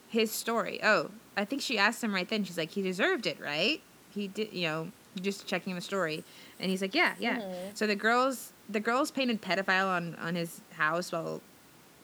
his 0.08 0.30
story. 0.30 0.80
Oh, 0.82 1.10
I 1.36 1.44
think 1.44 1.62
she 1.62 1.78
asked 1.78 2.02
him 2.02 2.14
right 2.14 2.28
then. 2.28 2.44
She's 2.44 2.58
like, 2.58 2.70
he 2.70 2.82
deserved 2.82 3.26
it, 3.26 3.38
right? 3.40 3.80
He 4.14 4.28
did, 4.28 4.52
you 4.52 4.66
know, 4.68 4.88
just 5.20 5.46
checking 5.46 5.74
the 5.74 5.80
story, 5.80 6.24
and 6.60 6.70
he's 6.70 6.80
like, 6.82 6.94
yeah, 6.94 7.14
yeah. 7.18 7.38
Mhm. 7.40 7.76
So 7.76 7.86
the 7.86 7.96
girls, 7.96 8.52
the 8.68 8.80
girls 8.80 9.10
painted 9.10 9.42
pedophile 9.42 9.88
on 9.88 10.14
on 10.16 10.34
his 10.34 10.60
house 10.74 11.12
while 11.12 11.40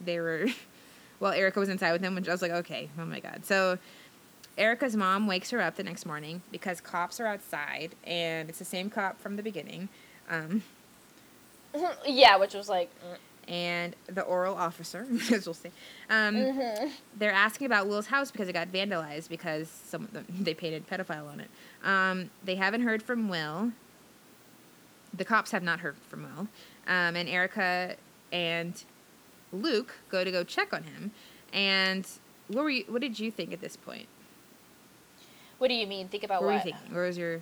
they 0.01 0.19
were, 0.19 0.47
while 1.19 1.33
Erica 1.33 1.61
was 1.61 1.69
inside 1.69 1.93
with 1.93 2.03
him, 2.03 2.15
which 2.15 2.29
I 2.29 2.33
was 2.33 2.43
like, 2.43 2.51
okay, 2.53 2.89
oh 2.99 3.05
my 3.05 3.21
god. 3.21 3.45
So 3.45 3.79
Erica's 4.59 4.97
mom 4.97 5.27
wakes 5.27 5.51
her 5.51 5.61
up 5.61 5.77
the 5.77 5.83
next 5.83 6.05
morning 6.05 6.43
because 6.51 6.81
cops 6.81 7.21
are 7.21 7.27
outside, 7.27 7.95
and 8.05 8.49
it's 8.49 8.59
the 8.59 8.65
same 8.65 8.91
cop 8.91 9.21
from 9.21 9.37
the 9.37 9.43
beginning. 9.43 9.89
Um, 10.29 10.63
yeah, 12.07 12.37
which 12.37 12.55
was 12.55 12.69
like, 12.69 12.91
and 13.48 13.94
the 14.06 14.23
oral 14.23 14.55
officer, 14.55 15.06
as 15.32 15.47
we'll 15.47 15.55
see. 15.55 15.70
Um, 16.10 16.36
mm-hmm. 16.36 16.89
they're 17.16 17.32
asking 17.32 17.66
about 17.66 17.89
Will's 17.89 18.06
house 18.06 18.31
because 18.31 18.48
it 18.48 18.52
got 18.52 18.69
vandalized 18.73 19.28
because 19.28 19.69
some 19.69 20.09
them, 20.12 20.27
they 20.40 20.55
painted 20.55 20.89
pedophile 20.89 21.31
on 21.31 21.40
it. 21.40 21.51
Um, 21.85 22.31
they 22.44 22.56
haven't 22.56 22.82
heard 22.82 23.02
from 23.02 23.28
Will. 23.28 23.73
The 25.14 25.24
cops 25.24 25.51
have 25.51 25.62
not 25.62 25.81
heard 25.81 25.97
from 26.09 26.23
Will, 26.23 26.48
um, 26.86 27.16
and 27.16 27.28
Erica 27.28 27.97
and 28.32 28.82
Luke 29.52 29.94
go 30.09 30.24
to 30.24 30.31
go 30.31 30.43
check 30.43 30.73
on 30.73 30.85
him. 30.85 31.10
And 31.52 32.06
what 32.48 32.62
were 32.62 32.70
you? 32.70 32.85
What 32.89 33.02
did 33.02 33.19
you 33.19 33.31
think 33.31 33.52
at 33.52 33.60
this 33.60 33.77
point? 33.77 34.09
what 35.62 35.69
do 35.69 35.74
you 35.74 35.86
mean? 35.86 36.09
Think 36.09 36.24
about 36.24 36.43
what 36.43 36.48
were 36.48 36.55
you 36.55 36.60
thinking? 36.60 36.93
Where 36.93 37.06
was 37.06 37.16
your? 37.16 37.40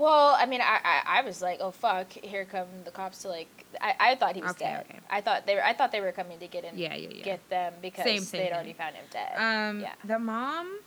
Well, 0.00 0.34
I 0.38 0.46
mean, 0.46 0.60
I, 0.62 0.80
I, 0.82 1.18
I 1.18 1.22
was 1.22 1.42
like, 1.42 1.58
oh 1.60 1.70
fuck, 1.72 2.10
here 2.12 2.46
come 2.46 2.66
the 2.84 2.90
cops 2.90 3.18
to 3.22 3.28
like. 3.28 3.48
I, 3.80 3.94
I 4.00 4.14
thought 4.14 4.34
he 4.34 4.40
was 4.42 4.52
Okay, 4.52 4.64
dead. 4.64 4.86
okay. 4.88 4.98
I 5.10 5.20
thought 5.20 5.46
they 5.46 5.54
were. 5.56 5.64
I 5.64 5.74
thought 5.74 5.92
they 5.92 6.00
were 6.00 6.12
coming 6.12 6.38
to 6.38 6.46
get 6.46 6.64
him. 6.64 6.74
Yeah, 6.76 6.94
yeah, 6.94 7.08
yeah. 7.12 7.24
Get 7.24 7.48
them 7.50 7.74
because 7.82 8.04
Same, 8.04 8.22
same 8.22 8.40
they'd 8.40 8.46
thing. 8.46 8.54
already 8.54 8.72
found 8.72 8.94
him 8.96 9.04
dead. 9.10 9.32
Um, 9.36 9.80
yeah. 9.80 9.92
the 10.04 10.18
mom, 10.18 10.78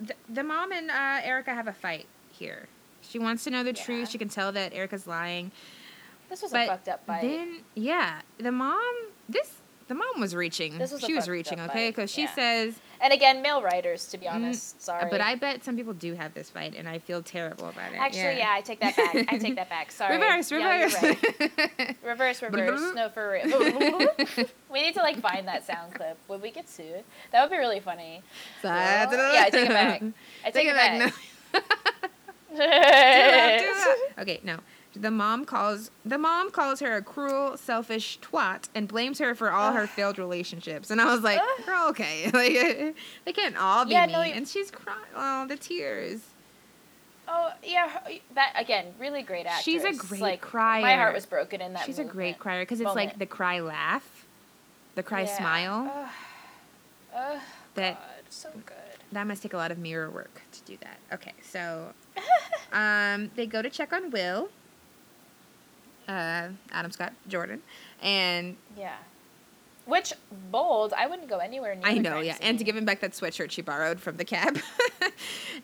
the, 0.00 0.14
the 0.28 0.44
mom 0.44 0.70
and 0.72 0.90
uh, 0.90 1.20
Erica 1.24 1.52
have 1.52 1.66
a 1.66 1.72
fight 1.72 2.06
here. 2.30 2.68
She 3.00 3.18
wants 3.18 3.42
to 3.44 3.50
know 3.50 3.64
the 3.64 3.72
Yeah. 3.74 3.82
truth. 3.84 4.08
She 4.10 4.18
can 4.18 4.28
tell 4.28 4.52
that 4.52 4.72
Erica's 4.72 5.06
lying. 5.08 5.50
This 6.28 6.42
was 6.42 6.52
but 6.52 6.62
a 6.62 6.66
fucked 6.68 6.88
up 6.88 7.04
fight. 7.04 7.22
Then, 7.22 7.58
yeah, 7.74 8.20
the 8.38 8.52
mom. 8.52 8.80
This 9.28 9.50
the 9.92 9.98
mom 9.98 10.20
was 10.22 10.34
reaching. 10.34 10.78
Was 10.78 10.94
she 11.04 11.12
was 11.12 11.28
reaching, 11.28 11.60
okay? 11.60 11.90
Because 11.90 12.10
she 12.10 12.22
yeah. 12.22 12.34
says, 12.34 12.74
and 13.02 13.12
again, 13.12 13.42
male 13.42 13.60
writers, 13.62 14.06
to 14.08 14.16
be 14.16 14.24
Mm, 14.24 14.34
honest. 14.36 14.80
Sorry. 14.80 15.06
but 15.10 15.20
I 15.20 15.34
bet 15.34 15.62
some 15.64 15.76
people 15.76 15.92
do 15.92 16.14
have 16.14 16.32
this 16.32 16.48
fight, 16.48 16.74
and 16.74 16.88
I 16.88 16.98
feel 16.98 17.22
terrible 17.22 17.68
about 17.68 17.92
it. 17.92 17.96
Actually, 17.98 18.38
yeah. 18.38 18.54
I 18.56 18.62
take 18.62 18.80
that 18.80 18.96
back. 18.96 19.14
I 19.30 19.36
take 19.36 19.56
that 19.56 19.68
back. 19.68 19.92
Sorry. 20.00 20.14
Reverse, 20.16 20.50
Yeah, 20.50 20.84
reverse. 20.84 21.02
right. 21.02 21.96
Reverse, 22.02 22.40
reverse. 22.42 22.94
no, 22.94 23.10
for 23.10 23.32
real. 23.32 24.06
we 24.72 24.80
need 24.82 24.94
to 24.94 25.00
like 25.02 25.18
find 25.20 25.46
that 25.46 25.66
sound 25.66 25.92
clip. 25.92 26.16
Would 26.28 26.40
we 26.40 26.50
get 26.50 26.70
sued? 26.70 27.04
That 27.32 27.42
would 27.42 27.50
be 27.50 27.58
really 27.58 27.80
funny. 27.80 28.22
yeah, 28.64 29.06
I 29.10 29.50
take 29.50 29.66
it 29.66 29.68
back. 29.68 30.02
I 30.46 30.50
take, 30.50 30.68
it 30.68 30.74
back. 30.74 30.98
No. 31.52 31.60
Do 32.52 32.58
that, 32.58 33.58
do 33.60 33.66
that. 33.66 34.22
Okay, 34.22 34.40
no. 34.42 34.58
The 34.94 35.10
mom 35.10 35.44
calls 35.46 35.90
the 36.04 36.18
mom 36.18 36.50
calls 36.50 36.80
her 36.80 36.96
a 36.96 37.02
cruel, 37.02 37.56
selfish 37.56 38.18
twat 38.20 38.68
and 38.74 38.86
blames 38.86 39.18
her 39.20 39.34
for 39.34 39.50
all 39.50 39.72
her 39.72 39.86
failed 39.96 40.18
relationships. 40.18 40.90
And 40.90 41.00
I 41.00 41.06
was 41.12 41.22
like, 41.22 41.38
Ugh. 41.40 41.48
girl, 41.66 41.88
okay, 41.90 42.24
like 42.32 42.94
they 43.24 43.32
can't 43.32 43.56
all 43.56 43.84
be 43.86 43.92
Yeah, 43.92 44.06
mean. 44.06 44.12
no, 44.12 44.20
and 44.20 44.46
she's 44.46 44.70
crying. 44.70 44.98
Oh, 45.16 45.46
the 45.46 45.56
tears. 45.56 46.20
Oh 47.26 47.50
yeah, 47.64 47.88
her- 47.88 48.10
that 48.34 48.52
again, 48.56 48.86
really 48.98 49.22
great 49.22 49.46
actress. 49.46 49.64
She's 49.64 49.84
a 49.84 49.92
great 49.94 50.20
like, 50.20 50.40
crier. 50.42 50.82
My 50.82 50.94
heart 50.96 51.14
was 51.14 51.24
broken 51.24 51.60
in 51.62 51.72
that. 51.72 51.86
she's 51.86 51.98
a 51.98 52.04
great 52.04 52.38
crier 52.38 52.62
because 52.62 52.80
it's 52.80 52.94
like 52.94 53.18
the 53.18 53.26
cry 53.26 53.60
laugh, 53.60 54.26
the 54.96 55.02
cry 55.02 55.22
Yeah. 55.22 55.36
smile. 55.38 55.92
Ugh. 55.94 56.08
Ugh, 57.14 57.40
That- 57.74 57.94
God, 57.94 58.22
so 58.28 58.50
good. 58.66 58.76
That 59.12 59.26
must 59.26 59.42
take 59.42 59.52
a 59.52 59.56
lot 59.58 59.70
of 59.70 59.78
mirror 59.78 60.10
work 60.10 60.40
to 60.52 60.60
do 60.62 60.76
that. 60.80 60.98
Okay, 61.14 61.32
so 61.42 61.92
um, 62.72 63.30
they 63.36 63.46
go 63.46 63.60
to 63.62 63.68
check 63.70 63.92
on 63.92 64.10
Will, 64.10 64.48
uh, 66.08 66.48
Adam 66.72 66.90
Scott 66.92 67.12
Jordan, 67.28 67.62
and 68.02 68.56
Yeah. 68.76 68.94
Which 69.84 70.12
bold? 70.52 70.92
I 70.96 71.08
wouldn't 71.08 71.28
go 71.28 71.38
anywhere 71.38 71.74
near. 71.74 71.84
I 71.84 71.98
know, 71.98 72.20
yeah, 72.20 72.36
and 72.40 72.56
to 72.58 72.64
give 72.64 72.76
him 72.76 72.84
back 72.84 73.00
that 73.00 73.12
sweatshirt 73.12 73.50
she 73.50 73.62
borrowed 73.62 73.98
from 74.00 74.16
the 74.16 74.24
cab, 74.24 74.56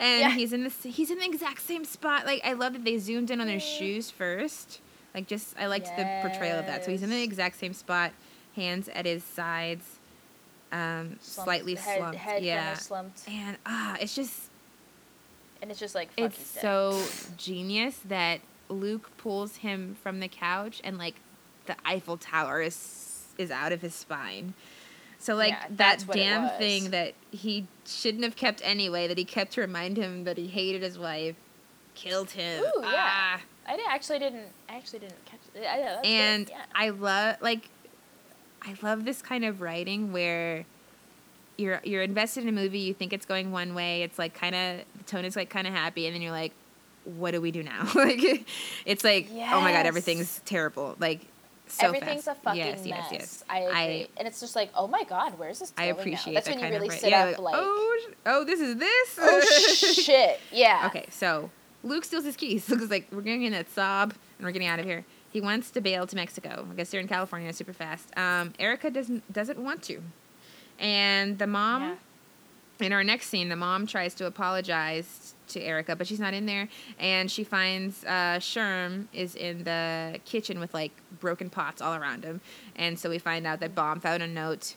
and 0.00 0.20
Yeah. 0.20 0.30
he's 0.30 0.52
in 0.52 0.64
the 0.64 0.70
he's 0.70 1.10
in 1.12 1.18
the 1.18 1.24
exact 1.24 1.62
same 1.62 1.84
spot. 1.84 2.26
Like 2.26 2.40
I 2.44 2.54
love 2.54 2.72
that 2.72 2.84
they 2.84 2.98
zoomed 2.98 3.30
in 3.30 3.40
on 3.40 3.46
his 3.48 3.62
shoes 3.62 4.10
first. 4.10 4.80
Like 5.14 5.28
just 5.28 5.56
I 5.58 5.66
liked 5.66 5.86
the 5.96 6.04
portrayal 6.20 6.58
of 6.58 6.66
that. 6.66 6.84
So 6.84 6.90
he's 6.90 7.02
in 7.04 7.10
the 7.10 7.22
exact 7.22 7.58
same 7.60 7.72
spot, 7.72 8.10
hands 8.56 8.88
at 8.88 9.06
his 9.06 9.22
sides, 9.22 9.84
um, 10.72 11.16
Slumped- 11.20 11.24
slightly 11.24 11.74
head, 11.76 11.98
slumped. 11.98 12.16
Head 12.18 12.42
yeah, 12.42 12.64
kind 12.64 12.76
of 12.76 12.82
slumped, 12.82 13.28
and 13.28 13.56
ah, 13.66 13.96
it's 14.00 14.16
just 14.16 14.50
and 15.62 15.70
it's 15.70 15.78
just 15.80 15.94
like 15.94 16.08
fuck, 16.14 16.24
it's 16.32 16.44
so 16.44 17.00
genius 17.36 18.00
that 18.06 18.40
Luke 18.68 19.10
pulls 19.16 19.56
him 19.56 19.96
from 20.02 20.20
the 20.20 20.28
couch 20.28 20.80
and 20.84 20.98
like 20.98 21.16
the 21.66 21.76
Eiffel 21.84 22.16
Tower 22.16 22.62
is 22.62 23.26
is 23.36 23.50
out 23.50 23.72
of 23.72 23.80
his 23.80 23.94
spine. 23.94 24.54
So 25.18 25.34
like 25.34 25.50
Yeah, 25.50 25.62
that 25.68 25.76
that's 25.76 26.06
what 26.06 26.16
it 26.16 26.20
damn 26.20 26.48
thing 26.58 26.90
that 26.90 27.14
he 27.30 27.66
shouldn't 27.86 28.24
have 28.24 28.36
kept 28.36 28.60
anyway, 28.64 29.08
that 29.08 29.18
he 29.18 29.24
kept 29.24 29.52
to 29.52 29.60
remind 29.60 29.96
him 29.96 30.24
that 30.24 30.38
he 30.38 30.46
hated 30.46 30.82
his 30.82 30.98
wife, 30.98 31.36
killed 31.94 32.30
him. 32.30 32.62
Ooh, 32.62 32.82
yeah. 32.82 32.92
Ah. 32.94 33.40
I 33.68 33.76
did, 33.76 33.86
actually 33.86 34.18
didn't. 34.18 34.46
I 34.68 34.76
actually 34.76 35.00
didn't 35.00 35.24
catch 35.26 35.40
it. 35.54 35.66
I, 35.66 35.76
good, 35.76 36.06
and 36.06 36.48
yeah. 36.48 36.56
I 36.74 36.88
love 36.90 37.36
like 37.40 37.68
I 38.62 38.74
love 38.82 39.04
this 39.04 39.20
kind 39.20 39.44
of 39.44 39.60
writing 39.60 40.12
where 40.12 40.64
you're 41.58 41.80
you're 41.84 42.02
invested 42.02 42.44
in 42.44 42.48
a 42.48 42.52
movie, 42.52 42.78
you 42.78 42.94
think 42.94 43.12
it's 43.12 43.26
going 43.26 43.52
one 43.52 43.74
way, 43.74 44.02
it's 44.02 44.18
like 44.18 44.34
kind 44.34 44.54
of 44.54 44.84
the 44.96 45.04
tone 45.04 45.24
is 45.24 45.36
like 45.36 45.50
kind 45.50 45.66
of 45.66 45.74
happy, 45.74 46.06
and 46.06 46.14
then 46.14 46.22
you're 46.22 46.32
like, 46.32 46.52
what 47.16 47.30
do 47.32 47.40
we 47.40 47.50
do 47.50 47.62
now? 47.62 47.88
like 47.94 48.46
it's 48.84 49.04
like 49.04 49.28
oh 49.32 49.60
my 49.60 49.72
god, 49.72 49.86
everything's 49.86 50.40
terrible. 50.44 50.96
Like 50.98 51.20
so 51.70 51.86
Everything's 51.86 52.24
fast. 52.24 52.38
a 52.38 52.42
fucking 52.42 52.58
yes, 52.58 52.78
mess. 52.78 52.86
yes, 52.86 53.08
yes. 53.12 53.44
I 53.48 53.58
agree. 53.58 53.74
I- 53.76 54.08
and 54.16 54.26
it's 54.26 54.40
just 54.40 54.56
like, 54.56 54.70
oh 54.74 54.86
my 54.86 55.04
god, 55.04 55.38
where's 55.38 55.58
this 55.58 55.72
I 55.76 55.82
going 55.84 55.94
now? 55.96 56.00
appreciate 56.00 56.34
That's 56.34 56.46
that 56.48 56.56
when 56.56 56.72
you 56.72 56.78
really 56.78 56.90
sit 56.90 57.10
yeah, 57.10 57.24
up 57.26 57.38
like, 57.38 57.54
oh, 57.58 58.08
oh, 58.26 58.44
this 58.44 58.60
is 58.60 58.76
this. 58.76 59.18
oh 59.20 59.40
shit, 60.02 60.40
yeah. 60.50 60.84
Okay, 60.86 61.06
so 61.10 61.50
Luke 61.84 62.04
steals 62.04 62.24
his 62.24 62.36
keys. 62.36 62.68
Luke's 62.70 62.90
like, 62.90 63.06
we're 63.12 63.20
getting 63.20 63.42
in 63.42 63.52
that 63.52 63.70
sob 63.70 64.14
and 64.38 64.46
we're 64.46 64.52
getting 64.52 64.68
out 64.68 64.78
of 64.78 64.86
here. 64.86 65.04
He 65.30 65.40
wants 65.42 65.70
to 65.72 65.82
bail 65.82 66.06
to 66.06 66.16
Mexico. 66.16 66.66
I 66.70 66.74
guess 66.74 66.90
they're 66.90 67.00
in 67.00 67.08
California 67.08 67.52
super 67.52 67.74
fast. 67.74 68.16
Um, 68.16 68.54
Erica 68.58 68.90
doesn't 68.90 69.30
doesn't 69.30 69.58
want 69.58 69.82
to, 69.84 70.00
and 70.78 71.38
the 71.38 71.46
mom. 71.46 71.82
Yeah. 71.82 71.94
In 72.80 72.92
our 72.92 73.02
next 73.02 73.26
scene, 73.26 73.48
the 73.48 73.56
mom 73.56 73.88
tries 73.88 74.14
to 74.14 74.26
apologize 74.26 75.27
to 75.48 75.60
Erica, 75.60 75.96
but 75.96 76.06
she's 76.06 76.20
not 76.20 76.34
in 76.34 76.46
there, 76.46 76.68
and 76.98 77.30
she 77.30 77.44
finds 77.44 78.04
uh, 78.04 78.38
Sherm 78.38 79.06
is 79.12 79.34
in 79.34 79.64
the 79.64 80.18
kitchen 80.24 80.60
with 80.60 80.74
like 80.74 80.92
broken 81.20 81.50
pots 81.50 81.80
all 81.82 81.94
around 81.94 82.24
him, 82.24 82.40
and 82.76 82.98
so 82.98 83.10
we 83.10 83.18
find 83.18 83.46
out 83.46 83.60
that 83.60 83.74
Bob 83.74 84.02
found 84.02 84.22
a 84.22 84.26
note. 84.26 84.74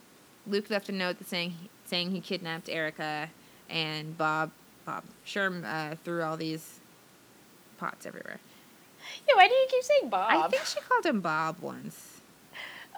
Luke 0.47 0.69
left 0.69 0.89
a 0.89 0.91
note 0.91 1.17
that 1.19 1.27
saying 1.27 1.53
saying 1.85 2.11
he 2.11 2.21
kidnapped 2.21 2.69
Erica, 2.69 3.29
and 3.69 4.17
Bob 4.17 4.51
Bob. 4.85 5.03
Sherm 5.25 5.63
uh, 5.65 5.95
threw 6.03 6.23
all 6.23 6.37
these 6.37 6.79
pots 7.77 8.05
everywhere. 8.05 8.39
Yeah, 9.27 9.35
why 9.35 9.47
do 9.47 9.53
you 9.53 9.67
keep 9.69 9.83
saying 9.83 10.09
Bob? 10.09 10.45
I 10.45 10.47
think 10.47 10.63
she 10.65 10.79
called 10.81 11.05
him 11.05 11.21
Bob 11.21 11.57
once. 11.61 12.21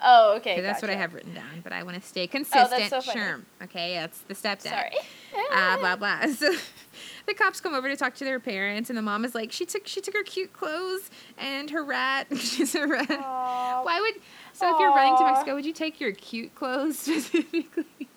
oh, 0.02 0.34
okay. 0.36 0.60
That's 0.60 0.82
what 0.82 0.90
I 0.90 0.94
have 0.96 1.14
written 1.14 1.34
down, 1.34 1.60
but 1.62 1.72
I 1.72 1.82
want 1.82 2.00
to 2.00 2.06
stay 2.06 2.26
consistent. 2.26 2.90
so 2.90 3.00
funny. 3.00 3.20
Sherm. 3.20 3.42
Okay, 3.62 3.94
that's 3.94 4.20
the 4.20 4.34
stepdad. 4.34 4.62
Sorry. 4.70 4.92
uh, 5.52 5.78
blah 5.78 5.96
blah. 5.96 6.26
So 6.34 6.54
the 7.26 7.34
cops 7.34 7.60
come 7.60 7.74
over 7.74 7.88
to 7.88 7.96
talk 7.96 8.14
to 8.16 8.24
their 8.24 8.40
parents, 8.40 8.90
and 8.90 8.96
the 8.96 9.02
mom 9.02 9.24
is 9.24 9.34
like, 9.34 9.52
she 9.52 9.64
took 9.64 9.86
she 9.86 10.00
took 10.00 10.14
her 10.14 10.22
cute 10.22 10.52
clothes 10.52 11.10
and 11.38 11.70
her 11.70 11.84
rat. 11.84 12.26
She's 12.36 12.74
a 12.74 12.86
rat. 12.86 13.10
Aw. 13.10 13.82
Why 13.82 14.00
would 14.00 14.14
so 14.52 14.72
if 14.74 14.80
you're 14.80 14.92
running 14.92 15.16
to 15.16 15.24
Mexico, 15.24 15.54
would 15.54 15.64
you 15.66 15.72
take 15.72 16.00
your 16.00 16.12
cute 16.12 16.54
clothes 16.54 16.98
specifically? 17.00 18.08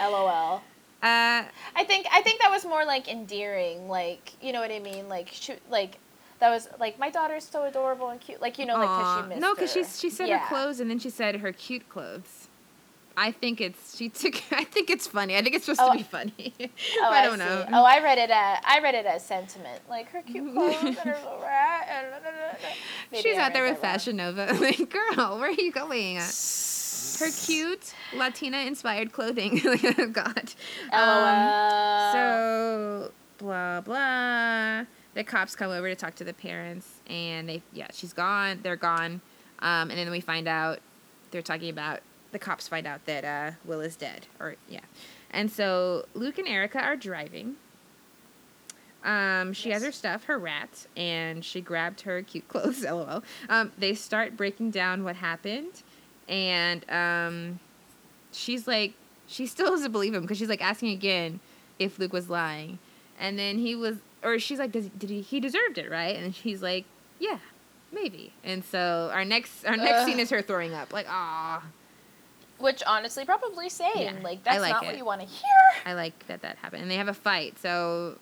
LOL. 0.00 0.62
Uh, 1.02 1.44
I 1.74 1.84
think 1.84 2.06
I 2.12 2.20
think 2.20 2.40
that 2.42 2.50
was 2.50 2.64
more 2.66 2.84
like 2.84 3.08
endearing, 3.08 3.88
like 3.88 4.32
you 4.42 4.52
know 4.52 4.60
what 4.60 4.70
I 4.70 4.78
mean, 4.80 5.08
like 5.08 5.28
shoot, 5.28 5.58
like 5.70 5.98
that 6.40 6.50
was 6.50 6.68
like 6.78 6.98
my 6.98 7.08
daughter's 7.08 7.44
so 7.44 7.64
adorable 7.64 8.10
and 8.10 8.20
cute, 8.20 8.42
like 8.42 8.58
you 8.58 8.66
know, 8.66 8.74
like 8.76 8.90
because 8.90 9.14
she 9.22 9.28
missed 9.28 9.40
no, 9.40 9.54
because 9.54 9.72
she 9.72 9.84
she 9.84 10.10
said 10.10 10.28
Yeah. 10.28 10.38
her 10.40 10.46
clothes, 10.48 10.78
and 10.80 10.90
then 10.90 10.98
she 10.98 11.08
said 11.08 11.36
her 11.36 11.52
cute 11.52 11.88
clothes. 11.88 12.48
I 13.22 13.32
think 13.32 13.60
it's 13.60 13.96
she 13.98 14.08
took. 14.08 14.34
I 14.52 14.64
think 14.64 14.88
it's 14.88 15.06
funny. 15.06 15.36
I 15.36 15.42
think 15.42 15.54
it's 15.54 15.66
supposed 15.66 15.80
Oh. 15.82 15.92
to 15.92 15.98
be 15.98 16.02
funny. 16.04 16.54
Oh, 17.02 17.10
I 17.10 17.24
don't 17.24 17.38
see. 17.38 17.44
know. 17.44 17.66
Oh, 17.72 17.84
I 17.84 18.02
read 18.02 18.16
it 18.18 18.30
as 18.30 18.58
I 18.66 18.80
read 18.80 18.94
it 18.94 19.04
as 19.06 19.24
sentiment, 19.24 19.80
like 19.88 20.08
her 20.10 20.22
cute 20.22 20.52
clothes 20.54 20.76
and 20.82 20.96
her 20.96 21.16
little 21.22 21.40
rat. 21.42 21.86
And 23.12 23.22
She's 23.22 23.36
I 23.36 23.42
out 23.42 23.52
there 23.52 23.64
with 23.64 23.80
that 23.80 23.86
wrong. 23.86 23.92
Fashion 23.92 24.16
Nova. 24.16 24.54
Like, 24.60 24.88
girl, 24.90 25.38
where 25.38 25.50
are 25.50 25.52
you 25.52 25.70
going? 25.70 26.16
Her 26.16 27.30
cute 27.44 27.92
Latina 28.14 28.58
inspired 28.60 29.12
clothing. 29.12 29.60
oh, 29.64 30.06
God. 30.12 30.52
LOL. 30.92 32.12
so 32.12 33.12
blah 33.38 33.80
blah. 33.82 34.84
The 35.14 35.24
cops 35.24 35.54
come 35.56 35.70
over 35.70 35.88
to 35.88 35.94
talk 35.96 36.14
to 36.16 36.24
the 36.24 36.32
parents, 36.34 36.88
and 37.06 37.48
they 37.48 37.62
yeah, 37.72 37.88
she's 37.92 38.12
gone. 38.12 38.60
They're 38.62 38.76
gone, 38.76 39.20
um, 39.58 39.90
and 39.90 39.98
then 39.98 40.10
we 40.10 40.20
find 40.20 40.46
out 40.48 40.78
they're 41.30 41.42
talking 41.42 41.68
about 41.68 42.00
the 42.32 42.38
cops 42.38 42.68
find 42.68 42.86
out 42.86 43.04
that 43.06 43.24
uh, 43.24 43.52
Will 43.64 43.80
is 43.80 43.96
dead, 43.96 44.26
or 44.38 44.56
yeah, 44.68 44.80
and 45.30 45.50
so 45.50 46.06
Luke 46.14 46.38
and 46.38 46.48
Erica 46.48 46.80
are 46.80 46.96
driving. 46.96 47.56
Um, 49.02 49.54
she 49.54 49.70
has 49.70 49.82
her 49.82 49.92
stuff, 49.92 50.24
her 50.24 50.38
rat, 50.38 50.86
and 50.94 51.42
she 51.44 51.60
grabbed 51.60 52.02
her 52.02 52.22
cute 52.22 52.48
clothes. 52.48 52.82
LOL. 52.84 53.22
Um, 53.48 53.72
they 53.78 53.94
start 53.94 54.36
breaking 54.36 54.70
down 54.72 55.04
what 55.04 55.16
happened, 55.16 55.82
and 56.28 56.88
um, 56.90 57.60
she's 58.32 58.66
like, 58.66 58.94
she 59.26 59.46
still 59.46 59.70
doesn't 59.70 59.92
believe 59.92 60.14
him 60.14 60.22
because 60.22 60.38
she's 60.38 60.48
like 60.48 60.62
asking 60.62 60.90
again 60.90 61.40
if 61.78 61.98
Luke 61.98 62.12
was 62.12 62.28
lying, 62.28 62.78
and 63.18 63.38
then 63.38 63.58
he 63.58 63.74
was, 63.74 63.96
or 64.22 64.38
she's 64.38 64.58
like, 64.58 64.72
Does, 64.72 64.88
did 64.90 65.08
he? 65.10 65.22
He 65.22 65.40
deserved 65.40 65.78
it, 65.78 65.90
right? 65.90 66.16
And 66.16 66.32
he's 66.32 66.62
like, 66.62 66.84
yeah, 67.18 67.38
maybe. 67.92 68.32
And 68.44 68.64
so 68.64 69.10
our 69.12 69.24
next, 69.24 69.64
our 69.64 69.76
next 69.76 70.00
Ugh. 70.00 70.06
scene 70.08 70.20
is 70.20 70.30
her 70.30 70.42
throwing 70.42 70.74
up, 70.74 70.92
like, 70.92 71.06
ah, 71.08 71.62
Which 72.60 72.82
honestly, 72.86 73.24
probably 73.24 73.68
same. 73.68 73.90
Yeah, 73.96 74.14
like 74.22 74.44
that's 74.44 74.60
like 74.60 74.72
not 74.72 74.84
it. 74.84 74.86
what 74.86 74.96
you 74.96 75.04
want 75.04 75.20
to 75.22 75.26
hear. 75.26 75.50
I 75.86 75.94
like 75.94 76.26
that 76.26 76.42
that 76.42 76.56
happened, 76.58 76.82
and 76.82 76.90
they 76.90 76.96
have 76.96 77.08
a 77.08 77.14
fight. 77.14 77.58
So, 77.58 78.18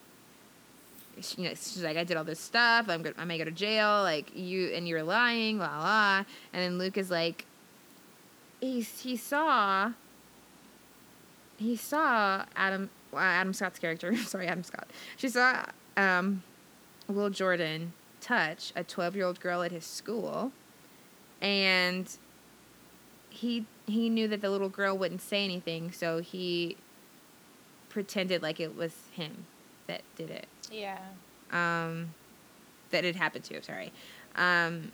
you 1.37 1.45
know, 1.45 1.51
she's 1.51 1.83
like, 1.83 1.97
I 1.97 2.05
did 2.05 2.17
all 2.17 2.25
this 2.25 2.41
stuff. 2.41 2.87
I'm 2.89 3.03
good. 3.03 3.15
I 3.19 3.25
may 3.25 3.39
go 3.39 3.45
to 3.45 3.51
jail. 3.51 4.03
Like 4.03 4.35
you, 4.37 4.69
and 4.69 4.87
you're 4.87 5.03
lying. 5.03 5.59
La 5.59 5.79
la. 5.79 6.25
And 6.53 6.63
then 6.63 6.79
Luke 6.79 6.97
is 6.97 7.11
like, 7.11 7.47
he 8.61 8.81
he 8.81 9.17
saw. 9.17 9.93
He 11.57 11.75
saw 11.75 12.45
Adam 12.55 12.91
uh, 13.13 13.19
Adam 13.19 13.53
Scott's 13.53 13.79
character. 13.79 14.17
Sorry, 14.25 14.47
Adam 14.47 14.63
Scott. 14.63 14.89
She 15.17 15.29
saw 15.29 15.65
um, 15.97 16.43
Will 17.09 17.31
Jordan 17.31 17.93
touch 18.21 18.73
a 18.77 18.85
12 18.85 19.17
year 19.17 19.25
old 19.25 19.41
girl 19.41 19.63
at 19.63 19.73
his 19.73 19.85
school, 19.85 20.53
and 21.41 22.09
he 23.31 23.67
he 23.89 24.09
knew 24.09 24.29
that 24.29 24.41
the 24.41 24.51
little 24.51 24.69
girl 24.69 24.97
wouldn't 24.97 25.23
say 25.23 25.45
anything, 25.45 25.93
so 25.93 26.21
he 26.21 26.77
pretended 27.89 28.43
like 28.43 28.61
it 28.61 28.77
was 28.77 28.93
him 29.13 29.47
that 29.87 30.03
did 30.17 30.31
it. 30.31 30.47
Yeah. 30.71 30.99
Um, 31.51 32.15
that 32.91 33.05
it 33.05 33.17
happened 33.17 33.45
to. 33.45 33.63
Sorry. 33.63 33.93
Um, 34.37 34.93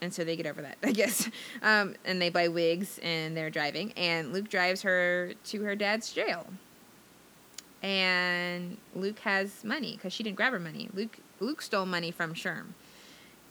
and 0.00 0.12
so 0.12 0.24
they 0.24 0.36
get 0.36 0.46
over 0.46 0.62
that, 0.62 0.78
I 0.82 0.92
guess. 0.92 1.28
Um, 1.62 1.94
and 2.04 2.20
they 2.20 2.30
buy 2.30 2.48
wigs 2.48 2.98
and 3.02 3.36
they're 3.36 3.50
driving, 3.50 3.92
and 3.92 4.32
Luke 4.32 4.48
drives 4.48 4.82
her 4.82 5.32
to 5.46 5.62
her 5.62 5.74
dad's 5.74 6.12
jail. 6.12 6.46
And 7.82 8.78
Luke 8.94 9.18
has 9.20 9.62
money 9.62 9.92
because 9.92 10.12
she 10.12 10.22
didn't 10.22 10.36
grab 10.36 10.52
her 10.52 10.58
money. 10.58 10.88
Luke 10.94 11.18
Luke 11.38 11.60
stole 11.60 11.86
money 11.86 12.10
from 12.10 12.32
Sherm, 12.32 12.68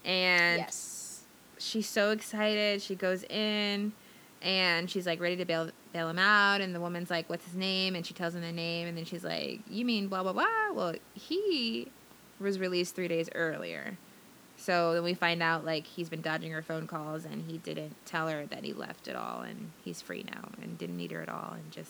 and 0.04 0.60
yes. 0.60 1.22
she's 1.58 1.88
so 1.88 2.12
excited. 2.12 2.82
She 2.82 2.96
goes 2.96 3.24
in 3.24 3.94
and 4.42 4.90
she's 4.90 5.06
like 5.06 5.20
ready 5.20 5.36
to 5.38 5.46
bail 5.46 5.70
bail 5.94 6.10
him 6.10 6.20
out 6.20 6.62
and 6.62 6.74
the 6.76 6.80
woman's 6.80 7.10
like, 7.10 7.30
What's 7.30 7.46
his 7.46 7.56
name? 7.56 7.96
And 7.96 8.06
she 8.06 8.14
tells 8.14 8.36
him 8.36 8.42
the 8.42 8.52
name 8.52 8.88
and 8.88 8.98
then 8.98 9.06
she's 9.06 9.24
like, 9.24 9.62
You 9.70 9.86
mean 9.86 10.08
blah 10.08 10.24
blah 10.24 10.34
blah? 10.34 10.46
Well, 10.74 10.96
he 11.14 11.88
was 12.40 12.60
released 12.60 12.96
three 12.96 13.08
days 13.08 13.30
earlier. 13.34 13.98
So 14.58 14.94
then 14.94 15.04
we 15.04 15.14
find 15.14 15.44
out 15.44 15.66
like 15.66 15.86
he's 15.86 16.10
been 16.10 16.22
dodging 16.22 16.52
her 16.52 16.62
phone 16.62 16.88
calls 16.88 17.26
and 17.26 17.44
he 17.50 17.58
didn't 17.58 17.96
tell 18.06 18.28
her 18.30 18.46
that 18.48 18.64
he 18.64 18.74
left 18.74 19.08
at 19.08 19.16
all 19.16 19.42
and 19.42 19.72
he's 19.84 20.02
free 20.02 20.24
now 20.32 20.50
and 20.62 20.78
didn't 20.78 20.98
need 20.98 21.12
her 21.12 21.22
at 21.22 21.30
all 21.30 21.54
and 21.54 21.72
just 21.72 21.90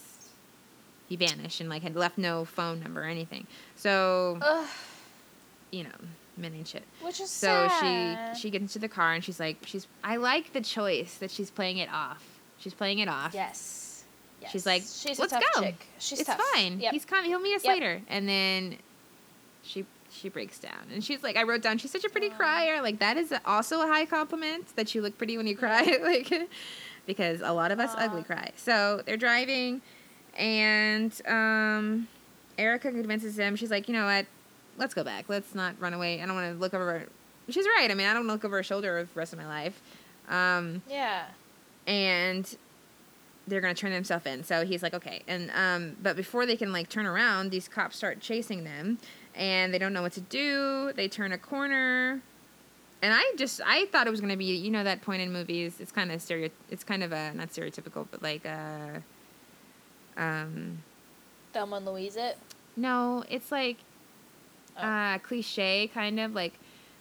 he 1.08 1.16
vanished 1.16 1.62
and 1.62 1.70
like 1.70 1.84
had 1.84 1.96
left 1.96 2.18
no 2.18 2.44
phone 2.46 2.80
number 2.82 3.02
or 3.02 3.06
anything. 3.06 3.46
So 3.76 4.40
Ugh. 4.42 4.68
you 5.72 5.84
know, 5.84 5.90
men 6.38 6.54
ain't 6.56 6.68
shit. 6.68 6.84
Which 7.02 7.20
is 7.22 7.30
So 7.30 7.68
sad. 7.70 8.36
she 8.36 8.42
she 8.42 8.50
gets 8.50 8.62
into 8.64 8.80
the 8.80 8.90
car 8.90 9.14
and 9.14 9.24
she's 9.24 9.40
like 9.40 9.58
she's 9.66 9.88
I 10.04 10.16
like 10.16 10.54
the 10.54 10.62
choice 10.62 11.16
that 11.18 11.30
she's 11.32 11.52
playing 11.52 11.78
it 11.78 11.90
off. 11.92 12.24
She's 12.66 12.74
playing 12.74 12.98
it 12.98 13.08
off. 13.08 13.32
Yes. 13.36 14.04
yes. 14.42 14.52
She's 14.52 14.66
like, 14.66 14.82
she's 14.82 15.20
"Let's 15.20 15.32
go. 15.34 15.62
chick. 15.62 15.86
She's 16.00 16.20
it's 16.22 16.28
tough. 16.28 16.42
fine. 16.56 16.80
Yep. 16.80 16.94
He's 16.94 17.06
coming. 17.06 17.30
He'll 17.30 17.40
meet 17.40 17.54
us 17.56 17.64
Yep. 17.64 17.74
later. 17.76 18.02
And 18.10 18.28
then 18.28 18.78
she 19.62 19.86
she 20.12 20.30
breaks 20.30 20.58
down 20.58 20.88
and 20.92 21.04
she's 21.04 21.22
like, 21.22 21.36
I 21.38 21.44
wrote 21.44 21.62
down 21.62 21.78
she's 21.78 21.92
such 21.92 22.04
a 22.06 22.10
pretty 22.10 22.30
crier. 22.32 22.82
Like 22.82 22.98
that 23.00 23.18
is 23.18 23.32
also 23.46 23.82
a 23.84 23.88
high 23.88 24.08
compliment 24.08 24.76
that 24.78 24.96
you 24.96 25.04
look 25.04 25.16
pretty 25.16 25.38
when 25.38 25.46
you 25.46 25.56
cry. 25.56 25.84
like 26.02 26.34
because 27.06 27.42
a 27.42 27.52
lot 27.54 27.72
of 27.72 27.80
us 27.80 27.94
ugly 27.98 28.24
cry. 28.24 28.50
So 28.56 29.04
they're 29.06 29.16
driving 29.16 29.84
and 30.36 31.14
um 31.28 32.08
Erica 32.58 32.90
convinces 32.92 33.38
him. 33.38 33.56
She's 33.56 33.70
like, 33.70 33.88
you 33.88 33.94
know 33.94 34.06
what? 34.06 34.26
Let's 34.78 34.96
go 34.96 35.04
back. 35.04 35.26
Let's 35.30 35.54
not 35.54 35.76
run 35.80 35.94
away. 35.94 36.20
I 36.20 36.26
don't 36.26 36.34
want 36.36 36.52
to 36.52 36.60
look 36.60 36.74
over. 36.74 37.00
Her. 37.00 37.06
She's 37.50 37.66
right. 37.66 37.92
I 37.92 37.94
mean, 37.94 38.08
I 38.08 38.14
don't 38.16 38.26
look 38.28 38.44
over 38.44 38.56
her 38.58 38.64
shoulder 38.64 39.04
the 39.14 39.20
rest 39.20 39.34
of 39.34 39.40
my 39.40 39.46
life. 39.48 39.80
Um, 40.30 40.82
Yeah. 40.90 41.26
And 41.88 42.58
they're 43.48 43.62
gonna 43.62 43.74
turn 43.76 43.92
themselves 43.92 44.26
in. 44.26 44.44
So 44.44 44.66
he's 44.66 44.82
like, 44.82 44.94
okay. 44.96 45.22
And 45.28 45.52
um, 45.56 45.96
but 46.02 46.16
before 46.16 46.46
they 46.46 46.56
can 46.56 46.72
like 46.72 46.90
turn 46.90 47.06
around, 47.06 47.52
these 47.52 47.68
cops 47.68 47.96
start 47.96 48.20
chasing 48.20 48.64
them, 48.64 48.98
and 49.36 49.74
they 49.74 49.78
don't 49.78 49.94
know 49.94 50.02
what 50.02 50.14
to 50.14 50.22
do. 50.22 50.92
They 50.96 51.08
turn 51.08 51.32
a 51.32 51.38
corner, 51.38 52.22
and 53.02 53.14
I 53.14 53.34
just 53.38 53.62
I 53.66 53.86
thought 53.92 54.08
it 54.08 54.12
was 54.12 54.22
gonna 54.22 54.38
be 54.38 54.46
you 54.46 54.72
know 54.72 54.84
that 54.84 55.02
point 55.02 55.22
in 55.22 55.32
movies. 55.32 55.80
It's 55.80 55.92
kind 55.92 56.12
of 56.12 56.22
stereo. 56.22 56.50
It's 56.72 56.84
kind 56.84 57.04
of 57.04 57.12
a 57.12 57.34
not 57.34 57.50
stereotypical, 57.50 58.08
but 58.10 58.24
like 58.24 58.46
uh, 58.46 59.00
um, 60.18 60.80
Thelma 61.54 61.78
and 61.78 61.86
Louise 61.86 62.16
it. 62.16 62.38
no, 62.76 63.24
it's 63.30 63.52
like 63.52 63.78
Oh. 64.78 64.82
uh, 64.82 65.18
cliche 65.20 65.88
kind 65.94 66.20
of 66.20 66.34
like 66.34 66.52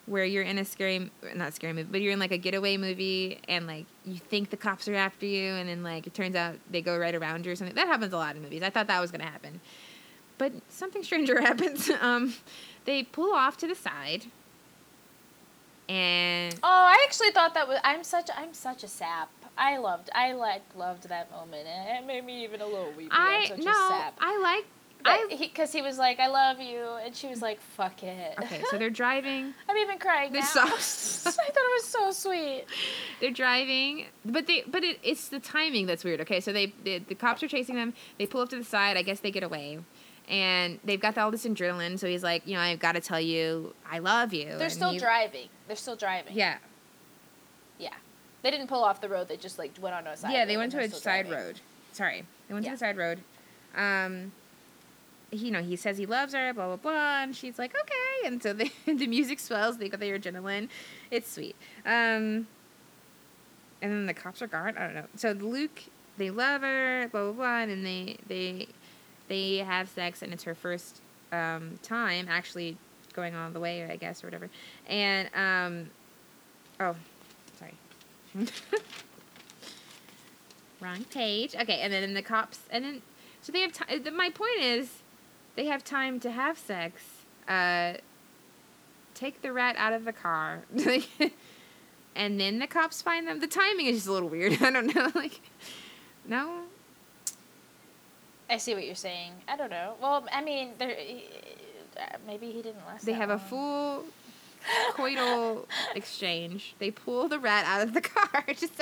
where 0.06 0.24
you're 0.24 0.42
in 0.42 0.58
a 0.58 0.64
scary 0.64 1.10
not 1.34 1.54
scary 1.54 1.72
movie 1.72 1.88
but 1.90 2.00
you're 2.00 2.12
in 2.12 2.18
like 2.18 2.32
a 2.32 2.38
getaway 2.38 2.76
movie 2.76 3.38
and 3.48 3.66
like 3.66 3.86
you 4.04 4.16
think 4.18 4.50
the 4.50 4.56
cops 4.56 4.86
are 4.88 4.94
after 4.94 5.24
you 5.26 5.52
and 5.52 5.68
then 5.68 5.82
like 5.82 6.06
it 6.06 6.12
turns 6.14 6.36
out 6.36 6.56
they 6.70 6.82
go 6.82 6.96
right 6.98 7.14
around 7.14 7.46
you 7.46 7.52
or 7.52 7.56
something 7.56 7.74
that 7.74 7.86
happens 7.86 8.12
a 8.12 8.16
lot 8.16 8.36
in 8.36 8.42
movies 8.42 8.62
i 8.62 8.68
thought 8.70 8.86
that 8.86 9.00
was 9.00 9.10
going 9.10 9.20
to 9.24 9.26
happen 9.30 9.60
but 10.36 10.52
something 10.68 11.02
stranger 11.02 11.40
happens 11.48 11.90
um 12.00 12.34
they 12.84 13.02
pull 13.02 13.32
off 13.32 13.56
to 13.56 13.66
the 13.66 13.74
side 13.74 14.26
and 15.88 16.54
Oh, 16.62 16.66
I 16.68 17.02
actually 17.04 17.30
thought 17.30 17.52
that 17.54 17.68
was. 17.68 17.78
I'm 17.84 18.02
such. 18.04 18.30
I'm 18.34 18.54
such 18.54 18.84
a 18.84 18.88
sap. 18.88 19.28
I 19.58 19.76
loved. 19.76 20.08
I 20.14 20.32
like 20.32 20.62
loved 20.74 21.08
that 21.10 21.30
moment, 21.30 21.66
and 21.68 22.02
it 22.02 22.06
made 22.06 22.24
me 22.24 22.42
even 22.44 22.62
a 22.62 22.66
little 22.66 22.90
weepy. 22.96 23.10
I'm 23.12 23.46
such 23.48 23.58
no 23.58 23.70
a 23.70 23.88
sap. 23.90 24.14
i 24.18 24.38
like 24.38 24.64
I- 24.64 24.66
because 25.38 25.72
he, 25.72 25.82
was 25.82 25.98
like, 25.98 26.18
"I 26.20 26.28
love 26.28 26.60
you," 26.60 26.84
and 27.04 27.14
she 27.14 27.28
was 27.28 27.42
like, 27.42 27.60
"Fuck 27.60 28.02
it." 28.02 28.34
okay 28.42 28.62
so 28.70 28.78
they're 28.78 28.90
driving 29.04 29.52
I'm 29.68 29.76
even 29.76 29.98
crying 29.98 30.32
now. 30.32 30.40
This 30.40 30.56
I 31.26 31.30
thought 31.30 31.56
it 31.56 31.82
was 31.82 31.84
so 31.84 32.10
sweet. 32.10 32.64
they're 33.20 33.30
driving 33.30 34.06
but 34.24 34.46
they 34.46 34.64
but 34.66 34.82
it, 34.84 34.98
it's 35.02 35.28
the 35.28 35.40
timing 35.40 35.86
that's 35.86 36.04
weird 36.04 36.20
okay 36.22 36.40
so 36.40 36.52
they, 36.52 36.72
they 36.84 36.98
the 36.98 37.14
cops 37.14 37.42
are 37.42 37.48
chasing 37.48 37.76
them 37.76 37.92
they 38.18 38.26
pull 38.26 38.40
up 38.40 38.48
to 38.50 38.56
the 38.56 38.64
side 38.64 38.96
i 38.96 39.02
guess 39.02 39.20
they 39.20 39.30
get 39.30 39.42
away 39.42 39.78
and 40.28 40.78
they've 40.84 41.00
got 41.00 41.18
all 41.18 41.30
this 41.30 41.44
adrenaline 41.44 41.98
so 41.98 42.06
he's 42.06 42.22
like 42.22 42.46
you 42.46 42.54
know 42.54 42.60
i've 42.60 42.78
got 42.80 42.92
to 42.92 43.00
tell 43.00 43.20
you 43.20 43.74
i 43.90 43.98
love 43.98 44.32
you 44.32 44.46
They're 44.46 44.62
and 44.62 44.72
still 44.72 44.90
he- 44.92 44.98
driving. 44.98 45.48
They're 45.66 45.76
still 45.76 45.96
driving. 45.96 46.32
yeah 46.34 46.56
Yeah. 47.78 47.92
They 48.42 48.50
didn't 48.50 48.66
pull 48.68 48.84
off 48.84 49.00
the 49.00 49.08
road. 49.08 49.28
They 49.28 49.38
just 49.38 49.58
like 49.58 49.72
went 49.80 49.94
on 49.94 50.06
a 50.06 50.16
side. 50.16 50.32
yeah 50.32 50.44
they 50.44 50.56
went 50.56 50.72
to 50.72 50.78
a 50.78 50.88
side 50.90 51.26
driving. 51.26 51.32
road 51.32 51.60
sorry 51.92 52.24
they 52.48 52.54
went 52.54 52.64
Yeah. 52.64 52.72
to 52.72 52.76
a 52.76 52.78
side 52.78 52.96
road 52.96 53.20
um 53.76 54.32
you 55.34 55.50
know, 55.50 55.62
he 55.62 55.76
says 55.76 55.98
he 55.98 56.06
loves 56.06 56.34
her, 56.34 56.52
blah 56.52 56.66
blah 56.66 56.76
blah, 56.76 57.22
and 57.22 57.34
she's 57.34 57.58
like, 57.58 57.74
okay, 57.74 58.26
and 58.26 58.42
so 58.42 58.52
they, 58.54 58.70
the 58.86 59.06
music 59.06 59.40
swells. 59.40 59.78
They 59.78 59.88
got 59.88 60.00
their 60.00 60.18
adrenaline. 60.18 60.68
It's 61.10 61.30
sweet. 61.30 61.56
Um, 61.84 62.46
and 63.82 63.92
then 63.92 64.06
the 64.06 64.14
cops 64.14 64.40
are 64.42 64.46
gone. 64.46 64.76
I 64.78 64.84
don't 64.84 64.94
know. 64.94 65.06
So 65.16 65.32
Luke, 65.32 65.82
they 66.16 66.30
love 66.30 66.62
her, 66.62 67.08
blah 67.10 67.24
blah 67.24 67.32
blah, 67.32 67.58
and 67.60 67.84
they 67.84 68.16
they 68.26 68.68
they 69.28 69.58
have 69.58 69.88
sex, 69.88 70.22
and 70.22 70.32
it's 70.32 70.44
her 70.44 70.54
first 70.54 71.00
um, 71.32 71.78
time 71.82 72.26
actually 72.28 72.76
going 73.14 73.34
all 73.34 73.50
the 73.50 73.60
way, 73.60 73.84
I 73.84 73.96
guess, 73.96 74.22
or 74.22 74.26
whatever. 74.26 74.50
And 74.88 75.28
um, 75.34 75.90
oh, 76.80 76.96
sorry. 77.58 77.74
Wrong 80.80 81.04
page. 81.04 81.54
Okay, 81.54 81.80
and 81.80 81.92
then 81.92 82.14
the 82.14 82.22
cops, 82.22 82.60
and 82.70 82.84
then 82.84 83.02
so 83.40 83.52
they 83.52 83.60
have 83.60 83.72
time. 83.72 84.02
My 84.16 84.30
point 84.30 84.60
is, 84.60 84.88
they 85.56 85.66
have 85.66 85.84
time 85.84 86.20
to 86.20 86.30
have 86.30 86.58
sex. 86.58 87.02
Uh, 87.48 87.94
take 89.14 89.42
the 89.42 89.52
rat 89.52 89.76
out 89.78 89.92
of 89.92 90.04
the 90.04 90.12
car, 90.12 90.62
and 92.16 92.40
then 92.40 92.58
the 92.58 92.66
cops 92.66 93.02
find 93.02 93.26
them. 93.28 93.40
The 93.40 93.46
timing 93.46 93.86
is 93.86 93.96
just 93.96 94.06
a 94.08 94.12
little 94.12 94.28
weird. 94.28 94.52
I 94.62 94.70
don't 94.70 94.94
know. 94.94 95.10
Like, 95.14 95.40
no. 96.26 96.62
I 98.48 98.56
see 98.58 98.74
what 98.74 98.84
you're 98.86 98.94
saying. 98.94 99.32
I 99.48 99.56
don't 99.56 99.70
know. 99.70 99.94
Well, 100.00 100.26
I 100.32 100.42
mean, 100.42 100.70
there. 100.78 100.96
Uh, 101.96 102.16
maybe 102.26 102.46
he 102.50 102.62
didn't 102.62 102.84
last. 102.86 103.04
They 103.06 103.12
have 103.12 103.28
long. 103.28 103.38
a 103.38 103.40
full 103.42 104.04
coital 104.92 105.66
exchange. 105.94 106.74
They 106.78 106.90
pull 106.90 107.28
the 107.28 107.38
rat 107.38 107.64
out 107.66 107.82
of 107.86 107.94
the 107.94 108.00
car 108.00 108.44
just 108.48 108.72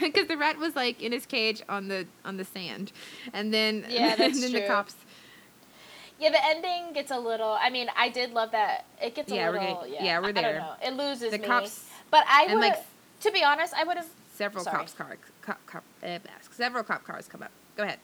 because 0.00 0.28
the 0.28 0.36
rat 0.36 0.58
was 0.58 0.74
like 0.76 1.02
in 1.02 1.12
his 1.12 1.26
cage 1.26 1.62
on 1.68 1.88
the 1.88 2.06
on 2.24 2.36
the 2.36 2.44
sand, 2.44 2.92
and 3.32 3.52
then 3.52 3.84
Yeah, 3.88 4.14
that's 4.16 4.34
and 4.34 4.42
then 4.42 4.52
the 4.52 4.58
true. 4.60 4.68
cops. 4.68 4.94
Yeah, 6.22 6.30
the 6.30 6.44
ending 6.46 6.92
gets 6.92 7.10
a 7.10 7.18
little. 7.18 7.58
I 7.60 7.68
mean, 7.68 7.88
I 7.96 8.08
did 8.08 8.32
love 8.32 8.52
that. 8.52 8.84
It 9.02 9.16
gets 9.16 9.32
a 9.32 9.34
Yeah, 9.34 9.50
we're 9.50 9.58
little. 9.60 9.74
getting- 9.82 9.94
yeah, 9.94 10.04
yeah, 10.04 10.18
we're 10.20 10.26
I- 10.26 10.28
I 10.28 10.32
there. 10.32 10.52
don't 10.52 10.60
know. 10.60 10.74
It 10.80 10.92
loses 10.94 11.32
The 11.32 11.38
me. 11.38 11.46
cops 11.46 11.84
But 12.12 12.24
I 12.28 12.46
would. 12.46 12.60
like, 12.60 12.78
to 13.22 13.32
be 13.32 13.42
honest, 13.42 13.74
I 13.74 13.82
would 13.82 13.96
have. 13.96 14.06
Several 14.34 14.62
Sorry. 14.62 14.76
cops 14.76 14.92
car, 14.94 15.16
cop, 15.42 15.58
cop, 15.66 15.82
uh, 16.04 16.18
several 16.52 16.84
cop 16.84 17.02
cars 17.04 17.26
come 17.26 17.42
up. 17.42 17.50
Go 17.76 17.82
ahead. 17.82 17.98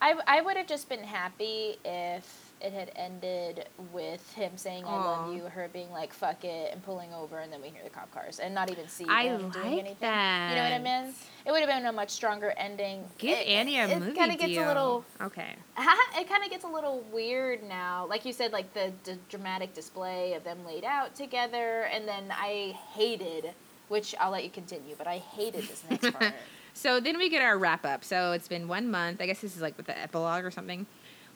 I, 0.00 0.14
I 0.26 0.40
would 0.40 0.56
have 0.56 0.66
just 0.66 0.88
been 0.88 1.04
happy 1.04 1.78
if 1.84 2.41
it 2.62 2.72
had 2.72 2.92
ended 2.96 3.66
with 3.92 4.32
him 4.34 4.52
saying 4.56 4.84
"I 4.84 4.88
Aw. 4.88 5.04
love 5.04 5.34
you," 5.34 5.42
her 5.44 5.68
being 5.72 5.90
like 5.90 6.12
"fuck 6.12 6.44
it" 6.44 6.72
and 6.72 6.82
pulling 6.82 7.12
over, 7.12 7.38
and 7.40 7.52
then 7.52 7.60
we 7.60 7.68
hear 7.68 7.82
the 7.82 7.90
cop 7.90 8.12
cars 8.12 8.38
and 8.38 8.54
not 8.54 8.70
even 8.70 8.88
see 8.88 9.04
I 9.08 9.28
them 9.28 9.50
doing 9.50 9.52
like 9.52 9.78
anything. 9.84 9.84
You 10.00 10.56
know 10.56 10.62
what 10.62 10.72
I 10.72 10.78
that. 10.78 10.82
mean? 11.04 11.14
It 11.44 11.50
would 11.50 11.60
have 11.60 11.68
been 11.68 11.86
a 11.86 11.92
much 11.92 12.10
stronger 12.10 12.54
ending. 12.56 13.04
Give 13.18 13.36
it, 13.38 13.46
Annie 13.48 13.78
a 13.78 13.88
it, 13.88 13.98
movie 13.98 14.12
It 14.12 14.16
kind 14.16 14.32
of 14.32 14.38
gets 14.38 14.52
deal. 14.52 14.64
a 14.64 14.68
little. 14.68 15.04
Okay. 15.20 15.54
It 16.18 16.28
kind 16.28 16.44
of 16.44 16.50
gets 16.50 16.64
a 16.64 16.68
little 16.68 17.04
weird 17.12 17.62
now. 17.64 18.06
Like 18.06 18.24
you 18.24 18.32
said, 18.32 18.52
like 18.52 18.72
the, 18.74 18.92
the 19.04 19.18
dramatic 19.28 19.74
display 19.74 20.34
of 20.34 20.44
them 20.44 20.64
laid 20.64 20.84
out 20.84 21.14
together, 21.16 21.82
and 21.92 22.06
then 22.06 22.24
I 22.30 22.76
hated, 22.94 23.50
which 23.88 24.14
I'll 24.20 24.30
let 24.30 24.44
you 24.44 24.50
continue, 24.50 24.94
but 24.96 25.06
I 25.08 25.18
hated 25.18 25.64
this 25.64 25.82
next 25.90 26.12
part. 26.18 26.32
So 26.74 27.00
then 27.00 27.18
we 27.18 27.28
get 27.28 27.42
our 27.42 27.58
wrap 27.58 27.84
up. 27.84 28.04
So 28.04 28.32
it's 28.32 28.46
been 28.48 28.68
one 28.68 28.90
month. 28.90 29.20
I 29.20 29.26
guess 29.26 29.40
this 29.40 29.56
is 29.56 29.62
like 29.62 29.76
with 29.76 29.86
the 29.86 29.98
epilogue 29.98 30.44
or 30.44 30.50
something. 30.50 30.86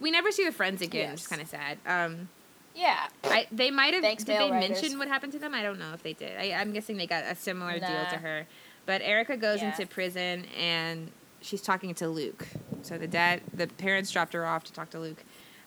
We 0.01 0.11
never 0.11 0.31
see 0.31 0.45
the 0.45 0.53
friends 0.53 0.83
again, 0.83 1.13
which 1.13 1.21
is 1.23 1.27
kind 1.27 1.41
of 1.43 1.49
sad. 1.49 1.79
Um, 1.87 2.29
yeah. 2.75 3.07
I 3.25 3.47
they 3.51 3.71
might 3.71 3.95
have 3.95 4.03
Thanks, 4.03 4.25
did 4.25 4.39
they 4.39 4.51
writers. 4.51 4.83
mention 4.83 4.99
what 4.99 5.09
happened 5.09 5.33
to 5.33 5.39
them? 5.39 5.55
I 5.55 5.63
don't 5.63 5.79
know 5.79 5.93
if 5.95 6.03
they 6.03 6.13
did. 6.13 6.39
I, 6.39 6.53
I'm 6.53 6.73
guessing 6.73 6.97
they 6.97 7.07
got 7.07 7.25
a 7.25 7.35
similar 7.35 7.79
deal 7.79 8.05
to 8.11 8.17
her. 8.19 8.47
But 8.85 9.01
Erica 9.03 9.37
goes 9.37 9.61
Yeah. 9.63 9.71
into 9.71 9.87
prison 9.87 10.45
and 10.59 11.11
she's 11.41 11.63
talking 11.63 11.95
to 11.95 12.09
Luke. 12.09 12.47
So 12.83 12.99
the 12.99 13.09
dad, 13.09 13.41
the 13.55 13.67
parents 13.67 14.11
dropped 14.11 14.33
her 14.35 14.45
off 14.47 14.65
to 14.65 14.73
talk 14.73 14.91
to 14.91 14.99
Luke. 15.01 15.23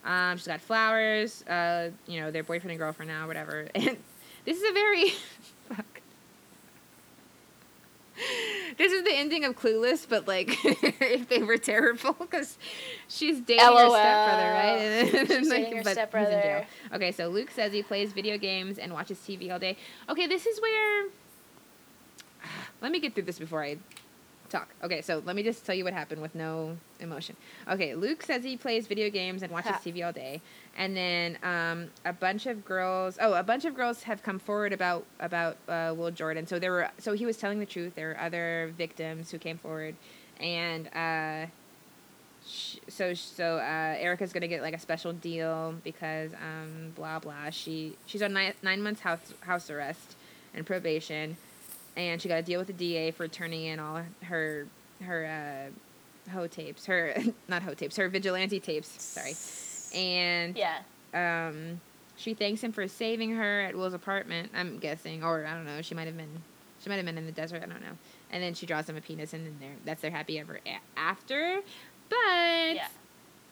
Um, 0.06 0.38
she's 0.38 0.47
got 0.47 0.61
flowers. 0.61 1.43
Uh, 1.43 1.89
you 2.07 2.22
know, 2.22 2.31
their 2.31 2.43
boyfriend 2.43 2.72
and 2.72 2.80
girlfriend 2.80 3.10
now, 3.11 3.27
whatever. 3.27 3.68
And 3.76 3.97
this 4.45 4.57
is 4.61 4.69
a 4.69 4.73
very. 4.73 5.14
This 8.78 8.94
is 8.94 9.04
the 9.04 9.12
ending 9.14 9.44
of 9.44 9.58
Clueless, 9.58 10.06
but 10.08 10.26
like 10.28 10.58
if 10.64 11.28
they 11.28 11.40
were 11.44 11.58
terrible, 11.58 12.14
because 12.14 12.58
she's 13.10 13.41
dating 13.41 13.66
her 13.66 13.90
stepbrother, 13.90 14.54
right? 14.54 14.80
And 14.80 15.10
then, 15.30 15.40
She's 15.40 15.50
like, 15.50 15.60
dating 15.66 15.78
her 15.78 15.84
but 15.84 15.98
he's 15.98 15.98
in 15.98 16.14
jail. 16.32 16.64
stepbrother. 16.64 16.68
Okay, 16.94 17.12
so 17.12 17.28
Luke 17.28 17.52
says 17.52 17.74
he 17.74 17.84
plays 17.84 18.14
video 18.14 18.38
games 18.38 18.78
and 18.78 18.94
watches 18.94 19.18
TV 19.20 19.52
all 19.52 19.60
day. 19.60 19.76
Okay, 20.08 20.28
this 20.28 20.46
is 20.46 20.62
where. 20.62 21.08
Let 22.82 22.91
me 22.94 23.00
get 23.02 23.16
through 23.16 23.24
this 23.24 23.40
before 23.40 23.64
I 23.64 23.78
talk. 24.50 24.70
Okay, 24.84 25.02
so 25.02 25.22
let 25.26 25.36
me 25.36 25.44
just 25.44 25.66
tell 25.66 25.76
you 25.76 25.84
what 25.84 25.94
happened 25.94 26.22
with 26.22 26.36
no 26.36 26.78
emotion. 27.00 27.36
Okay, 27.70 27.96
Luke 27.96 28.24
says 28.24 28.44
he 28.44 28.58
plays 28.58 28.88
video 28.88 29.10
games 29.10 29.44
and 29.44 29.52
watches 29.52 29.72
Ha. 29.72 29.80
TV 29.84 30.06
all 30.06 30.12
day, 30.12 30.42
and 30.78 30.96
then 30.96 31.38
um, 31.44 31.90
a 32.06 32.14
bunch 32.14 32.46
of 32.46 32.66
girls. 32.66 33.18
Oh, 33.22 33.34
a 33.34 33.44
bunch 33.44 33.66
of 33.66 33.76
girls 33.76 34.04
have 34.04 34.24
come 34.24 34.40
forward 34.40 34.74
about 34.74 35.06
about 35.20 35.58
uh, 35.68 35.94
Will 35.96 36.12
Jordan. 36.12 36.48
So 36.48 36.60
there 36.60 36.72
were. 36.72 36.90
So 36.98 37.14
he 37.14 37.26
was 37.26 37.38
telling 37.38 37.60
the 37.60 37.66
truth. 37.66 37.96
There 37.96 38.10
were 38.10 38.20
other 38.20 38.74
victims 38.78 39.32
who 39.32 39.38
came 39.38 39.58
forward, 39.58 39.96
and. 40.40 40.88
Uh, 40.94 41.48
sh- 42.48 42.78
so 42.88 43.14
so 43.14 43.58
uh, 43.58 43.96
Erica's 44.00 44.34
gonna 44.34 44.48
get 44.48 44.62
like 44.62 44.74
a 44.74 44.80
special 44.80 45.14
deal 45.14 45.76
because 45.84 46.32
um, 46.34 46.92
blah 46.96 47.20
blah. 47.20 47.50
She 47.50 47.96
she's 48.06 48.22
on 48.22 48.34
nine, 48.34 48.54
nine 48.62 48.82
months 48.82 49.02
house 49.02 49.34
house 49.42 49.70
arrest 49.70 50.16
and 50.54 50.66
probation, 50.66 51.38
and 52.00 52.22
she 52.22 52.28
got 52.30 52.40
a 52.40 52.42
deal 52.44 52.60
with 52.60 52.68
the 52.68 52.74
DA 52.74 53.12
for 53.12 53.28
turning 53.28 53.66
in 53.66 53.80
all 53.80 54.02
her 54.24 54.68
her 55.04 55.70
uh, 56.28 56.32
hoe 56.32 56.48
tapes, 56.48 56.86
her 56.86 57.16
not 57.48 57.62
hoe 57.64 57.74
tapes, 57.74 57.96
her 57.98 58.10
vigilante 58.10 58.60
tapes. 58.60 58.90
Sorry, 59.02 59.36
and 60.00 60.58
Yeah. 60.58 60.80
um, 61.14 61.80
she 62.16 62.34
thanks 62.34 62.62
him 62.64 62.72
for 62.72 62.88
saving 62.88 63.32
her 63.36 63.62
at 63.62 63.76
Will's 63.76 63.94
apartment. 63.94 64.52
I'm 64.56 64.78
guessing, 64.80 65.24
or 65.24 65.46
I 65.46 65.54
don't 65.54 65.66
know. 65.66 65.82
She 65.82 65.96
might 65.96 66.08
have 66.08 66.18
been, 66.18 66.42
she 66.82 66.90
might 66.90 66.98
have 66.98 67.06
been 67.06 67.18
in 67.18 67.26
the 67.26 67.32
desert. 67.32 67.64
I 67.64 67.66
don't 67.66 67.82
know. 67.82 67.98
And 68.32 68.44
then 68.44 68.54
she 68.54 68.66
draws 68.66 68.88
him 68.90 68.98
a 68.98 69.02
penis, 69.02 69.34
and 69.34 69.46
then 69.46 69.56
they're, 69.60 69.76
that's 69.86 70.02
their 70.02 70.12
happy 70.12 70.38
ever 70.40 70.60
a- 70.66 71.00
after. 71.00 71.62
But 72.10 72.76
Yeah. 72.76 72.88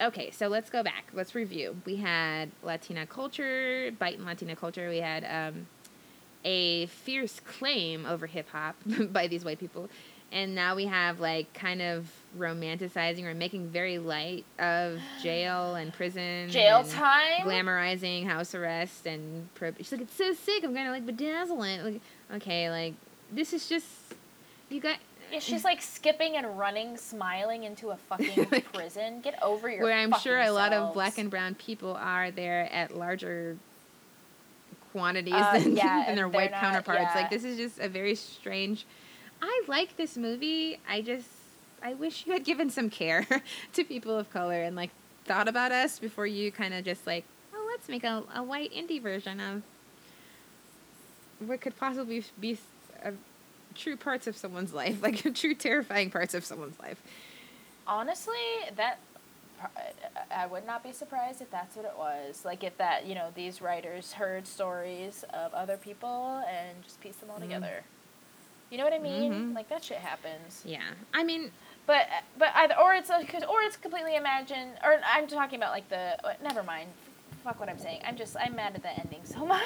okay, 0.02 0.32
so 0.32 0.48
let's 0.50 0.70
go 0.70 0.84
back. 0.84 1.06
Let's 1.14 1.34
review. 1.34 1.78
We 1.86 1.96
had 1.96 2.52
Latina 2.62 3.06
culture, 3.08 3.90
bite 3.92 4.18
biting 4.18 4.26
Latina 4.26 4.56
culture. 4.56 4.90
We 4.90 4.98
had 4.98 5.24
um, 5.24 5.68
a 6.48 6.86
fierce 6.88 7.42
claim 7.42 8.06
over 8.06 8.26
hip 8.26 8.48
hop 8.52 8.76
by 9.12 9.28
these 9.28 9.44
white 9.44 9.60
people. 9.60 9.90
And 10.32 10.56
now 10.56 10.76
we 10.76 10.86
have 10.86 11.20
like 11.20 11.54
kind 11.54 11.82
of 11.82 12.10
romanticizing 12.38 13.24
or 13.26 13.34
making 13.34 13.68
very 13.70 13.98
light 13.98 14.46
of 14.60 15.00
jail 15.22 15.76
and 15.80 15.94
prison. 15.94 16.50
Jail 16.50 16.80
and 16.80 16.90
time. 16.90 17.42
glamorizing 17.44 18.26
house 18.26 18.56
arrest 18.56 19.06
and 19.06 19.54
pro- 19.56 19.74
she's 19.78 19.92
like 19.92 20.02
it's 20.02 20.14
so 20.16 20.34
sick 20.34 20.64
i'm 20.64 20.74
gonna 20.74 20.92
like 20.92 21.06
bedazzle 21.06 21.64
it 21.78 21.84
like 21.84 22.02
okay 22.36 22.70
like 22.70 22.94
this 23.32 23.54
is 23.54 23.68
just 23.70 23.86
you 24.70 24.80
got 24.82 24.98
Yeah, 25.32 25.40
she's 25.40 25.64
like 25.64 25.82
skipping 25.82 26.36
and 26.38 26.58
running, 26.58 26.98
smiling 26.98 27.64
into 27.64 27.90
a 27.90 27.98
fucking 27.98 28.46
prison. 28.74 29.22
Get 29.22 29.42
over 29.42 29.70
your. 29.70 29.84
where 29.84 29.98
i'm 29.98 30.14
sure 30.20 30.38
a 30.38 30.42
fucking 30.44 30.54
lot 30.56 30.74
of 30.74 30.94
black 30.94 31.18
and 31.18 31.30
brown 31.30 31.56
people 31.56 31.96
are 32.00 32.32
there 32.32 32.70
at 32.72 32.96
larger 32.98 33.58
quantities 34.98 35.34
Uh, 35.36 35.60
than, 35.60 35.76
yeah, 35.84 36.06
than 36.08 36.16
their 36.16 36.28
white 36.28 36.50
not- 36.52 36.60
counterparts. 36.62 37.02
Yeah. 37.14 37.22
like 37.22 37.30
this 37.30 37.44
is 37.44 37.56
just 37.58 37.80
a 37.80 37.88
very 37.88 38.16
strange 38.16 38.86
i 39.42 39.64
like 39.68 39.96
this 39.98 40.18
movie. 40.18 40.80
I 40.90 41.02
just 41.02 41.28
i 41.84 41.94
wish 41.94 42.26
you 42.26 42.34
had 42.34 42.44
given 42.44 42.72
some 42.72 42.90
care 42.90 43.28
to 43.74 43.84
people 43.84 44.18
of 44.18 44.32
color 44.32 44.64
and 44.64 44.76
like 44.76 44.90
thought 45.26 45.48
about 45.48 45.72
us 45.72 46.00
before 46.00 46.26
you 46.26 46.52
kind 46.52 46.74
of 46.74 46.84
just 46.84 47.06
like 47.06 47.24
oh 47.54 47.68
let's 47.70 47.88
make 47.88 48.04
a, 48.04 48.24
a 48.34 48.42
white 48.42 48.74
indie 48.74 49.00
version 49.02 49.40
of 49.40 49.62
what 51.40 51.62
could 51.62 51.78
possibly 51.78 52.24
be 52.40 52.58
uh 53.06 53.12
true 53.76 53.96
parts 53.96 54.26
of 54.26 54.36
someone's 54.36 54.74
life 54.74 55.02
like 55.08 55.18
true 55.36 55.54
terrifying 55.54 56.10
parts 56.10 56.34
of 56.34 56.44
someone's 56.44 56.80
life. 56.80 57.00
Honestly, 57.86 58.34
that 58.76 58.98
I 60.32 60.46
would 60.46 60.66
not 60.66 60.84
be 60.84 60.92
surprised 60.92 61.42
if 61.42 61.50
that's 61.52 61.76
what 61.76 61.86
it 61.86 61.94
was. 61.98 62.44
Like 62.46 62.64
if 62.64 62.78
that, 62.78 63.06
you 63.06 63.16
know, 63.16 63.30
these 63.36 63.62
writers 63.62 64.14
heard 64.14 64.46
stories 64.48 65.24
of 65.34 65.54
other 65.54 65.78
people 65.78 66.44
and 66.50 66.84
just 66.84 67.00
pieced 67.02 67.20
them 67.22 67.30
all 67.32 67.38
Mm. 67.38 67.42
together. 67.42 67.84
You 68.70 68.78
know 68.78 68.84
what 68.84 68.94
I 68.94 69.00
mean? 69.00 69.32
Mhm. 69.52 69.56
Like 69.56 69.70
that 69.70 69.84
shit 69.84 69.98
happens. 70.00 70.62
yeah 70.66 70.82
i 71.14 71.24
mean 71.24 71.52
But 71.86 72.08
but 72.38 72.50
either 72.56 72.76
or 72.78 72.94
it's 72.96 73.10
a, 73.10 73.20
or 73.48 73.62
it's 73.62 73.78
completely 73.78 74.16
imagined. 74.18 74.72
Or 74.84 75.00
I'm 75.06 75.26
talking 75.28 75.58
about 75.58 75.72
like 75.72 75.88
the. 75.88 76.18
uh, 76.26 76.34
Never 76.44 76.62
mind. 76.64 76.90
Fuck 77.48 77.62
what 77.62 77.70
I'm 77.70 77.80
saying. 77.80 78.02
I'm 78.06 78.18
just 78.18 78.36
I'm 78.38 78.58
mad 78.58 78.76
at 78.76 78.82
the 78.82 78.90
ending 79.00 79.22
so 79.24 79.46
much. 79.46 79.64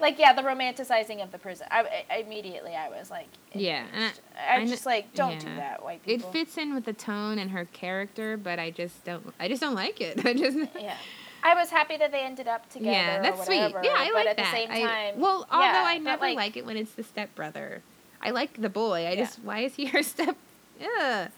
Like 0.00 0.18
yeah, 0.18 0.32
the 0.32 0.40
romanticizing 0.40 1.22
of 1.22 1.30
the 1.32 1.36
prison. 1.38 1.66
I, 1.70 2.04
I 2.10 2.16
immediately 2.16 2.74
I 2.74 2.88
was 2.88 3.10
like. 3.10 3.26
Yeah, 3.52 3.84
and 3.92 4.04
I, 4.48 4.54
I 4.54 4.56
am 4.56 4.66
just 4.66 4.86
like 4.86 5.12
don't 5.12 5.38
do 5.38 5.54
that, 5.56 5.84
white 5.84 6.02
people. 6.02 6.26
it 6.30 6.32
fits 6.32 6.56
in 6.56 6.74
with 6.74 6.86
the 6.86 6.94
tone 6.94 7.38
and 7.38 7.50
her 7.50 7.66
character 7.66 8.38
but 8.38 8.58
i 8.58 8.70
just 8.70 9.04
don't 9.04 9.34
i 9.40 9.48
just 9.48 9.60
don't 9.60 9.74
like 9.74 10.00
it 10.00 10.24
i 10.24 10.32
just 10.32 10.56
Yeah. 10.80 10.94
I 11.42 11.54
was 11.54 11.68
happy 11.68 11.96
that 11.98 12.10
they 12.12 12.20
ended 12.20 12.46
up 12.48 12.70
together. 12.70 12.90
yeah 12.90 13.18
or 13.18 13.22
that's 13.22 13.44
sweet 13.44 13.56
yeah 13.58 13.94
i 13.96 14.06
but 14.06 14.14
like 14.14 14.26
at 14.28 14.36
that 14.36 14.46
the 14.46 14.50
same 14.52 14.70
I- 14.70 14.80
time, 14.82 15.20
well 15.20 15.46
although 15.50 15.64
yeah, 15.66 15.82
i 15.84 15.98
never 15.98 16.22
like, 16.22 16.36
like 16.36 16.56
it 16.56 16.64
when 16.64 16.76
it's 16.78 16.92
the 16.92 17.02
stepbrother 17.02 17.82
i 18.22 18.30
like 18.30 18.58
the 18.62 18.70
boy 18.70 19.04
i 19.06 19.10
Yeah. 19.10 19.16
just 19.16 19.40
why 19.42 19.58
is 19.60 19.74
he 19.74 19.86
her 19.86 20.02
step 20.02 20.36
yeah 20.80 21.28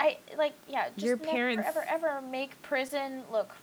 I 0.00 0.18
like 0.36 0.54
yeah. 0.68 0.88
Just 0.96 1.06
Your 1.06 1.16
parents- 1.16 1.62
ever 1.66 1.84
ever 1.88 2.20
make 2.20 2.60
prison 2.62 3.22
look 3.30 3.54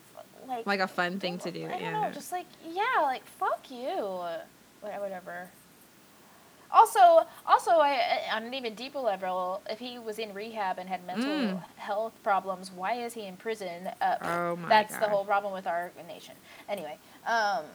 like 0.48 0.66
Like 0.66 0.80
a 0.80 0.88
fun 0.88 1.20
thing 1.20 1.38
to 1.40 1.52
don't- 1.52 1.66
I 1.70 1.72
don't 1.74 1.82
yeah. 1.82 1.92
know, 2.08 2.12
just 2.12 2.32
like 2.32 2.46
yeah, 2.66 3.02
like 3.02 3.26
fuck 3.26 3.70
you, 3.72 4.22
whatever. 4.82 5.50
Also, 6.74 7.28
also, 7.46 7.72
I, 7.72 8.22
on 8.34 8.44
an 8.44 8.54
even 8.54 8.76
deeper 8.76 9.00
level, 9.00 9.62
if 9.70 9.78
he 9.78 10.00
was 10.00 10.20
in 10.20 10.34
rehab 10.34 10.80
and 10.80 10.88
had 10.88 11.06
mental 11.06 11.28
Mm. 11.30 11.62
health 11.76 12.14
problems, 12.24 12.72
why 12.72 12.94
is 12.94 13.14
he 13.14 13.26
in 13.26 13.36
prison? 13.36 13.90
Uh, 14.00 14.16
Oh 14.22 14.56
my 14.56 14.70
that's 14.70 14.96
the 14.98 15.10
whole 15.10 15.26
problem 15.26 15.52
with 15.54 15.68
our 15.68 15.92
nation. 16.08 16.34
Anyway, 16.70 16.98
um, 17.28 17.66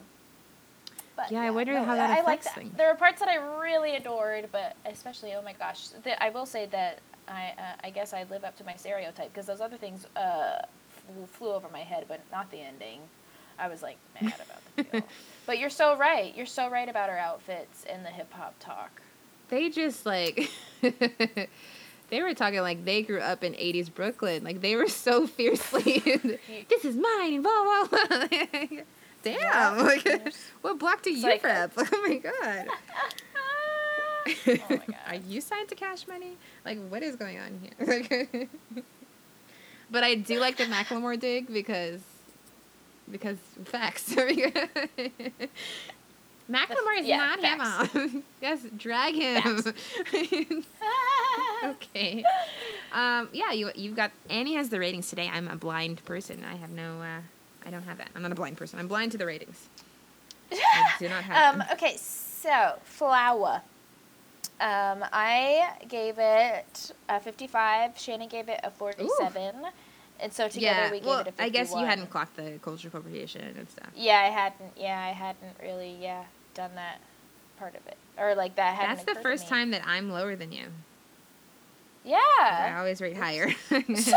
but 1.15 1.31
Yeah, 1.31 1.43
I 1.43 1.51
wonder 1.51 1.77
how 1.79 1.95
that 1.95 2.09
I 2.09 2.23
like 2.23 2.41
affects 2.41 2.53
things. 2.53 2.75
There 2.75 2.89
were 2.89 2.95
parts 2.95 3.21
that 3.21 3.29
I 3.29 3.37
really 3.37 3.97
adored, 3.97 4.49
but 4.51 4.77
especially, 4.87 5.35
oh 5.35 5.43
my 5.43 5.53
gosh, 5.53 5.89
the, 5.89 6.23
I 6.23 6.31
will 6.31 6.47
say 6.47 6.65
that 6.67 7.01
I, 7.29 7.53
uh, 7.59 7.63
I 7.85 7.91
guess 7.91 8.15
I 8.15 8.23
live 8.31 8.45
up 8.45 8.57
to 8.57 8.65
my 8.65 8.77
stereotype 8.77 9.31
because 9.31 9.45
those 9.47 9.61
other 9.61 9.77
things 9.77 10.07
uh, 10.17 10.63
flew, 11.33 11.53
over 11.53 11.69
my 11.73 11.81
head, 11.81 12.05
but 12.09 12.21
not 12.33 12.51
the 12.51 12.61
ending. 12.61 13.01
I 13.59 13.69
was 13.69 13.83
like 13.83 13.97
mad 14.21 14.35
about 14.35 14.77
the 14.77 14.85
feel. 14.85 15.03
But 15.47 15.59
you're 15.59 15.71
so 15.71 15.97
right. 15.97 16.37
You're 16.37 16.45
so 16.47 16.69
right 16.69 16.89
about 16.89 17.09
her 17.09 17.17
outfits 17.19 17.85
and 17.89 18.05
the 18.05 18.11
hip 18.11 18.33
hop 18.33 18.55
talk. 18.61 19.01
they 19.49 19.71
just 19.71 20.05
like 20.05 20.51
they 20.83 22.23
were 22.23 22.35
talking 22.35 22.61
like 22.61 22.85
they 22.85 23.03
grew 23.03 23.21
up 23.21 23.43
in 23.45 23.53
80s 23.55 23.93
brooklyn 23.95 24.43
like 24.45 24.61
they 24.61 24.75
were 24.77 24.89
so 24.89 25.27
fiercely 25.27 26.01
this 26.69 26.85
is 26.85 26.97
mine 26.97 27.35
and 27.35 27.43
blah 27.45 27.87
blah 27.89 28.07
blah 28.09 28.27
damn 29.23 29.41
Yeah. 29.41 29.71
like 29.83 30.35
what 30.63 30.79
block 30.81 31.03
do 31.03 31.13
you 31.13 31.23
like- 31.23 31.43
prep 31.43 31.73
oh 31.77 32.05
my 32.09 32.17
god 32.19 32.67
oh 33.47 34.33
my 34.47 34.77
god. 34.77 34.95
are 35.09 35.15
you 35.15 35.41
signed 35.41 35.69
to 35.69 35.75
cash 35.77 36.07
money 36.09 36.37
like 36.65 36.79
what 36.89 37.03
is 37.05 37.15
going 37.17 37.39
on 37.39 37.61
here 37.79 38.49
but 39.91 40.03
i 40.05 40.15
do 40.15 40.39
like 40.39 40.57
the 40.57 40.65
macklemore 40.65 41.19
dig 41.19 41.53
because 41.53 42.01
because 43.11 43.39
facts 43.65 44.15
Macklemore 46.51 47.01
is 47.01 47.07
yeah, 47.07 47.17
not 47.17 47.41
facts. 47.41 47.93
him. 47.93 48.23
yes, 48.43 48.61
drag 48.77 49.15
him. 49.15 49.65
okay. 51.65 52.25
Um, 52.93 53.29
yeah, 53.33 53.51
you 53.53 53.71
you've 53.75 53.97
got 53.97 54.13
Annie 54.31 54.55
has 54.55 54.69
the 54.69 54.79
ratings 54.79 55.09
today. 55.09 55.29
I'm 55.33 55.49
a 55.49 55.57
blind 55.57 56.05
person. 56.05 56.45
I 56.45 56.55
have 56.57 56.71
no. 56.71 57.01
Uh, 57.01 57.21
I 57.67 57.71
don't 57.71 57.83
have 57.83 57.99
that. 57.99 58.11
I'm 58.15 58.23
not 58.23 58.31
a 58.31 58.37
blind 58.37 58.57
person. 58.57 58.79
I'm 58.79 58.87
blind 58.87 59.13
to 59.13 59.19
the 59.19 59.27
ratings. 59.27 59.69
I 60.53 60.93
do 61.01 61.09
not 61.09 61.25
have 61.25 61.55
um, 61.55 61.59
them. 61.59 61.69
okay, 61.73 61.97
so 61.97 62.75
flower. 62.85 63.63
Um, 64.59 65.05
I 65.13 65.77
gave 65.89 66.19
it 66.19 66.93
a 67.09 67.21
55. 67.21 67.99
Shannon 67.99 68.29
gave 68.29 68.49
it 68.49 68.61
a 68.65 68.71
47. 68.71 69.55
And 70.19 70.33
so 70.33 70.49
together 70.49 70.81
yeah. 70.81 70.91
we 70.91 70.99
gave 70.99 71.07
well, 71.07 71.19
it 71.19 71.29
a 71.29 71.33
51. 71.33 71.47
I 71.47 71.49
guess 71.51 71.73
you 71.73 71.85
hadn't 71.85 72.11
clocked 72.11 72.37
the 72.37 72.59
culture 72.63 72.89
appropriation 72.89 73.55
and 73.57 73.69
stuff. 73.69 73.91
Yeah, 73.95 74.19
I 74.19 74.31
hadn't. 74.31 74.73
Yeah, 74.77 74.99
I 74.99 75.13
hadn't 75.13 75.57
really. 75.63 75.97
Yeah, 76.01 76.25
done 76.55 76.71
that 76.75 77.01
part 77.59 77.75
of 77.75 77.87
it, 77.87 77.99
or 78.19 78.35
like 78.35 78.57
that. 78.57 78.77
Hadn't 78.77 79.05
That's 79.05 79.19
the 79.19 79.23
first 79.23 79.45
me. 79.45 79.51
time 79.51 79.71
that 79.73 79.83
I'm 79.87 80.11
lower 80.11 80.37
than 80.37 80.53
you. 80.53 80.65
Yeah. 82.05 82.19
I 82.31 82.77
always 82.79 83.01
rate 83.01 83.17
higher. 83.17 83.53
Oops. 83.73 84.13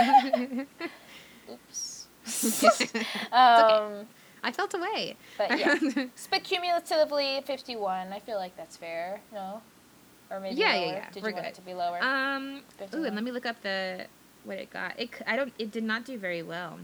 um, 3.31 4.05
I 4.43 4.51
felt 4.53 4.75
away. 4.75 5.17
but 5.37 5.57
yeah, 5.57 5.75
but 6.29 6.43
cumulatively 6.43 7.41
51. 7.45 8.13
I 8.13 8.19
feel 8.19 8.37
like 8.37 8.55
that's 8.55 8.77
fair. 8.77 9.21
No, 9.33 9.61
or 10.31 10.39
maybe 10.39 10.55
Yeah, 10.59 10.75
yeah, 10.75 10.79
lower. 10.81 10.93
yeah, 10.93 11.09
Did 11.11 11.23
we're 11.23 11.29
you 11.29 11.35
want 11.35 11.45
good. 11.45 11.49
it 11.51 11.55
to 11.55 11.61
be 11.61 11.73
lower? 11.73 12.03
Um. 12.03 12.61
Ooh, 12.93 13.03
and 13.05 13.15
let 13.15 13.23
me 13.23 13.31
look 13.31 13.45
up 13.45 13.61
the 13.61 14.05
what 14.43 14.57
it 14.57 14.69
got. 14.71 14.99
It 14.99 15.09
I 15.27 15.35
don't. 15.35 15.53
It 15.59 15.71
did 15.71 15.83
not 15.83 16.05
do 16.05 16.17
very 16.17 16.43
well. 16.43 16.79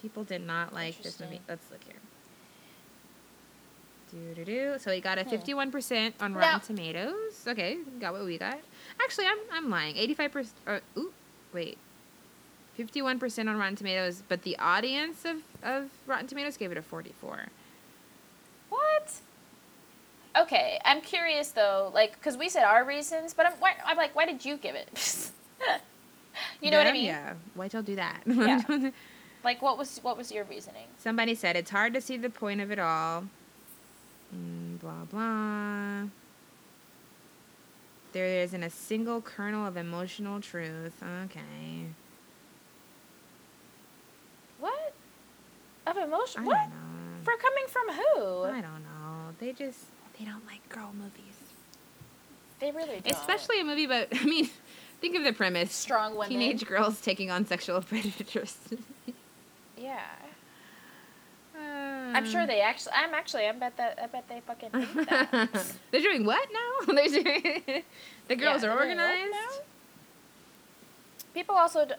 People 0.00 0.24
did 0.24 0.46
not 0.46 0.72
like 0.72 1.02
this 1.02 1.18
movie. 1.20 1.40
Let's 1.48 1.70
look 1.70 1.82
here. 1.84 1.94
Do 4.10 4.34
do 4.34 4.44
do. 4.44 4.74
So 4.78 4.90
it 4.90 5.00
got 5.02 5.18
a 5.18 5.24
Hmm. 5.24 5.30
fifty-one 5.30 5.70
percent 5.70 6.14
on 6.20 6.34
Rotten 6.34 6.60
Tomatoes. 6.60 7.44
Okay, 7.46 7.78
got 8.00 8.12
what 8.14 8.24
we 8.24 8.38
got. 8.38 8.58
Actually, 9.02 9.26
I'm 9.26 9.38
I'm 9.52 9.70
lying. 9.70 9.96
Eighty-five 9.96 10.32
percent. 10.32 10.54
Uh, 10.66 10.78
ooh, 10.96 11.12
wait. 11.52 11.76
Fifty-one 12.74 13.18
percent 13.18 13.48
on 13.48 13.56
Rotten 13.58 13.76
Tomatoes, 13.76 14.22
but 14.28 14.42
the 14.44 14.56
audience 14.58 15.24
of 15.24 15.42
of 15.62 15.90
Rotten 16.06 16.26
Tomatoes 16.26 16.56
gave 16.56 16.70
it 16.72 16.78
a 16.78 16.82
forty-four. 16.82 17.46
Okay, 20.40 20.78
I'm 20.84 21.00
curious 21.00 21.50
though, 21.50 21.90
like, 21.94 22.12
because 22.14 22.36
we 22.36 22.48
said 22.48 22.64
our 22.64 22.84
reasons, 22.84 23.34
but 23.34 23.46
I'm, 23.46 23.52
why, 23.54 23.74
I'm 23.84 23.96
like, 23.96 24.14
why 24.14 24.26
did 24.26 24.44
you 24.44 24.56
give 24.56 24.74
it? 24.74 25.30
you 26.60 26.70
know 26.70 26.78
what 26.78 26.86
I 26.86 26.92
mean? 26.92 27.06
Yeah. 27.06 27.34
Why'd 27.54 27.72
y'all 27.72 27.82
do 27.82 27.96
that? 27.96 28.22
Yeah. 28.26 28.90
Like, 29.44 29.62
what 29.62 29.78
was 29.78 30.00
what 30.02 30.18
was 30.18 30.32
your 30.32 30.44
reasoning? 30.44 30.86
Somebody 30.98 31.34
said 31.36 31.54
it's 31.54 31.70
hard 31.70 31.94
to 31.94 32.00
see 32.00 32.16
the 32.16 32.28
point 32.28 32.60
of 32.60 32.72
it 32.72 32.78
all. 32.78 33.24
Mm, 34.34 34.80
blah 34.80 35.04
blah. 35.10 36.08
There 38.12 38.26
isn't 38.26 38.62
a 38.62 38.68
single 38.68 39.20
kernel 39.20 39.66
of 39.66 39.76
emotional 39.76 40.40
truth. 40.40 41.02
Okay. 41.24 41.86
What? 44.58 44.92
Of 45.86 45.96
emotion? 45.96 46.42
I 46.42 46.44
What? 46.44 46.68
For 47.22 47.36
coming 47.36 47.64
from 47.68 47.94
who? 47.94 48.42
I 48.44 48.60
don't 48.60 48.82
know. 48.82 49.34
They 49.38 49.52
just 49.52 49.84
they 50.18 50.24
don't 50.24 50.44
like 50.46 50.66
girl 50.68 50.90
movies. 50.94 51.36
They 52.60 52.70
really 52.72 53.00
don't. 53.00 53.12
Especially 53.12 53.60
a 53.60 53.64
movie 53.64 53.84
about 53.84 54.08
I 54.12 54.24
mean, 54.24 54.48
think 55.00 55.16
of 55.16 55.24
the 55.24 55.32
premise. 55.32 55.72
strong 55.72 56.14
women. 56.16 56.28
Teenage 56.30 56.66
girls 56.66 57.00
taking 57.00 57.30
on 57.30 57.46
sexual 57.46 57.80
predators. 57.88 58.56
Yeah. 59.76 60.00
Uh, 61.56 61.60
I'm 62.14 62.26
sure 62.26 62.46
they 62.46 62.60
actually. 62.60 62.92
I'm 62.94 63.14
actually. 63.14 63.46
I 63.46 63.52
bet 63.52 63.76
that. 63.76 63.98
I 64.02 64.06
bet 64.06 64.28
they 64.28 64.40
fucking 64.46 64.70
think 64.70 65.08
that. 65.08 65.40
They're 65.90 66.00
doing 66.00 66.24
what 66.24 66.48
now? 66.52 66.94
They're 66.94 67.08
doing, 67.08 67.82
the 68.28 68.36
girls 68.36 68.62
Yeah, 68.62 68.70
are 68.70 68.76
they're 68.76 68.84
doing 68.86 68.96
what 68.96 69.10
organized. 69.10 69.32
now? 69.32 69.62
People 71.34 71.54
also, 71.56 71.84
d- 71.84 71.94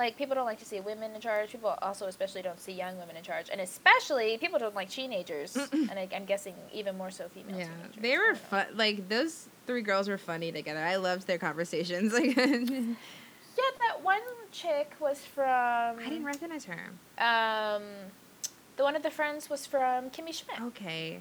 like, 0.00 0.16
people 0.16 0.34
don't 0.34 0.46
like 0.46 0.58
to 0.58 0.64
see 0.64 0.80
women 0.80 1.14
in 1.14 1.20
charge. 1.20 1.52
People 1.52 1.74
also, 1.82 2.06
especially, 2.06 2.42
don't 2.42 2.58
see 2.58 2.72
young 2.72 2.98
women 2.98 3.16
in 3.16 3.22
charge, 3.22 3.48
and 3.52 3.60
especially 3.60 4.36
people 4.38 4.58
don't 4.58 4.74
like 4.74 4.88
teenagers. 4.90 5.54
and 5.72 5.92
I, 5.92 6.08
I'm 6.16 6.24
guessing 6.24 6.54
even 6.72 6.96
more 6.98 7.10
so 7.12 7.28
female 7.28 7.56
Yeah, 7.58 7.66
teenagers. 7.66 8.02
they 8.02 8.16
were 8.18 8.34
fun. 8.34 8.66
Like 8.74 9.08
those 9.08 9.46
three 9.66 9.82
girls 9.82 10.08
were 10.08 10.18
funny 10.18 10.50
together. 10.50 10.80
I 10.80 10.96
loved 10.96 11.26
their 11.28 11.38
conversations. 11.38 12.12
Like, 12.12 12.34
Yeah, 13.58 13.64
that 13.80 14.02
one 14.02 14.20
chick 14.52 14.92
was 15.00 15.20
from. 15.20 15.44
I 15.98 16.06
didn't 16.08 16.24
recognize 16.24 16.64
her. 16.64 16.80
Um, 17.18 17.82
the 18.76 18.82
one 18.84 18.96
of 18.96 19.02
the 19.02 19.10
friends 19.10 19.50
was 19.50 19.66
from 19.66 20.08
Kimmy 20.10 20.32
Schmidt, 20.32 20.60
Okay, 20.68 21.20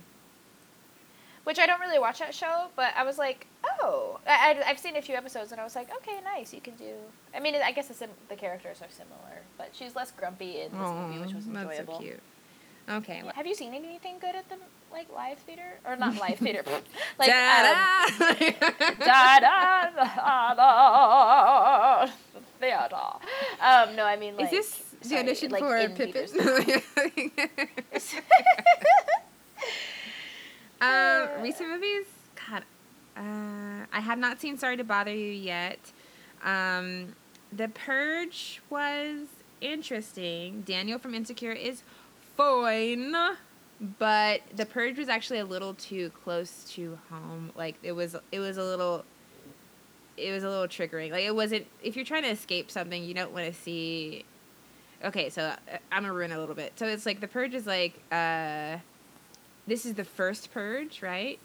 which 1.44 1.60
I 1.60 1.66
don't 1.66 1.80
really 1.80 2.00
watch 2.00 2.20
that 2.20 2.34
show, 2.34 2.68
but 2.76 2.94
I 2.96 3.04
was 3.04 3.18
like, 3.18 3.48
oh, 3.82 4.20
I, 4.28 4.62
I've 4.66 4.80
seen 4.80 4.96
a 4.98 5.02
few 5.02 5.16
episodes, 5.16 5.52
and 5.52 5.60
I 5.60 5.64
was 5.64 5.76
like, 5.76 5.90
okay, 5.98 6.20
nice, 6.24 6.54
you 6.54 6.62
can 6.62 6.76
do. 6.76 6.94
I 7.36 7.40
mean, 7.40 7.56
I 7.56 7.72
guess 7.72 7.88
the, 7.88 7.94
sim- 7.94 8.10
the 8.30 8.36
characters 8.36 8.82
are 8.82 8.90
similar, 8.90 9.42
but 9.58 9.70
she's 9.74 9.96
less 9.96 10.12
grumpy 10.12 10.62
in 10.62 10.72
this 10.72 10.92
movie, 10.92 11.20
which 11.20 11.34
was 11.34 11.48
enjoyable. 11.48 11.70
That's 11.76 11.88
so 11.88 12.00
cute. 12.00 12.20
Okay. 12.90 13.22
Have 13.36 13.46
you 13.46 13.54
seen 13.54 13.76
anything 13.76 14.16
good 14.20 14.36
at 14.36 14.50
the 14.50 14.56
like 14.92 15.08
live 15.14 15.38
theater 15.40 15.80
or 15.86 15.96
not 15.96 16.20
live 16.20 16.40
theater? 16.40 16.64
like 17.20 17.30
um, 17.30 17.36
Ta-da! 19.00 19.92
da 19.92 19.96
da 19.96 20.54
da 20.56 20.56
da 20.56 22.08
theater. 22.60 22.96
Um, 23.62 23.96
no, 23.96 24.06
I 24.06 24.16
mean 24.16 24.36
like. 24.38 24.52
Is 24.52 24.82
this 25.02 25.10
the 25.12 25.20
audition 25.20 25.52
like 25.52 25.62
for 25.62 25.78
in 25.78 25.94
Pippin? 25.94 26.28
um, 30.82 31.30
recent 31.42 31.70
movies? 31.70 32.06
God, 32.48 32.64
uh, 33.18 33.86
I 33.92 34.00
have 34.00 34.20
not 34.20 34.40
seen 34.40 34.58
Sorry 34.58 34.78
to 34.78 34.84
Bother 34.84 35.14
You 35.14 35.32
yet. 35.32 35.80
Um, 36.44 37.16
the 37.52 37.68
Purge 37.68 38.62
was 38.70 39.28
interesting. 39.62 40.62
Daniel 40.62 41.00
from 41.00 41.14
Insecure 41.14 41.52
is 41.52 41.84
fine, 42.38 43.16
but 43.98 44.42
The 44.56 44.66
Purge 44.66 44.98
was 44.98 45.10
actually 45.10 45.40
a 45.40 45.46
little 45.46 45.74
too 45.74 46.12
close 46.24 46.64
to 46.76 46.98
home. 47.10 47.52
Like 47.56 47.76
it 47.84 47.94
was, 47.94 48.16
it 48.32 48.40
was 48.40 48.58
a 48.58 48.64
little. 48.64 49.06
It 50.18 50.34
was 50.34 50.44
a 50.44 50.50
little 50.50 50.68
triggering. 50.68 51.12
Like 51.12 51.24
it 51.24 51.34
wasn't. 51.34 51.66
If 51.82 51.96
you're 51.96 52.04
trying 52.04 52.24
to 52.24 52.30
escape 52.30 52.70
something, 52.70 53.04
you 53.04 53.14
don't 53.14 53.32
want 53.32 53.46
to 53.46 53.54
see 53.54 54.26
okay, 55.04 55.30
so 55.30 55.44
uh, 55.44 55.56
I'm 55.92 56.04
gonna 56.04 56.14
ruin 56.14 56.32
a 56.32 56.40
little 56.40 56.56
bit. 56.56 56.74
So 56.76 56.86
it's 56.86 57.06
like 57.06 57.20
the 57.20 57.28
purge 57.28 57.54
is 57.54 57.66
like 57.66 57.94
uh 58.12 58.78
this 59.70 59.86
is 59.86 59.94
the 59.94 60.04
first 60.04 60.52
purge, 60.54 61.02
right? 61.02 61.40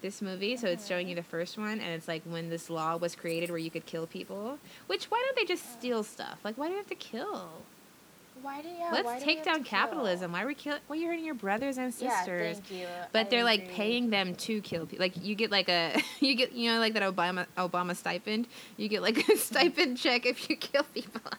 This 0.00 0.20
movie, 0.20 0.56
so 0.56 0.68
it's 0.68 0.86
showing 0.86 1.08
you 1.08 1.14
uh-huh. 1.14 1.22
the 1.22 1.28
first 1.28 1.56
one, 1.56 1.80
and 1.80 1.88
it's 1.88 2.08
like 2.08 2.22
when 2.24 2.50
this 2.50 2.68
law 2.68 2.96
was 2.96 3.16
created 3.16 3.50
where 3.50 3.58
you 3.58 3.70
could 3.70 3.86
kill 3.86 4.06
people. 4.06 4.58
Which 4.86 5.06
why 5.06 5.22
don't 5.24 5.36
they 5.36 5.46
just 5.46 5.72
steal 5.72 6.02
stuff? 6.02 6.38
Like 6.44 6.56
why 6.58 6.66
do 6.66 6.72
you 6.72 6.78
have 6.78 6.88
to 6.88 6.94
kill? 6.94 7.48
why 8.44 8.60
do 8.60 8.68
you? 8.68 8.74
yeah? 8.78 8.90
Let's 8.92 9.06
why 9.06 9.18
do 9.18 9.20
we 9.20 9.24
take 9.24 9.38
have 9.38 9.46
down 9.46 9.58
to 9.58 9.70
kill? 9.70 9.78
capitalism. 9.80 10.32
Why 10.32 10.42
are 10.42 10.46
we 10.46 10.54
kill? 10.54 10.76
Why 10.86 10.96
are 10.96 11.00
you 11.00 11.06
hurting 11.08 11.24
your 11.24 11.34
brothers 11.34 11.78
and 11.78 11.92
sisters? 11.92 12.08
Yeah, 12.08 12.52
thank 12.52 12.70
you. 12.70 12.86
But 13.12 13.26
I 13.26 13.30
they're 13.30 13.44
like 13.44 13.70
paying 13.70 14.10
them 14.10 14.34
to 14.36 14.60
kill 14.60 14.86
people. 14.86 15.02
Like 15.02 15.24
you 15.24 15.34
get 15.34 15.50
like 15.50 15.68
a 15.68 15.98
you 16.20 16.34
get 16.34 16.52
you 16.52 16.70
know 16.70 16.78
like 16.78 16.92
that 16.94 17.02
Obama 17.02 17.46
Obama 17.56 17.96
stipend. 17.96 18.46
You 18.76 18.88
get 18.88 19.02
like 19.02 19.28
a 19.28 19.36
stipend 19.36 19.96
check 19.96 20.26
if 20.26 20.48
you 20.48 20.56
kill 20.56 20.84
people. 20.94 21.20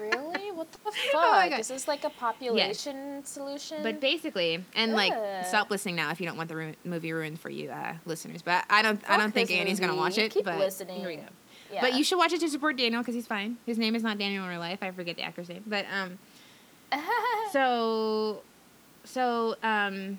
Really? 0.00 0.50
What 0.52 0.70
the 0.72 0.78
fuck? 0.78 0.94
Oh 1.14 1.30
my 1.32 1.58
Is 1.58 1.68
this 1.68 1.88
like 1.88 2.04
a 2.04 2.10
population 2.10 3.24
solution? 3.24 3.82
But 3.82 4.00
basically, 4.00 4.64
and 4.74 4.92
like, 4.92 5.12
stop 5.46 5.70
listening 5.70 5.96
now 5.96 6.10
if 6.10 6.20
you 6.20 6.26
don't 6.26 6.36
want 6.36 6.48
the 6.48 6.56
ru- 6.56 6.74
movie 6.84 7.12
ruined 7.12 7.40
for 7.40 7.50
you, 7.50 7.70
uh, 7.70 7.94
listeners. 8.06 8.42
But 8.42 8.64
I 8.70 8.82
don't, 8.82 9.00
I 9.08 9.16
don't 9.16 9.32
think 9.32 9.48
this 9.48 9.58
Annie's 9.58 9.80
gonna 9.80 9.96
watch 9.96 10.18
it. 10.18 10.30
Keep 10.30 10.44
but 10.44 10.58
listening. 10.58 11.00
Here 11.00 11.08
we 11.08 11.16
go. 11.16 11.22
yeah. 11.72 11.80
But 11.80 11.94
you 11.94 12.04
should 12.04 12.18
watch 12.18 12.32
it 12.32 12.40
to 12.40 12.48
support 12.48 12.76
Daniel 12.76 13.02
because 13.02 13.14
he's 13.14 13.26
fine. 13.26 13.58
His 13.66 13.78
name 13.78 13.94
is 13.94 14.02
not 14.02 14.18
Daniel 14.18 14.44
in 14.44 14.50
real 14.50 14.60
life. 14.60 14.78
I 14.82 14.90
forget 14.90 15.16
the 15.16 15.22
actor's 15.22 15.48
name. 15.48 15.64
But 15.66 15.86
um, 15.92 16.18
so, 17.52 18.42
so 19.04 19.56
um, 19.62 20.18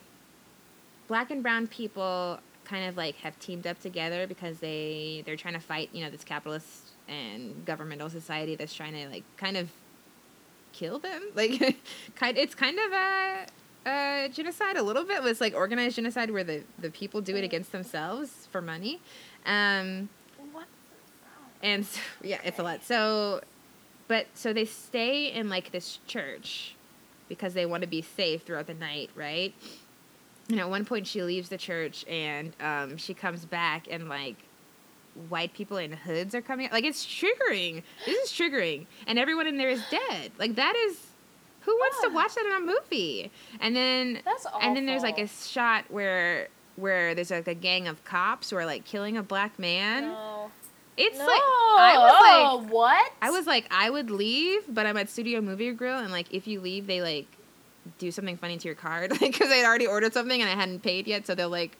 black 1.07 1.31
and 1.31 1.43
brown 1.43 1.67
people 1.67 2.39
kind 2.65 2.87
of 2.87 2.97
like 2.97 3.15
have 3.17 3.37
teamed 3.39 3.67
up 3.67 3.79
together 3.81 4.25
because 4.25 4.59
they 4.59 5.21
they're 5.25 5.35
trying 5.35 5.53
to 5.53 5.59
fight 5.59 5.89
you 5.91 6.03
know 6.03 6.09
this 6.09 6.23
capitalist 6.23 6.92
and 7.07 7.65
governmental 7.65 8.09
society 8.09 8.55
that's 8.55 8.73
trying 8.73 8.93
to 8.93 9.07
like 9.09 9.23
kind 9.37 9.57
of 9.57 9.69
kill 10.71 10.99
them? 10.99 11.21
Like 11.35 11.77
kind 12.15 12.37
it's 12.37 12.55
kind 12.55 12.77
of 12.79 12.91
a, 12.91 13.45
a 13.85 14.29
genocide 14.31 14.77
a 14.77 14.83
little 14.83 15.03
bit. 15.03 15.23
It's 15.25 15.41
like 15.41 15.53
organized 15.53 15.95
genocide 15.95 16.31
where 16.31 16.43
the 16.43 16.63
the 16.79 16.89
people 16.89 17.21
do 17.21 17.35
it 17.35 17.43
against 17.43 17.71
themselves 17.71 18.47
for 18.51 18.61
money. 18.61 18.99
Um 19.45 20.09
and 21.63 21.85
so, 21.85 22.01
yeah, 22.21 22.39
it's 22.43 22.59
a 22.59 22.63
lot. 22.63 22.83
So, 22.83 23.41
but 24.09 24.27
so 24.33 24.51
they 24.51 24.65
stay 24.65 25.31
in 25.31 25.49
like 25.49 25.71
this 25.71 25.99
church 26.05 26.75
because 27.29 27.53
they 27.53 27.65
want 27.65 27.81
to 27.81 27.87
be 27.87 28.01
safe 28.01 28.43
throughout 28.43 28.67
the 28.67 28.73
night, 28.73 29.09
right? 29.15 29.55
And 30.49 30.59
at 30.59 30.69
one 30.69 30.83
point, 30.83 31.07
she 31.07 31.23
leaves 31.23 31.47
the 31.47 31.57
church 31.57 32.05
and 32.05 32.53
um, 32.59 32.97
she 32.97 33.13
comes 33.13 33.45
back 33.45 33.87
and 33.89 34.09
like 34.09 34.35
white 35.29 35.53
people 35.53 35.77
in 35.77 35.91
hoods 35.91 36.33
are 36.35 36.41
coming. 36.41 36.69
Like 36.71 36.83
it's 36.85 37.05
triggering. 37.05 37.83
This 38.05 38.31
is 38.31 38.37
triggering, 38.37 38.85
and 39.07 39.17
everyone 39.19 39.47
in 39.47 39.57
there 39.57 39.69
is 39.69 39.83
dead. 39.89 40.31
Like 40.39 40.55
that 40.55 40.75
is. 40.87 40.97
Who 41.61 41.71
wants 41.75 42.01
to 42.01 42.07
Ah. 42.07 42.13
watch 42.13 42.35
that 42.35 42.45
in 42.45 42.51
a 42.51 42.59
movie? 42.59 43.31
And 43.61 43.73
then 43.73 44.19
That's 44.25 44.45
awful. 44.45 44.59
and 44.61 44.75
then 44.75 44.85
there's 44.85 45.01
like 45.03 45.17
a 45.17 45.27
shot 45.27 45.85
where 45.89 46.49
where 46.75 47.15
there's 47.15 47.31
like 47.31 47.47
a 47.47 47.53
gang 47.53 47.87
of 47.87 48.03
cops 48.03 48.49
who 48.49 48.57
are 48.57 48.65
like 48.65 48.83
killing 48.83 49.15
a 49.15 49.23
black 49.23 49.57
man. 49.57 50.03
No. 50.09 50.51
It's 50.97 51.17
no. 51.17 51.25
like 51.25 51.41
I 51.41 51.95
was 51.97 52.63
like 52.65 52.71
what? 52.73 53.11
I 53.21 53.29
was 53.31 53.47
like 53.47 53.65
I 53.71 53.89
would 53.89 54.11
leave, 54.11 54.61
but 54.67 54.85
I'm 54.85 54.97
at 54.97 55.09
Studio 55.09 55.39
Movie 55.39 55.71
Grill, 55.71 55.99
and 55.99 56.11
like 56.11 56.33
if 56.33 56.47
you 56.47 56.59
leave, 56.59 56.85
they 56.85 57.01
like 57.01 57.27
do 57.97 58.11
something 58.11 58.35
funny 58.37 58.57
to 58.57 58.67
your 58.67 58.75
card, 58.75 59.11
like 59.21 59.21
because 59.21 59.49
I 59.49 59.55
had 59.55 59.65
already 59.65 59.87
ordered 59.87 60.13
something 60.13 60.41
and 60.41 60.49
I 60.49 60.55
hadn't 60.55 60.83
paid 60.83 61.07
yet, 61.07 61.25
so 61.25 61.33
they'll 61.33 61.49
like 61.49 61.77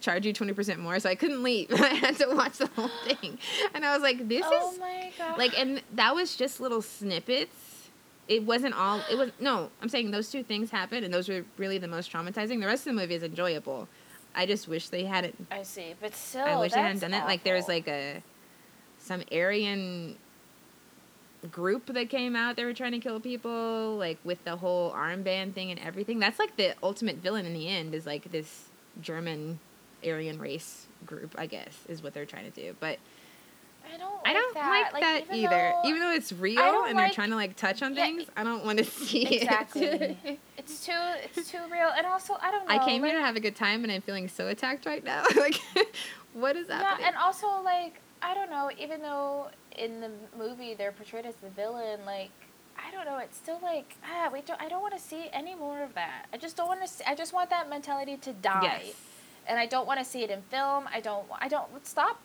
charge 0.00 0.26
you 0.26 0.32
twenty 0.32 0.52
percent 0.52 0.80
more. 0.80 0.98
So 0.98 1.08
I 1.08 1.14
couldn't 1.14 1.42
leave. 1.42 1.72
I 1.74 1.94
had 1.94 2.16
to 2.18 2.34
watch 2.34 2.58
the 2.58 2.66
whole 2.68 2.90
thing, 3.04 3.38
and 3.74 3.84
I 3.84 3.92
was 3.94 4.02
like, 4.02 4.28
this 4.28 4.44
oh 4.46 4.72
is 4.72 4.78
my 4.78 5.12
god. 5.18 5.38
like, 5.38 5.58
and 5.58 5.82
that 5.94 6.14
was 6.14 6.36
just 6.36 6.60
little 6.60 6.82
snippets. 6.82 7.88
It 8.28 8.44
wasn't 8.44 8.74
all. 8.74 9.02
It 9.10 9.16
was 9.16 9.30
no. 9.40 9.70
I'm 9.82 9.88
saying 9.88 10.10
those 10.10 10.30
two 10.30 10.42
things 10.42 10.70
happened, 10.70 11.04
and 11.04 11.12
those 11.12 11.28
were 11.28 11.44
really 11.56 11.78
the 11.78 11.88
most 11.88 12.12
traumatizing. 12.12 12.60
The 12.60 12.66
rest 12.66 12.86
of 12.86 12.94
the 12.94 13.00
movie 13.00 13.14
is 13.14 13.22
enjoyable. 13.22 13.88
I 14.34 14.46
just 14.46 14.68
wish 14.68 14.88
they 14.88 15.04
hadn't 15.04 15.46
I 15.50 15.62
see, 15.64 15.94
but 16.00 16.14
still, 16.14 16.44
I 16.44 16.58
wish 16.58 16.72
they 16.72 16.80
hadn't 16.80 17.00
done 17.00 17.14
it. 17.14 17.24
Like 17.24 17.42
there 17.42 17.56
was 17.56 17.68
like 17.68 17.88
a 17.88 18.22
some 18.98 19.24
Aryan 19.32 20.16
group 21.50 21.86
that 21.86 22.08
came 22.10 22.36
out. 22.36 22.56
They 22.56 22.64
were 22.64 22.74
trying 22.74 22.92
to 22.92 23.00
kill 23.00 23.18
people, 23.18 23.96
like 23.96 24.18
with 24.24 24.44
the 24.44 24.56
whole 24.56 24.92
armband 24.92 25.54
thing 25.54 25.70
and 25.70 25.80
everything. 25.80 26.18
That's 26.18 26.38
like 26.38 26.56
the 26.56 26.74
ultimate 26.82 27.16
villain 27.16 27.46
in 27.46 27.54
the 27.54 27.68
end. 27.68 27.94
Is 27.94 28.06
like 28.06 28.30
this 28.30 28.68
German 29.00 29.58
Aryan 30.06 30.38
race 30.38 30.86
group. 31.06 31.34
I 31.38 31.46
guess 31.46 31.76
is 31.88 32.02
what 32.02 32.14
they're 32.14 32.26
trying 32.26 32.50
to 32.50 32.60
do. 32.62 32.74
But 32.80 32.98
I 33.92 33.96
don't. 33.96 34.12
Like 34.12 34.26
I 34.26 34.32
don't 34.32 34.54
that. 34.54 34.90
like, 34.92 35.02
that 35.02 35.22
even 35.24 35.36
either. 35.36 35.72
though- 35.82 35.88
even 35.88 36.00
though 36.00 36.12
it's 36.12 36.32
real 36.32 36.84
and 36.84 36.98
they're 36.98 37.10
trying 37.10 37.30
to 37.30 37.36
like 37.36 37.56
touch 37.56 37.82
on 37.82 37.94
Yeah, 37.94 38.04
things, 38.04 38.24
I 38.36 38.44
don't 38.44 38.64
want 38.64 38.78
to 38.78 38.84
see 38.84 39.36
Exactly. 39.36 39.82
it. 39.82 40.38
it's 40.58 40.84
too. 40.84 40.92
It's 41.34 41.50
too 41.50 41.58
real, 41.70 41.88
and 41.96 42.06
also 42.06 42.36
I 42.40 42.50
don't 42.50 42.68
know. 42.68 42.74
I 42.74 42.84
came 42.84 43.02
like, 43.02 43.10
here 43.10 43.20
to 43.20 43.24
have 43.26 43.36
a 43.36 43.40
good 43.40 43.56
time, 43.56 43.82
and 43.82 43.92
I'm 43.92 44.02
feeling 44.02 44.28
so 44.28 44.48
attacked 44.48 44.86
right 44.86 45.02
now. 45.04 45.24
like, 45.36 45.60
what 46.34 46.56
is 46.56 46.68
that? 46.68 46.98
Yeah, 47.00 47.06
and 47.08 47.16
also 47.16 47.46
like 47.62 48.00
I 48.22 48.34
don't 48.34 48.50
know. 48.50 48.70
Even 48.78 49.02
though 49.02 49.48
in 49.76 50.00
the 50.00 50.10
movie 50.38 50.74
they're 50.74 50.92
portrayed 50.92 51.26
as 51.26 51.34
the 51.36 51.48
villain, 51.50 52.00
like 52.04 52.30
I 52.78 52.90
don't 52.92 53.06
know. 53.06 53.18
It's 53.18 53.36
still 53.36 53.58
like 53.62 53.96
ah, 54.04 54.28
we 54.32 54.42
don't. 54.42 54.60
I 54.60 54.68
don't 54.68 54.82
want 54.82 54.94
to 54.94 55.00
see 55.00 55.28
any 55.32 55.54
more 55.54 55.82
of 55.82 55.94
that. 55.94 56.26
I 56.32 56.36
just 56.36 56.56
don't 56.56 56.68
want 56.68 56.82
to. 56.82 56.88
see 56.88 57.04
I 57.06 57.14
just 57.14 57.32
want 57.32 57.50
that 57.50 57.68
mentality 57.70 58.16
to 58.18 58.32
die, 58.34 58.82
yes. 58.84 58.94
And 59.50 59.58
I 59.58 59.66
don't 59.66 59.86
want 59.86 59.98
to 59.98 60.04
see 60.04 60.22
it 60.22 60.30
in 60.30 60.40
film. 60.42 60.88
I 60.92 61.00
don't. 61.00 61.26
I 61.38 61.48
don't. 61.48 61.66
Stop. 61.86 62.18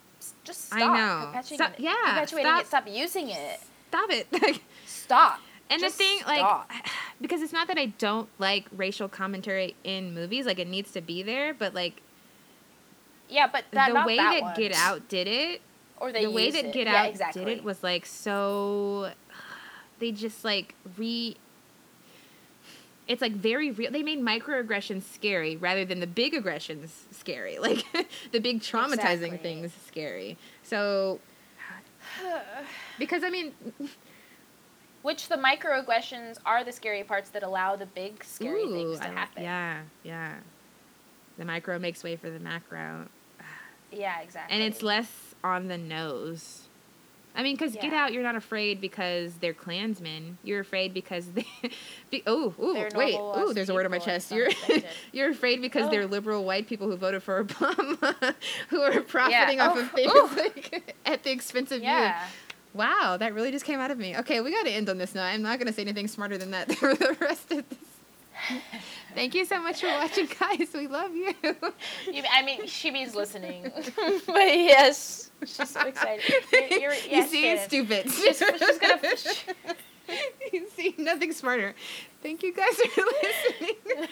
Just 0.45 0.73
I 0.73 0.77
stop. 0.79 0.95
know. 0.97 1.25
Perpetuating, 1.27 1.57
Stop- 1.57 1.73
it- 1.73 1.79
yeah, 1.83 1.93
perpetuating 2.13 2.45
stop. 2.51 2.61
it. 2.61 2.67
Stop 2.67 2.87
using 2.89 3.29
it. 3.29 3.59
Stop 3.89 4.09
it. 4.11 4.27
Like, 4.41 4.61
Stop. 4.85 5.39
And 5.69 5.81
Just 5.81 5.97
the 5.97 6.03
thing, 6.03 6.19
like, 6.27 6.45
because 7.19 7.41
it's 7.41 7.51
not 7.53 7.67
that 7.69 7.77
I 7.79 7.87
don't 7.87 8.29
like 8.37 8.65
racial 8.71 9.09
commentary 9.09 9.75
in 9.83 10.13
movies, 10.13 10.45
like, 10.45 10.59
it 10.59 10.67
needs 10.67 10.91
to 10.91 11.01
be 11.01 11.23
there, 11.23 11.53
but, 11.55 11.73
like, 11.73 12.01
Yeah, 13.29 13.47
but 13.51 13.65
that, 13.71 13.87
the 13.87 13.93
not 13.95 14.05
way 14.07 14.17
that, 14.17 14.41
that. 14.41 14.55
Get 14.57 14.73
Out 14.73 15.07
did 15.09 15.27
it, 15.27 15.61
or 15.97 16.11
they 16.11 16.25
the 16.25 16.31
way 16.31 16.51
that 16.51 16.65
it. 16.65 16.73
Get 16.73 16.85
yeah, 16.85 17.03
Out 17.03 17.09
exactly. 17.09 17.45
did 17.45 17.57
it 17.57 17.63
was, 17.63 17.81
like, 17.83 18.05
so. 18.05 19.11
They 19.99 20.11
just, 20.11 20.43
like, 20.45 20.75
re. 20.97 21.35
It's, 23.07 23.21
like, 23.21 23.33
very 23.33 23.69
real. 23.71 23.91
They 23.91 24.01
made 24.03 24.19
microaggressions 24.19 25.03
scary 25.03 25.57
rather 25.57 25.85
than 25.85 25.99
the 25.99 26.07
big 26.07 26.33
aggressions 26.33 27.05
scary. 27.11 27.57
Like, 27.65 27.83
the 28.31 28.39
big 28.39 28.61
traumatizing 28.61 29.33
Exactly. 29.33 29.37
things 29.37 29.71
scary. 29.87 30.37
So. 30.63 31.19
Because, 32.99 33.23
I 33.23 33.29
mean, 33.29 33.53
Which 35.01 35.27
the 35.27 35.35
microaggressions 35.35 36.37
are 36.47 36.63
the 36.63 36.71
scary 36.71 37.03
parts 37.03 37.29
that 37.31 37.43
allow 37.43 37.75
the 37.75 37.85
big 37.85 38.23
scary 38.23 38.63
Ooh, 38.63 38.71
things 38.73 38.99
to 38.99 39.07
I 39.07 39.11
happen. 39.11 39.43
Yeah, 39.43 39.81
yeah. 40.03 40.33
The 41.37 41.45
micro 41.45 41.77
makes 41.77 42.03
way 42.03 42.15
for 42.15 42.29
the 42.29 42.39
macro. 42.39 43.07
Yeah, 43.91 44.19
exactly. 44.21 44.53
And 44.53 44.63
it's 44.63 44.81
less 44.81 45.35
on 45.43 45.67
the 45.67 45.77
nose. 45.77 46.64
I 47.35 47.43
mean, 47.43 47.55
because 47.55 47.75
Get 47.75 47.93
Out, 47.93 48.13
you're 48.13 48.23
not 48.23 48.35
afraid 48.35 48.79
because 48.79 49.35
they're 49.35 49.53
Klansmen. 49.53 50.37
You're 50.43 50.61
afraid 50.61 50.93
because 50.93 51.27
they. 51.27 51.45
be, 52.09 52.23
oh, 52.25 52.53
ooh, 52.59 52.73
wait. 52.95 53.13
normal 53.15 53.49
Ooh, 53.49 53.53
there's 53.53 53.69
a 53.69 53.73
word 53.73 53.85
on 53.85 53.91
my 53.91 53.99
chest. 53.99 54.31
You're 54.31 54.49
you're 55.11 55.29
afraid 55.31 55.61
because 55.61 55.89
they're 55.89 56.03
Oh. 56.03 56.05
liberal 56.05 56.43
white 56.45 56.67
people 56.67 56.87
who 56.89 56.95
voted 56.95 57.23
for 57.23 57.43
Obama, 57.45 58.35
who 58.69 58.81
are 58.81 59.01
profiting 59.01 59.59
off 59.59 59.75
Oh, 59.75 59.81
of 59.81 59.91
things 59.91 60.11
like, 60.37 60.95
at 61.05 61.23
the 61.23 61.31
expense 61.31 61.71
of 61.71 61.81
you. 61.83 62.09
Wow, 62.73 63.15
that 63.17 63.33
really 63.33 63.51
just 63.51 63.63
came 63.65 63.79
out 63.79 63.89
of 63.91 63.97
me. 63.97 64.17
Okay, 64.17 64.41
we 64.41 64.51
got 64.51 64.63
to 64.65 64.71
end 64.71 64.89
on 64.89 64.97
this 64.97 65.15
now. 65.15 65.23
I'm 65.23 65.41
not 65.41 65.59
going 65.59 65.67
to 65.67 65.73
say 65.73 65.81
anything 65.81 66.07
smarter 66.09 66.37
than 66.37 66.51
that 66.51 66.71
for 66.75 66.93
the 66.93 67.15
rest 67.21 67.51
of 67.51 67.67
this. 67.69 67.79
Thank 69.15 69.33
you 69.35 69.45
so 69.45 69.61
much 69.61 69.81
for 69.81 69.87
watching, 69.87 70.27
guys. 70.39 70.67
We 70.73 70.87
love 70.87 71.15
you. 71.15 71.33
You, 72.11 72.23
I 72.31 72.43
mean, 72.43 72.67
she 72.67 72.91
means 72.91 73.15
listening. 73.15 73.71
but 74.27 74.35
yes, 74.35 75.31
she's 75.45 75.69
so 75.69 75.81
excited. 75.81 76.23
You're, 76.51 76.79
you're, 76.79 76.93
you 76.93 77.27
see, 77.27 77.51
it's 77.51 77.63
stupid. 77.63 78.11
She's, 78.11 78.37
she's 78.37 78.79
gonna. 78.79 78.97
Fish. 78.99 79.45
You 80.53 80.67
see, 80.75 80.95
nothing 80.97 81.31
smarter. 81.31 81.73
Thank 82.21 82.43
you 82.43 82.53
guys 82.53 82.75
for 82.75 83.03
listening. 83.23 84.07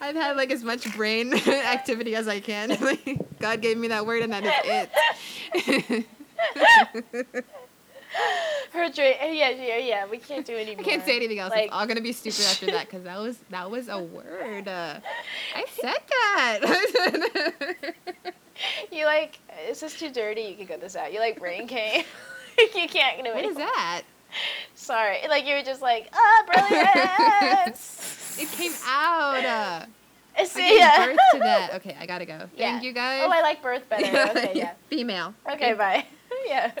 I've 0.00 0.16
had 0.16 0.36
like 0.36 0.50
as 0.50 0.64
much 0.64 0.96
brain 0.96 1.32
activity 1.34 2.16
as 2.16 2.26
I 2.26 2.40
can. 2.40 2.76
God 3.38 3.60
gave 3.60 3.78
me 3.78 3.88
that 3.88 4.04
word, 4.04 4.22
and 4.22 4.32
that 4.32 4.90
is 5.64 6.02
it. 7.14 7.46
Her 8.72 8.88
dream. 8.90 9.14
Yeah, 9.20 9.50
yeah, 9.50 9.76
yeah. 9.76 10.06
We 10.06 10.18
can't 10.18 10.46
do 10.46 10.56
I 10.56 10.60
anymore. 10.62 10.84
can't 10.84 11.04
say 11.04 11.16
anything 11.16 11.38
else. 11.38 11.50
Like- 11.50 11.64
it's 11.66 11.72
all 11.72 11.86
gonna 11.86 12.00
be 12.00 12.12
stupid 12.12 12.40
after 12.50 12.66
that 12.66 12.86
because 12.86 13.02
that 13.04 13.18
was 13.18 13.38
that 13.50 13.70
was 13.70 13.88
a 13.88 13.98
word. 13.98 14.68
Uh, 14.68 15.00
I 15.54 15.64
said 15.80 16.02
that. 16.08 17.94
You 18.92 19.06
like? 19.06 19.38
Is 19.68 19.80
this 19.80 19.98
too 19.98 20.10
dirty? 20.12 20.42
You 20.42 20.54
can 20.54 20.66
cut 20.68 20.80
this 20.80 20.94
out. 20.94 21.12
You 21.12 21.18
like 21.18 21.40
rain 21.40 21.66
cane? 21.66 22.04
you 22.58 22.86
can't 22.88 23.24
do 23.24 23.30
it. 23.30 23.34
what 23.34 23.44
is 23.44 23.56
that? 23.56 24.02
Sorry. 24.74 25.18
Like 25.28 25.46
you 25.46 25.54
were 25.56 25.62
just 25.62 25.82
like, 25.82 26.08
ah, 26.12 26.44
brilliant. 26.46 27.76
It 28.38 28.50
came 28.52 28.72
out. 28.86 29.44
Uh, 29.44 29.86
I 30.38 30.44
See, 30.44 30.78
yeah. 30.78 31.06
birth 31.06 31.16
to 31.32 31.38
that. 31.40 31.74
Okay, 31.76 31.96
I 31.98 32.06
gotta 32.06 32.24
go. 32.26 32.48
Yeah. 32.56 32.72
Thank 32.72 32.84
you 32.84 32.92
guys. 32.92 33.22
Oh, 33.24 33.30
I 33.32 33.40
like 33.40 33.62
birth 33.62 33.88
better. 33.88 34.30
Okay, 34.38 34.52
yeah. 34.54 34.72
Female. 34.88 35.34
Okay, 35.50 35.74
bye. 35.74 36.04
Yeah. 36.46 36.72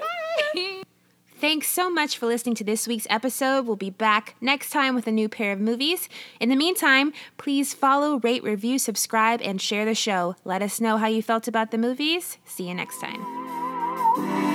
Thanks 1.42 1.66
so 1.66 1.90
much 1.90 2.18
for 2.18 2.26
listening 2.26 2.54
to 2.54 2.62
this 2.62 2.86
week's 2.86 3.08
episode. 3.10 3.66
We'll 3.66 3.74
be 3.74 3.90
back 3.90 4.36
next 4.40 4.70
time 4.70 4.94
with 4.94 5.08
a 5.08 5.10
new 5.10 5.28
pair 5.28 5.50
of 5.50 5.58
movies. 5.58 6.08
In 6.38 6.50
the 6.50 6.54
meantime, 6.54 7.12
please 7.36 7.74
follow, 7.74 8.20
rate, 8.20 8.44
review, 8.44 8.78
subscribe, 8.78 9.40
and 9.42 9.60
share 9.60 9.84
the 9.84 9.92
show. 9.92 10.36
Let 10.44 10.62
us 10.62 10.80
know 10.80 10.98
how 10.98 11.08
you 11.08 11.20
felt 11.20 11.48
about 11.48 11.72
the 11.72 11.78
movies. 11.78 12.38
See 12.44 12.68
you 12.68 12.74
next 12.74 13.00
time. 13.00 14.51